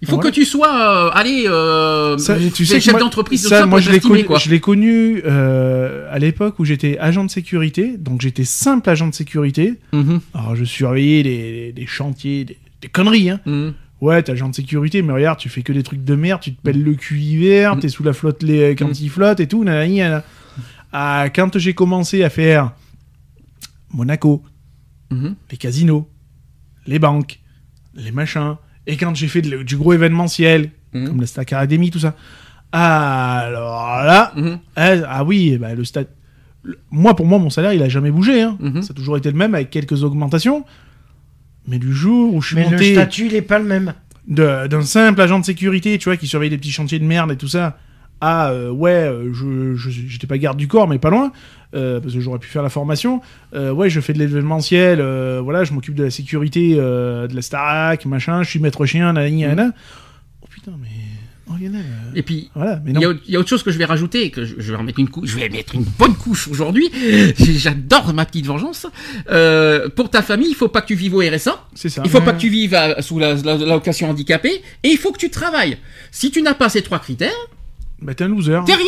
[0.00, 0.30] Il faut Voilà.
[0.30, 3.90] que tu sois, euh, allez, euh, Ça, tu sais chef d'entreprise, ça, ça, moi je
[3.90, 4.38] l'ai connu, quoi.
[4.38, 9.08] je l'ai connu euh, à l'époque où j'étais agent de sécurité, donc j'étais simple agent
[9.08, 9.74] de sécurité.
[9.92, 13.40] Mhm, Alors je surveillais les, les chantiers, des, des conneries, hein.
[13.44, 13.74] mhm.
[14.00, 16.54] Ouais, t'es agent de sécurité, mais regarde, tu fais que des trucs de merde, tu
[16.54, 17.80] te pelles le cul hiver, Mm.
[17.80, 19.02] t'es sous la flotte les, quand Mm.
[19.02, 19.64] il flotte et tout.
[19.64, 20.22] nanana.
[20.92, 22.70] Ah, quand j'ai commencé à faire
[23.92, 24.44] Monaco,
[25.10, 25.34] Mhm.
[25.50, 26.08] les casinos,
[26.86, 27.40] les banques,
[27.94, 28.54] les machins,
[28.88, 31.06] et quand j'ai fait de- du gros événementiel, Mhm.
[31.06, 32.16] comme la Stack Academy, tout ça.
[32.72, 34.58] Alors là, Mhm.
[34.76, 36.08] ah, ah oui, bah, le stade.
[36.64, 38.42] le- Moi, pour moi, mon salaire, il a jamais bougé.
[38.42, 38.56] Hein.
[38.60, 38.82] Mhm.
[38.82, 40.64] Ça a toujours été le même avec quelques augmentations.
[41.66, 43.92] Mais du jour où je suis Mais le monté statut, il est pas le même.
[44.26, 47.30] de- d'un simple agent de sécurité, tu vois, qui surveille des petits chantiers de merde
[47.32, 47.78] et tout ça,
[48.20, 51.32] à euh, ouais, euh, je je- j'étais pas garde du corps, mais pas loin,
[51.74, 53.20] euh, parce que j'aurais pu faire la formation.
[53.54, 57.34] Euh, ouais, je fais de l'événementiel, euh, voilà, je m'occupe de la sécurité euh, de
[57.34, 59.72] la Starac, machin, je suis maître chien, nanani, nanana.
[60.42, 60.88] Oh putain, mais.
[61.50, 63.00] Oh, Lionel, euh, Et puis, Voilà, mais il non.
[63.00, 64.76] y, a, il y a autre chose que je vais rajouter, que je, je vais
[64.76, 66.90] remettre une couche, je vais mettre une bonne couche aujourd'hui.
[67.38, 68.86] J'adore ma petite vengeance.
[69.30, 71.64] Euh, pour ta famille, il faut pas que tu vives au RSA.
[71.74, 72.02] C'est ça.
[72.04, 75.10] Il faut pas que tu vives à- sous la, la, l'allocation handicapée et il faut
[75.10, 75.78] que tu travailles.
[76.10, 77.32] Si tu n'as pas ces trois critères,
[78.00, 78.60] Bah, t'es un loser.
[78.66, 78.84] t'es rien.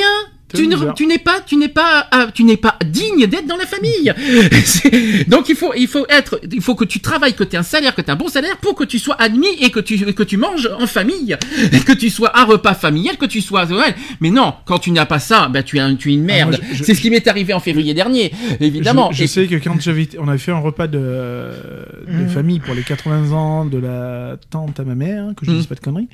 [0.48, 3.56] T'es Tu, ne- n'es pas, tu n'es pas, ah, tu n'es pas digne d'être dans
[3.56, 4.12] la famille.
[5.28, 7.62] Donc il faut, il faut être, il faut que tu travailles, que tu aies un
[7.62, 9.96] salaire, que tu aies un bon salaire pour que tu sois admis et que tu,
[10.12, 11.36] que tu manges en famille,
[11.86, 13.94] que tu sois un repas familial, que tu sois, ouais.
[14.20, 16.34] Mais non, quand tu n'as pas ça, bah tu es, un- tu es une Ah,
[16.34, 16.60] merde.
[16.82, 19.12] C'est ce qui m'est arrivé en février dernier, évidemment.
[19.12, 22.28] Je, je Et- sais que quand j'avais, on avait fait un repas de, de Mhm.
[22.28, 25.56] famille pour les 80 ans de la tante à ma mère, hein, que je Mhm.
[25.58, 26.08] dise pas de conneries.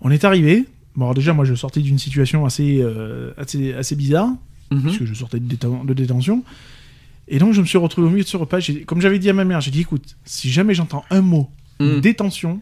[0.00, 0.64] On est arrivé.
[0.96, 4.30] Bon, alors déjà, moi, je sortais d'une situation assez, euh, assez, assez bizarre,
[4.70, 4.82] Mhm.
[4.82, 6.42] puisque je sortais de, déten- de détention.
[7.28, 8.58] Et donc, je me suis retrouvé au milieu de ce repas.
[8.86, 11.48] Comme j'avais dit à ma mère, j'ai dit, écoute, si jamais j'entends un mot,
[11.80, 12.00] Mhm.
[12.00, 12.60] détention,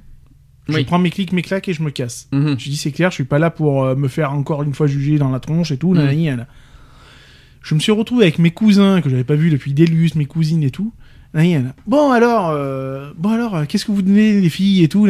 [0.69, 0.85] je Oui.
[0.85, 2.29] prends mes clics, mes claques et je me casse.
[2.33, 2.59] Mhm.
[2.59, 4.87] Je dis c'est clair, je suis pas là pour euh, me faire encore une fois
[4.87, 5.93] juger dans la tronche et tout.
[5.93, 5.97] Mm.
[5.99, 6.47] nanani, nanana.
[7.63, 10.63] Je me suis retrouvé avec mes cousins que j'avais pas vus depuis Délus, mes cousines
[10.63, 10.93] et tout.
[11.87, 15.07] Bon alors, euh, bon alors, qu'est-ce que vous donnez les filles et tout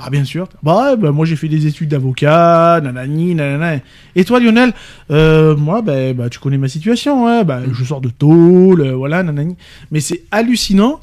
[0.00, 3.80] Alors bien sûr, bah, bah, moi j'ai fait des études d'avocat, nanani, nanana.
[4.16, 4.72] Et toi Lionel,
[5.10, 8.94] euh, moi bah, bah tu connais ma situation, hein, bah, je sors de tôle, euh,
[8.94, 9.56] voilà, nanani.
[9.90, 11.00] Mais c'est hallucinant.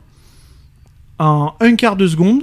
[1.20, 2.42] En un quart de seconde,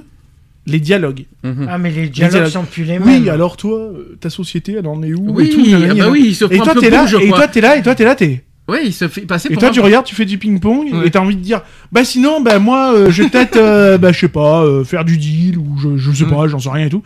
[0.67, 1.25] les dialogues.
[1.43, 1.67] Mhm.
[1.69, 2.53] Ah, mais les dialogues dialogues.
[2.53, 3.23] sont plus les mêmes.
[3.23, 3.91] Oui, alors toi,
[4.21, 6.11] ta société, elle en est où Oui, et tout, nanani, ah bah nanana.
[6.11, 7.95] oui, il se Et toi, un peu t'es là, et toi, t'es là, et toi,
[7.97, 8.45] t'es là, t'es.
[8.67, 10.91] Ouais, il se fait passer Et pour toi, un- tu regardes, tu fais du ping-pong,
[10.93, 11.07] Ouais.
[11.07, 11.61] et t'as envie de dire,
[11.93, 15.05] bah sinon, bah moi, euh, je vais peut-être, euh, bah je sais pas, euh, faire
[15.05, 16.31] du deal, ou je, je sais Mm.
[16.31, 17.03] pas, j'en sais rien et tout.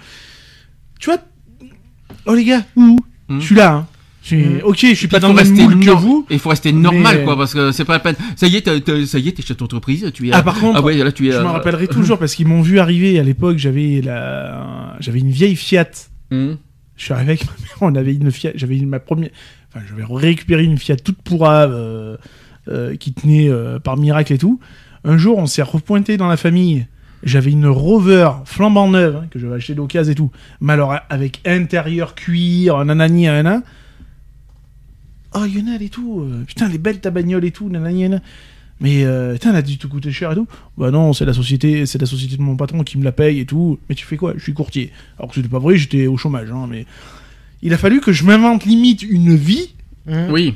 [1.01, 1.19] Tu vois,
[2.27, 2.99] oh les gars, où
[3.29, 3.41] Mm.
[3.41, 3.87] Je suis là, hein.
[4.23, 4.61] Je suis- Mm.
[4.65, 6.27] Ok, je suis Il pas faut dans le même rester moule que nor- vous.
[6.31, 8.15] Il faut rester normal, mais- quoi, parce que c'est pas la peine.
[8.37, 10.33] Ça y est, t'as- t'as- ça y est, t'es chef d'entreprise, tu es.
[10.33, 11.33] Ah, par contre, ah ouais, là tu es.
[11.33, 15.19] Je euh, me rappellerai toujours parce qu'ils m'ont vu arriver à l'époque, j'avais la, j'avais
[15.19, 15.91] une vieille Fiat.
[16.31, 16.57] hum,
[16.97, 19.31] Je suis arrivé avec ma mère, on avait une Fiat, j'avais une- ma première,
[19.79, 22.17] enfin j'avais récupéré une Fiat toute pourrave euh,
[22.69, 24.61] euh, qui tenait euh, par miracle et tout.
[25.05, 26.87] Un jour, on s'est repointé dans la famille.
[27.23, 30.31] J'avais une Rover flambant neuve hein, que j'avais acheté d'occasion et tout,
[30.61, 33.63] mais alors avec intérieur cuir, nanani, nanana.
[35.35, 38.23] Oh, Lionel et tout, putain, elle est belle ta bagnole et tout, nanana, nanana.
[38.81, 40.47] Mais putain, elle a dû te coûter cher et tout.
[40.77, 43.41] Bah non, c'est la société, c'est la société de mon patron qui me la paye
[43.41, 43.81] et tout.
[43.89, 44.35] Mais tu fais quoi?
[44.37, 44.93] Je suis courtier.
[45.19, 46.53] Alors que c'était pas vrai, j'étais au chômage.
[46.53, 46.87] Hein, mais
[47.63, 49.75] il a fallu que je m'invente limite une vie
[50.11, 50.29] Hum.
[50.31, 50.55] Oui,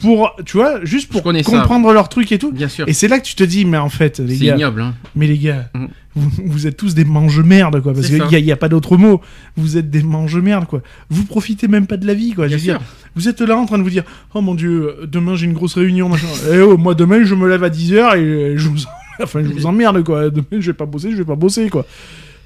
[0.00, 1.50] pour, tu vois, juste pour connais ça.
[1.52, 2.50] comprendre leur truc et tout.
[2.52, 2.88] bien sûr.
[2.88, 4.80] Et c'est là que tu te dis, mais en fait, les C'est gars, ignoble.
[4.82, 4.94] Hein.
[5.14, 5.88] mais les gars, Mhm.
[6.16, 7.94] vous, vous êtes tous des mange-merde, quoi.
[7.94, 9.20] Parce qu'il n'y a, y a pas d'autre mot.
[9.56, 10.82] Vous êtes des mange-merde, quoi.
[11.10, 12.46] Vous profitez même pas de la vie, quoi.
[12.48, 12.86] Je Bien dire, sûr.
[13.14, 14.02] vous êtes là en train de vous dire,
[14.34, 16.26] oh mon dieu, demain j'ai une grosse réunion, machin.
[16.52, 18.78] Eh oh, moi demain je me lève à 10h et je vous,
[19.22, 20.28] enfin, je vous emmerde, quoi.
[20.30, 21.86] Demain je vais pas bosser, je vais pas bosser, quoi.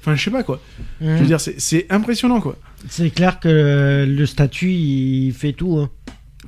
[0.05, 0.61] Enfin, je sais pas, quoi.
[0.99, 2.57] Je veux dire, c'est- c'est impressionnant, quoi.
[2.89, 5.77] C'est clair que le statut, il fait tout.
[5.77, 5.89] hein.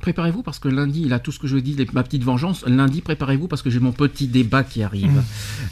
[0.06, 2.62] Préparez-vous parce que lundi, il a tout ce que je dis, les- ma petite vengeance.
[2.64, 5.10] Lundi, préparez-vous parce que j'ai mon petit débat qui arrive.
[5.10, 5.22] Mm.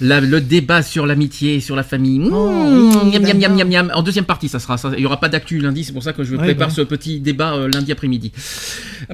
[0.01, 2.19] La- le débat sur l'amitié, sur la famille.
[2.19, 3.93] Mmh, Oh, miam, miam, miam, miam, miam.
[3.95, 4.91] En deuxième partie, ça sera ça.
[4.97, 6.75] Il y aura pas d'actu lundi, c'est pour ça que je Ouais, prépare bah.
[6.75, 8.33] ce petit débat euh, lundi après-midi.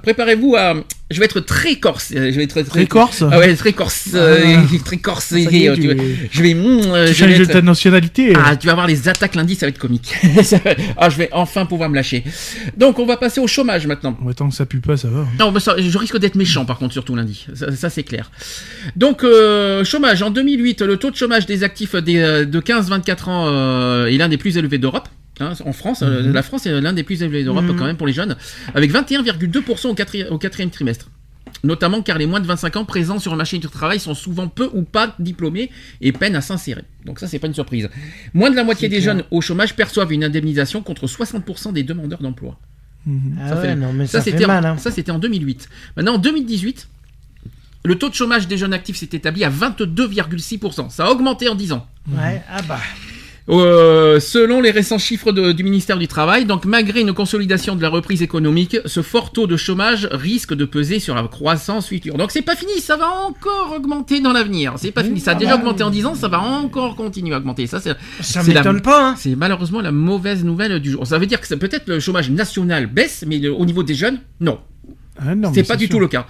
[0.02, 0.74] Préparez-vous à.
[1.10, 2.12] Je vais être très corse.
[2.16, 4.08] euh, Je vais être très, Très corse Ah ouais, très corse.
[4.14, 4.76] euh, Ah.
[4.86, 5.32] très corse.
[5.32, 6.28] Est, euh, tu.
[6.30, 6.54] Je vais.
[6.54, 8.32] mmh, euh, Tu je vais changes de être- ta nationalité.
[8.42, 10.14] ah, tu vas voir les attaques lundi, ça va être comique.
[10.96, 12.24] ah, je vais enfin pouvoir me lâcher.
[12.78, 14.16] Donc, on va passer au chômage maintenant.
[14.22, 15.26] Ouais, tant que ça pue pas, ça va.
[15.38, 17.46] Non, ça, je risque d'être méchant par contre, surtout lundi.
[17.54, 18.30] Ça, ça, c'est clair.
[18.96, 20.22] Donc, euh, chômage.
[20.22, 24.16] En 2008, le taux de chômage des actifs des, euh, de 15-24 ans euh, est
[24.16, 25.08] l'un des plus élevés d'Europe.
[25.40, 27.76] Hein, en France, euh, la France est l'un des plus élevés d'Europe Mhm.
[27.76, 28.36] quand même pour les jeunes,
[28.74, 31.08] avec 21,2% au, quatri- au quatrième trimestre.
[31.64, 34.48] Notamment car les moins de 25 ans présents sur le marché du travail sont souvent
[34.48, 35.70] peu ou pas diplômés
[36.00, 36.82] et peinent à s'insérer.
[37.06, 37.88] Donc ça, c'est pas une surprise.
[38.34, 39.16] Moins de la moitié des clair.
[39.16, 42.58] jeunes au chômage perçoivent une indemnisation contre 60% des demandeurs d'emploi.
[43.06, 43.38] Mhm.
[43.40, 44.64] Ah Ça ouais, fait- non, mais Ça, ça, fait c'était mal.
[44.66, 44.76] en, Hein.
[44.78, 45.68] ça, c'était en 2008.
[45.96, 46.88] Maintenant, en 2018,
[47.84, 50.90] le taux de chômage des jeunes actifs s'est établi à 22,6%.
[50.90, 51.86] Ça a augmenté en 10 ans.
[52.10, 52.78] Ouais, ah bah.
[53.50, 57.82] Euh, selon les récents chiffres de- du ministère du Travail, donc malgré une consolidation de
[57.82, 62.14] la reprise économique, ce fort taux de chômage risque de peser sur la croissance future.
[62.16, 64.74] Donc c'est pas fini, ça va encore augmenter dans l'avenir.
[64.76, 67.38] C'est pas fini, ça a déjà augmenté en 10 ans, ça va encore continuer à
[67.38, 67.66] augmenter.
[67.66, 69.08] Ça c'est Ça m'étonne pas.
[69.10, 69.14] Hein.
[69.18, 71.06] c'est malheureusement la mauvaise nouvelle du jour.
[71.06, 74.20] Ça veut dire que peut-être le chômage national baisse, mais le- au niveau des jeunes,
[74.40, 74.58] non.
[75.22, 75.94] Ah, C'est pas du sûr.
[75.94, 76.26] tout le cas.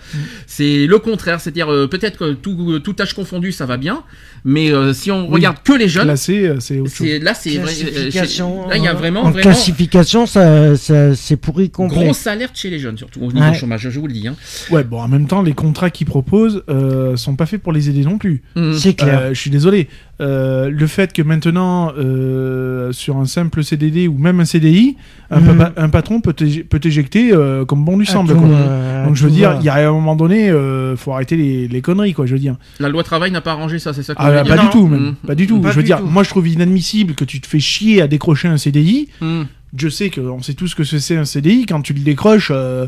[0.46, 4.02] C'est le contraire, c'est-à-dire euh, peut-être que tout, tout âge confondu ça va bien,
[4.44, 5.34] mais euh, si on Oui.
[5.34, 7.06] regarde que les jeunes, Classé, euh, c'est autre chose.
[7.06, 9.42] c'est là c'est vrai- euh, Classification, chez- là il y a euh, vraiment En vraiment
[9.42, 12.04] classification, ça, ça, c'est pourri complet.
[12.04, 13.54] grosse alerte chez les jeunes surtout au niveau Ouais.
[13.54, 14.26] chômage, je vous le dis.
[14.28, 14.34] Hein.
[14.70, 17.88] Ouais, bon, en même temps, les contrats qu'ils proposent euh, sont pas faits pour les
[17.88, 18.42] aider non plus.
[18.56, 18.74] Mhm.
[18.78, 19.20] C'est clair.
[19.22, 19.88] Euh, je suis désolé.
[20.20, 24.96] Euh, le fait que maintenant, euh, sur un simple CDD ou même un CDI,
[25.30, 28.34] un, papa- un patron peut t'éj- peut t'éjecter euh, comme bon lui À semble.
[28.34, 28.48] tout, quoi.
[28.48, 31.68] euh, Donc je veux dire, il y a un moment donné, euh, faut arrêter les,
[31.68, 32.26] les conneries, quoi.
[32.26, 32.56] Je veux dire.
[32.80, 34.70] La loi travail n'a pas arrangé ça, c'est ça que Ah, voulez pas dire du
[34.70, 35.14] tout, même.
[35.26, 35.58] Pas du tout.
[35.60, 36.06] Pas je veux dire, tout.
[36.06, 39.08] moi je trouve inadmissible que tu te fais chier à décrocher un CDI.
[39.20, 39.46] Mhm.
[39.78, 41.64] Je sais qu'on sait tous ce que c'est un CDI.
[41.64, 42.86] Quand tu le décroches, euh,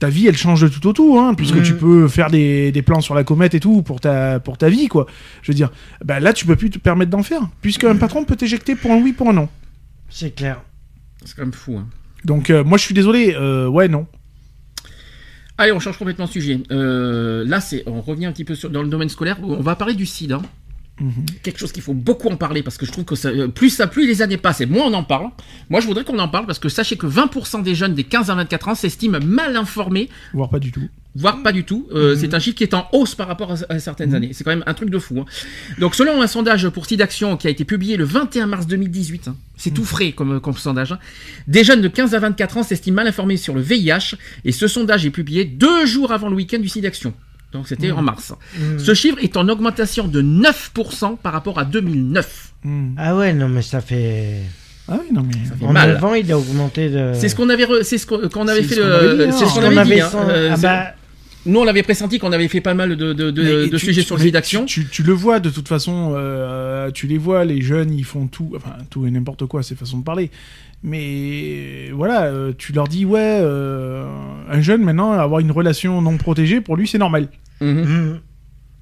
[0.00, 2.82] ta vie elle change de tout au tout, hein, puisque tu peux faire des, des
[2.82, 5.06] plans sur la comète et tout pour ta, pour ta vie, quoi.
[5.42, 5.70] Je veux dire,
[6.04, 8.90] bah, là tu peux plus te permettre d'en faire, puisque un patron peut t'éjecter pour
[8.90, 9.48] un oui, pour un non.
[10.08, 10.60] C'est clair.
[11.24, 11.76] C'est quand même fou.
[11.76, 11.86] hein.
[12.24, 14.06] Donc euh, moi je suis désolé, euh, ouais, non.
[15.58, 16.58] Allez, on change complètement de sujet.
[16.70, 19.36] Euh, là, c'est, on revient un petit peu sur, dans le domaine scolaire.
[19.42, 20.40] On va parler du sida.
[21.00, 21.24] Mhm.
[21.42, 23.70] Quelque chose qu'il faut beaucoup en parler parce que je trouve que ça, euh, plus
[23.70, 25.28] ça, plus les années passent et moins on en parle.
[25.70, 28.28] Moi, je voudrais qu'on en parle parce que sachez que 20% des jeunes des 15
[28.30, 30.88] à 24 ans s'estiment mal informés, Voire pas du tout.
[31.14, 31.88] voire pas du tout.
[31.92, 34.30] Euh, C'est un chiffre qui est en hausse par rapport à, à certaines années.
[34.34, 35.20] C'est quand même un truc de fou.
[35.20, 35.24] hein.
[35.78, 39.36] Donc, selon un sondage pour SIDAction qui a été publié le 21 mars 2018, hein,
[39.56, 40.98] c'est tout frais comme, comme sondage, hein,
[41.48, 44.68] des jeunes de 15 à 24 ans s'estiment mal informés sur le VIH et ce
[44.68, 47.14] sondage est publié deux jours avant le week-end du SIDAction.
[47.52, 48.32] Donc, c'était en mars.
[48.58, 48.78] Mm.
[48.78, 52.52] Ce chiffre est en augmentation de 9% par rapport à 2009.
[52.64, 52.94] Mhm.
[52.96, 54.42] Ah ouais, non, mais ça fait.
[54.88, 55.32] Ah oui, non mais.
[55.48, 55.92] Ça fait En mal.
[55.94, 57.12] 9 ans, il a augmenté de.
[57.14, 59.48] C'est ce qu'on avait, re- c'est ce qu'on qu'on avait C'est fait c'est ce hein.
[59.62, 60.00] qu'on On avait dit.
[60.00, 60.10] hein.
[60.28, 60.86] Euh, ah bah,
[61.46, 63.86] Nous, on l'avait pressenti qu'on avait fait pas mal de, de, de, Mais de tu-
[63.86, 64.64] sujets tu- sur le mais rédaction.
[64.66, 68.26] Tu, tu le vois de toute façon, euh, tu les vois, les jeunes, ils font
[68.26, 70.30] tout, enfin tout et n'importe quoi, c'est façon de parler.
[70.82, 74.06] Mais voilà, euh, tu leur dis ouais, euh,
[74.48, 77.28] un jeune maintenant avoir une relation non protégée pour lui c'est normal.
[77.60, 77.82] Mhm.
[77.84, 78.20] mm.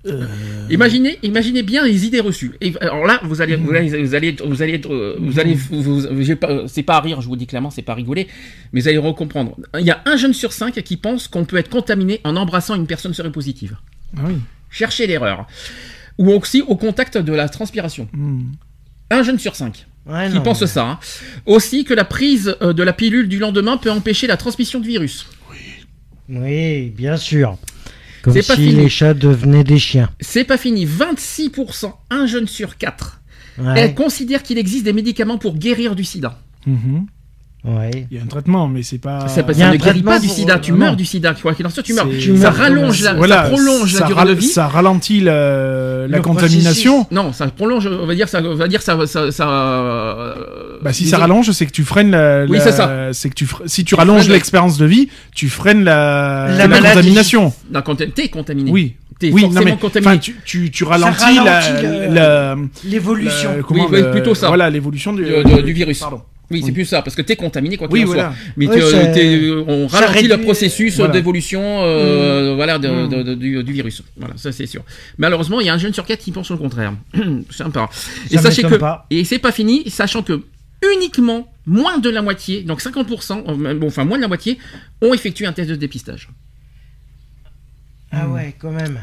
[0.07, 0.27] Euh,
[0.70, 2.53] Imaginez, imaginez bien les idées reçues.
[2.61, 5.55] Et alors là, vous allez, vous allez, vous allez, être- vous allez, être, vous allez,
[5.55, 7.97] vous- vous- j'ai pas- c'est pas à rire, je vous dis clairement, c'est pas à
[7.97, 8.29] rigoler,
[8.73, 9.57] mais vous allez recomprendre.
[9.79, 12.77] Il y a un jeune sur cinq qui pense qu'on peut être contaminé en embrassant
[12.77, 13.77] une personne séropositive.
[14.16, 14.35] Ah oui.
[14.70, 15.47] Cherchez l'erreur.
[16.16, 18.09] Ou aussi au contact de la transpiration.
[19.11, 19.88] Un jeune sur cinq.
[20.09, 20.85] Ouais, qui non, pense mais- ça.
[20.89, 20.98] hein.
[21.47, 24.86] Aussi que la prise euh, de la pilule du lendemain peut empêcher la transmission de
[24.86, 25.26] virus.
[26.28, 27.56] Oui, bien sûr.
[28.22, 28.72] Comme C'est si pas fini.
[28.74, 30.10] les chats devenaient des chiens.
[30.20, 30.85] C'est pas fini.
[30.86, 33.20] 26%, un jeune sur quatre,
[33.59, 33.74] Ouais.
[33.76, 36.39] elle considère qu'il existe des médicaments pour guérir du sida.
[36.66, 37.06] Mhm.
[37.64, 38.06] Ouais.
[38.10, 39.22] Il y a un traitement, mais c'est pas.
[39.28, 41.35] Ça, ça Il y a un ne guérit pas du sida, tu meurs du sida,
[41.35, 42.09] quoi qu'il en soit, tu meurs.
[42.09, 44.47] Tu Ça meurs, rallonge la, Voilà, ça prolonge la ça durée ral- de vie.
[44.47, 47.06] Ça ralentit la, la contamination.
[47.10, 50.35] Non, ça prolonge, on va dire, ça, on va dire, ça, ça, ça euh,
[50.82, 52.44] Bah, si ça rallonge, c'est que tu freines la.
[52.48, 53.09] Oui, la- c'est ça.
[53.12, 56.66] C'est que tu fre- si tu rallonges freines- l'expérience de vie, tu freines la, La
[56.68, 57.52] la contamination.
[57.72, 58.70] Non, quand t'es contaminé.
[58.70, 58.94] Oui.
[59.18, 60.12] T'es Oui, forcément non mais contaminé.
[60.12, 63.56] enfin, tu, tu, tu ralentis, la, la- L'évolution.
[63.56, 64.47] la- comment, Oui, plutôt ça.
[64.47, 65.24] Voilà l'évolution du
[65.72, 65.98] virus.
[65.98, 66.22] Pardon.
[66.51, 66.73] Oui, c'est Oui.
[66.73, 68.23] plus ça, parce que t'es contaminé quoi qu'il Oui, en voilà.
[68.31, 68.53] soit.
[68.57, 71.12] Mais Oui, tu- t'es- on ralentit le processus Voilà.
[71.12, 73.09] d'évolution euh, voilà, de- Mm.
[73.11, 74.03] de- de- du, du virus.
[74.16, 74.83] Voilà, ça c'est sûr.
[75.19, 76.95] Malheureusement, il y a un jeune sur quatre qui pense le contraire.
[77.51, 77.91] Sympa.
[78.31, 79.07] Et sachez que pas.
[79.11, 80.43] et c'est pas fini, sachant que
[80.95, 84.59] uniquement moins de la moitié, donc 50%, euh, bon, enfin moins de la moitié,
[85.03, 86.29] ont effectué un test de dépistage.
[88.11, 89.01] Ah ouais, quand même.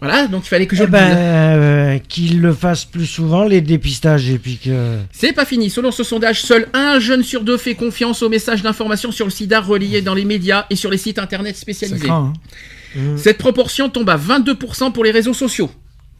[0.00, 3.44] Voilà, donc il fallait que je Eh le ben, euh, qu'ils le fassent plus souvent,
[3.44, 4.96] les dépistages, et puis que...
[5.12, 5.68] C'est pas fini.
[5.68, 9.30] Selon ce sondage, seul un jeune sur deux fait confiance aux messages d'information sur le
[9.30, 12.06] sida reliés dans les médias et sur les sites internet spécialisés.
[12.06, 12.32] craint,
[12.96, 12.98] hein.
[12.98, 13.18] Mm.
[13.18, 15.70] Cette proportion tombe à 22% pour les réseaux sociaux,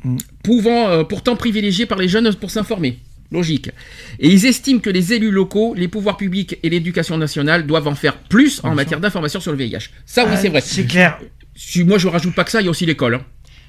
[0.04, 0.16] Mm.
[0.42, 2.98] pouvant euh, pourtant privilégiés par les jeunes pour s'informer.
[3.32, 3.70] Logique.
[4.18, 7.94] Et ils estiment que les élus locaux, les pouvoirs publics et l'éducation nationale doivent en
[7.94, 9.90] faire plus en matière d'information sur le VIH.
[10.04, 10.60] Ça, oui, Ah, c'est vrai.
[10.60, 11.18] C'est clair.
[11.54, 13.14] Si moi, je rajoute pas que ça, il y a aussi l'école.
[13.14, 13.22] hein.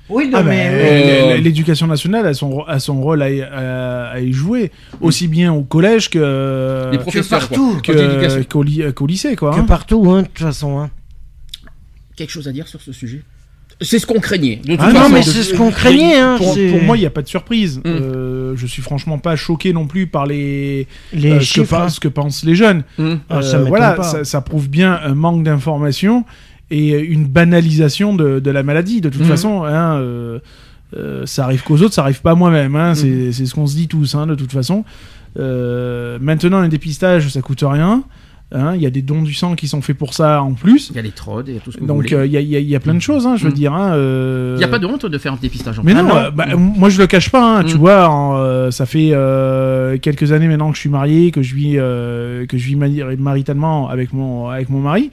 [0.10, 0.68] Oui, non, Ah mais...
[0.72, 5.28] euh, L'éducation nationale a son, a son rôle à, y- à- à y jouer, aussi
[5.30, 8.64] bien au collège que, les que professeurs, partout, que- qu'au
[8.94, 9.36] qu'au lycée.
[9.38, 9.66] Quoi, que hein.
[9.66, 10.80] partout, hein, de toute façon.
[10.80, 10.90] Hein.
[12.16, 13.22] Quelque chose à dire sur ce sujet?
[13.84, 14.58] C'est ce qu'on craignait.
[14.58, 16.20] De toute Ah façon, non, mais c'est ce qu'on craignait.
[16.20, 17.80] Hein, Pour, moi, il n'y a pas de surprise.
[17.80, 17.82] Mm.
[17.86, 21.70] Euh, je suis franchement pas choqué non plus par les, les euh, ce, que, chiffres.
[21.70, 21.90] pa- hein.
[21.90, 22.84] ce que pensent les jeunes.
[23.00, 23.20] Hum.
[23.30, 24.04] Ah, ça Euh, voilà, pas.
[24.04, 26.26] ça, ça prouve bien un manque d'information
[26.72, 29.00] et une banalisation de, de la maladie.
[29.02, 29.28] De toute Mhm.
[29.28, 30.40] façon, hein, euh,
[30.98, 32.76] euh, ça arrive qu'aux autres, ça arrive pas à moi-même.
[32.76, 32.96] hein.
[32.96, 34.84] C'est c'est ce qu'on se dit tous, hein, de toute façon.
[35.40, 38.04] Euh, maintenant, un dépistage, ça coûte rien.
[38.76, 40.90] Il y a des dons du sang qui sont faits pour ça en plus.
[40.90, 42.58] Il y a les trodes et tout ce que Donc, il y, a- il y
[42.58, 43.56] a- il y a plein de choses, je veux Mhm.
[43.56, 43.72] dire.
[43.72, 46.48] Il n'y a pas de honte de faire un dépistage en mais non, Ah bah,
[46.58, 49.14] moi je le cache pas, tu vois, en, ça fait
[50.02, 53.88] quelques années maintenant que je suis marié, que je vis, que je vis mari- maritalement
[53.88, 55.12] avec mon, avec mon mari.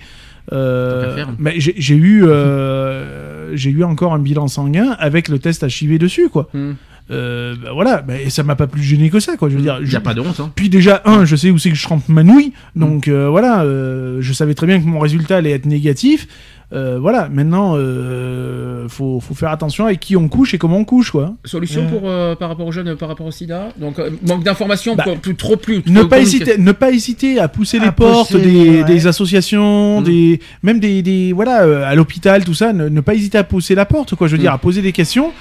[0.52, 5.62] Euh, mais j'ai j'ai eu, euh, j'ai eu encore un bilan sanguin avec le test
[5.68, 6.48] HIV dessus, quoi.
[6.54, 6.76] Hum.
[7.10, 9.48] Euh, bah, voilà, bah, et ça m'a pas plus gêné que ça, quoi.
[9.48, 10.40] Je veux dire, Il je- pas de honte.
[10.40, 10.52] Hein.
[10.54, 13.62] puis déjà, un, je sais où c'est que je trempe ma nouille, donc euh, voilà,
[13.62, 16.26] euh, je savais très bien que mon résultat allait être négatif.
[16.74, 20.84] Euh, voilà, maintenant, euh, faut, faut faire attention avec qui on couche et comment on
[20.84, 21.34] couche, quoi.
[21.44, 21.88] Solution Ouais.
[21.88, 25.04] pour, euh, par rapport aux jeunes, par rapport au sida Donc, euh, manque d'informations, Bah,
[25.20, 25.82] plus, trop plus.
[25.86, 28.84] Ne pas, hésiter, ne pas hésiter à pousser À les portes pousser, des, ouais.
[28.84, 30.04] des associations, Mm.
[30.04, 32.72] des, même des, des voilà, euh, à l'hôpital, tout ça.
[32.74, 34.26] Ne, ne pas hésiter à pousser la porte, quoi.
[34.26, 34.42] Je veux Mm.
[34.42, 35.32] dire, à poser des questions.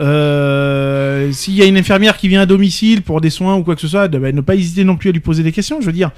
[0.00, 3.74] Euh, S'il y a une infirmière qui vient à domicile pour des soins ou quoi
[3.74, 5.80] que ce soit, bah, ne pas hésiter non plus à lui poser des questions.
[5.80, 6.10] Je veux dire,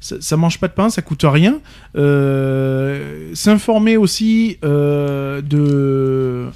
[0.00, 1.58] ça, ça mange pas de pain, ça coûte rien.
[1.96, 6.46] Euh, S'informer aussi euh, de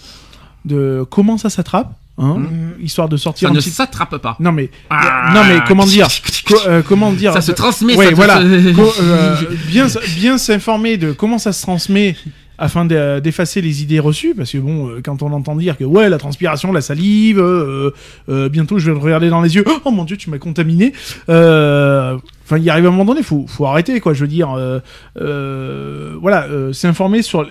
[0.65, 2.75] de comment ça s'attrape, hein, Mhm.
[2.83, 3.71] histoire de sortir Ça un ne petit.
[3.71, 4.37] s'attrape pas.
[4.41, 5.33] Non mais Ah.
[5.35, 6.09] non mais comment dire
[6.47, 7.97] co- euh, comment dire Ça se transmet.
[7.97, 8.41] Ouais, ça, voilà.
[8.75, 9.37] Co- euh,
[9.69, 9.87] bien
[10.17, 12.17] bien s'informer de comment ça se transmet
[12.59, 15.85] afin de- d'effacer les idées reçues parce que bon euh, quand on entend dire que
[15.85, 17.91] ouais la transpiration la salive euh,
[18.29, 20.93] euh, bientôt je vais te regarder dans les yeux oh mon dieu tu m'as contaminé
[21.29, 24.49] euh, enfin il arrive un moment donné faut faut arrêter quoi je veux dire
[26.21, 27.47] voilà s'informer sur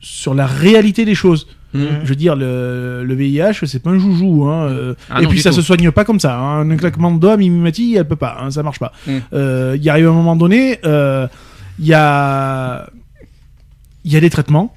[0.00, 1.82] sur la réalité des choses Hum.
[2.04, 4.44] je veux dire, le, le VIH, c'est pas un joujou.
[4.44, 5.56] Hein, euh, Ah et non, puis ça tout.
[5.56, 6.38] se soigne pas comme ça.
[6.38, 6.70] Hein.
[6.70, 8.38] Un claquement de doigts, Mimi Mati, elle peut pas.
[8.40, 8.92] Hein, ça marche pas.
[9.06, 9.10] Mm.
[9.34, 11.26] Euh, Il arrive un moment donné, euh,
[11.78, 12.88] il y a,
[14.06, 14.72] il y a des traitements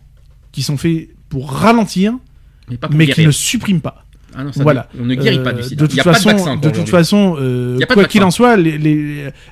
[0.52, 2.14] qui sont faits pour ralentir,
[2.70, 4.04] Mais pas pour mais qui ne suppriment pas.
[4.36, 4.88] Ah non, ça voilà.
[4.96, 5.76] ne- On ne guérit pas Euh, du sida.
[5.76, 8.00] De toute n'y a pas de façon, de toute façon, euh, Y a pas de
[8.02, 8.58] quoi qu'il en soit,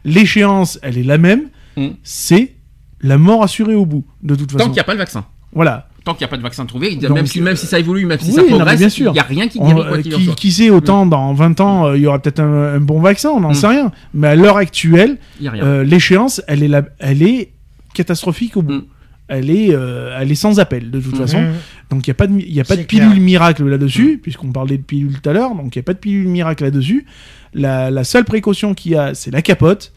[0.03, 1.49] l'échéance, elle est la même.
[1.75, 1.87] Mm.
[2.03, 2.55] C'est
[3.01, 4.05] la mort assurée au bout.
[4.23, 4.69] De toute Tant façon.
[4.69, 5.25] qu'il n'y a pas de vaccin.
[5.53, 5.87] Voilà.
[6.03, 8.05] Tant qu'il n'y a pas de vaccin trouvé, Donc, même, si, même si ça évolue,
[8.05, 10.33] même si oui, ça non, progresse, bien il n'y a rien qui On- guérit quoi
[10.35, 13.29] qui, sait, autant dans 20 ans, euh, il y aura peut-être un, un bon vaccin,
[13.29, 13.55] on n'en Mm.
[13.55, 13.91] sait rien.
[14.13, 17.51] Mais à l'heure actuelle, euh, l'échéance, elle est, la- elle est
[17.93, 18.83] catastrophique au bout.
[19.29, 21.17] Elle, est, euh, elle est sans appel, de toute Mm.
[21.17, 21.41] façon.
[21.41, 21.53] Mhm.
[21.89, 23.19] Donc il n'y a pas de, y a pas de pilule clair.
[23.21, 25.99] miracle là-dessus, puisqu'on parlait de pilule tout à l'heure, donc il n'y a pas de
[25.99, 27.05] pilule miracle là-dessus.
[27.53, 29.91] La, la seule précaution qu'il y a, c'est la capote,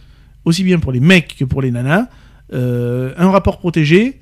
[0.44, 2.06] aussi bien pour les mecs que pour les nanas.
[2.52, 4.20] Euh, un rapport protégé,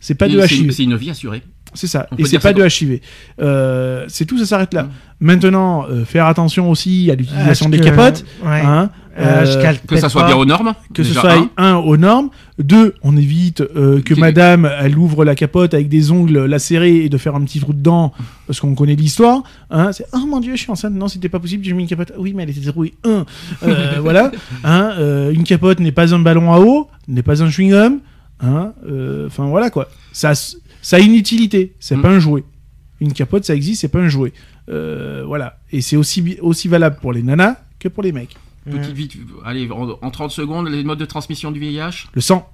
[0.00, 0.72] c'est pas de Et HIV.
[0.72, 1.42] C'est une vie assurée.
[1.74, 2.06] C'est ça.
[2.10, 3.00] On Et c'est pas de HIV.
[3.40, 4.88] Euh, c'est tout, ça s'arrête là.
[5.20, 8.24] Maintenant, euh, faire attention aussi à l'utilisation des que- capotes.
[8.44, 8.60] ouais.
[8.64, 8.90] hein.
[9.18, 10.28] Euh, Euh, Que ça soit pas.
[10.28, 10.74] bien aux normes.
[10.94, 11.48] que ce soit un.
[11.58, 16.10] un aux normes, deux on évite euh, que madame elle ouvre la capote avec des
[16.10, 18.12] ongles lacérés et de faire un petit trou dedans
[18.46, 20.94] parce qu'on connaît l'histoire hein, c'est oh mon dieu je suis enceinte.
[20.94, 22.12] Non c'était pas possible j'ai mis une capote.
[22.18, 23.26] Oui mais elle était verrouillée un.
[23.64, 24.30] Euh, voilà
[24.64, 24.94] hein,
[25.30, 27.98] une capote n'est pas un ballon à eau n'est pas un chewing gum
[28.40, 28.72] hein,
[29.26, 29.88] enfin voilà quoi.
[30.12, 32.02] Ça ça a une utilité c'est Mm.
[32.02, 32.44] pas un jouet.
[33.00, 34.32] Une capote ça existe c'est pas un jouet.
[34.68, 35.58] Voilà.
[35.70, 38.36] Et c'est aussi aussi valable pour les nanas que pour les mecs
[38.70, 42.48] Petite vite, allez, en, en 30 secondes, les modes de transmission du VIH, le sang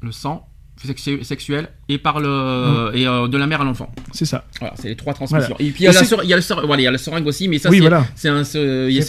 [0.00, 0.48] le sang
[0.84, 3.88] sexu- sexuel et par le et euh, de la mère à l'enfant.
[4.10, 5.54] c'est ça Voilà, c'est les trois transmissions.
[5.56, 5.64] Voilà.
[5.64, 7.26] Et puis il y la, y a le ser- voilà, il y a le seringue
[7.28, 8.04] aussi, mais ça Oui, c'est voilà.
[8.16, 8.42] c'est un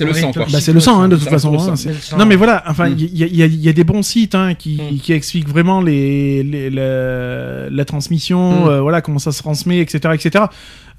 [0.05, 0.45] le sang quoi.
[0.51, 1.57] Bah, c'est le sang, hein, de toute façon.
[1.57, 1.73] hein.
[2.19, 2.95] Non, mais voilà, enfin, Mm.
[2.99, 4.97] il y, a- y y des bons sites hein, qui, Mm.
[4.99, 8.69] qui expliquent vraiment les, les- la, la transmission, Mm.
[8.69, 10.13] euh, voilà, comment ça se transmet, etc.
[10.13, 10.45] etc.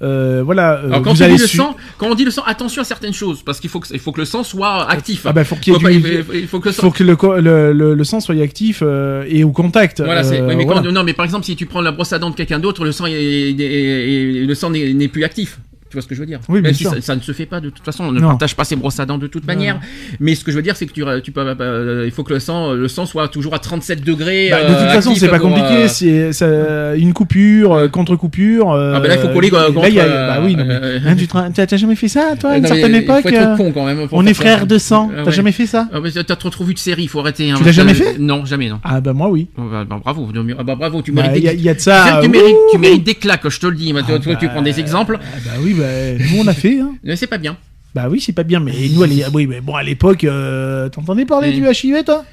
[0.01, 2.25] Euh, voilà, euh, Alors quand vous on allez dit le su- sang, quand on dit
[2.25, 4.43] le sang, attention à certaines choses parce qu'il faut que il faut que le sang
[4.43, 5.21] soit actif.
[5.25, 6.73] Ah bah, faut qu'il y ait Faut pas- du- il faut- il faut que le
[6.73, 10.01] sang faut que le, le, le, le sang soit actif euh, et au contact.
[10.01, 10.41] Voilà, c'est.
[10.41, 10.91] Euh, oui, mais quand- voilà.
[10.91, 12.91] non, mais par exemple, si tu prends la brosse à dents de quelqu'un d'autre, le
[12.91, 15.59] sang est, est- est- le sang n'est plus actif.
[15.95, 16.91] Tu vois ce que je veux dire Oui, Même bien si sûr.
[16.93, 18.27] ça, ça ne se fait pas de toute façon, on ne Non.
[18.31, 19.79] partage pas ses brosses à dents de toute manière.
[20.19, 22.33] Mais ce que je veux dire, c'est que tu, tu peux, euh, il faut que
[22.33, 24.49] le sang, le sang soit toujours à 37 degrés.
[24.51, 25.83] Bah, de euh, toute façon, actif c'est pas compliqué.
[25.85, 28.73] euh, C'est ça- une coupure, euh, contre-coupure.
[28.73, 30.57] euh, Ah bah là, il faut coller, là, contre, il y a- euh, bah oui,
[30.57, 33.29] non, mais- euh, hein, tu t'as jamais fait ça, toi, à une certaine époque faut
[33.29, 34.05] être euh, con quand même.
[34.11, 35.11] On est frères de sang.
[35.17, 35.87] Ah T'as jamais fait ça?
[35.93, 37.51] Ah, T'as trop vu de séries, il faut arrêter.
[37.51, 37.55] hein.
[37.57, 38.17] Tu l'as jamais fait?
[38.19, 38.79] Non, jamais, non.
[38.83, 39.47] Ah bah moi oui.
[39.57, 40.27] Oh, bah, bah, bravo,
[40.59, 41.79] ah, bah, bravo, tu Bah, mérites Il y, a- des...
[41.79, 41.89] de Tu
[42.75, 43.93] euh, mérites, des claques, je te le dis.
[43.93, 45.19] Tu bah, prends des exemples.
[45.21, 45.84] ah bah oui, bah,
[46.17, 46.79] nous on a fait.
[46.79, 46.95] Hein.
[47.15, 47.57] C'est pas bien.
[47.95, 51.23] Bah oui, c'est pas bien, mais nous, ah oui, mais bon, à l'époque, euh, t'entendais
[51.23, 52.25] parler du HIV, toi?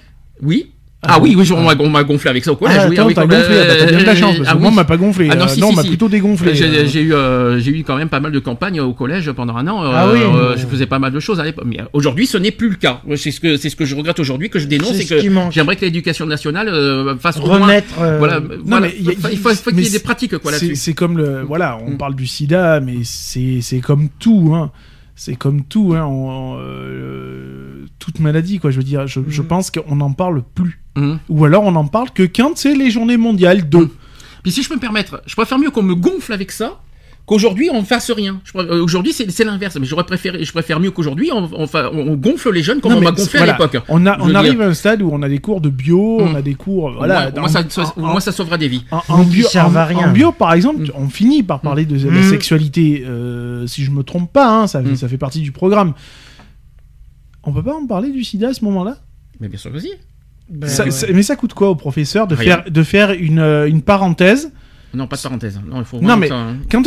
[0.42, 0.72] Oui.
[1.04, 2.78] Ah Ah, oui, oui, je- on m'a on m'a gonflé avec ça au collège.
[2.80, 4.48] Ah, oui, attends, ah oui, t'as gonflé, ah bah, t'as bien de la chance, parce
[4.48, 4.72] ah que moi, oui.
[4.72, 5.28] on m'a pas gonflé.
[5.32, 5.88] Ah non, euh, si, non, si, on m'a si.
[5.88, 6.54] plutôt dégonflé.
[6.54, 6.86] J'ai euh.
[6.86, 9.66] j'ai eu, euh, j'ai eu quand même pas mal de campagnes au collège pendant un
[9.66, 9.82] an.
[9.84, 10.20] euh, Ah oui.
[10.22, 11.64] euh, je faisais pas mal de choses à l'époque.
[11.66, 13.00] Mais euh, aujourd'hui, ce n'est plus le cas.
[13.16, 15.20] C'est ce que c'est ce que je regrette aujourd'hui, que je dénonce, C'est que
[15.50, 18.00] j'aimerais que l'éducation nationale euh, fasse au moins- Remettre.
[18.00, 18.86] euh, Voilà, voilà.
[18.86, 20.76] mais il faut, il faut qu'il y ait des pratiques quoi C'est là-dessus.
[20.76, 21.42] c'est comme le.
[21.42, 21.96] Voilà, on Mm.
[21.98, 24.70] parle du sida, mais c'est c'est comme tout, hein.
[25.14, 26.04] C'est comme tout, hein.
[26.06, 28.70] on- euh, toute maladie, quoi.
[28.70, 29.46] Je veux dire, je, je Mm.
[29.46, 30.80] pense qu'on n'en parle plus.
[30.96, 31.18] Mhm.
[31.28, 33.78] Ou alors on en parle que quand c'est les journées mondiales de.
[33.78, 33.90] Mm.
[34.42, 36.80] Puis si je peux me permettre, je préfère mieux qu'on me gonfle avec ça
[37.26, 38.40] qu'aujourd'hui on ne fasse rien.
[38.56, 42.52] Euh, Aujourd'hui c'est l'inverse, mais j'aurais préféré, je préfère mieux qu'aujourd'hui on, on, on gonfle
[42.52, 43.82] les jeunes comme Non, on m'a gonflé voilà, à l'époque.
[43.88, 44.62] On, a, on arrive dire.
[44.62, 46.36] à un stade où on a des cours de bio, on Mm.
[46.36, 46.84] a des cours.
[46.84, 47.30] Au Voilà,
[47.96, 48.84] moins, ça, sauvera des vies.
[48.90, 50.08] En, en bio, en- à rien.
[50.08, 50.90] en bio, par exemple, Mm.
[50.96, 52.30] on finit par parler de la Mm.
[52.30, 54.96] sexualité, euh, si je me trompe pas, hein, ça, Mm.
[54.96, 55.94] ça fait partie du programme.
[57.44, 58.96] On peut pas en parler du sida à ce moment-là?
[59.40, 59.90] Mais bien sûr que si.
[60.48, 60.90] ben, Ça- ouais.
[60.90, 62.56] ça- Mais ça coûte quoi au professeur de Rien.
[62.62, 64.52] faire, de faire une, euh, une parenthèse
[64.94, 65.60] Non, pas de parenthèse.
[65.66, 66.56] Non, il faut Non, mais- ça, hein.
[66.70, 66.82] Quand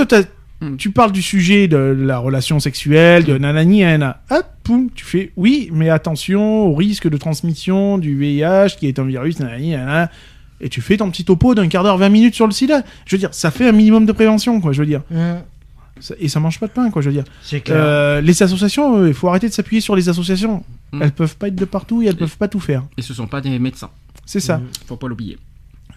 [0.62, 0.78] Mm.
[0.78, 5.32] tu parles du sujet de la relation sexuelle, de nanani, nanana, hop, poum, tu fais
[5.36, 10.10] oui, mais attention au risque de transmission du VIH qui est un virus, nanani, nanana,
[10.62, 12.84] et tu fais ton petit topo d'un quart d'heure, 20 minutes sur le sida.
[13.06, 15.02] Je veux dire, ça fait un minimum de prévention, quoi, je veux dire.
[16.00, 17.24] Ça- Et ça mange pas de pain, quoi, je veux dire.
[17.42, 17.78] C'est clair.
[17.80, 20.64] Euh, les associations, euh, il faut arrêter de s'appuyer sur les associations.
[20.94, 21.02] Mm.
[21.02, 22.84] Elles peuvent pas être de partout et elles peuvent pas tout faire.
[22.98, 23.90] Et ce sont pas des médecins.
[24.26, 24.58] C'est ça.
[24.58, 24.68] Mhm.
[24.88, 25.38] Faut pas l'oublier.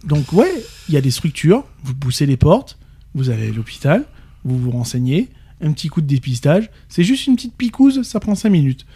[0.08, 0.50] Donc ouais,
[0.88, 2.78] il y a des structures, vous poussez les portes,
[3.14, 4.06] vous allez à l'hôpital,
[4.42, 5.28] vous vous renseignez,
[5.60, 8.86] un petit coup de dépistage, c'est juste une petite picouse, ça prend 5 minutes.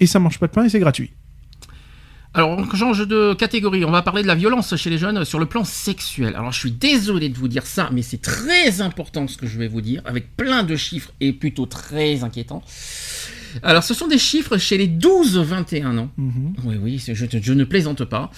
[0.00, 1.12] Et ça mange pas de pain et c'est gratuit.
[2.34, 3.84] Alors, on change de catégorie.
[3.84, 6.34] On va parler de la violence chez les jeunes sur le plan sexuel.
[6.34, 9.58] Alors, je suis désolé de vous dire ça, mais c'est très important ce que je
[9.58, 12.64] vais vous dire, avec plein de chiffres et plutôt très inquiétants.
[13.62, 16.10] Alors, ce sont des chiffres chez les 12-21 ans.
[16.16, 16.54] Mhm.
[16.64, 18.30] Oui, oui, je, je ne plaisante pas.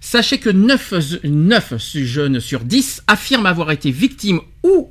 [0.00, 4.90] Sachez que 9, 9 jeunes sur 10 affirment avoir été victimes ou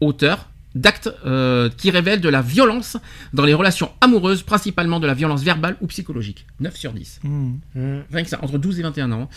[0.00, 0.46] auteurs
[0.76, 2.96] d'actes euh, qui révèlent de la violence
[3.32, 6.46] dans les relations amoureuses, principalement de la violence verbale ou psychologique.
[6.60, 7.20] 9 sur 10.
[7.24, 7.58] Mhm.
[7.76, 8.02] Hum.
[8.12, 9.28] Rien que ça, entre 12 et 21 ans.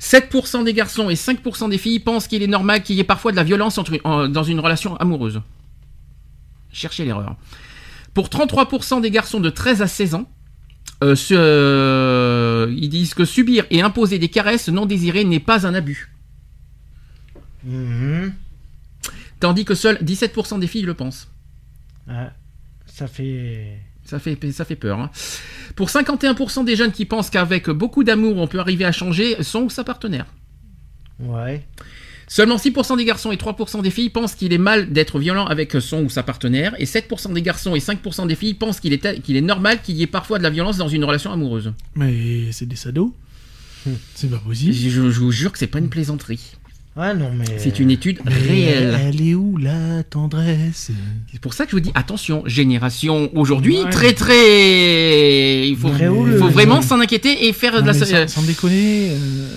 [0.00, 3.30] 7% des garçons et 5% des filles pensent qu'il est normal qu'il y ait parfois
[3.30, 5.40] de la violence entre, en- dans une relation amoureuse.
[6.72, 7.36] Cherchez l'erreur.
[8.14, 10.30] Pour 33% des garçons de 13 à 16 ans,
[11.02, 15.66] euh, ce- euh, ils disent que subir et imposer des caresses non désirées n'est pas
[15.66, 16.10] un abus.
[17.64, 18.32] Mhm.
[19.40, 21.28] Tandis que seuls 17% des filles le pensent.
[22.08, 22.32] Ah,
[22.86, 23.78] ça fait.
[24.04, 25.00] Ça fait, ça fait peur.
[25.00, 25.10] hein.
[25.76, 29.62] Pour 51% des jeunes qui pensent qu'avec beaucoup d'amour on peut arriver à changer, son
[29.62, 30.26] ou sa partenaire.
[31.18, 31.66] Ouais.
[32.26, 35.72] Seulement 6% des garçons et 3% des filles pensent qu'il est mal d'être violent avec
[35.80, 39.20] son ou sa partenaire, et 7% des garçons et 5% des filles pensent qu'il est,
[39.22, 41.72] qu'il est normal qu'il y ait parfois de la violence dans une relation amoureuse.
[41.96, 43.14] Mais c'est des sados.
[44.14, 44.72] C'est pas Je, possible.
[44.72, 46.40] je- je vous jure que c'est pas une plaisanterie.
[46.96, 47.44] Ah non, mais.
[47.58, 48.96] C'est une étude Mais réelle.
[49.08, 50.92] Elle est où la tendresse?
[51.32, 53.90] C'est pour ça que je vous dis attention, génération aujourd'hui Ouais.
[53.90, 55.88] très très il faut,
[56.48, 59.48] vraiment s'en inquiéter et faire Non, de la sans, sans déconner, euh,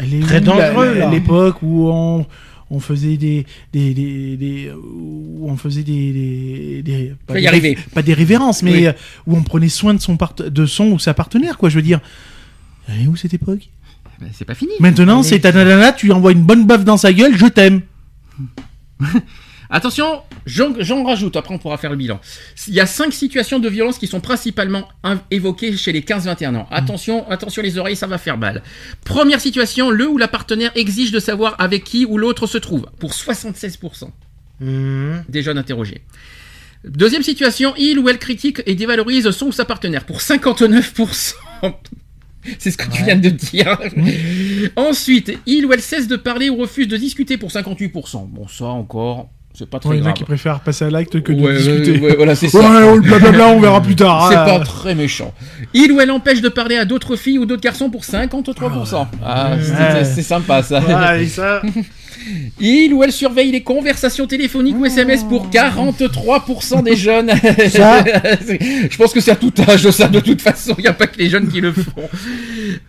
[0.00, 1.10] elle est Très la- là.
[1.10, 2.26] l'époque où on,
[2.70, 7.42] on faisait des, des, des, des- où on faisait des, des, des- pas, Faut y
[7.42, 7.78] des- arriver.
[7.94, 8.94] pas des révérences, mais Oui.
[9.26, 11.68] où on prenait soin de son part, de son ou sa partenaire, quoi.
[11.68, 12.00] Je veux dire,
[12.88, 13.68] elle est où cette époque?
[14.20, 14.72] Ben, c'est pas fini.
[14.80, 17.82] Maintenant, c'est ta nana, tu lui envoies une bonne baffe dans sa gueule, je t'aime.
[19.70, 22.20] Attention, j'en rajoute, après on pourra faire le bilan.
[22.68, 26.54] Il y a cinq situations de violence qui sont principalement in- évoquées chez les 15-21
[26.56, 26.66] ans.
[26.70, 28.62] Attention, attention les oreilles, ça va faire mal.
[29.04, 32.86] Première situation, le ou la partenaire exige de savoir avec qui ou l'autre se trouve,
[32.98, 34.10] pour 76%
[34.60, 35.24] Mhm.
[35.28, 36.00] des jeunes interrogés.
[36.84, 41.34] Deuxième situation, il ou elle critique et dévalorise son ou sa partenaire, pour 59%.
[42.58, 43.76] C'est ce que tu viens de dire.
[44.76, 48.26] Ensuite, il ou elle cesse de parler ou refuse de discuter pour 58%.
[48.28, 49.28] Bon, ça encore,
[49.58, 51.56] c'est pas très il y en a qui préfèrent passer à l'acte que de Ouais,
[51.56, 51.92] discuter.
[51.98, 52.96] ouais, ouais, voilà, c'est Ouais, ça.
[53.00, 54.28] blablabla, on verra plus tard.
[54.30, 54.44] C'est Ah.
[54.44, 55.34] pas très méchant.
[55.74, 59.08] Il ou elle empêche de parler à d'autres filles ou d'autres garçons pour 53%.
[59.24, 60.04] Ah, c'est- Ouais.
[60.04, 60.80] c'est sympa ça.
[60.80, 61.26] Ouais.
[62.60, 67.30] Il ou elle surveille les conversations téléphoniques ou SMS pour 43% des jeunes.
[67.70, 68.04] Ça.
[68.90, 71.06] Je pense que c'est à tout âge ça de toute façon, il n'y a pas
[71.06, 72.08] que les jeunes qui le font.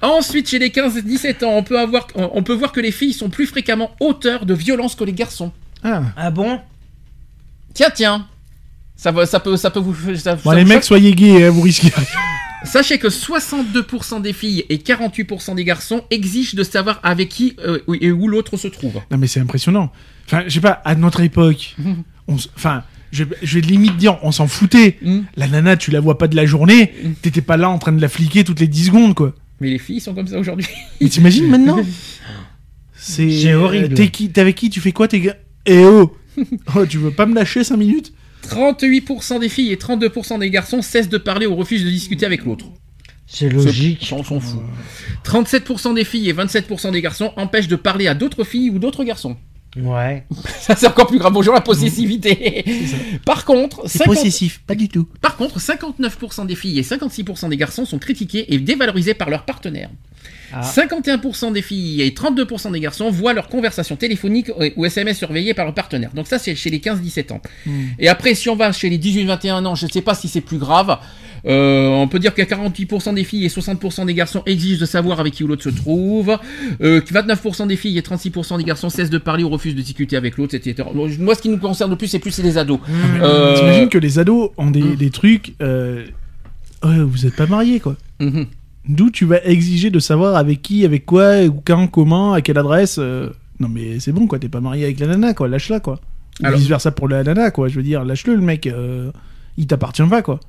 [0.02, 3.30] Ensuite, chez les 15-17 ans, on peut, avoir, on peut voir que les filles sont
[3.30, 5.52] plus fréquemment auteurs de violences que les garçons.
[5.84, 6.04] Ah.
[6.16, 6.60] Ah bon?
[7.74, 8.28] Tiens, tiens.
[8.96, 10.16] Ça, va, ça, peut, ça peut vous...
[10.16, 11.92] Ça, Bon, ça les vous mecs, choque soyez gays, hein, vous risquez.
[12.66, 17.80] Sachez que 62% des filles et 48% des garçons exigent de savoir avec qui euh,
[18.02, 18.96] et où l'autre se trouve.
[19.10, 19.92] Non, mais c'est impressionnant.
[20.26, 21.78] Enfin, je sais pas, à notre époque,
[22.28, 22.84] on enfin,
[23.14, 24.98] je, je vais limite dire, on s'en foutait.
[25.02, 25.20] Mm.
[25.38, 27.12] La nana, tu la vois pas de la journée, Mm.
[27.22, 29.34] t'étais pas là en train de la fliquer toutes les 10 secondes, quoi.
[29.62, 30.68] Mais les filles sont comme ça aujourd'hui.
[31.00, 31.80] Et t'imagines maintenant
[32.94, 33.94] C'est C'est horrible.
[33.94, 35.38] T'es qui T'es avec qui Tu fais quoi, tes gars?
[35.65, 36.15] Eh oh
[36.76, 38.14] Oh, tu veux pas me lâcher 5 minutes?
[38.48, 42.45] 38% des filles et 32% des garçons cessent de parler ou refusent de discuter avec
[42.45, 42.65] l'autre.
[43.27, 44.11] C'est logique.
[44.11, 44.61] On s'en fout.
[45.23, 49.03] 37% des filles et 27% des garçons empêchent de parler à d'autres filles ou d'autres
[49.03, 49.38] garçons.
[49.77, 50.26] Ouais.
[50.60, 51.34] Ça c'est encore plus grave.
[51.34, 52.65] Bonjour la possessivité.
[53.26, 55.07] Par contre, 50 possessif, pas du tout.
[55.22, 59.45] Par contre, 59% des filles et 56% des garçons sont critiqués et dévalorisés par leur
[59.45, 59.91] partenaire.
[60.54, 60.62] Ah.
[60.62, 65.66] 51% des filles et 32% des garçons voient leur conversation téléphonique ou SMS surveillée par
[65.66, 66.12] leur partenaire.
[66.14, 67.42] Donc ça, c'est chez les 15-17 ans.
[68.00, 70.42] Et après, si on va chez les 18-21 ans, je ne sais pas si c'est
[70.42, 70.98] plus grave.
[71.46, 75.22] Euh, on peut dire que 48% des filles et 60% des garçons exigent de savoir
[75.22, 76.38] avec qui ou l'autre se trouve.
[76.82, 79.82] Euh, que 29% des filles et 36% des garçons cessent de parler ou refusent de
[79.82, 80.88] discuter avec l'autre, etc.
[80.94, 82.80] Moi, ce qui nous concerne le plus, c'est plus les ados.
[83.22, 85.54] Euh, T'imagines que les ados ont des, des trucs.
[85.62, 86.06] euh,
[86.84, 87.96] ouais, vous êtes pas mariés, quoi.
[88.90, 92.57] D'où tu vas exiger de savoir avec qui, avec quoi, ou quand, comment, à quelle
[92.57, 92.98] adresse.
[92.99, 93.30] euh,
[93.60, 94.40] Non, mais c'est bon, quoi.
[94.40, 95.48] T'es pas marié avec la nana, quoi.
[95.48, 96.02] Lâche-la, quoi.
[96.41, 97.68] Ou Alors- vice versa pour la nana, quoi.
[97.68, 98.66] Je veux dire, lâche-le, le mec.
[98.68, 99.11] euh,
[99.57, 100.40] Il t'appartient pas, quoi.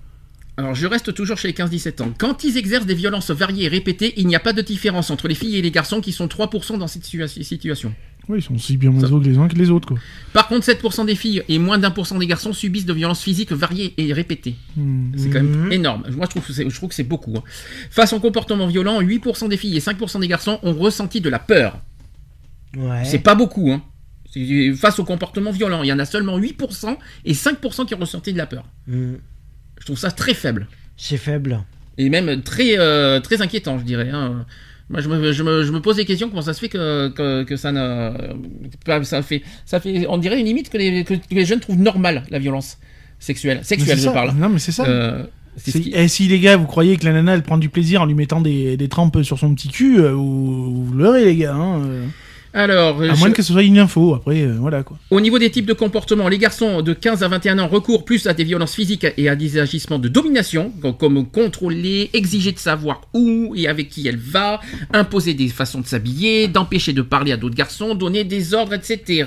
[0.56, 2.12] Alors je reste toujours chez les 15-17 ans.
[2.18, 5.26] Quand ils exercent des violences variées et répétées, il n'y a pas de différence entre
[5.26, 7.94] les filles et les garçons qui sont 3% dans cette situa- situation.
[8.30, 9.98] Oui, ils sont aussi bien maso que les uns que les autres, quoi.
[10.32, 13.22] Par contre, 7% des filles et moins d'un pour cent des garçons subissent de violences
[13.22, 14.54] physiques variées et répétées.
[14.76, 15.10] Hmm.
[15.16, 15.72] C'est quand même Mhm.
[15.72, 16.04] énorme.
[16.16, 17.34] Moi, je trouve que c'est, je trouve que c'est beaucoup.
[17.36, 17.42] hein.
[17.90, 21.38] Face au comportement violent, 8% des filles et 5% des garçons ont ressenti de la
[21.40, 21.80] peur.
[22.76, 23.04] Ouais.
[23.04, 23.70] C'est pas beaucoup.
[23.72, 23.82] Hein.
[24.32, 27.98] C'est- Face au comportement violent, il y en a seulement 8% et 5% qui ont
[27.98, 28.64] ressenti de la peur.
[28.86, 29.18] Mhm.
[29.80, 30.68] Je trouve ça très faible.
[30.96, 31.64] C'est faible.
[31.98, 34.46] et même très euh, très inquiétant je dirais hein.
[34.90, 37.08] Moi je me, je, me, je me pose des questions comment ça se fait que,
[37.08, 38.12] que, que ça ne
[39.04, 42.24] ça fait ça fait on dirait une limite que les, que les jeunes trouvent normal
[42.30, 42.78] la violence
[43.18, 44.12] sexuelle sexuelle je ça.
[44.12, 44.84] parle Non, mais c'est ça.
[44.86, 45.24] Euh,
[45.56, 47.58] c'est ce C'est- qui- Et si les gars, vous croyez que la nana elle prend
[47.58, 50.94] du plaisir en lui mettant des, des trempes sur son petit cul, euh, vous, vous
[50.94, 51.54] leurrez les gars.
[51.54, 52.06] Hein, euh.
[52.52, 54.98] Alors à je- moins que ce soit une info, après, euh, voilà quoi.
[55.10, 58.26] Au niveau des types de comportements, les garçons de 15 à 21 ans recourent plus
[58.26, 63.02] à des violences physiques et à des agissements de domination, comme contrôler, exiger de savoir
[63.14, 64.60] où et avec qui elle va,
[64.92, 69.26] imposer des façons de s'habiller, d'empêcher de parler à d'autres garçons, donner des ordres, etc.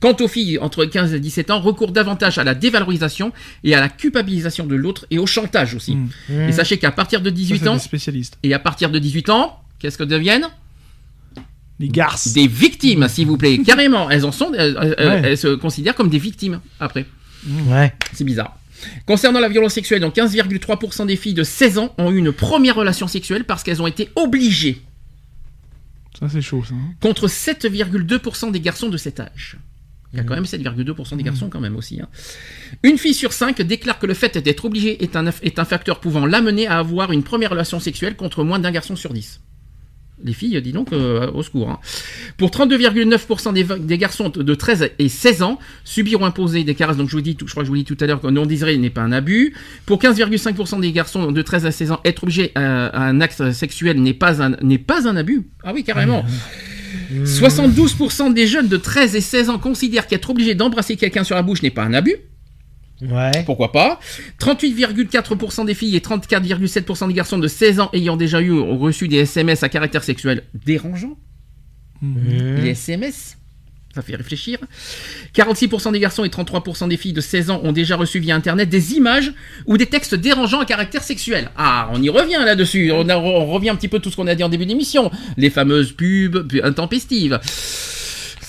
[0.00, 3.32] Quant aux filles entre 15 et 17 ans, recourent davantage à la dévalorisation
[3.64, 5.94] et à la culpabilisation de l'autre et au chantage aussi.
[5.96, 6.08] Mm.
[6.30, 6.48] Mhm.
[6.48, 7.76] Et sachez qu'à partir de Ça, 18 c'est ans,
[8.42, 10.48] et à partir de 18 ans, qu'est-ce que deviennent?
[11.80, 12.32] Les garces.
[12.32, 13.58] Des victimes, s'il vous plaît.
[13.66, 15.20] Carrément, elles en sont, elles, elles- Ouais.
[15.24, 17.06] elles se considèrent comme des victimes après.
[17.66, 17.92] Ouais.
[18.12, 18.56] C'est bizarre.
[19.06, 22.74] Concernant la violence sexuelle, donc 15,3% des filles de 16 ans ont eu une première
[22.74, 24.82] relation sexuelle parce qu'elles ont été obligées,
[26.18, 26.74] Ça, c'est chaud, ça.
[26.74, 26.94] hein.
[27.00, 29.56] contre 7,2% des garçons de cet âge.
[30.12, 32.00] Il y a quand même 7,2% des garçons quand même aussi.
[32.00, 32.08] hein.
[32.82, 36.00] Une fille sur 5 déclare que le fait d'être obligée est un, est un facteur
[36.00, 39.40] pouvant l'amener à avoir une première relation sexuelle contre moins d'un garçon sur 10.
[40.24, 41.70] Les filles, dis donc, euh, au secours.
[41.70, 41.78] hein.
[42.36, 43.52] Pour 32,9%
[43.86, 46.96] des, garçons de 13 et 16 ans subiront imposer des caresses.
[46.96, 48.46] Donc je vous dis, je crois que je vous dis tout à l'heure que non
[48.46, 49.54] désiré n'est pas un abus.
[49.86, 53.52] Pour 15,5% des garçons de 13 à 16 ans, être obligé à, à un acte
[53.52, 55.42] sexuel n'est pas un n'est pas un abus.
[55.64, 56.24] Ah oui, carrément.
[57.24, 61.42] 72% des jeunes de 13 et 16 ans considèrent qu'être obligé d'embrasser quelqu'un sur la
[61.42, 62.16] bouche n'est pas un abus.
[63.02, 63.42] Ouais.
[63.44, 63.98] Pourquoi pas
[64.40, 69.08] 38,4% des filles et 34,7% des garçons de 16 ans ayant déjà eu ont reçu
[69.08, 71.16] des SMS à caractère sexuel dérangeant.
[72.02, 73.36] Les SMS
[73.94, 74.58] ça fait réfléchir.
[75.34, 78.70] 46% des garçons et 33% des filles de 16 ans ont déjà reçu via Internet
[78.70, 79.32] des images
[79.66, 81.50] ou des textes dérangeants à caractère sexuel.
[81.58, 82.90] Ah, on y revient là-dessus.
[82.90, 83.04] On,
[83.52, 85.10] revient un petit peu tout ce qu'on a dit en début d'émission.
[85.36, 87.38] Les fameuses pubs pu- intempestives.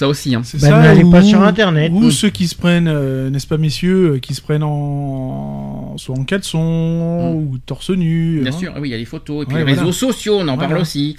[0.03, 0.41] Ça aussi, hein.
[0.43, 1.89] C'est Bah, n'allez pas sur Internet.
[1.95, 6.13] Ou ceux qui se prennent, euh, n'est-ce pas messieurs, euh, qui se prennent en soit
[6.19, 8.41] en caleçon ou torse nu.
[8.41, 8.57] Bien hein.
[8.59, 9.79] sûr, oui, il y a les photos et puis Ouais, les voilà.
[9.79, 11.15] réseaux sociaux, on en parle aussi.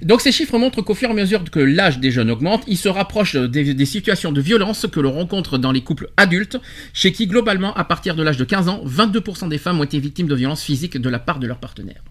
[0.00, 2.78] Donc ces chiffres montrent qu'au fur et à mesure que l'âge des jeunes augmente, ils
[2.78, 6.56] se rapprochent des, des situations de violence que l'on rencontre dans les couples adultes,
[6.94, 9.98] chez qui globalement, à partir de l'âge de 15 ans, 22% des femmes ont été
[9.98, 12.02] victimes de violences physiques de la part de leur partenaire.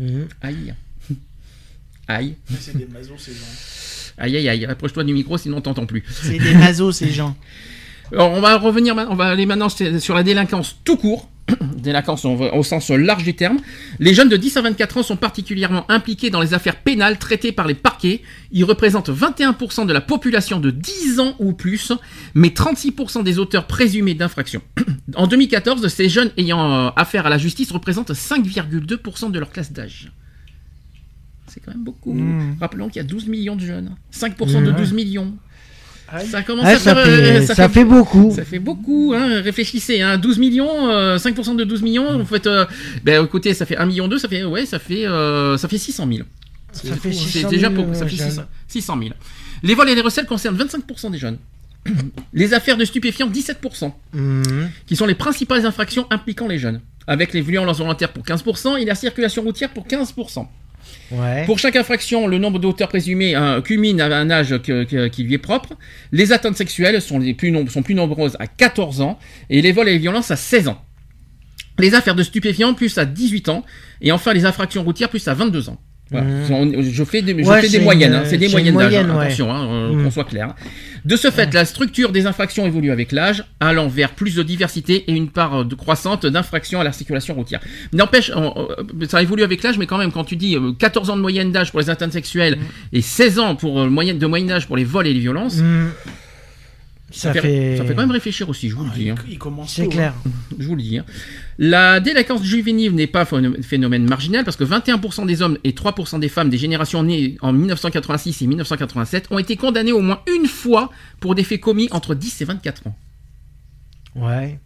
[0.00, 0.26] Mhm.
[0.42, 0.74] Aïe.
[2.08, 2.34] Aïe.
[2.58, 3.93] C'est des mazos, ces gens.
[4.18, 6.04] Aïe aïe aïe, rapproche-toi du micro sinon on t'entend plus.
[6.08, 7.36] C'est des mazos, ces gens.
[8.12, 11.30] Alors, on va revenir, on va aller maintenant sur la délinquance tout court.
[11.76, 13.58] délinquance au au sens large du terme.
[13.98, 17.52] Les jeunes de 10 à 24 ans sont particulièrement impliqués dans les affaires pénales traitées
[17.52, 18.22] par les parquets.
[18.50, 21.92] Ils représentent 21% de la population de 10 ans ou plus,
[22.34, 24.62] mais 36% des auteurs présumés d'infractions.
[25.16, 29.70] En 2014, ces jeunes ayant euh, affaire à la justice représentent 5,2% de leur classe
[29.70, 30.10] d'âge.
[31.54, 32.12] C'est quand même beaucoup.
[32.12, 32.56] Mmh.
[32.60, 33.94] Rappelons qu'il y a 12 millions de jeunes.
[34.12, 34.76] 5% de Mmh.
[34.76, 35.32] 12 millions.
[36.30, 37.04] Ça commence Ah, à ça, faire...
[37.06, 38.32] fait, euh, ça, fait, beaucoup.
[38.34, 39.40] ça fait beaucoup, hein.
[39.40, 40.18] réfléchissez, hein.
[40.18, 42.66] 12 millions, euh, 5% de 12 millions, vous faites, euh,
[43.04, 45.78] ben écoutez, ça fait 1 million 2, ça fait, ouais, ça fait, euh, ça fait
[45.78, 46.26] 600 000.
[46.72, 48.30] Ça fait C'est 600 déjà 000, beaucoup, ça euh, fait jeunes.
[48.30, 49.10] 600, 600 000.
[49.62, 51.38] Les vols et les recettes concernent 25% des jeunes.
[52.32, 54.70] Les affaires de stupéfiants, 17%, Mhm.
[54.86, 56.80] qui sont les principales infractions impliquant les jeunes.
[57.06, 60.46] Avec les violences volontaires pour 15% et la circulation routière pour 15%.
[61.46, 65.38] Pour chaque infraction, le nombre d'auteurs présumés hein, culmine à un âge qui lui est
[65.38, 65.74] propre.
[66.12, 69.18] Les atteintes sexuelles sont plus nombreuses à 14 ans
[69.50, 70.82] et les vols et les violences à 16 ans.
[71.78, 73.64] Les affaires de stupéfiants plus à 18 ans
[74.00, 75.78] et enfin les infractions routières plus à 22 ans.
[76.20, 76.64] Voilà.
[76.64, 76.82] Mmh.
[76.82, 79.10] Je fais des, je Ouais, fais des c'est moyennes, hein, c'est des moyennes d'âge, moyenne,
[79.10, 79.24] hein, ouais.
[79.26, 80.04] attention, hein, euh, Mmh.
[80.04, 80.54] qu'on soit clair.
[81.04, 85.04] De ce fait, la structure des infractions évolue avec l'âge, allant vers plus de diversité
[85.06, 87.60] et une part euh, de croissante d'infractions à la circulation routière.
[87.92, 88.30] N'empêche,
[89.08, 91.52] ça évolue avec l'âge, mais quand même, quand tu dis euh, 14 ans de moyenne
[91.52, 92.58] d'âge pour les atteintes sexuelles
[92.92, 95.56] et 16 ans pour euh, moyenne de moyenne d'âge pour les vols et les violences,
[97.10, 97.76] ça, Ça, fait, fait...
[97.76, 99.10] ça fait quand même réfléchir aussi, je vous le dis.
[99.10, 99.14] hein.
[99.28, 100.14] Il commence C'est clair.
[100.58, 100.98] Je vous le dis.
[101.58, 106.18] La délinquance juvénile n'est pas un phénomène marginal parce que 21% des hommes et 3%
[106.18, 110.46] des femmes des générations nées en 1986 et 1987 ont été condamnés au moins une
[110.46, 110.90] fois
[111.20, 112.96] pour des faits commis entre 10 et 24 ans.
[114.16, 114.58] Ouais.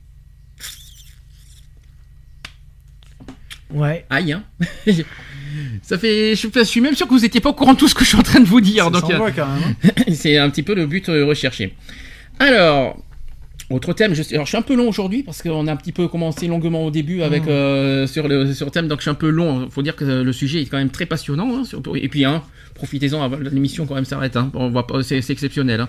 [3.73, 4.07] Ouais.
[4.09, 4.45] Aïe, hein
[5.83, 7.79] Ça fait, je, suis- je suis même sûr que vous n'étiez pas au courant de
[7.79, 8.91] tout ce que je suis en train de vous dire.
[8.91, 9.75] Donc, euh, s'envoie quand même.
[9.85, 9.91] hein.
[10.15, 11.75] c'est un petit peu le but euh, recherché.
[12.39, 13.03] Alors,
[13.71, 15.77] autre thème, je, sais- alors je suis un peu long aujourd'hui parce qu'on a un
[15.77, 17.49] petit peu commencé longuement au début avec Mmh.
[17.51, 19.65] euh, sur le sur le thème, donc je suis un peu long.
[19.67, 21.59] Il faut dire que le sujet est quand même très passionnant.
[21.59, 22.43] hein, sur- et puis, hein,
[22.75, 24.37] profitez-en avant l'émission quand même s'arrête.
[24.37, 25.85] Hein, on va pas, c'est exceptionnel.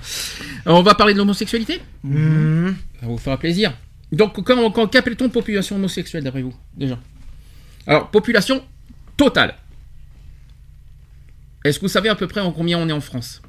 [0.65, 1.79] Alors, on va parler de l'homosexualité.
[2.03, 2.75] Mhm.
[2.99, 3.73] Ça vous fera plaisir.
[4.11, 6.99] Donc, quand, quand qu'appelle-t-on population homosexuelle d'après vous déjà?
[7.87, 8.61] Alors, population
[9.15, 9.55] totale.
[11.63, 13.41] Est-ce que vous savez à peu près en combien on est en France?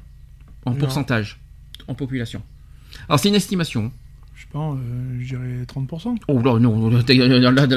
[0.65, 0.77] En Non.
[0.77, 1.39] pourcentage?
[1.87, 2.41] En population?
[3.07, 3.91] Alors, c'est une estimation.
[4.51, 4.75] Pas, euh,
[5.19, 6.15] je dirais 30%.
[6.27, 7.03] Oh là, non, là,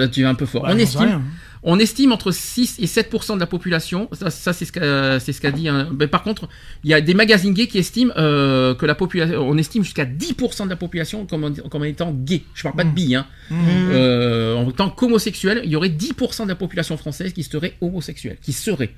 [0.08, 0.62] tu es un peu fort.
[0.62, 1.22] Bah, on, estime, rien.
[1.62, 4.08] on estime entre 6 et 7% de la population.
[4.12, 5.68] Ça, ça, c'est ce qu'a ce dit.
[5.92, 6.48] ben, par contre,
[6.82, 9.38] il y a des magazines gays qui estiment euh, que la population.
[9.48, 12.42] On estime jusqu'à 10% de la population comme, comme étant gay.
[12.54, 12.94] Je parle pas de Mm.
[12.94, 13.26] bi, hein.
[13.50, 13.58] Mhm.
[13.92, 18.38] Euh, en tant qu'homosexuel, il y aurait 10% de la population française qui serait homosexuelle,
[18.42, 18.90] qui serait.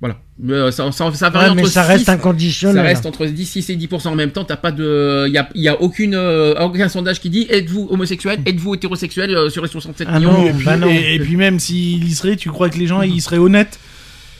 [0.00, 0.16] Voilà.
[0.38, 2.76] Mais, euh, ça, ça, ça varie Ouais, mais entre ça reste 6 inconditionnel.
[2.76, 4.44] ça reste entre 10, 6 et 10% en même temps.
[4.44, 7.46] T'as pas de, il y a, il y a aucune, euh, aucun sondage qui dit
[7.50, 10.32] êtes-vous homosexuel, êtes-vous hétérosexuel euh, sur les 67 Ah millions.
[10.32, 10.88] non, et, puis, bah non.
[10.88, 13.80] et- et puis même s'il y serait, tu crois que les gens ils seraient honnêtes?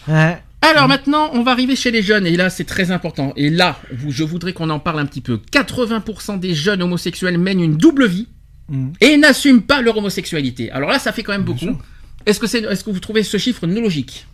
[0.07, 0.39] Ouais.
[0.63, 3.33] Alors maintenant, on va arriver chez les jeunes et là c'est très important.
[3.37, 5.41] Et là, vous- je voudrais qu'on en parle un petit peu.
[5.53, 8.27] 80% des jeunes homosexuels mènent une double vie
[8.69, 8.93] Mhm.
[9.01, 10.71] et n'assument pas leur homosexualité.
[10.71, 11.79] Alors là, ça fait quand même Bien beaucoup.
[12.27, 14.27] Est-ce que c'est, est-ce que vous trouvez ce chiffre non logique?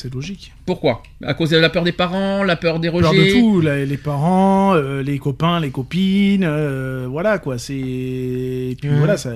[0.00, 0.52] C'est logique.
[0.64, 1.02] Pourquoi?
[1.24, 3.34] À cause de la peur des parents, la peur des Peur rejets.
[3.34, 7.58] de tout, la- les parents, euh, les copains, les copines, euh, voilà quoi.
[7.58, 8.98] C'est et puis Mhm.
[8.98, 9.32] voilà, ça,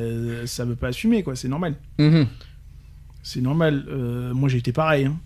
[0.46, 1.34] ça veut pas assumer quoi.
[1.34, 1.74] C'est normal.
[1.98, 2.26] Mhm.
[3.24, 3.84] C'est normal.
[3.88, 5.06] Euh, moi j'ai été pareil.
[5.06, 5.16] hein.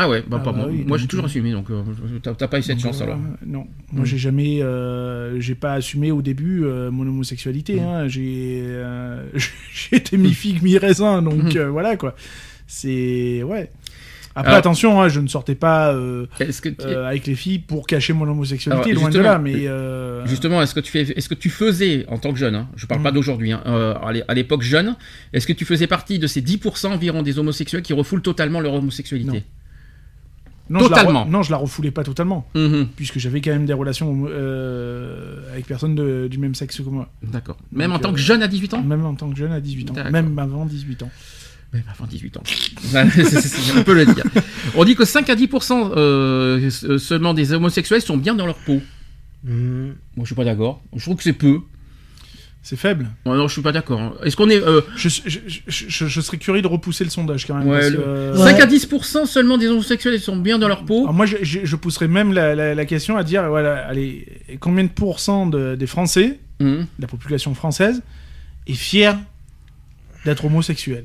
[0.00, 0.66] Ah ouais, bah Ah pas bah moi.
[0.70, 1.82] oui, moi j'ai toujours assumé, donc euh,
[2.22, 3.18] t'as pas eu cette Donc, chance euh, alors.
[3.44, 4.06] Non, moi Mm.
[4.06, 7.80] j'ai jamais, euh, j'ai pas assumé au début euh, mon homosexualité.
[7.80, 7.84] Mm.
[7.84, 8.06] hein.
[8.06, 9.24] J'ai, euh,
[9.74, 12.14] j'ai été mi figue mi raisin, donc euh, voilà quoi.
[12.70, 13.72] C'est ouais.
[14.38, 16.26] Après Alors- attention, hein, je ne sortais pas euh,
[16.80, 19.38] euh, avec les filles pour cacher mon homosexualité, Alors, loin de là.
[19.38, 22.54] Mais euh, Justement, est-ce que tu fais, est-ce que tu faisais en tant que jeune,
[22.54, 23.14] hein, je parle pas Mm.
[23.14, 24.94] d'aujourd'hui, hein, à l'é- à l'époque jeune,
[25.32, 28.74] est-ce que tu faisais partie de ces 10% environ des homosexuels qui refoulent totalement leur
[28.74, 29.42] homosexualité?
[30.70, 31.24] Non, je la re- totalement.
[31.24, 32.88] non, je la refoulais pas totalement, Mhm.
[32.94, 37.08] puisque j'avais quand même des relations euh, avec personnes de- du même sexe que moi,
[37.22, 37.56] D'accord.
[37.72, 38.82] Même Donc, en tant euh, que jeune à 18 ans?
[38.82, 41.10] même en tant que jeune à 18 ans, même avant 18 ans.
[41.72, 42.42] Même avant 18 ans.
[43.76, 44.24] On peut le dire.
[44.74, 48.80] On dit que 5 à 10% euh, seulement des homosexuels sont bien dans leur peau.
[49.44, 49.88] Hmm.
[50.16, 50.82] Moi, je suis pas d'accord.
[50.96, 51.60] Je trouve que c'est peu.
[52.62, 53.08] C'est faible.
[53.24, 54.00] Ouais, non, je suis pas d'accord.
[54.00, 54.12] hein.
[54.24, 54.60] Est-ce qu'on est.
[54.62, 57.68] euh, Je, je, je, je- je serais curieux de repousser le sondage quand même.
[57.68, 60.84] Ouais, parce le- que, euh, 5 à 10% seulement des homosexuels sont bien dans leur
[60.84, 63.86] peau alors moi, je, je, je pousserais même la, la, la question à dire voilà,
[63.86, 64.26] allez,
[64.60, 66.80] combien de pourcents de- des Français, Mhm.
[66.80, 68.02] de la population française,
[68.66, 69.18] est fière
[70.24, 71.04] d'être homosexuel?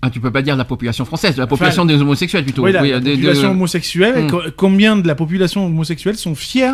[0.00, 2.64] Ah, tu peux pas dire de la population française, de la population des homosexuels plutôt.
[2.64, 4.30] Oui, la, Oui, la des- population de- homosexuelle, Hmm.
[4.30, 6.72] co- combien de la population homosexuelle sont fiers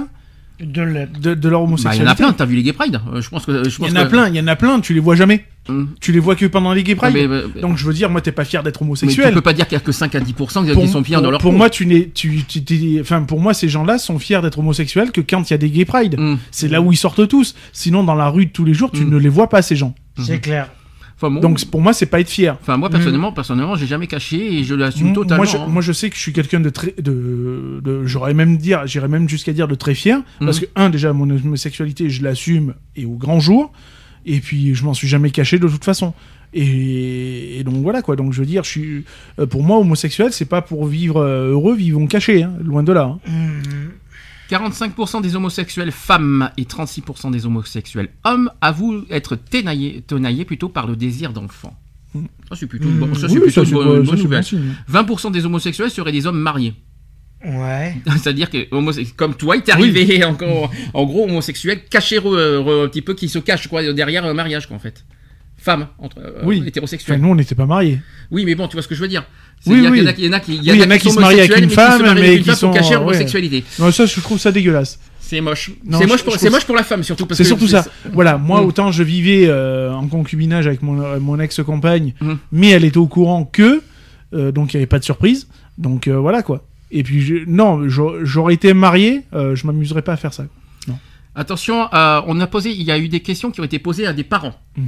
[0.60, 1.18] De l'être.
[1.20, 3.00] de, de leur Bah, il y homosexualité en a plein, t'as vu les Gay Pride
[3.12, 3.62] Euh, Je pense que.
[3.66, 5.46] Il y en a que- plein, il y en a plein, tu les vois jamais.
[5.70, 5.88] Mhm.
[6.00, 7.14] Tu les vois que pendant les gay Ah, pride.
[7.14, 9.28] mais- mais- Donc je veux dire, moi, t'es pas fier d'être mais homosexuel.
[9.28, 11.22] tu peux pas dire qu'il y a que 5 à 10% qui sont fiers pour-
[11.24, 14.18] dans leur pour moi, tu n'es, tu, tu- t'es- enfin, pour moi, ces gens-là sont
[14.18, 16.16] fiers d'être homosexuels que quand il y a des gay pride.
[16.20, 16.36] Mhm.
[16.50, 17.54] C'est là où ils sortent tous.
[17.72, 19.94] Sinon, dans la rue de tous les jours, tu ne les vois pas, ces gens.
[20.22, 20.68] C'est clair.
[21.16, 22.56] Enfin, bon, Donc, pour moi, c'est pas être fier.
[22.60, 25.44] enfin, moi personnellement, personnellement, j'ai jamais caché et je l'assume Mm, totalement.
[25.44, 25.66] Moi je, hein.
[25.68, 29.06] moi, je sais que je suis quelqu'un de très, de, de- j'aurais même dire, j'irais
[29.08, 30.46] même jusqu'à dire de très fier, Mhm.
[30.46, 33.72] parce que un, déjà, mon homosexualité, je l'assume et au grand jour,
[34.26, 36.14] et puis je m'en suis jamais caché de toute façon.
[36.52, 38.16] Et, et donc voilà quoi.
[38.16, 39.04] Donc je veux dire, je suis,
[39.38, 42.92] euh, pour moi, homosexuel, c'est pas pour vivre euh, heureux, vivons cachés, hein, loin de
[42.92, 43.16] là.
[43.26, 43.30] hein.
[43.30, 43.88] Hmm.
[44.50, 50.86] 45% des homosexuels femmes et 36% des homosexuels hommes avouent être tenaillés, tenaillés plutôt par
[50.86, 51.74] le désir d'enfant.
[52.14, 52.24] Mm.
[52.48, 54.04] Ça, c'est plutôt une, bonne- ça, c'est Oui, plutôt ça, une c'est bonne, pas- une
[54.04, 54.40] ça, bonne c'est nouvelle.
[54.40, 55.28] bon signe.
[55.28, 56.74] 20% des homosexuels seraient des hommes mariés.
[57.44, 57.96] Ouais.
[58.06, 58.68] C'est-à-dire que
[59.16, 63.14] comme toi, il t'est arrivé encore, en gros homosexuel caché re- re- un petit peu
[63.14, 65.04] qui se cache quoi derrière un mariage quoi en fait.
[65.56, 66.58] Femme entre euh, Oui.
[66.58, 67.20] Enfin, hétérosexuel.
[67.20, 68.00] nous, on n'était pas mariés.
[68.30, 69.24] Oui, mais bon, tu vois ce que je veux dire.
[69.66, 69.98] Oui, il y a- oui.
[70.18, 71.14] Il y en a qui- il y a Oui, y en a qui qui sont
[71.16, 73.62] se marient avec une mais qui femme, mais qui femme pour sont- cacher leur ouais.
[73.78, 74.98] Non, ça, je trouve ça dégueulasse.
[75.20, 75.70] C'est moche.
[75.90, 77.84] C'est moche, pour, moche la femme surtout C'est surtout ça.
[78.12, 78.66] Voilà, moi, Mm.
[78.66, 82.32] autant je vivais euh, en concubinage avec mon, euh, mon ex-compagne, Mm.
[82.52, 83.80] mais elle était au courant que,
[84.34, 85.48] euh, donc il n'y avait pas de surprise.
[85.78, 86.66] Donc voilà quoi.
[86.90, 90.44] Et puis, je- non, j'a- j'aurais été marié, je m'amuserais pas à faire ça.
[91.36, 94.12] Attention, on a posé, il y a eu des questions qui ont été posées à
[94.12, 94.54] des parents.
[94.76, 94.86] Mhm.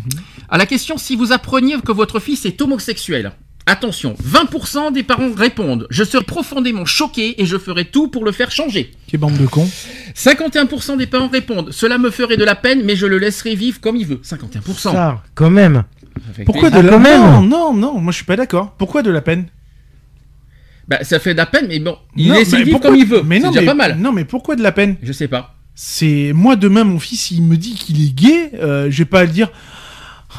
[0.48, 3.32] À la question si vous appreniez que votre fils est homosexuel.
[3.68, 8.30] Attention, 20% des parents répondent Je serai profondément choqué et je ferai tout pour le
[8.30, 8.92] faire changer.
[9.08, 9.68] Quelle bande de cons.
[10.14, 13.80] 51% des parents répondent Cela me ferait de la peine, mais je le laisserai vivre
[13.80, 14.20] comme il veut.
[14.22, 14.72] 51%.
[14.78, 15.82] Ça, quand même.
[16.44, 16.92] Pourquoi de plaisir.
[16.92, 18.72] la même Non, non, non, moi je suis pas d'accord.
[18.78, 19.46] Pourquoi de la peine?
[20.86, 22.98] Bah, ça fait de la peine, mais bon, il Non, laisse mais vivre pourquoi- comme
[23.00, 23.22] il veut.
[23.24, 23.96] Mais C'est non, déjà mais, pas mal.
[23.98, 24.94] Non, mais pourquoi de la peine?
[25.02, 25.56] Je sais pas.
[25.74, 29.24] C'est moi demain, mon fils, il me dit qu'il est gay, euh, je vais pas
[29.24, 29.50] le dire.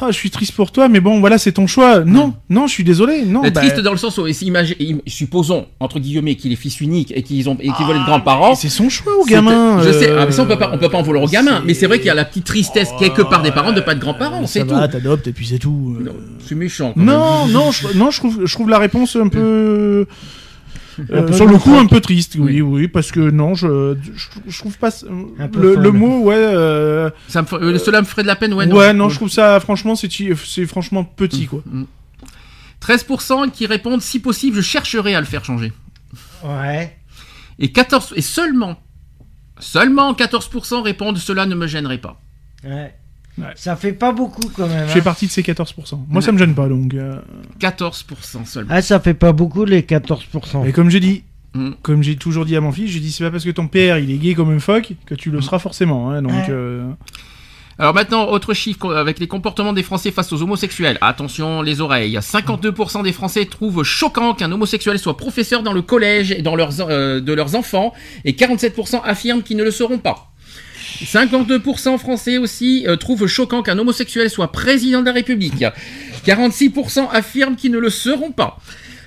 [0.00, 2.00] Ah, je suis triste pour toi, mais bon, voilà, c'est ton choix.
[2.00, 3.24] Non, non, je suis désolé.
[3.24, 4.26] Non, bah, triste dans le sens où,
[5.06, 8.54] supposons, entre guillemets, qu'il est fils unique et qu'ils ont, et qu'ils veulent être grands-parents.
[8.54, 9.82] c'est son choix au gamin.
[9.82, 11.28] Je sais, euh, ah, mais ça on peut pas, on peut pas en vouloir au
[11.28, 11.62] gamin.
[11.66, 13.92] Mais c'est vrai qu'il y a la petite tristesse quelque part des parents de pas
[13.92, 14.74] être Euh, grands-parents, c'est tout.
[14.90, 15.96] t'adoptes et puis c'est tout.
[16.00, 16.10] euh.
[16.46, 16.92] C'est méchant.
[16.94, 17.52] quand Non, même.
[17.54, 20.06] non, je, non, je trouve, je trouve la réponse un peu,
[21.10, 22.36] euh, sur le coup, un peu triste.
[22.38, 22.60] Oui, Oui.
[22.62, 24.90] oui, parce que non, je, je, je trouve pas
[25.38, 28.26] Un peu le, le mot, ouais, euh, Ça me, ferait- euh, cela me ferait de
[28.28, 28.70] la peine, ouais.
[28.70, 31.62] ouais, non, je trouve ça, franchement, c'est, franchement petit, quoi.
[32.80, 35.72] 13% qui répondent si possible, je chercherai à le faire changer.
[36.44, 36.96] Ouais.
[37.58, 38.78] Et 14 et seulement,
[39.58, 42.20] seulement 14% répondent cela ne me gênerait pas.
[42.64, 42.94] Ouais.
[43.38, 43.46] Ouais.
[43.54, 44.86] Ça fait pas beaucoup quand même.
[44.88, 45.02] Je fais hein.
[45.02, 46.00] partie de ces 14%.
[46.08, 46.92] Moi, ça me gêne pas, donc.
[46.94, 47.18] euh,
[47.60, 48.70] 14% seulement.
[48.72, 50.66] Ah, ça fait pas beaucoup les 14%.
[50.66, 51.22] Et comme j'ai dit,
[51.54, 51.70] Mm.
[51.80, 53.98] comme j'ai toujours dit à mon fils, j'ai dit c'est pas parce que ton père
[53.98, 56.10] il est gay comme un phoque que tu le seras forcément.
[56.10, 56.30] hein, donc.
[56.32, 56.46] Ouais.
[56.50, 56.90] euh,
[57.78, 60.98] Alors maintenant, autre chiffre co- avec les comportements des Français face aux homosexuels.
[61.00, 62.18] Attention les oreilles.
[62.20, 66.72] 52% des Français trouvent choquant qu'un homosexuel soit professeur dans le collège et dans leurs,
[66.80, 67.94] euh, de leurs enfants,
[68.26, 70.30] et 47% affirment qu'ils ne le seront pas.
[71.04, 75.64] 52% français aussi euh, trouvent choquant qu'un homosexuel soit président de la République.
[76.26, 78.58] 46% affirment qu'ils ne le seront pas.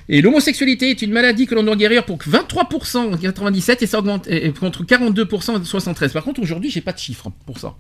[0.10, 4.00] Et l'homosexualité est une maladie que l'on doit guérir pour 23% en 97 et ça
[4.00, 6.12] augmente et- contre 42% en 73.
[6.14, 7.76] Par contre, aujourd'hui, j'ai pas de chiffres pour ça.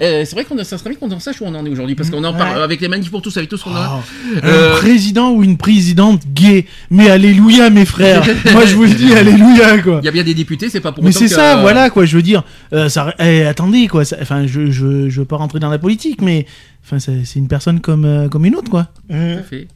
[0.00, 1.68] Eh, c'est vrai qu'on a- ça serait bien qu'on en sache où on en est
[1.68, 2.62] aujourd'hui, parce qu'on en parle Ouais.
[2.64, 3.98] avec les manifs pour tous, avec tout ce qu'on a.
[4.00, 6.66] Oh, Euh, Un président ou une présidente gay.
[6.90, 8.22] Mais alléluia, mes frères.
[8.52, 9.98] Moi, je vous le dis, alléluia, quoi.
[10.02, 12.04] Il y a bien des députés, c'est pas pour Mais c'est ça, voilà, quoi.
[12.06, 14.04] Je veux dire, euh, ça, eh, attendez, quoi.
[14.04, 16.46] ça- Enfin, je, je, je veux pas rentrer dans la politique, mais
[16.84, 18.88] enfin, c'est une personne comme, euh, comme une autre, quoi.
[19.10, 19.68] Tout Mmh, à fait.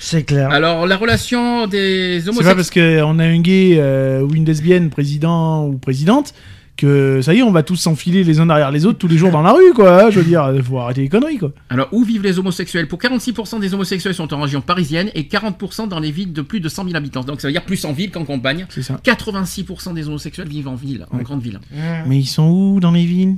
[0.00, 0.50] C'est clair.
[0.50, 2.56] Alors, la relation des C'est pas homosexuels.
[2.56, 6.34] parce qu'on a un gay euh, ou une lesbienne président ou présidente
[6.78, 9.18] que ça y est, on va tous s'enfiler les uns derrière les autres tous les
[9.18, 10.04] jours dans la rue, quoi.
[10.04, 11.52] hein, Je veux dire, faut arrêter les conneries, quoi.
[11.68, 12.88] Alors, où vivent les homosexuels?
[12.88, 16.60] Pour 46% des homosexuels sont en région parisienne et 40% dans les villes de plus
[16.60, 17.22] de 100 000 habitants.
[17.24, 18.64] Donc, ça veut dire plus en ville qu'en campagne.
[18.70, 18.98] C'est ça.
[19.04, 21.24] 86% des homosexuels vivent en ville, en Ouais.
[21.24, 21.60] grande ville.
[21.72, 21.76] Mmh.
[22.06, 23.36] Mais ils sont où dans les villes?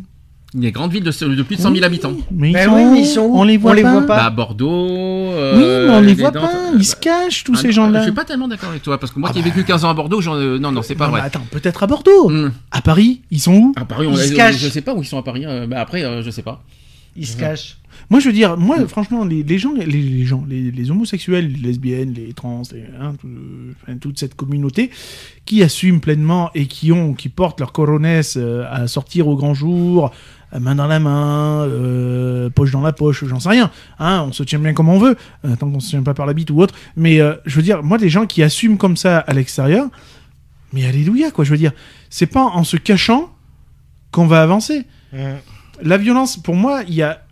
[0.53, 2.13] Les grandes villes de, de plus de 100 000 habitants.
[2.33, 3.93] Mais ils, Ben sont, oui, mais ils sont où On les voit On les pas.
[3.93, 4.17] voit pas.
[4.25, 4.69] Bah, Bordeaux.
[4.69, 6.53] euh, Oui, mais on les voit Dents- pas.
[6.77, 7.99] Ils se cachent, tous Ah ces non, gens-là.
[8.01, 9.49] Je suis pas tellement d'accord avec toi, parce que moi Ah qui ai bah.
[9.51, 11.21] vécu 15 ans à Bordeaux, euh, non, non, c'est pas Non, vrai.
[11.21, 12.29] attends, peut-être à Bordeaux.
[12.31, 12.51] Hmm.
[12.73, 14.59] À Paris, ils sont où À Paris, on Ils a- se je, cachent.
[14.59, 15.45] je sais pas où ils sont à Paris.
[15.47, 16.63] euh, bah après, euh, je sais pas.
[17.17, 17.77] Ils se cachent.
[18.09, 21.53] Moi, je veux dire, moi, franchement, les, les gens, les, les gens, les, les homosexuels,
[21.53, 23.29] les lesbiennes, les trans, les- hein, tout-
[23.83, 24.91] enfin, toute cette communauté
[25.45, 29.55] qui assument pleinement et qui ont, qui portent leur coronesse euh, à sortir au grand
[29.55, 30.09] jour, euh,
[30.59, 33.71] main dans la main, euh, poche dans la poche, j'en sais rien.
[33.99, 36.27] Hein, on se tient bien comme on veut, euh, tant qu'on se tient pas par
[36.27, 36.75] la bite ou autre.
[36.97, 39.87] Mais euh, je veux dire, moi, des gens qui assument comme ça à l'extérieur,
[40.73, 41.45] mais alléluia, quoi.
[41.45, 41.73] Je veux dire,
[42.09, 43.31] c'est pas en se cachant
[44.11, 45.19] qu'on va avancer Mmh.
[45.83, 47.23] la violence, pour moi, il y a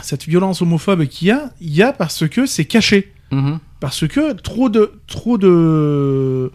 [0.00, 3.12] cette violence homophobe qu'il y a, il y a parce que c'est caché.
[3.30, 3.58] Mhm.
[3.78, 6.50] Parce que trop de, trop de,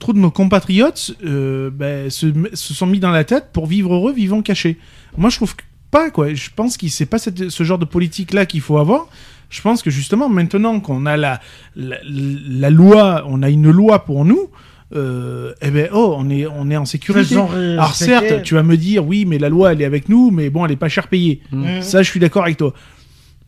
[0.00, 3.94] trop de nos compatriotes euh, ben, se, se sont mis dans la tête pour vivre
[3.94, 4.78] heureux, vivant cachés.
[5.16, 5.62] Moi, je trouve que
[5.92, 6.34] pas quoi.
[6.34, 9.06] Je pense que c'est pas cette- ce genre de politique là qu'il faut avoir.
[9.50, 11.40] Je pense que justement, maintenant qu'on a la,
[11.76, 14.48] la, la loi, on a une loi pour nous.
[14.94, 17.34] Euh, eh ben oh, on est on est en sécurité.
[17.74, 20.50] Alors certes, tu vas me dire oui, mais la loi elle est avec nous, mais
[20.50, 21.42] bon, elle est pas cher payée.
[21.52, 21.82] Mmh.
[21.82, 22.72] Ça, je suis d'accord avec toi.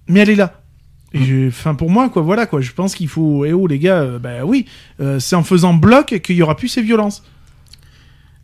[0.09, 0.62] Mais elle est là.
[1.15, 2.61] Et Enfin, pour moi, quoi, voilà, quoi.
[2.61, 3.45] Je pense qu'il faut.
[3.45, 4.67] Eh oh, les gars, euh, bah oui,
[5.01, 7.23] euh, c'est en faisant bloc qu'il y aura plus ces violences.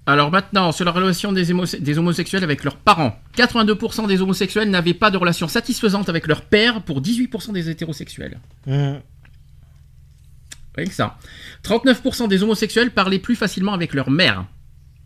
[0.07, 3.20] Alors maintenant, sur la relation des, homosexuels avec leurs parents.
[3.36, 8.39] 82% des homosexuels n'avaient pas de relation satisfaisante avec leur père pour 18% des hétérosexuels.
[8.66, 8.95] Mmh.
[10.74, 11.19] Rien que ça.
[11.62, 14.47] 39% des homosexuels parlaient plus facilement avec leur mère.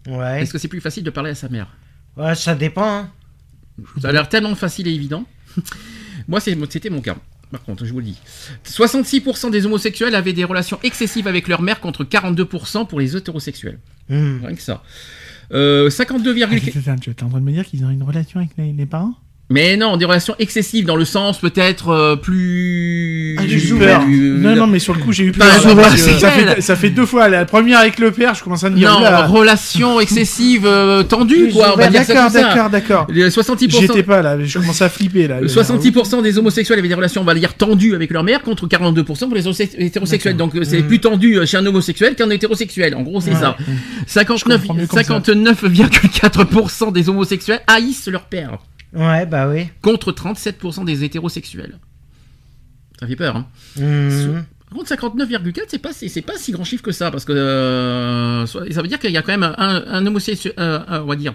[0.06, 0.42] Ouais.
[0.42, 1.66] Est-ce que c'est plus facile de parler à sa mère?
[2.16, 2.98] Ouais, ça dépend.
[2.98, 3.10] Hein.
[4.00, 5.24] Ça a l'air tellement facile et évident.
[6.28, 7.16] Moi, c'était mon cas.
[7.52, 8.18] Par contre, je vous le dis.
[8.64, 13.78] 66% des homosexuels avaient des relations excessives avec leur mère contre 42% pour les hétérosexuels.
[14.08, 14.44] Mmh.
[14.44, 14.82] Rien que ça.
[15.52, 18.40] Euh, 52, Attends, attends, tu es en train de me dire qu'ils ont une relation
[18.40, 19.14] avec les, les parents?
[19.52, 23.36] Mais non, des relations excessives dans le sens peut-être euh, plus.
[23.38, 24.02] Ah, j'ai eu peur.
[24.04, 25.90] plus- Non, non, mais sur le coup, j'ai eu Pas peur.
[25.90, 26.18] sexuel.
[26.18, 27.28] ça, fait, ça fait deux fois.
[27.28, 28.90] La première avec le père, je commence à me dire.
[28.90, 29.26] Non, oula.
[29.26, 31.72] relations excessives euh, tendues, Plus quoi.
[31.74, 33.06] On va dire ça D'accord, d'accord, d'accord.
[33.10, 33.80] Les 66%.
[33.80, 35.40] J'étais pas là, je commençais à flipper là.
[35.42, 39.04] 66% des homosexuels avaient des relations, on va dire, tendues avec leur mère, contre 42%
[39.28, 39.46] pour les
[39.78, 40.36] hétérosexuels.
[40.36, 40.86] Donc euh, c'est Mmh.
[40.86, 42.94] plus tendu euh, chez un homosexuel qu'un hétérosexuel.
[42.94, 43.36] En gros, c'est Ouais.
[43.40, 43.56] ça.
[44.06, 45.04] 59 comprends mieux comme ça.
[45.20, 48.58] 59,4% des homosexuels haïssent leur père,
[48.94, 49.68] Ouais, bah oui.
[49.80, 51.78] contre 37% des hétérosexuels.
[53.00, 53.46] Ça fait peur, hein.
[53.76, 54.42] Mmh.
[54.68, 57.32] Par contre, 59,4, c'est pas, c'est, c'est pas si grand chiffre que ça, parce que
[57.32, 61.06] euh, ça veut dire qu'il y a quand même un, un homosexuel, euh, un- on
[61.06, 61.34] va dire,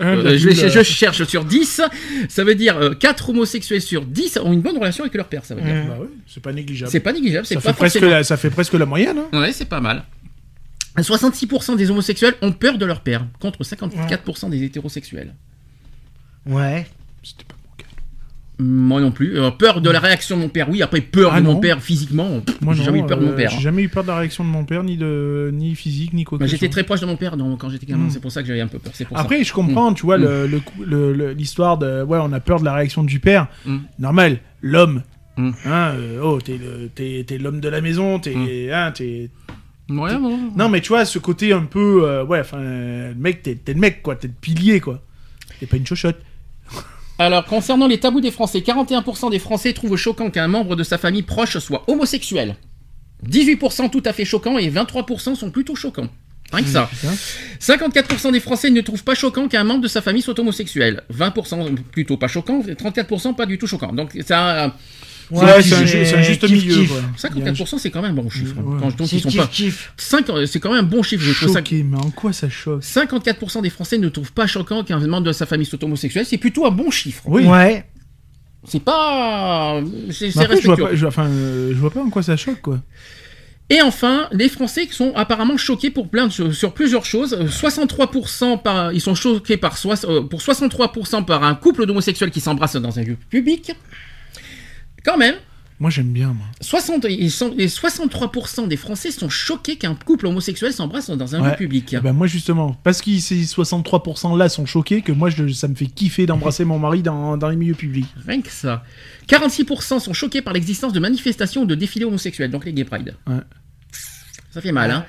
[0.00, 1.82] euh, je, cherche sur 10,
[2.28, 5.54] ça veut dire 4 homosexuels sur 10 ont une bonne relation avec leur père, ça
[5.54, 5.74] veut dire.
[5.74, 5.88] Mmh.
[5.88, 6.90] Bah oui, c'est pas négligeable.
[6.90, 9.18] C'est pas négligeable, c'est ça, pas fait presque la, ça fait presque la moyenne.
[9.32, 9.38] Hein.
[9.40, 10.04] Ouais, c'est pas mal.
[10.96, 15.34] 66% des homosexuels ont peur de leur père, contre 54% des hétérosexuels.
[16.46, 16.86] Ouais.
[17.22, 17.84] C'était pas mon cas.
[18.58, 19.38] Moi non plus.
[19.38, 20.82] Euh, peur de la réaction de mon père, oui.
[20.82, 21.60] Après, peur Ah de mon non.
[21.60, 22.40] père physiquement.
[22.40, 23.50] pff, Moi, j'ai non, jamais eu peur de mon euh, père.
[23.50, 23.60] J'ai hein.
[23.60, 26.38] jamais eu peur de la réaction de mon père, ni de ni physique, ni quoi
[26.38, 26.72] que Bah, ce J'étais soit.
[26.72, 28.10] très proche de mon père donc, quand j'étais gamin, Mm.
[28.10, 28.92] c'est pour ça que j'avais un peu peur.
[28.94, 29.22] C'est pour ça.
[29.22, 30.22] Après, je comprends, tu vois, Mm.
[30.22, 32.02] le- le coup- le- le- l'histoire de.
[32.04, 33.48] Ouais, on a peur de la réaction du père.
[33.66, 33.78] Mm.
[33.98, 35.02] Normal, l'homme.
[35.36, 35.50] Mm.
[35.64, 38.70] Hein, euh, oh, t'es le- t'es t'es l'homme de la maison, t'es.
[38.72, 39.30] Hein, t'es-
[39.90, 40.38] Ouais, bon.
[40.56, 42.04] Non, mais tu vois, ce côté un peu.
[42.08, 44.14] euh, ouais, enfin, euh, le mec, t'es t'es le mec, quoi.
[44.16, 45.02] T'es le pilier, quoi.
[45.60, 46.18] T'es pas une chochotte.
[47.18, 50.98] Alors, concernant les tabous des Français, 41% des Français trouvent choquant qu'un membre de sa
[50.98, 52.56] famille proche soit homosexuel.
[53.28, 56.08] 18% tout à fait choquant et 23% sont plutôt choquants.
[56.52, 56.90] Rien que ça.
[56.90, 57.14] Putain.
[57.60, 61.02] 54% des Français ne trouvent pas choquant qu'un membre de sa famille soit homosexuel.
[61.12, 63.92] 20% plutôt pas choquant, et 34% pas du tout choquant.
[63.92, 64.74] Donc ça,
[65.30, 66.90] Ouais, c'est un, ju- c'est un juste kiff, milieu, kiff.
[66.90, 67.30] quoi.
[67.30, 68.56] 54% c'est quand même un bon chiffre.
[68.56, 68.80] Ouais.
[68.80, 70.02] Quand sont kiff, pas.
[70.02, 71.58] 5 c'est quand même un bon chiffre, je trouve ça.
[71.60, 72.82] Choqué, mais en quoi ça choque?
[72.82, 76.38] 54% des Français ne trouvent pas choquant qu'un membre de sa famille soit homosexuel, c'est
[76.38, 77.22] plutôt un bon chiffre.
[77.26, 77.44] Oui.
[77.44, 77.84] Ouais.
[78.66, 79.80] C'est pas
[80.10, 82.80] c'est je vois pas, je, enfin, euh, je vois pas en quoi ça choque, quoi.
[83.70, 87.32] Et enfin, les Français qui sont apparemment choqués pour plein de sur plusieurs choses.
[87.34, 92.40] Euh, 63% par, ils sont choqués par euh, pour 63% par un couple d'homosexuels qui
[92.40, 93.72] s'embrassent dans un lieu public.
[95.04, 95.34] Quand même,
[95.80, 96.46] Moi, j'aime bien, moi.
[96.60, 101.38] 60, ils sont, les 63% des Français sont choqués qu'un couple homosexuel s'embrasse dans un
[101.40, 101.56] lieu Ouais.
[101.56, 101.94] public.
[101.98, 105.66] Eh ben, moi, justement, parce que ces 63% là sont choqués, que moi, je- ça
[105.66, 108.06] me fait kiffer d'embrasser mon mari dans, dans les milieux publics.
[108.26, 108.84] Rien que ça.
[109.26, 113.16] 46% sont choqués par l'existence de manifestations ou de défilés homosexuels, donc les gay pride.
[113.26, 113.40] Ouais.
[114.52, 115.04] Ça fait mal, hein.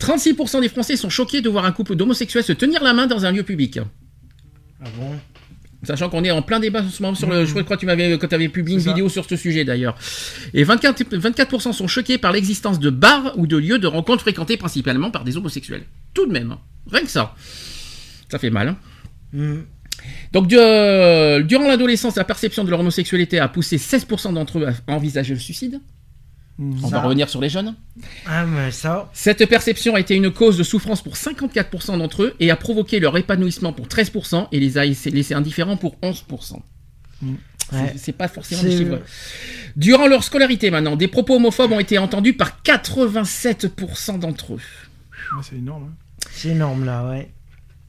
[0.00, 3.26] 36% des Français sont choqués de voir un couple d'homosexuels se tenir la main dans
[3.26, 3.78] un lieu public.
[4.82, 5.10] Ah bon?
[5.84, 7.44] Sachant qu'on est en plein débat en ce moment sur le.
[7.44, 8.90] Je crois que tu m'avais quand tu avais publié une ça.
[8.90, 9.96] vidéo sur ce sujet d'ailleurs.
[10.52, 14.56] Et 24%, 24% sont choqués par l'existence de bars ou de lieux de rencontres fréquentés
[14.56, 15.84] principalement par des homosexuels.
[16.14, 16.50] Tout de même.
[16.50, 16.58] hein.
[16.90, 17.34] Rien que ça.
[18.28, 18.68] Ça fait mal.
[18.68, 18.76] hein.
[19.32, 19.60] Hmm.
[20.32, 24.92] Donc, euh, durant l'adolescence, la perception de leur homosexualité a poussé 16% d'entre eux à
[24.92, 25.80] envisager le suicide.
[26.58, 27.76] On va revenir sur les jeunes.
[28.26, 29.08] Ah, mais ça.
[29.12, 32.98] Cette perception a été une cause de souffrance pour 54% d'entre eux et a provoqué
[32.98, 36.60] leur épanouissement pour 13% et les a laissés indifférents pour 11%.
[37.70, 37.94] Ouais.
[37.96, 38.98] C'est- pas forcément des chiffres.
[39.76, 44.60] Durant leur scolarité maintenant, des propos homophobes ont été entendus par 87% d'entre eux.
[45.36, 45.84] Ouais, c'est énorme.
[45.92, 45.94] hein.
[46.32, 47.30] C'est énorme là, ouais.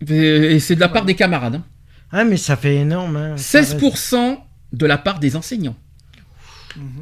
[0.10, 1.56] Euh, Et c'est de la part des camarades.
[1.56, 1.64] hein.
[2.12, 3.16] Ah, mais ça fait énorme.
[3.16, 3.38] Hein.
[3.38, 4.38] Ça reste- 16%
[4.74, 5.76] de la part des enseignants.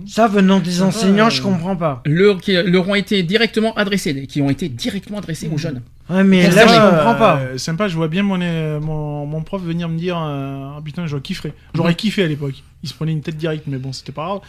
[0.06, 2.02] Ça, venant des enseignants, euh, je comprends pas.
[2.06, 5.82] Leur, qui leur ont été directement adressés, qui ont été directement adressés aux jeunes.
[6.10, 7.38] Ouais, mais là, ça, je euh, comprends pas.
[7.40, 10.82] Euh, sympa, je vois bien mon, euh, mon, mon prof venir me dire euh, Ah,
[10.84, 11.54] putain, j'aurais kiffé.
[11.74, 12.64] J'aurais kiffé à l'époque.
[12.84, 14.40] Il se prenait une tête directe, mais bon, c'était pas grave.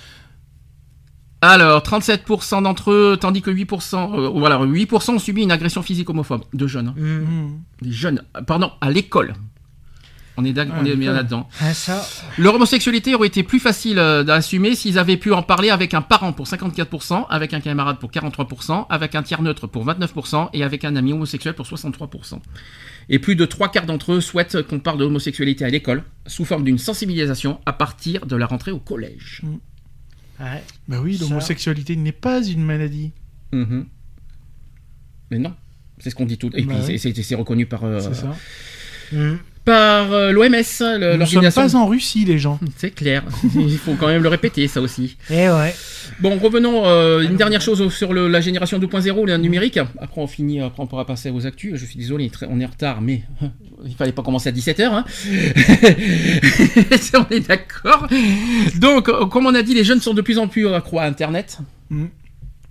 [1.40, 6.10] Alors, 37% d'entre eux, tandis que 8%, euh, voilà, 8% ont subi une agression physique
[6.10, 6.88] homophobe de jeunes.
[6.88, 6.94] hein.
[6.96, 7.20] Hmm.
[7.20, 7.58] Mmh.
[7.82, 9.34] Des jeunes, euh, pardon, à l'école.
[10.40, 11.48] On est, Ah, on bien là-dedans.
[11.60, 12.06] Ah, ça.
[12.38, 16.00] Leur homosexualité aurait été plus facile euh, d'assumer s'ils avaient pu en parler avec un
[16.00, 20.62] parent pour 54%, avec un camarade pour 43%, avec un tiers neutre pour 29% et
[20.62, 22.38] avec un ami homosexuel pour 63%.
[23.08, 26.44] Et plus de trois quarts d'entre eux souhaitent qu'on parle de l'homosexualité à l'école, sous
[26.44, 29.42] forme d'une sensibilisation à partir de la rentrée au collège.
[30.38, 30.62] Ouais.
[30.86, 31.24] Bah oui, Ça.
[31.24, 33.10] l'homosexualité n'est pas une maladie.
[33.52, 33.86] Mhm.
[35.32, 35.52] Mais non,
[35.98, 36.50] c'est ce qu'on dit tout.
[36.54, 38.36] Et Bah puis c'est- reconnu par, euh, C'est ça.
[39.12, 39.36] Hmm.
[39.68, 41.62] Par euh, l'OMS, Nous sommes l'organisation.
[41.62, 42.58] pas en Russie, les gens.
[42.78, 43.22] C'est clair,
[43.54, 45.16] il faut quand même le répéter ça aussi.
[45.30, 45.74] Eh ouais.
[46.20, 49.76] Bon, revenons, euh, une dernière chose sur le- la génération 2.0, le numérique.
[49.76, 51.76] Après, on finit, après, on pourra passer aux actus.
[51.76, 53.22] Je suis désolé, très- on est en retard, mais
[53.86, 54.84] il fallait pas commencer à 17h.
[54.90, 55.04] Hein.
[57.14, 58.06] on est d'accord.
[58.80, 61.04] Donc, euh, comme on a dit, les jeunes sont de plus en plus accro à
[61.04, 61.58] Internet.
[61.90, 62.04] Mmh.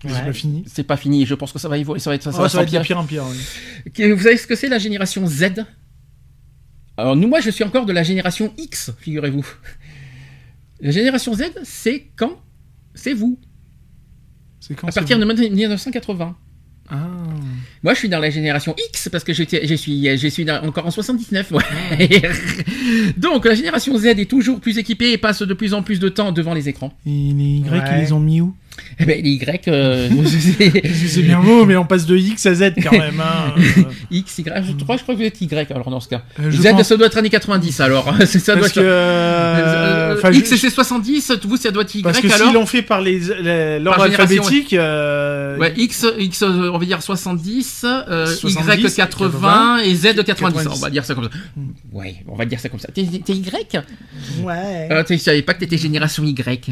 [0.04, 0.12] Ouais.
[0.14, 0.64] C'est pas fini.
[0.68, 2.50] C'est pas fini, je pense que ça va évoluer, ça va être, ça, Ça, va
[2.50, 3.24] ça va être pire en pire.
[3.30, 4.12] oui.
[4.14, 5.46] Vous savez ce que c'est la génération Z?
[6.98, 9.46] Alors nous, moi, je suis encore de la génération X, figurez-vous.
[10.80, 12.40] La génération Z, c'est quand
[12.96, 13.40] C'est vous.
[14.60, 16.36] C'est quand À partir de 1980.
[16.90, 16.96] Ah.
[17.84, 20.86] Moi, je suis dans la génération X parce que je suis, je suis dans- encore
[20.86, 21.52] en 79.
[21.52, 22.22] ouais.
[23.18, 26.10] Donc, la génération Z est toujours plus équipée et passe de plus en plus de
[26.10, 26.94] temps devant les écrans.
[27.06, 27.80] Et les Y, Ouais.
[27.92, 28.56] ils les ont mis où?
[29.00, 30.10] Eh ben, les Y, euh,
[31.08, 33.20] c'est- bien beau, mais on passe de X à Z quand même.
[33.22, 33.54] Hein.
[34.12, 36.22] X, Y, je crois, je crois que vous êtes Y alors dans ce cas.
[36.40, 38.14] Euh, Z, pense- ça doit être années 90 alors.
[38.26, 38.74] Ça doit être.
[38.76, 38.80] que.
[38.80, 42.48] Euh, euh, enfin, X je- c'est 70, vous ça doit être Y Parce que alors.
[42.48, 43.20] s'ils l'ont fait par les,
[43.80, 44.72] l'ordre alphabétique,
[45.60, 50.26] Ouais, X, X, on va dire 70, euh, 70, Y 80 et Z 90.
[50.26, 50.68] 90.
[50.68, 51.30] On va dire ça comme ça.
[51.92, 52.90] Ouais, on va dire ça comme ça.
[52.94, 53.84] T'es Y
[54.44, 54.88] Ouais.
[54.92, 56.70] euh, Tu savais pas que t'étais génération Y.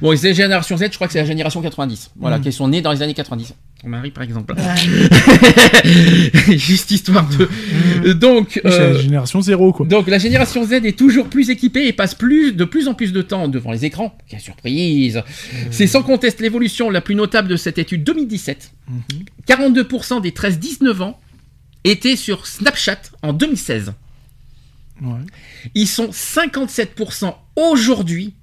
[0.00, 2.10] bon, c'est génération Z, je crois que c'est la génération 90.
[2.16, 2.42] Voilà, Mm.
[2.42, 3.54] qui sont nés dans les années 90.
[3.82, 4.54] Ton mari, par exemple.
[5.84, 8.12] Juste histoire de.
[8.12, 8.60] Donc.
[8.62, 9.86] c'est euh, la génération zéro, quoi.
[9.86, 13.12] Donc la génération Z est toujours plus équipée et passe plus, de plus en plus
[13.12, 14.16] de temps devant les écrans.
[14.28, 15.22] Quelle surprise
[15.70, 18.72] C'est sans conteste l'évolution la plus notable de cette étude 2017.
[19.48, 21.18] 42% des 13-19 ans
[21.84, 23.92] étaient sur Snapchat en 2016.
[25.02, 25.10] Ouais.
[25.74, 28.34] Ils sont 57% aujourd'hui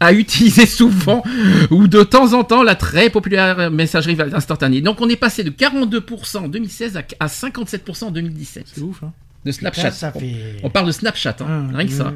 [0.00, 1.22] à utiliser souvent
[1.70, 4.80] ou de temps en temps la très populaire messagerie instantanée.
[4.80, 9.02] Donc on est passé de 42% en 2016 à à 57% en 2017 C'est ouf,
[9.02, 9.12] hein.
[9.44, 9.82] de Snapchat.
[9.90, 10.56] Putain, ça fait.
[10.62, 12.12] On parle de Snapchat, hein, Ah, rien que ça.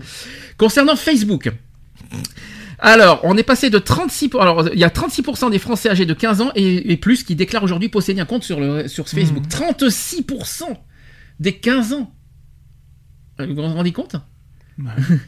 [0.58, 1.50] Concernant Facebook.
[2.78, 4.28] Alors, on est passé de 36...
[4.28, 7.22] pour- Alors, il y a 36% des Français âgés de 15 ans et, et plus
[7.22, 9.44] qui déclarent aujourd'hui posséder un compte sur, le, sur Facebook.
[9.46, 10.64] 36%
[11.38, 12.12] des 15 ans.
[13.40, 14.16] Euh, Vous vous rendez compte?
[14.78, 14.86] Ouais.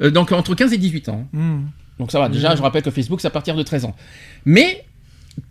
[0.00, 1.28] Euh, Donc, entre 15 et 18 ans.
[1.32, 1.64] Mmh.
[1.98, 3.94] Donc ça va, déjà, je rappelle que Facebook, c'est à partir de 13 ans.
[4.44, 4.84] Mais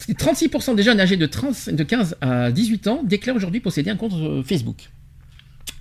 [0.09, 3.95] 36% des jeunes âgés de, 30 de 15 à 18 ans déclarent aujourd'hui posséder un
[3.95, 4.89] compte euh, Facebook.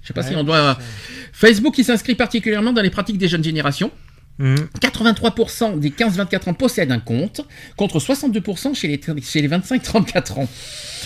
[0.02, 0.78] Je sais pas Ouais, si on doit...
[1.32, 3.90] Facebook qui s'inscrit particulièrement dans les pratiques des jeunes générations.
[4.38, 4.68] Mhm.
[4.80, 7.42] 83% des 15-24 ans possèdent un compte,
[7.76, 10.48] contre 62% chez les, chez les 25-34 ans.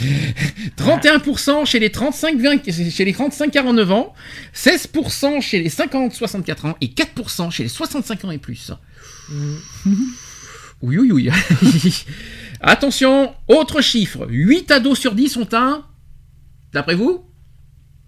[0.78, 4.14] 31% chez les 35-20 chez les 35-49 ans,
[4.54, 8.70] 16% chez les 50-64 ans et 4% chez les 65 ans et plus.
[10.82, 11.30] Oui, oui, oui.
[12.60, 14.26] Attention, autre chiffre.
[14.28, 15.84] 8 ados sur 10 ont un...
[16.72, 17.24] D'après vous?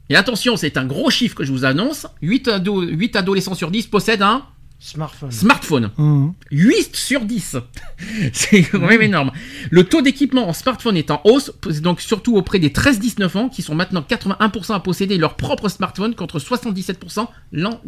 [0.09, 2.07] Et attention, c'est un gros chiffre que je vous annonce.
[2.23, 4.47] 8, ados, 8 adolescents sur 10 possèdent un
[4.79, 5.31] Smartphone.
[5.33, 5.91] smartphone.
[5.97, 6.35] Hum.
[6.51, 7.57] 8 sur 10.
[8.33, 9.33] C'est quand même énorme.
[9.71, 13.63] Le taux d'équipement en smartphone est en hausse, donc surtout auprès des 13-19 ans, qui
[13.63, 17.81] sont maintenant 81% à posséder leur propre smartphone contre 77% l'an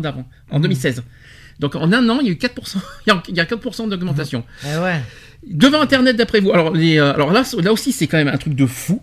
[0.00, 1.02] d'avant, en 2016.
[1.60, 3.44] Donc en un an, il y a eu 4%, il y a- il y a
[3.44, 4.44] 4% d'augmentation.
[4.64, 5.00] Eh ouais.
[5.46, 8.38] Devant Internet, d'après vous, alors, les, euh, alors là, là aussi, c'est quand même un
[8.38, 9.00] truc de fou,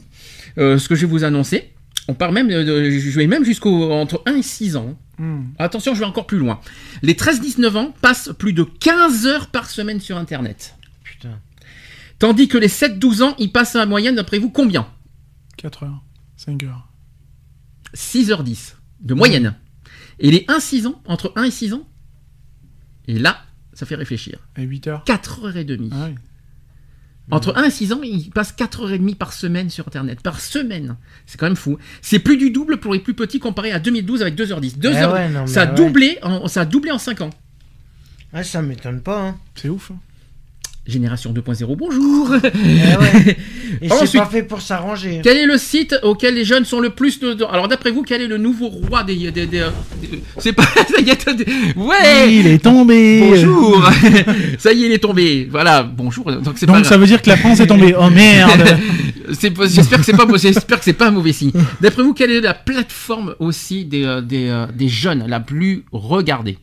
[0.57, 1.71] euh, ce que je vais vous annoncer.
[2.07, 4.97] On part même, de, de- je vais même jusqu'au entre 1 et 6 ans.
[5.19, 5.49] Hum.
[5.59, 6.59] Attention, je vais encore plus loin.
[7.03, 10.75] Les 13-19 ans passent plus de 15 heures par semaine sur Internet.
[11.03, 11.39] Putain.
[12.17, 14.87] Tandis que les 7-12 ans, ils passent en moyenne, d'après vous, combien?
[15.57, 16.01] 4 heures,
[16.37, 16.87] 5 heures.
[17.93, 19.55] 6h10 de moyenne.
[20.19, 21.87] Et les 1-6 ans, entre 1 et 6 ans,
[23.09, 23.41] et là,
[23.73, 24.39] ça fait réfléchir.
[24.57, 25.03] Et 8 heures.
[25.05, 25.89] 4h30.
[25.91, 26.15] Ah oui.
[27.31, 30.21] Entre 1 et 6 ans, ils passent 4h30 par semaine sur Internet.
[30.21, 30.95] Par semaine.
[31.27, 31.77] C'est quand même fou.
[32.01, 34.79] C'est plus du double pour les plus petits comparé à 2012 avec 2h10.
[34.79, 35.75] 2 Eh heures- ouais, non, mais ça, a ouais.
[35.75, 37.29] doublé en, ça a doublé en 5 ans.
[38.33, 39.21] Ah, ça m'étonne pas.
[39.27, 39.37] Hein.
[39.55, 39.91] C'est ouf.
[39.91, 39.99] hein.
[40.89, 42.67] Génération 2.0, bonjour Eh
[43.27, 43.37] ouais.
[43.81, 45.21] Et c'est pas fait pour s'arranger.
[45.23, 47.37] Quel est le site auquel les jeunes sont le plus de...
[47.49, 49.15] Alors d'après vous, quel est le nouveau roi des...
[49.15, 49.61] des, des- des-
[50.39, 50.63] C'est pas...
[50.75, 51.45] Ça y est, attendez.
[51.75, 53.19] ouais Il est tombé.
[53.29, 53.89] Bonjour
[54.57, 55.47] Ça y est, il est tombé.
[55.49, 56.25] Voilà, bonjour.
[56.31, 57.93] Donc c'est pas Donc ça veut dire que la France est tombée.
[57.97, 58.77] Oh merde.
[59.33, 61.51] C'est J'espère que c'est pas, j'espère que c'est pas un mauvais signe.
[61.81, 65.83] D'après vous, quelle est la plateforme aussi des, euh, des, euh, des jeunes la plus
[65.91, 66.57] regardée?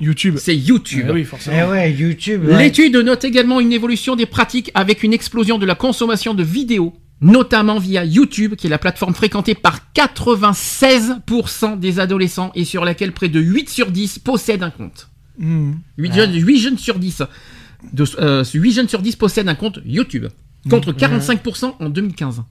[0.00, 0.36] YouTube.
[0.38, 1.06] C'est YouTube.
[1.08, 1.68] Eh oui, Eh forcément.
[1.70, 2.44] ouais, YouTube.
[2.46, 2.58] ouais.
[2.58, 6.94] L'étude note également une évolution des pratiques avec une explosion de la consommation de vidéos,
[7.20, 13.12] notamment via YouTube, qui est la plateforme fréquentée par 96% des adolescents et sur laquelle
[13.12, 15.08] près de 8 sur 10 possèdent un compte.
[15.38, 17.22] 8, jeunes, 8 jeunes sur 10.
[17.92, 20.26] De, euh, 8 jeunes sur 10 possèdent un compte YouTube,
[20.68, 22.42] contre 45% en 2015.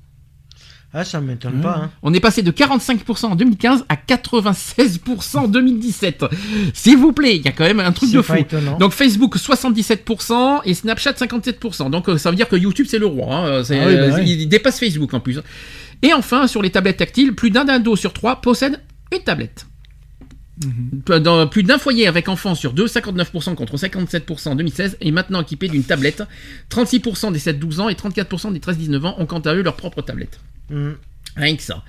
[0.92, 1.62] Ah, ça m'étonne Mmh.
[1.62, 1.78] pas.
[1.84, 1.92] Hein.
[2.02, 6.26] On est passé de 45% en 2015 à 96% en 2017.
[6.74, 8.34] S'il vous plaît, il y a quand même un truc de fou.
[8.34, 8.78] étonnant.
[8.80, 11.90] Donc Facebook 77% et Snapchat 57%.
[11.92, 13.36] Donc euh, ça veut dire que YouTube c'est le roi.
[13.36, 13.46] hein.
[13.46, 14.32] Euh, Ah oui, bah euh, oui.
[14.32, 15.40] Il dépasse Facebook en plus.
[16.02, 18.80] Et enfin sur les tablettes tactiles, plus d'un ado sur trois possède
[19.14, 19.68] une tablette.
[20.66, 21.22] Mhm.
[21.22, 25.42] Dans plus d'un foyer avec enfants sur deux, 59% contre 57% en 2016 est maintenant
[25.42, 26.24] équipé d'une tablette.
[26.70, 30.02] 36% des 7-12 ans et 34% des 13-19 ans ont quant à eux leur propre
[30.02, 30.40] tablette.
[30.70, 30.94] Hmm.
[31.36, 31.84] Rien que ça.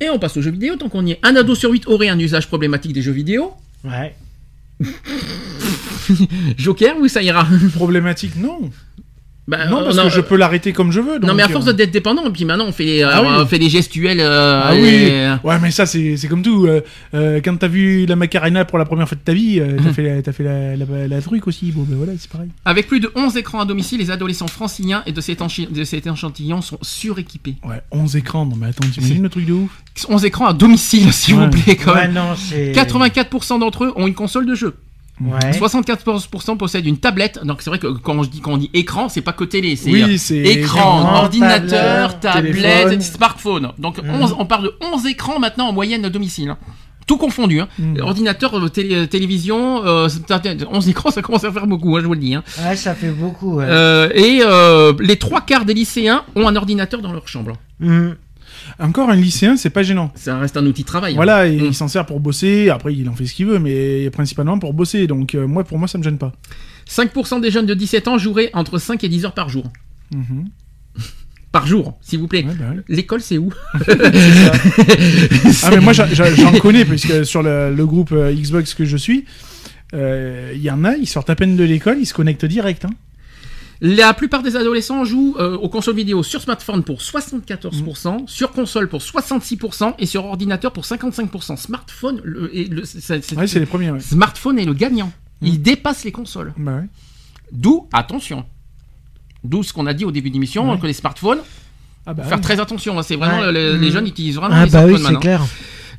[0.00, 1.20] Et on passe aux jeux vidéo, tant qu'on y est.
[1.22, 3.54] Un ado sur 8 aurait un usage problématique des jeux vidéo.
[3.84, 4.14] Ouais.
[6.58, 7.46] Joker, oui, ça ira.
[7.74, 8.70] Problématique, non.
[9.48, 11.18] Bah, non, euh, parce que je peux l'arrêter comme je veux.
[11.20, 13.22] Non, mais à force euh, d'être dépendant, et puis maintenant on fait les, Ah euh,
[13.22, 13.28] oui.
[13.42, 14.18] on fait les gestuels.
[14.20, 15.38] euh, Ah et- oui.
[15.48, 16.66] Ouais, mais ça, c'est c'est comme tout.
[16.66, 16.80] euh,
[17.14, 19.84] euh, quand t'as vu la Macarena pour la première fois de ta vie, euh, Mhm.
[19.84, 21.70] t'as fait, la, t'as fait la, la, la truc aussi.
[21.70, 22.48] Bon, ben voilà, c'est pareil.
[22.64, 26.06] Avec plus de 11 écrans à domicile, les adolescents franciliens et de cet, de cet
[26.08, 27.54] échantillon sont suréquipés.
[27.64, 28.46] Ouais, 11 écrans.
[28.46, 29.70] Non, mais attends, t'imagines le truc de ouf?
[30.08, 31.44] 11 écrans à domicile, s'il Ouais.
[31.44, 32.14] vous plaît, quand Ouais, même.
[32.14, 32.72] non, c'est.
[32.72, 34.74] 84% d'entre eux ont une console de jeu.
[35.20, 35.50] Ouais.
[35.52, 37.40] 64% possèdent une tablette.
[37.44, 39.76] Donc c'est vrai que quand, je dis, quand on dit écran, c'est pas que télé,
[39.76, 43.72] c'est Oui, euh, écran, écran, ordinateur, tablette, smartphone.
[43.78, 43.98] Donc.
[44.06, 46.50] 11, on parle de 11 écrans maintenant en moyenne à domicile.
[46.50, 46.58] hein.
[47.06, 47.60] Tout confondu.
[47.60, 47.68] Hein.
[47.78, 48.00] Mhm.
[48.02, 52.00] Ordinateur, euh, télé- euh, télévision, euh, c'est- 11 écrans, ça commence à faire beaucoup, hein,
[52.02, 52.36] je vous le dis.
[52.36, 53.54] Ouais, ça fait beaucoup.
[53.58, 53.64] Ouais.
[53.68, 57.52] Euh, et euh, les trois quarts des lycéens ont un ordinateur dans leur chambre.
[57.78, 58.10] Hmm.
[58.78, 60.12] Encore un lycéen, c'est pas gênant.
[60.14, 61.12] Ça reste un outil de travail.
[61.12, 61.16] hein.
[61.16, 62.68] Voilà, et il s'en sert pour bosser.
[62.68, 65.06] Après, il en fait ce qu'il veut, mais principalement pour bosser.
[65.06, 66.32] Donc, euh, moi, pour moi, ça me gêne pas.
[66.88, 69.64] 5% des jeunes de 17 ans joueraient entre 5 et 10 heures par jour.
[70.14, 70.44] Mhm.
[71.52, 72.44] Par jour, s'il vous plaît.
[72.44, 72.82] Ouais, bah ouais.
[72.88, 73.50] L'école, c'est où?
[75.62, 76.04] Ah, mais moi, j'en-
[76.60, 79.24] connais, puisque sur le, le groupe euh, Xbox que je suis,
[79.94, 82.84] euh, il y en a, ils sortent à peine de l'école, ils se connectent direct.
[82.84, 82.90] Hein.
[83.82, 88.88] La plupart des adolescents jouent euh, aux consoles vidéo sur smartphone pour 74%, sur console
[88.88, 91.56] pour 66% et sur ordinateur pour 55%.
[91.56, 94.00] Smartphone, le, et le- c'est- c'est- Ouais, c'est les premiers, ouais.
[94.00, 95.12] smartphone est le gagnant.
[95.42, 96.54] Il dépasse les consoles.
[96.56, 96.86] Bah ouais.
[97.52, 98.44] D'où, attention.
[99.44, 100.78] D'où ce qu'on a dit au début de l'émission, Ouais.
[100.78, 101.38] que les smartphones,
[102.06, 102.98] Ah bah faire très attention.
[102.98, 103.90] hein, c'est vraiment les Mhm.
[103.90, 105.20] jeunes utilisent vraiment Ah, les bah oui, smartphones c'est maintenant.
[105.20, 105.44] clair.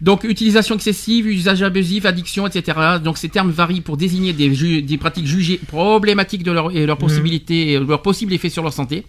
[0.02, 2.78] Donc utilisation excessive, usage abusif, addiction, etc.
[3.04, 6.86] Donc ces termes varient pour désigner des, ju- des pratiques jugées problématiques de leur, et
[6.86, 9.06] leurs possibilités, et leurs possibles effets sur leur santé.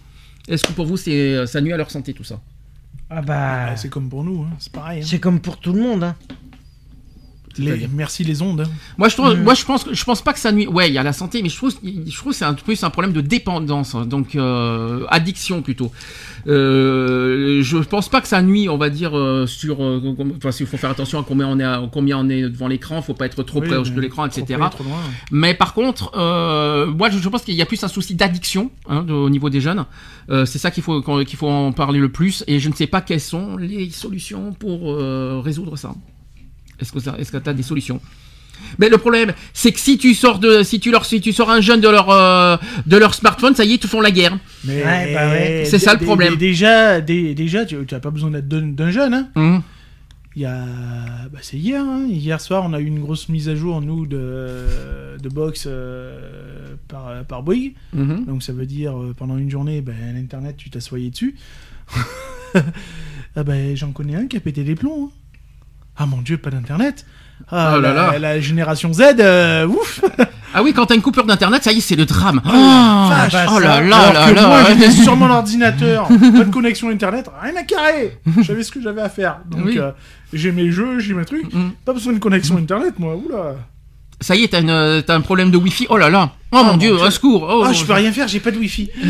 [0.47, 2.39] Est-ce que pour vous c'est ça nuit à leur santé tout ça?
[3.11, 3.67] Ah bah.
[3.71, 5.01] Ah, c'est comme pour nous, hein, c'est pareil.
[5.01, 5.05] hein.
[5.07, 6.03] C'est comme pour tout le monde.
[6.03, 6.15] Hein.
[7.57, 8.61] Les- merci les ondes.
[8.61, 8.69] hein.
[8.97, 10.67] Moi je trouve, moi je pense, je pense pas que ça nuit.
[10.67, 12.83] Ouais, il y a la santé, mais je trouve, je trouve que c'est un plus
[12.83, 15.91] un problème de dépendance, hein, donc euh, addiction plutôt.
[16.47, 19.83] Euh, je pense pas que ça nuit, on va dire euh, sur.
[19.83, 22.67] euh, Enfin, il faut faire attention à combien on est, à- combien on est devant
[22.67, 23.01] l'écran.
[23.01, 24.43] Faut pas être trop Oui, proche de l'écran, etc.
[24.57, 24.83] près.
[25.31, 28.71] Mais par contre, euh, moi je, je pense qu'il y a plus un souci d'addiction
[28.87, 29.85] hein, de- au niveau des jeunes.
[30.29, 32.43] Euh, c'est ça qu'il faut qu'il faut en parler le plus.
[32.47, 35.93] Et je ne sais pas quelles sont les solutions pour euh, résoudre ça.
[36.79, 37.99] Est-ce que ça, est-ce que t'as des solutions?
[38.77, 41.49] Mais le problème, c'est que si tu sors de, si tu leur, si tu sors
[41.49, 44.11] un jeune de leur, euh, de leur smartphone, ça y est, ils te font la
[44.11, 44.37] guerre.
[44.65, 45.63] Mais Ouais, bah ouais.
[45.65, 46.33] C'est ça le problème.
[46.33, 49.13] dé- Déjà, dé- déjà, tu n'as pas besoin d'être d'un jeune.
[49.13, 49.29] Hein.
[49.35, 49.61] Hum.
[50.35, 50.63] Il y a,
[51.31, 51.81] bah, c'est hier.
[51.81, 52.05] hein.
[52.09, 56.75] Hier soir, on a eu une grosse mise à jour nous de de box euh,
[56.87, 57.73] par par Bouygues.
[57.93, 58.25] Mhm.
[58.25, 61.35] Donc ça veut dire euh, pendant une journée, ben, l'internet, tu t'assoyais dessus.
[63.35, 65.09] ah ben j'en connais un qui a pété les plombs.
[65.11, 65.15] hein.
[65.99, 67.05] Ah mon dieu, pas d'internet.
[67.51, 68.19] Ah Oh là la, là.
[68.19, 70.01] la génération Z, euh, ouf.
[70.51, 72.41] Ah oui, quand t'as une coupure d'internet, ça y est, c'est le drame.
[72.43, 73.47] la Ah, vache.
[73.53, 74.47] oh là là là là.
[74.47, 78.17] moi j'étais sur mon ordinateur, pas de connexion internet, rien à carrer.
[78.35, 79.41] Je savais ce que j'avais à faire.
[79.47, 79.77] Donc Oui.
[79.77, 79.91] euh,
[80.33, 81.53] j'ai mes jeux, j'ai mes trucs.
[81.53, 81.69] Mm.
[81.85, 83.15] Pas besoin de connexion internet, moi.
[83.15, 83.57] Oula.
[84.21, 85.85] Ça y est, t'as, une, euh, t'as un problème de wifi.
[85.91, 86.31] Oh là là.
[86.51, 87.05] Oh, Oh, mon mon dieu, Dieu.
[87.05, 87.47] un secours.
[87.47, 88.89] Oh, Ah, je peux rien faire, j'ai pas de wifi.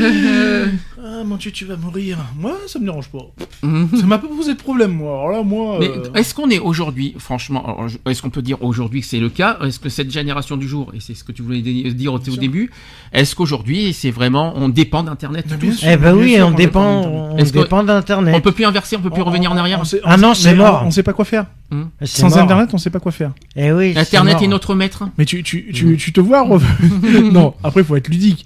[1.02, 2.18] ah mon dieu, tu vas mourir.
[2.38, 3.26] Moi, ça me dérange pas.
[3.64, 3.90] Mhm.
[4.00, 5.12] Ça m'a pas posé de problème, moi.
[5.20, 5.78] Alors là, moi.
[5.80, 9.30] Mais euh, est-ce qu'on est aujourd'hui, franchement, est-ce qu'on peut dire aujourd'hui que c'est le
[9.30, 9.58] cas?
[9.66, 12.72] Est-ce que cette génération du jour, et c'est ce que tu voulais dire au, début,
[13.14, 15.82] est-ce qu'aujourd'hui c'est vraiment, on dépend d'Internet tous?
[15.84, 18.44] Eh ben Bien oui, sûr on qu'on dépend, dépend on dépend On d'internet.
[18.44, 19.80] peut plus inverser, on peut plus on- revenir en on- arrière?
[19.82, 20.82] on sait- Ah on non, c'est mort.
[20.84, 21.46] On, on sait pas quoi faire.
[21.72, 21.84] Hmm.
[22.02, 22.40] C'est Sans mort.
[22.40, 23.32] internet, on sait pas quoi faire.
[23.56, 24.44] Eh oui, Internet mort.
[24.44, 25.04] est notre maître.
[25.20, 27.29] Mais tu, tu, tu, tu te vois revenir.
[27.34, 28.46] non, après, il faut être ludique.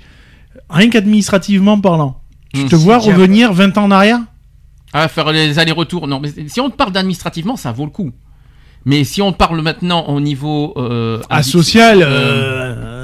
[0.69, 2.19] Rien qu'administrativement parlant.
[2.53, 4.19] Tu Hmm, te vois revenir 20 ans en arrière?
[4.93, 6.07] À faire les allers-retours.
[6.07, 8.11] Non, mais si on parle d'administrativement, ça vaut le coup.
[8.85, 13.02] Mais si on parle maintenant au niveau euh, addic- social, euh, euh,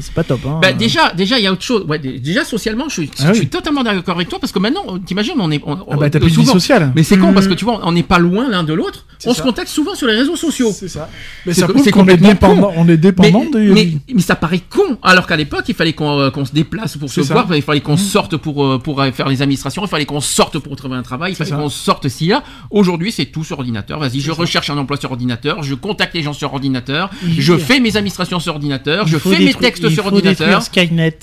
[0.00, 0.40] c'est pas top.
[0.46, 0.58] Hein.
[0.62, 1.84] Bah, déjà, déjà, il y a autre chose.
[1.88, 3.36] Ouais, dé- déjà, socialement, je suis, Ah je oui.
[3.38, 6.18] suis totalement d'accord avec toi parce que maintenant, t'imagines, on est, on, Ah bah, t'as
[6.20, 6.92] plus de vie souvent- sociale.
[6.94, 7.34] Mais c'est con Mhm.
[7.34, 9.04] parce que tu vois, on n'est pas loin l'un de l'autre.
[9.26, 9.38] On ça.
[9.38, 10.70] se contacte souvent sur les réseaux sociaux.
[10.72, 11.08] C'est ça.
[11.44, 13.58] Mais C'est ça prouve qu'on est dépendant, on est Mais, dépendant de.
[13.58, 17.10] mais, mais ça paraît con, alors qu'à l'époque, il fallait qu'on euh, se déplace pour
[17.10, 17.34] se ça.
[17.34, 20.20] Voir, il fallait qu'on sorte pour, euh, pour euh, faire les administrations, il fallait qu'on
[20.20, 22.44] sorte pour trouver un travail, il fallait qu'on sorte si là.
[22.70, 23.98] Aujourd'hui, c'est tout sur ordinateur.
[23.98, 27.80] Vas-y, je recherche un emploi sur ordinateur, je contacte les gens sur ordinateur, je fais
[27.80, 30.46] mes administrations sur ordinateur, je fais mes textes sur ordinateur.
[30.46, 31.18] détruire Skynet.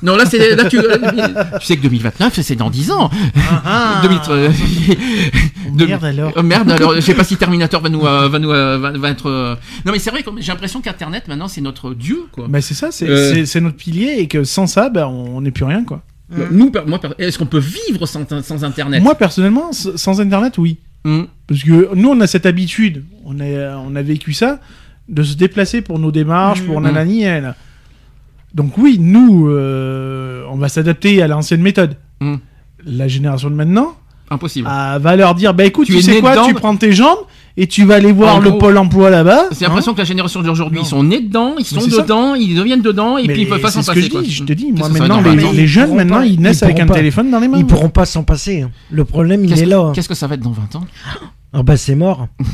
[0.00, 0.96] Non, là, c'est là tu, euh,
[1.60, 3.10] tu sais que 2029, c'est dans 10 ans.
[3.64, 4.48] Ah, 2000, euh,
[5.68, 6.32] Oh, de- merde alors.
[6.36, 8.92] Oh, merde, alors je sais pas si Terminator va nous euh, va nous euh, va,
[8.92, 9.28] va être.
[9.28, 12.46] euh, Non mais c'est vrai que j'ai l'impression qu'Internet maintenant c'est notre dieu quoi.
[12.48, 13.60] Bah c'est ça, c'est Euh.
[13.60, 16.02] notre pilier et que sans ça, bah, on n'est plus rien quoi.
[16.50, 17.58] Nous, per- moi, est-ce qu'on peut
[17.88, 19.02] vivre sans, sans Internet?
[19.02, 20.78] Moi personnellement, s- sans internet, oui.
[21.04, 24.60] Hum, Parce que nous, on a cette habitude, on a, on a vécu ça,
[25.08, 26.86] de se déplacer pour nos démarches, pour Mhm.
[26.86, 27.22] nanani.
[27.24, 27.54] nanana.
[28.56, 31.96] Donc oui, nous, euh, on va s'adapter à l'ancienne méthode.
[32.20, 32.38] Mhm.
[32.86, 33.94] La génération de maintenant
[34.30, 34.66] Impossible.
[34.70, 37.18] ah, va leur dire, bah écoute, Tu sais quoi, dedans, tu prends tes jambes
[37.58, 39.44] et tu vas aller voir En le gros, pôle emploi là-bas.
[39.52, 39.68] C'est hein.
[39.68, 42.02] l'impression que la génération d'aujourd'hui, ils sont nés dedans, ils sont ça.
[42.02, 44.06] dedans, ils deviennent dedans, et Mais puis ils peuvent pas c'est s'en ce que passer.
[44.06, 44.22] je quoi.
[44.22, 46.40] dis, je te dis, moi maintenant, les, 20 ans les jeunes pourront maintenant, pas- ils
[46.40, 46.94] naissent ils avec un pas.
[46.94, 47.58] téléphone dans les mains.
[47.58, 48.62] Ils pourront pas s'en passer.
[48.62, 48.70] hein.
[48.90, 49.90] Le problème, il est là.
[49.90, 50.84] que- Qu'est-ce que ça va être dans 20 ans?
[51.52, 52.28] Ah bah c'est mort.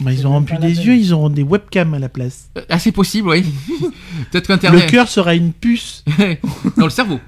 [0.00, 2.50] Bah, ils auront plus des yeux, ils auront des webcams à la place.
[2.56, 3.44] Euh, Ah, c'est possible, oui.
[4.30, 4.90] Peut-être Le qu'Internet.
[4.90, 6.04] cœur sera une puce.
[6.76, 7.18] Dans le cerveau.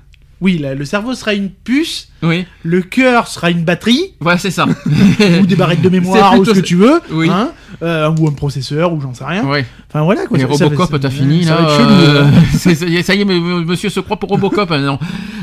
[0.40, 2.08] Oui, là, le cerveau sera une puce.
[2.22, 4.14] Oui, Le cœur sera une batterie.
[4.20, 4.66] voilà, c'est ça.
[5.40, 7.00] ou des barrettes de mémoire ou ce que tu veux.
[7.10, 7.28] Oui.
[7.30, 7.50] hein,
[7.82, 9.46] euh, ou un processeur ou j'en sais rien.
[9.46, 9.64] Ouais.
[9.88, 10.36] Enfin voilà quoi.
[10.38, 11.68] Et ça- Robocop, t'as fini ça là.
[11.76, 14.70] chelou, euh, ça y est, monsieur se croit pour Robocop.
[14.70, 14.98] hein, non.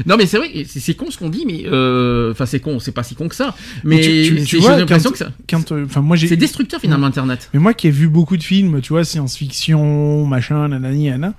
[0.06, 2.92] non, mais c'est vrai, c'est con ce qu'on dit, mais euh, enfin c'est con, c'est
[2.92, 3.56] pas si con que ça.
[3.84, 5.26] Mais tu- tu- tu vois, j'ai l'impression que ça,
[5.72, 6.27] euh, enfin moi j'ai.
[6.27, 7.50] c'est destructeur finalement Internet.
[7.53, 11.34] Mais moi qui ai vu beaucoup de films, tu vois, science-fiction, machin, nanani, nanana,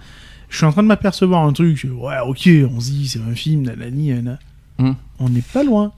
[0.49, 1.87] je suis en train de m'apercevoir un truc.
[1.99, 4.39] Ouais, ok, on se dit c'est un film, nanani, nanana.
[4.79, 4.93] Hmm.
[5.19, 5.93] On n'est pas loin.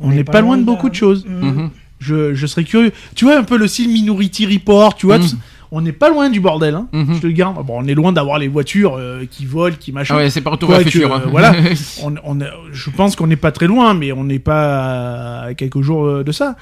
[0.00, 1.26] On n'est pas, loin de beaucoup de choses.
[1.26, 1.70] Mhm.
[1.98, 2.92] Je, je serais curieux.
[3.16, 5.20] Tu vois un peu le style Minority Report, tu vois.
[5.20, 5.34] Ça.
[5.72, 6.76] On n'est pas loin du bordel.
[6.76, 6.86] Hein.
[6.92, 7.14] Mhm.
[7.16, 7.56] Je te le garde.
[7.66, 10.14] Bon, on est loin d'avoir les voitures euh, qui volent, qui machin.
[10.16, 11.12] Ah ouais, c'est pas retour Quoi vers le que, futur.
[11.12, 11.28] euh, hein.
[11.30, 11.52] voilà.
[12.04, 15.54] on, on est- je pense qu'on n'est pas très loin, mais on n'est pas à
[15.54, 16.54] quelques jours euh, de ça.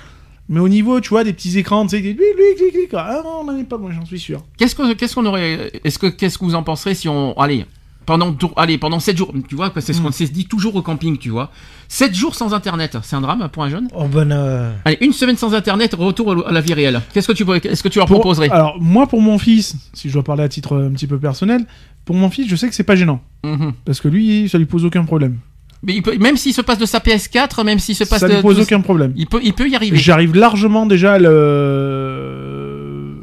[0.48, 2.14] Mais au niveau, tu vois, des petits écrans, tu sais, des...
[2.14, 4.42] clic, clic, ah, on n'en est pas loin, j'en suis sûr.
[4.56, 7.64] Qu'est-ce que qu'est-ce qu'on aurait Est-ce que qu'est-ce que vous en penserez si on allez
[8.06, 10.04] pendant allez pendant 7 jours, tu vois, c'est ce Hmm.
[10.04, 11.50] qu'on s'est dit toujours au camping, tu vois.
[11.88, 13.88] 7 jours sans internet, c'est un drame pour un jeune?
[13.92, 17.02] Oh ben euh, Allez, une semaine sans internet, retour à la vie réelle.
[17.12, 18.48] Qu'est-ce que tu est-ce que tu leur Pour- proposerais?
[18.50, 21.18] Alors, moi, pour mon fils, si je dois parler à titre euh, un petit peu
[21.18, 21.66] personnel,
[22.04, 23.20] pour mon fils, je sais que c'est pas gênant.
[23.44, 23.72] Mhm.
[23.84, 25.38] Parce que lui, ça lui pose aucun problème.
[25.82, 28.28] Mais il peut, même s'il se passe de sa PS4, même s'il se passe Ça
[28.28, 29.12] de, lui pose de- aucun problème.
[29.16, 29.96] il peut il peut y arriver.
[29.96, 33.16] J'arrive largement déjà à le...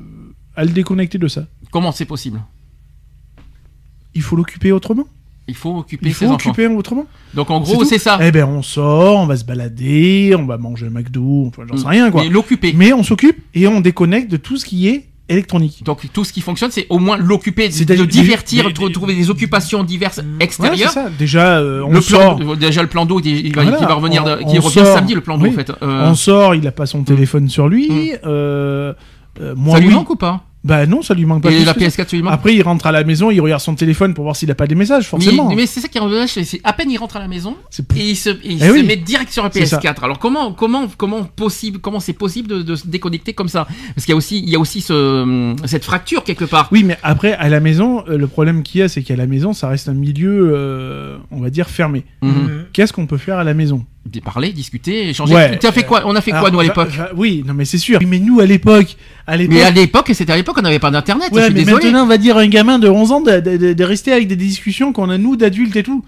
[0.55, 1.45] à le déconnecter de ça.
[1.71, 2.41] Comment c'est possible?
[4.13, 5.05] Il faut l'occuper autrement.
[5.47, 6.51] Il faut occuper Il ses faut enfants.
[6.51, 7.05] occuper autrement.
[7.33, 8.17] Donc en gros, c'est ça.
[8.21, 11.75] Eh ben, on sort, on va se balader, on va manger un McDo, enfin, j'en
[11.75, 12.23] sais rien, quoi.
[12.23, 12.71] Mais l'occuper.
[12.73, 15.83] Mais on s'occupe et on déconnecte de tout ce qui est électronique.
[15.85, 19.83] Donc tout ce qui fonctionne, c'est au moins l'occuper, de, divertir, de trouver des occupations
[19.83, 20.91] diverses Ouais, extérieures.
[20.91, 21.09] ça.
[21.17, 22.35] Déjà, euh, on le sort.
[22.37, 24.95] plan, déjà le plan d'eau, Voilà, qui va revenir, on- qui on revient sort.
[24.95, 25.51] samedi le plan d'eau Oui.
[25.51, 25.71] en fait.
[25.81, 27.89] Euh, On sort, il a pas son téléphone sur lui.
[27.89, 28.17] Mm.
[28.25, 28.93] euh,
[29.41, 29.93] euh, moi, ça lui oui.
[29.93, 30.43] manque ou pas?
[30.63, 31.51] Bah non, ça lui manque pas.
[31.51, 32.03] Et plus la que ça.
[32.03, 34.23] PS4, ça lui manque Après, il rentre à la maison, il regarde son téléphone pour
[34.23, 35.53] voir s'il a pas des messages, forcément.
[35.53, 37.57] mais c'est ça qui est dommage, c'est c'est à peine il rentre à la maison
[37.69, 38.83] C'est- et il se, et il Eh se oui.
[38.83, 39.79] met direct sur la C'est ça.
[39.79, 40.03] PS4.
[40.05, 43.67] Alors comment comment comment possible comment c'est possible de, de se déconnecter comme ça?
[43.93, 46.69] Parce qu'il y a aussi il y a aussi ce, cette fracture quelque part.
[46.71, 49.27] Oui, mais après, à la maison, euh, le problème qu'il y a, c'est qu'à la
[49.27, 52.05] maison, ça reste un milieu, euh, on va dire, fermé.
[52.21, 52.65] Mhm.
[52.71, 53.85] Qu'est-ce qu'on peut faire à la maison?
[54.23, 55.33] Parler, discuter, échanger.
[55.33, 55.57] Ouais.
[55.57, 56.03] tu as fait quoi?
[56.05, 56.89] On a fait quoi nous à l'époque?
[57.15, 57.99] Oui, non, mais c'est sûr.
[58.07, 59.55] Mais nous, à l'époque, à l'époque.
[59.55, 61.29] Mais à l'époque, c'était à l'époque, on n'avait pas d'internet.
[61.33, 61.85] je suis mais désolé.
[61.85, 64.27] maintenant, on va dire un gamin de 11 ans de, de- de- de rester avec
[64.27, 66.03] des discussions qu'on a nous d'adultes et tout.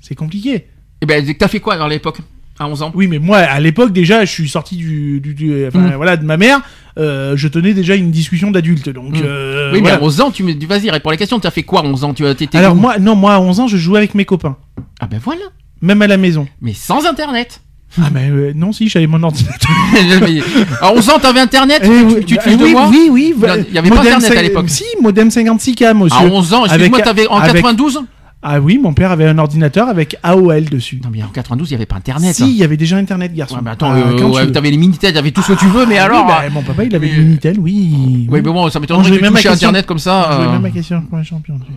[0.00, 0.66] C'est compliqué.
[1.00, 2.18] Eh ben, t'as fait quoi à l'époque
[2.60, 2.92] À 11 ans?
[2.94, 5.94] Oui, mais moi, à l'époque, déjà, je suis sorti du, du- du- enfin, Mm.
[5.96, 6.60] voilà, de ma mère.
[6.98, 9.12] euh, je tenais déjà une discussion d'adulte, donc.
[9.16, 9.22] Mm.
[9.24, 9.96] euh, Oui, mais voilà.
[9.98, 11.38] à 11 ans, tu me dis, vas-y, réponds à la question.
[11.40, 12.12] T'as fait quoi à 11 ans?
[12.14, 14.56] Tu Alors moi, non, moi, à 11 ans, je jouais avec mes copains,
[15.00, 15.42] Ah ben voilà.
[15.80, 16.46] Même à la maison.
[16.60, 17.60] Mais sans internet.
[17.98, 19.70] Ah, mais euh, non, si, j'avais mon ordinateur.
[20.20, 20.40] Mais
[20.82, 23.34] à 11 ans, t'avais internet Eh Tu, oui, tu te bah, oui, Oui, oui.
[23.34, 24.68] Il y a- il y avait pas Internet à l'époque.
[24.68, 26.18] Si, modem 56K, monsieur.
[26.20, 28.00] À 11 ans, excuse-moi, t'avais en avec- 92
[28.42, 31.00] Ah oui, mon père avait un ordinateur avec AOL dessus.
[31.02, 32.34] Non, mais en 92, il n'y avait pas internet.
[32.36, 33.54] Si, il y avait déjà Internet, garçon.
[33.56, 34.52] Ouais, mais attends, Ah, euh, quand ouais, tu veux.
[34.52, 36.26] t'avais les Minitel, t'avais tout ce que tu veux, mais Ah alors.
[36.26, 38.26] oui, bah, mon papa, il avait mais- le Minitel, oui.
[38.28, 40.28] Oui, mais bon, ça m'étonnerait que tu même touches à internet comme ça.
[40.30, 40.52] Je euh.
[40.52, 41.58] même ma question pour un champion.
[41.58, 41.72] tu.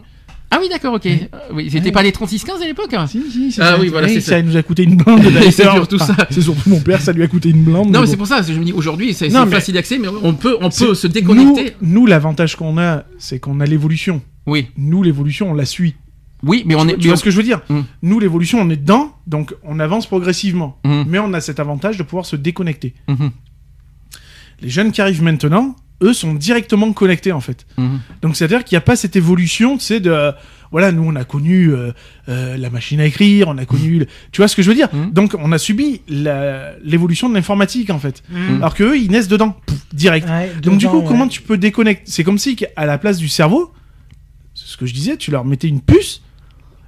[0.53, 1.05] Ah oui, d'accord, ok.
[1.05, 1.17] Euh,
[1.53, 3.79] Oui, c'était pas les 3615 à l'époque Si, si, c'est Ah ça.
[3.79, 4.31] oui, voilà, Oui, c'est ça.
[4.31, 4.41] ça.
[4.41, 5.21] nous a coûté une blinde.
[5.51, 6.15] C'est surtout ça.
[6.29, 7.89] C'est surtout mon père, ça lui a coûté une blinde.
[7.89, 10.57] Non, mais c'est pour ça, je me dis aujourd'hui, c'est facile d'accès, mais on peut,
[10.61, 11.73] on peut se déconnecter.
[11.81, 14.21] Nous, nous, l'avantage qu'on a, c'est qu'on a l'évolution.
[14.45, 15.95] Oui, Nous, l'évolution, on la suit.
[16.43, 16.97] oui, mais on est.
[16.97, 17.61] tu vois ce que je veux dire?
[17.69, 17.79] Mm.
[18.01, 20.79] Nous, l'évolution, on est dedans, donc on avance progressivement.
[20.83, 21.05] Mhm.
[21.07, 22.93] Mais on a cet avantage de pouvoir se déconnecter.
[23.07, 23.31] Mhm,
[24.61, 27.65] Les jeunes qui arrivent maintenant, eux, sont directement connectés, en fait.
[27.77, 27.99] mhm.
[28.21, 30.31] Donc, c'est-à-dire qu'il n'y a pas cette évolution, tu sais, de...
[30.71, 31.91] Voilà, nous, on a connu euh,
[32.29, 33.99] euh, la machine à écrire, on a connu...
[33.99, 34.87] le- Tu vois ce que je veux dire?
[34.93, 35.11] Mhm.
[35.11, 38.23] Donc, on a subi l'évolution de l'informatique, en fait.
[38.55, 40.27] Alors qu'eux, ils naissent dedans, pouf, direct.
[40.27, 42.03] Ouais, Donc, du coup, comment tu peux déconnecter?
[42.09, 43.71] C'est comme si, à la place du cerveau,
[44.53, 46.21] c'est ce que je disais, tu leur mettais une puce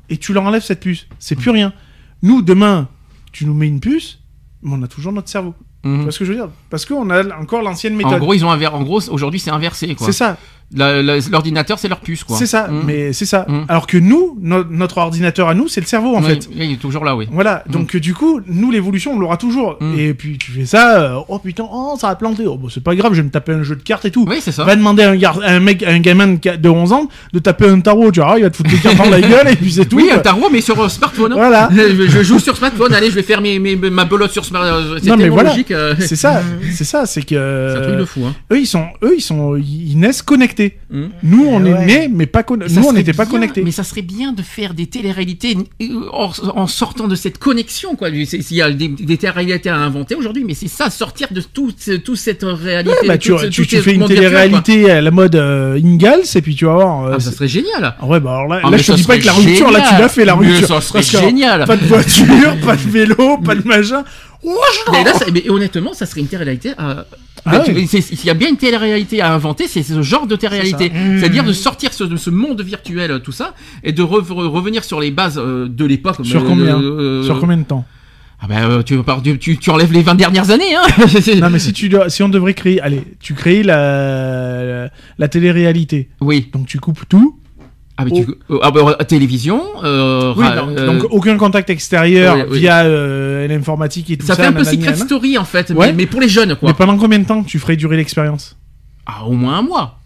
[0.10, 1.08] et tu leur enlèves cette puce.
[1.20, 1.74] C'est plus rien.
[2.22, 2.88] Nous, demain,
[3.32, 4.20] tu nous mets une puce,
[4.62, 5.54] mais on a toujours notre cerveau.
[5.84, 6.04] Tu Mhm.
[6.04, 6.48] vois ce que je veux dire?
[6.70, 8.20] Parce qu'on a encore l'ancienne En méthode.
[8.20, 8.68] gros, ils ont inver...
[8.68, 9.94] en gros, aujourd'hui, c'est inversé.
[10.00, 10.38] C'est ça,
[10.76, 12.38] L'ordinateur, c'est leur puce, quoi.
[12.38, 12.84] c'est ça, Mhm.
[12.86, 13.46] mais c'est ça.
[13.48, 13.66] Mm.
[13.68, 16.50] Alors que nous, no- notre ordinateur à nous, c'est le cerveau en Oui, fait.
[16.56, 17.28] il est toujours là, oui.
[17.32, 19.78] Voilà, donc euh, du coup, nous l'évolution, on l'aura toujours.
[19.80, 20.00] Mm.
[20.00, 22.84] Et puis tu fais ça, euh, oh putain, oh ça a planté, oh bah, c'est
[22.84, 24.26] pas grave, je vais me taper un jeu de cartes et tout.
[24.28, 24.64] Oui, c'est ça.
[24.64, 27.08] Va demander à un, gar- un mec, à un gamin de, qua- de 11 ans
[27.34, 29.48] de taper un tarot, tu vois, il va te foutre des cartes dans la gueule
[29.50, 29.98] et puis c'est tout.
[29.98, 31.32] Oui, un tarot, mais sur euh, smartphone.
[31.34, 31.36] hein.
[31.36, 31.70] Voilà.
[31.76, 34.98] je, je joue sur smartphone, allez, je vais faire mes, mes- ma belote sur smartphone.
[35.02, 35.50] C'est Non, mais tellement voilà.
[35.52, 35.72] logique.
[35.72, 36.42] euh, C'est ça,
[36.74, 38.34] c'est ça, c'est que C'est un truc de fou, hein.
[38.52, 40.63] eux ils sont, eux ils sont, ils naissent connectés.
[40.90, 41.04] Mm.
[41.24, 43.62] Nous on est nés mais pas Nous on n'était pas connectés.
[43.64, 45.58] Mais ça serait bien de faire des téléréalités
[46.12, 48.10] en, en sortant de cette connexion, quoi.
[48.26, 52.04] S'il y a des, des téléréalités à inventer aujourd'hui, mais c'est ça, sortir de toute
[52.04, 52.96] tout cette réalité.
[53.02, 55.36] Ouais, bah, tu, tout ce- tu, tout tu ce fais une télé-réalité à la mode
[55.36, 57.06] euh, Ingalls et puis tu vas voir.
[57.06, 57.14] euh.
[57.16, 57.96] Ah, ça serait génial.
[58.00, 59.72] Ah ouais, bah alors là, Ah, là mais je te dis pas que la rupture,
[59.72, 60.68] là tu l'as fait la Mais rupture.
[60.68, 61.66] ça serait Parce génial.
[61.66, 64.04] Pas de voiture, pas de vélo, pas de machin.
[64.92, 66.72] Mais là, ça- mais honnêtement, ça serait une télé-réalité.
[66.78, 67.06] à-
[67.46, 67.86] Ah Mais tu- ouais.
[67.88, 70.90] c'est- S'il y a bien une télé-réalité à inventer, c'est ce genre de télé-réalité.
[70.94, 71.04] C'est ça.
[71.06, 71.20] Mmh.
[71.20, 74.48] C'est-à-dire de sortir ce- de ce monde virtuel, euh, tout ça, et de re- re-
[74.48, 76.18] revenir sur les bases euh, de l'époque.
[76.24, 77.84] Sur euh, combien euh, Sur combien de temps
[78.42, 78.98] Ah bah, euh, tu,
[79.40, 80.84] tu, tu, enlèves les 20 dernières années, hein
[81.42, 86.10] Non mais si tu si on devrait créer, allez, tu crées la la télé-réalité.
[86.22, 86.50] Oui.
[86.54, 87.38] Donc tu coupes tout.
[87.98, 89.62] Ah, mais tu, euh, ah bah, euh, télévision.
[89.84, 92.60] Euh, Oui, donc, euh, donc aucun contact extérieur oui, oui.
[92.62, 94.42] via euh, l'informatique et tout ça ça.
[94.44, 94.96] fait un peu Secret.
[94.96, 95.88] Story en fait, Ouais.
[95.88, 96.70] mais, mais pour les jeunes quoi.
[96.70, 98.58] Mais pendant combien de temps tu ferais durer l'expérience?
[99.06, 100.00] Ah, au moins un mois.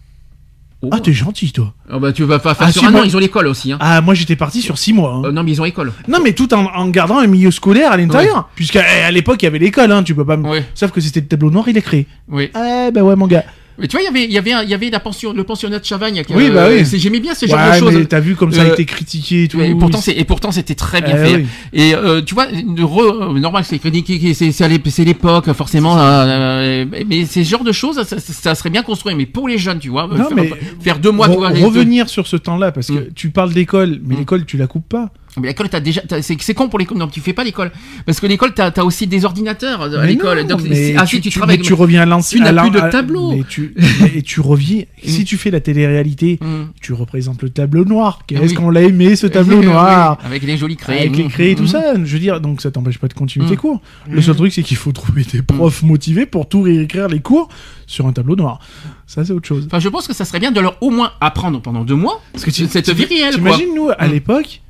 [0.82, 1.00] Au Ah moins.
[1.00, 1.72] t'es gentil toi.
[1.90, 3.72] Ah bah tu vas pas faire Ah, sur un moi- an, ils ont l'école aussi.
[3.72, 3.78] Hein.
[3.80, 5.12] Ah moi j'étais parti sur 6 mois.
[5.14, 5.22] hein.
[5.24, 5.92] Euh, non mais ils ont école.
[6.08, 8.48] Non mais tout en, en gardant un milieu scolaire à l'intérieur.
[8.54, 10.36] Puisqu'à à l'époque il y avait l'école, hein, tu peux pas.
[10.36, 12.06] me- Oui, Sauf que c'était le tableau noir, il est créé.
[12.28, 12.50] oui.
[12.54, 13.44] Eh ben ouais mon gars.
[13.80, 15.44] Mais tu vois, il y avait, il y avait, il y avait la pension, le
[15.44, 16.22] pensionnat de Chavagne.
[16.26, 16.84] qui, Oui, bah oui.
[16.84, 18.08] J'aimais bien ce genre Ouais, de choses.
[18.08, 19.60] t'as vu comme ça a Euh, été critiqué et tout.
[19.60, 21.36] Et pourtant, c'est, et pourtant, c'était très bien Eh fait.
[21.36, 21.46] oui.
[21.72, 25.96] Et euh, tu vois, re- euh, normal, c'est critiqué, c'est, c'est, l'époque, forcément.
[25.98, 29.14] euh, mais ces genres de choses, ça, serait bien construit.
[29.14, 30.50] Mais pour les jeunes, tu vois, Non, faire, mais
[30.80, 33.06] faire deux mois, Re- tu vois, revenir sur ce temps-là parce que Mm.
[33.14, 34.18] tu parles d'école, mais Mm.
[34.18, 35.10] l'école tu la coupes pas.
[35.40, 36.98] Mais l'école, t'as déjà, t'as- c'est c'est con pour l'école.
[36.98, 37.70] Non, tu fais pas l'école
[38.06, 40.40] parce que l'école, t'as as aussi des ordinateurs euh, à Mais l'école.
[40.42, 41.58] non, Donc, mais ah, si, tu, travailles.
[41.58, 42.40] mais tu reviens à Tu l'ancien.
[42.52, 43.32] n'as à plus de tableau.
[43.32, 43.74] mais tu,
[44.14, 44.82] et tu reviens.
[45.04, 46.68] si tu fais la télé-réalité, Hum.
[46.80, 48.20] tu représentes le tableau noir.
[48.26, 48.54] Qu'est-ce Oui.
[48.54, 51.00] qu'on l'a aimé ce tableau noir avec les jolis crayons.
[51.00, 51.68] avec les crayons et tout Hum.
[51.68, 53.50] ça, je veux dire, donc ça t'empêche pas de continuer Mm.
[53.50, 53.80] tes cours.
[54.10, 57.48] Le seul truc, c'est qu'il faut trouver des profs motivés pour tout réécrire les cours
[57.86, 58.58] sur un tableau noir.
[59.06, 59.64] Ça, c'est autre chose.
[59.66, 62.20] Enfin, je pense que ça serait bien de leur au moins apprendre pendant deux mois
[62.32, 63.52] Parce que tu, cette vie réelle, quoi.
[63.56, 64.10] T'imagines, nous, à Mm.
[64.12, 64.60] l'époque,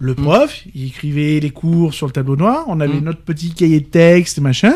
[0.00, 3.04] le prof, il écrivait les cours sur le tableau noir, on avait Mm.
[3.04, 4.74] notre petit cahier de texte, machin,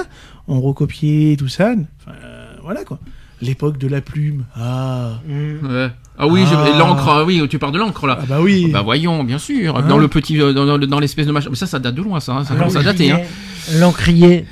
[0.49, 1.73] on recopiait tout ça.
[2.01, 2.99] Enfin, euh, voilà quoi.
[3.41, 4.45] L'époque de la plume.
[4.57, 5.21] Ah.
[5.27, 5.67] Mm.
[5.67, 5.91] Ouais.
[6.19, 6.75] Ah oui, Ah.
[6.79, 7.09] l'encre.
[7.09, 8.19] ah oui, tu parles de l'encre là.
[8.23, 8.71] Ah bah oui.
[8.73, 9.77] Bah voyons, bien sûr.
[9.77, 11.49] Hein dans le petit, euh, dans, dans- dans l'espèce de machin.
[11.51, 12.33] Mais ça, ça date de loin, ça.
[12.35, 12.45] hein.
[12.45, 13.11] Ça commence à dater.
[13.13, 13.21] Hein.
[13.79, 14.45] L'encrier.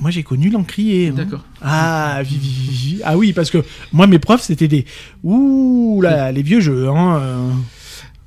[0.00, 1.08] Moi, j'ai connu l'encrier.
[1.08, 1.14] hein.
[1.16, 1.44] D'accord.
[1.62, 3.58] Ah, vi- vi- vi- vi- ah oui, parce que
[3.92, 4.84] moi, mes profs, c'était des.
[5.24, 6.88] Ouh là, les vieux jeux.
[6.88, 7.22] Hein.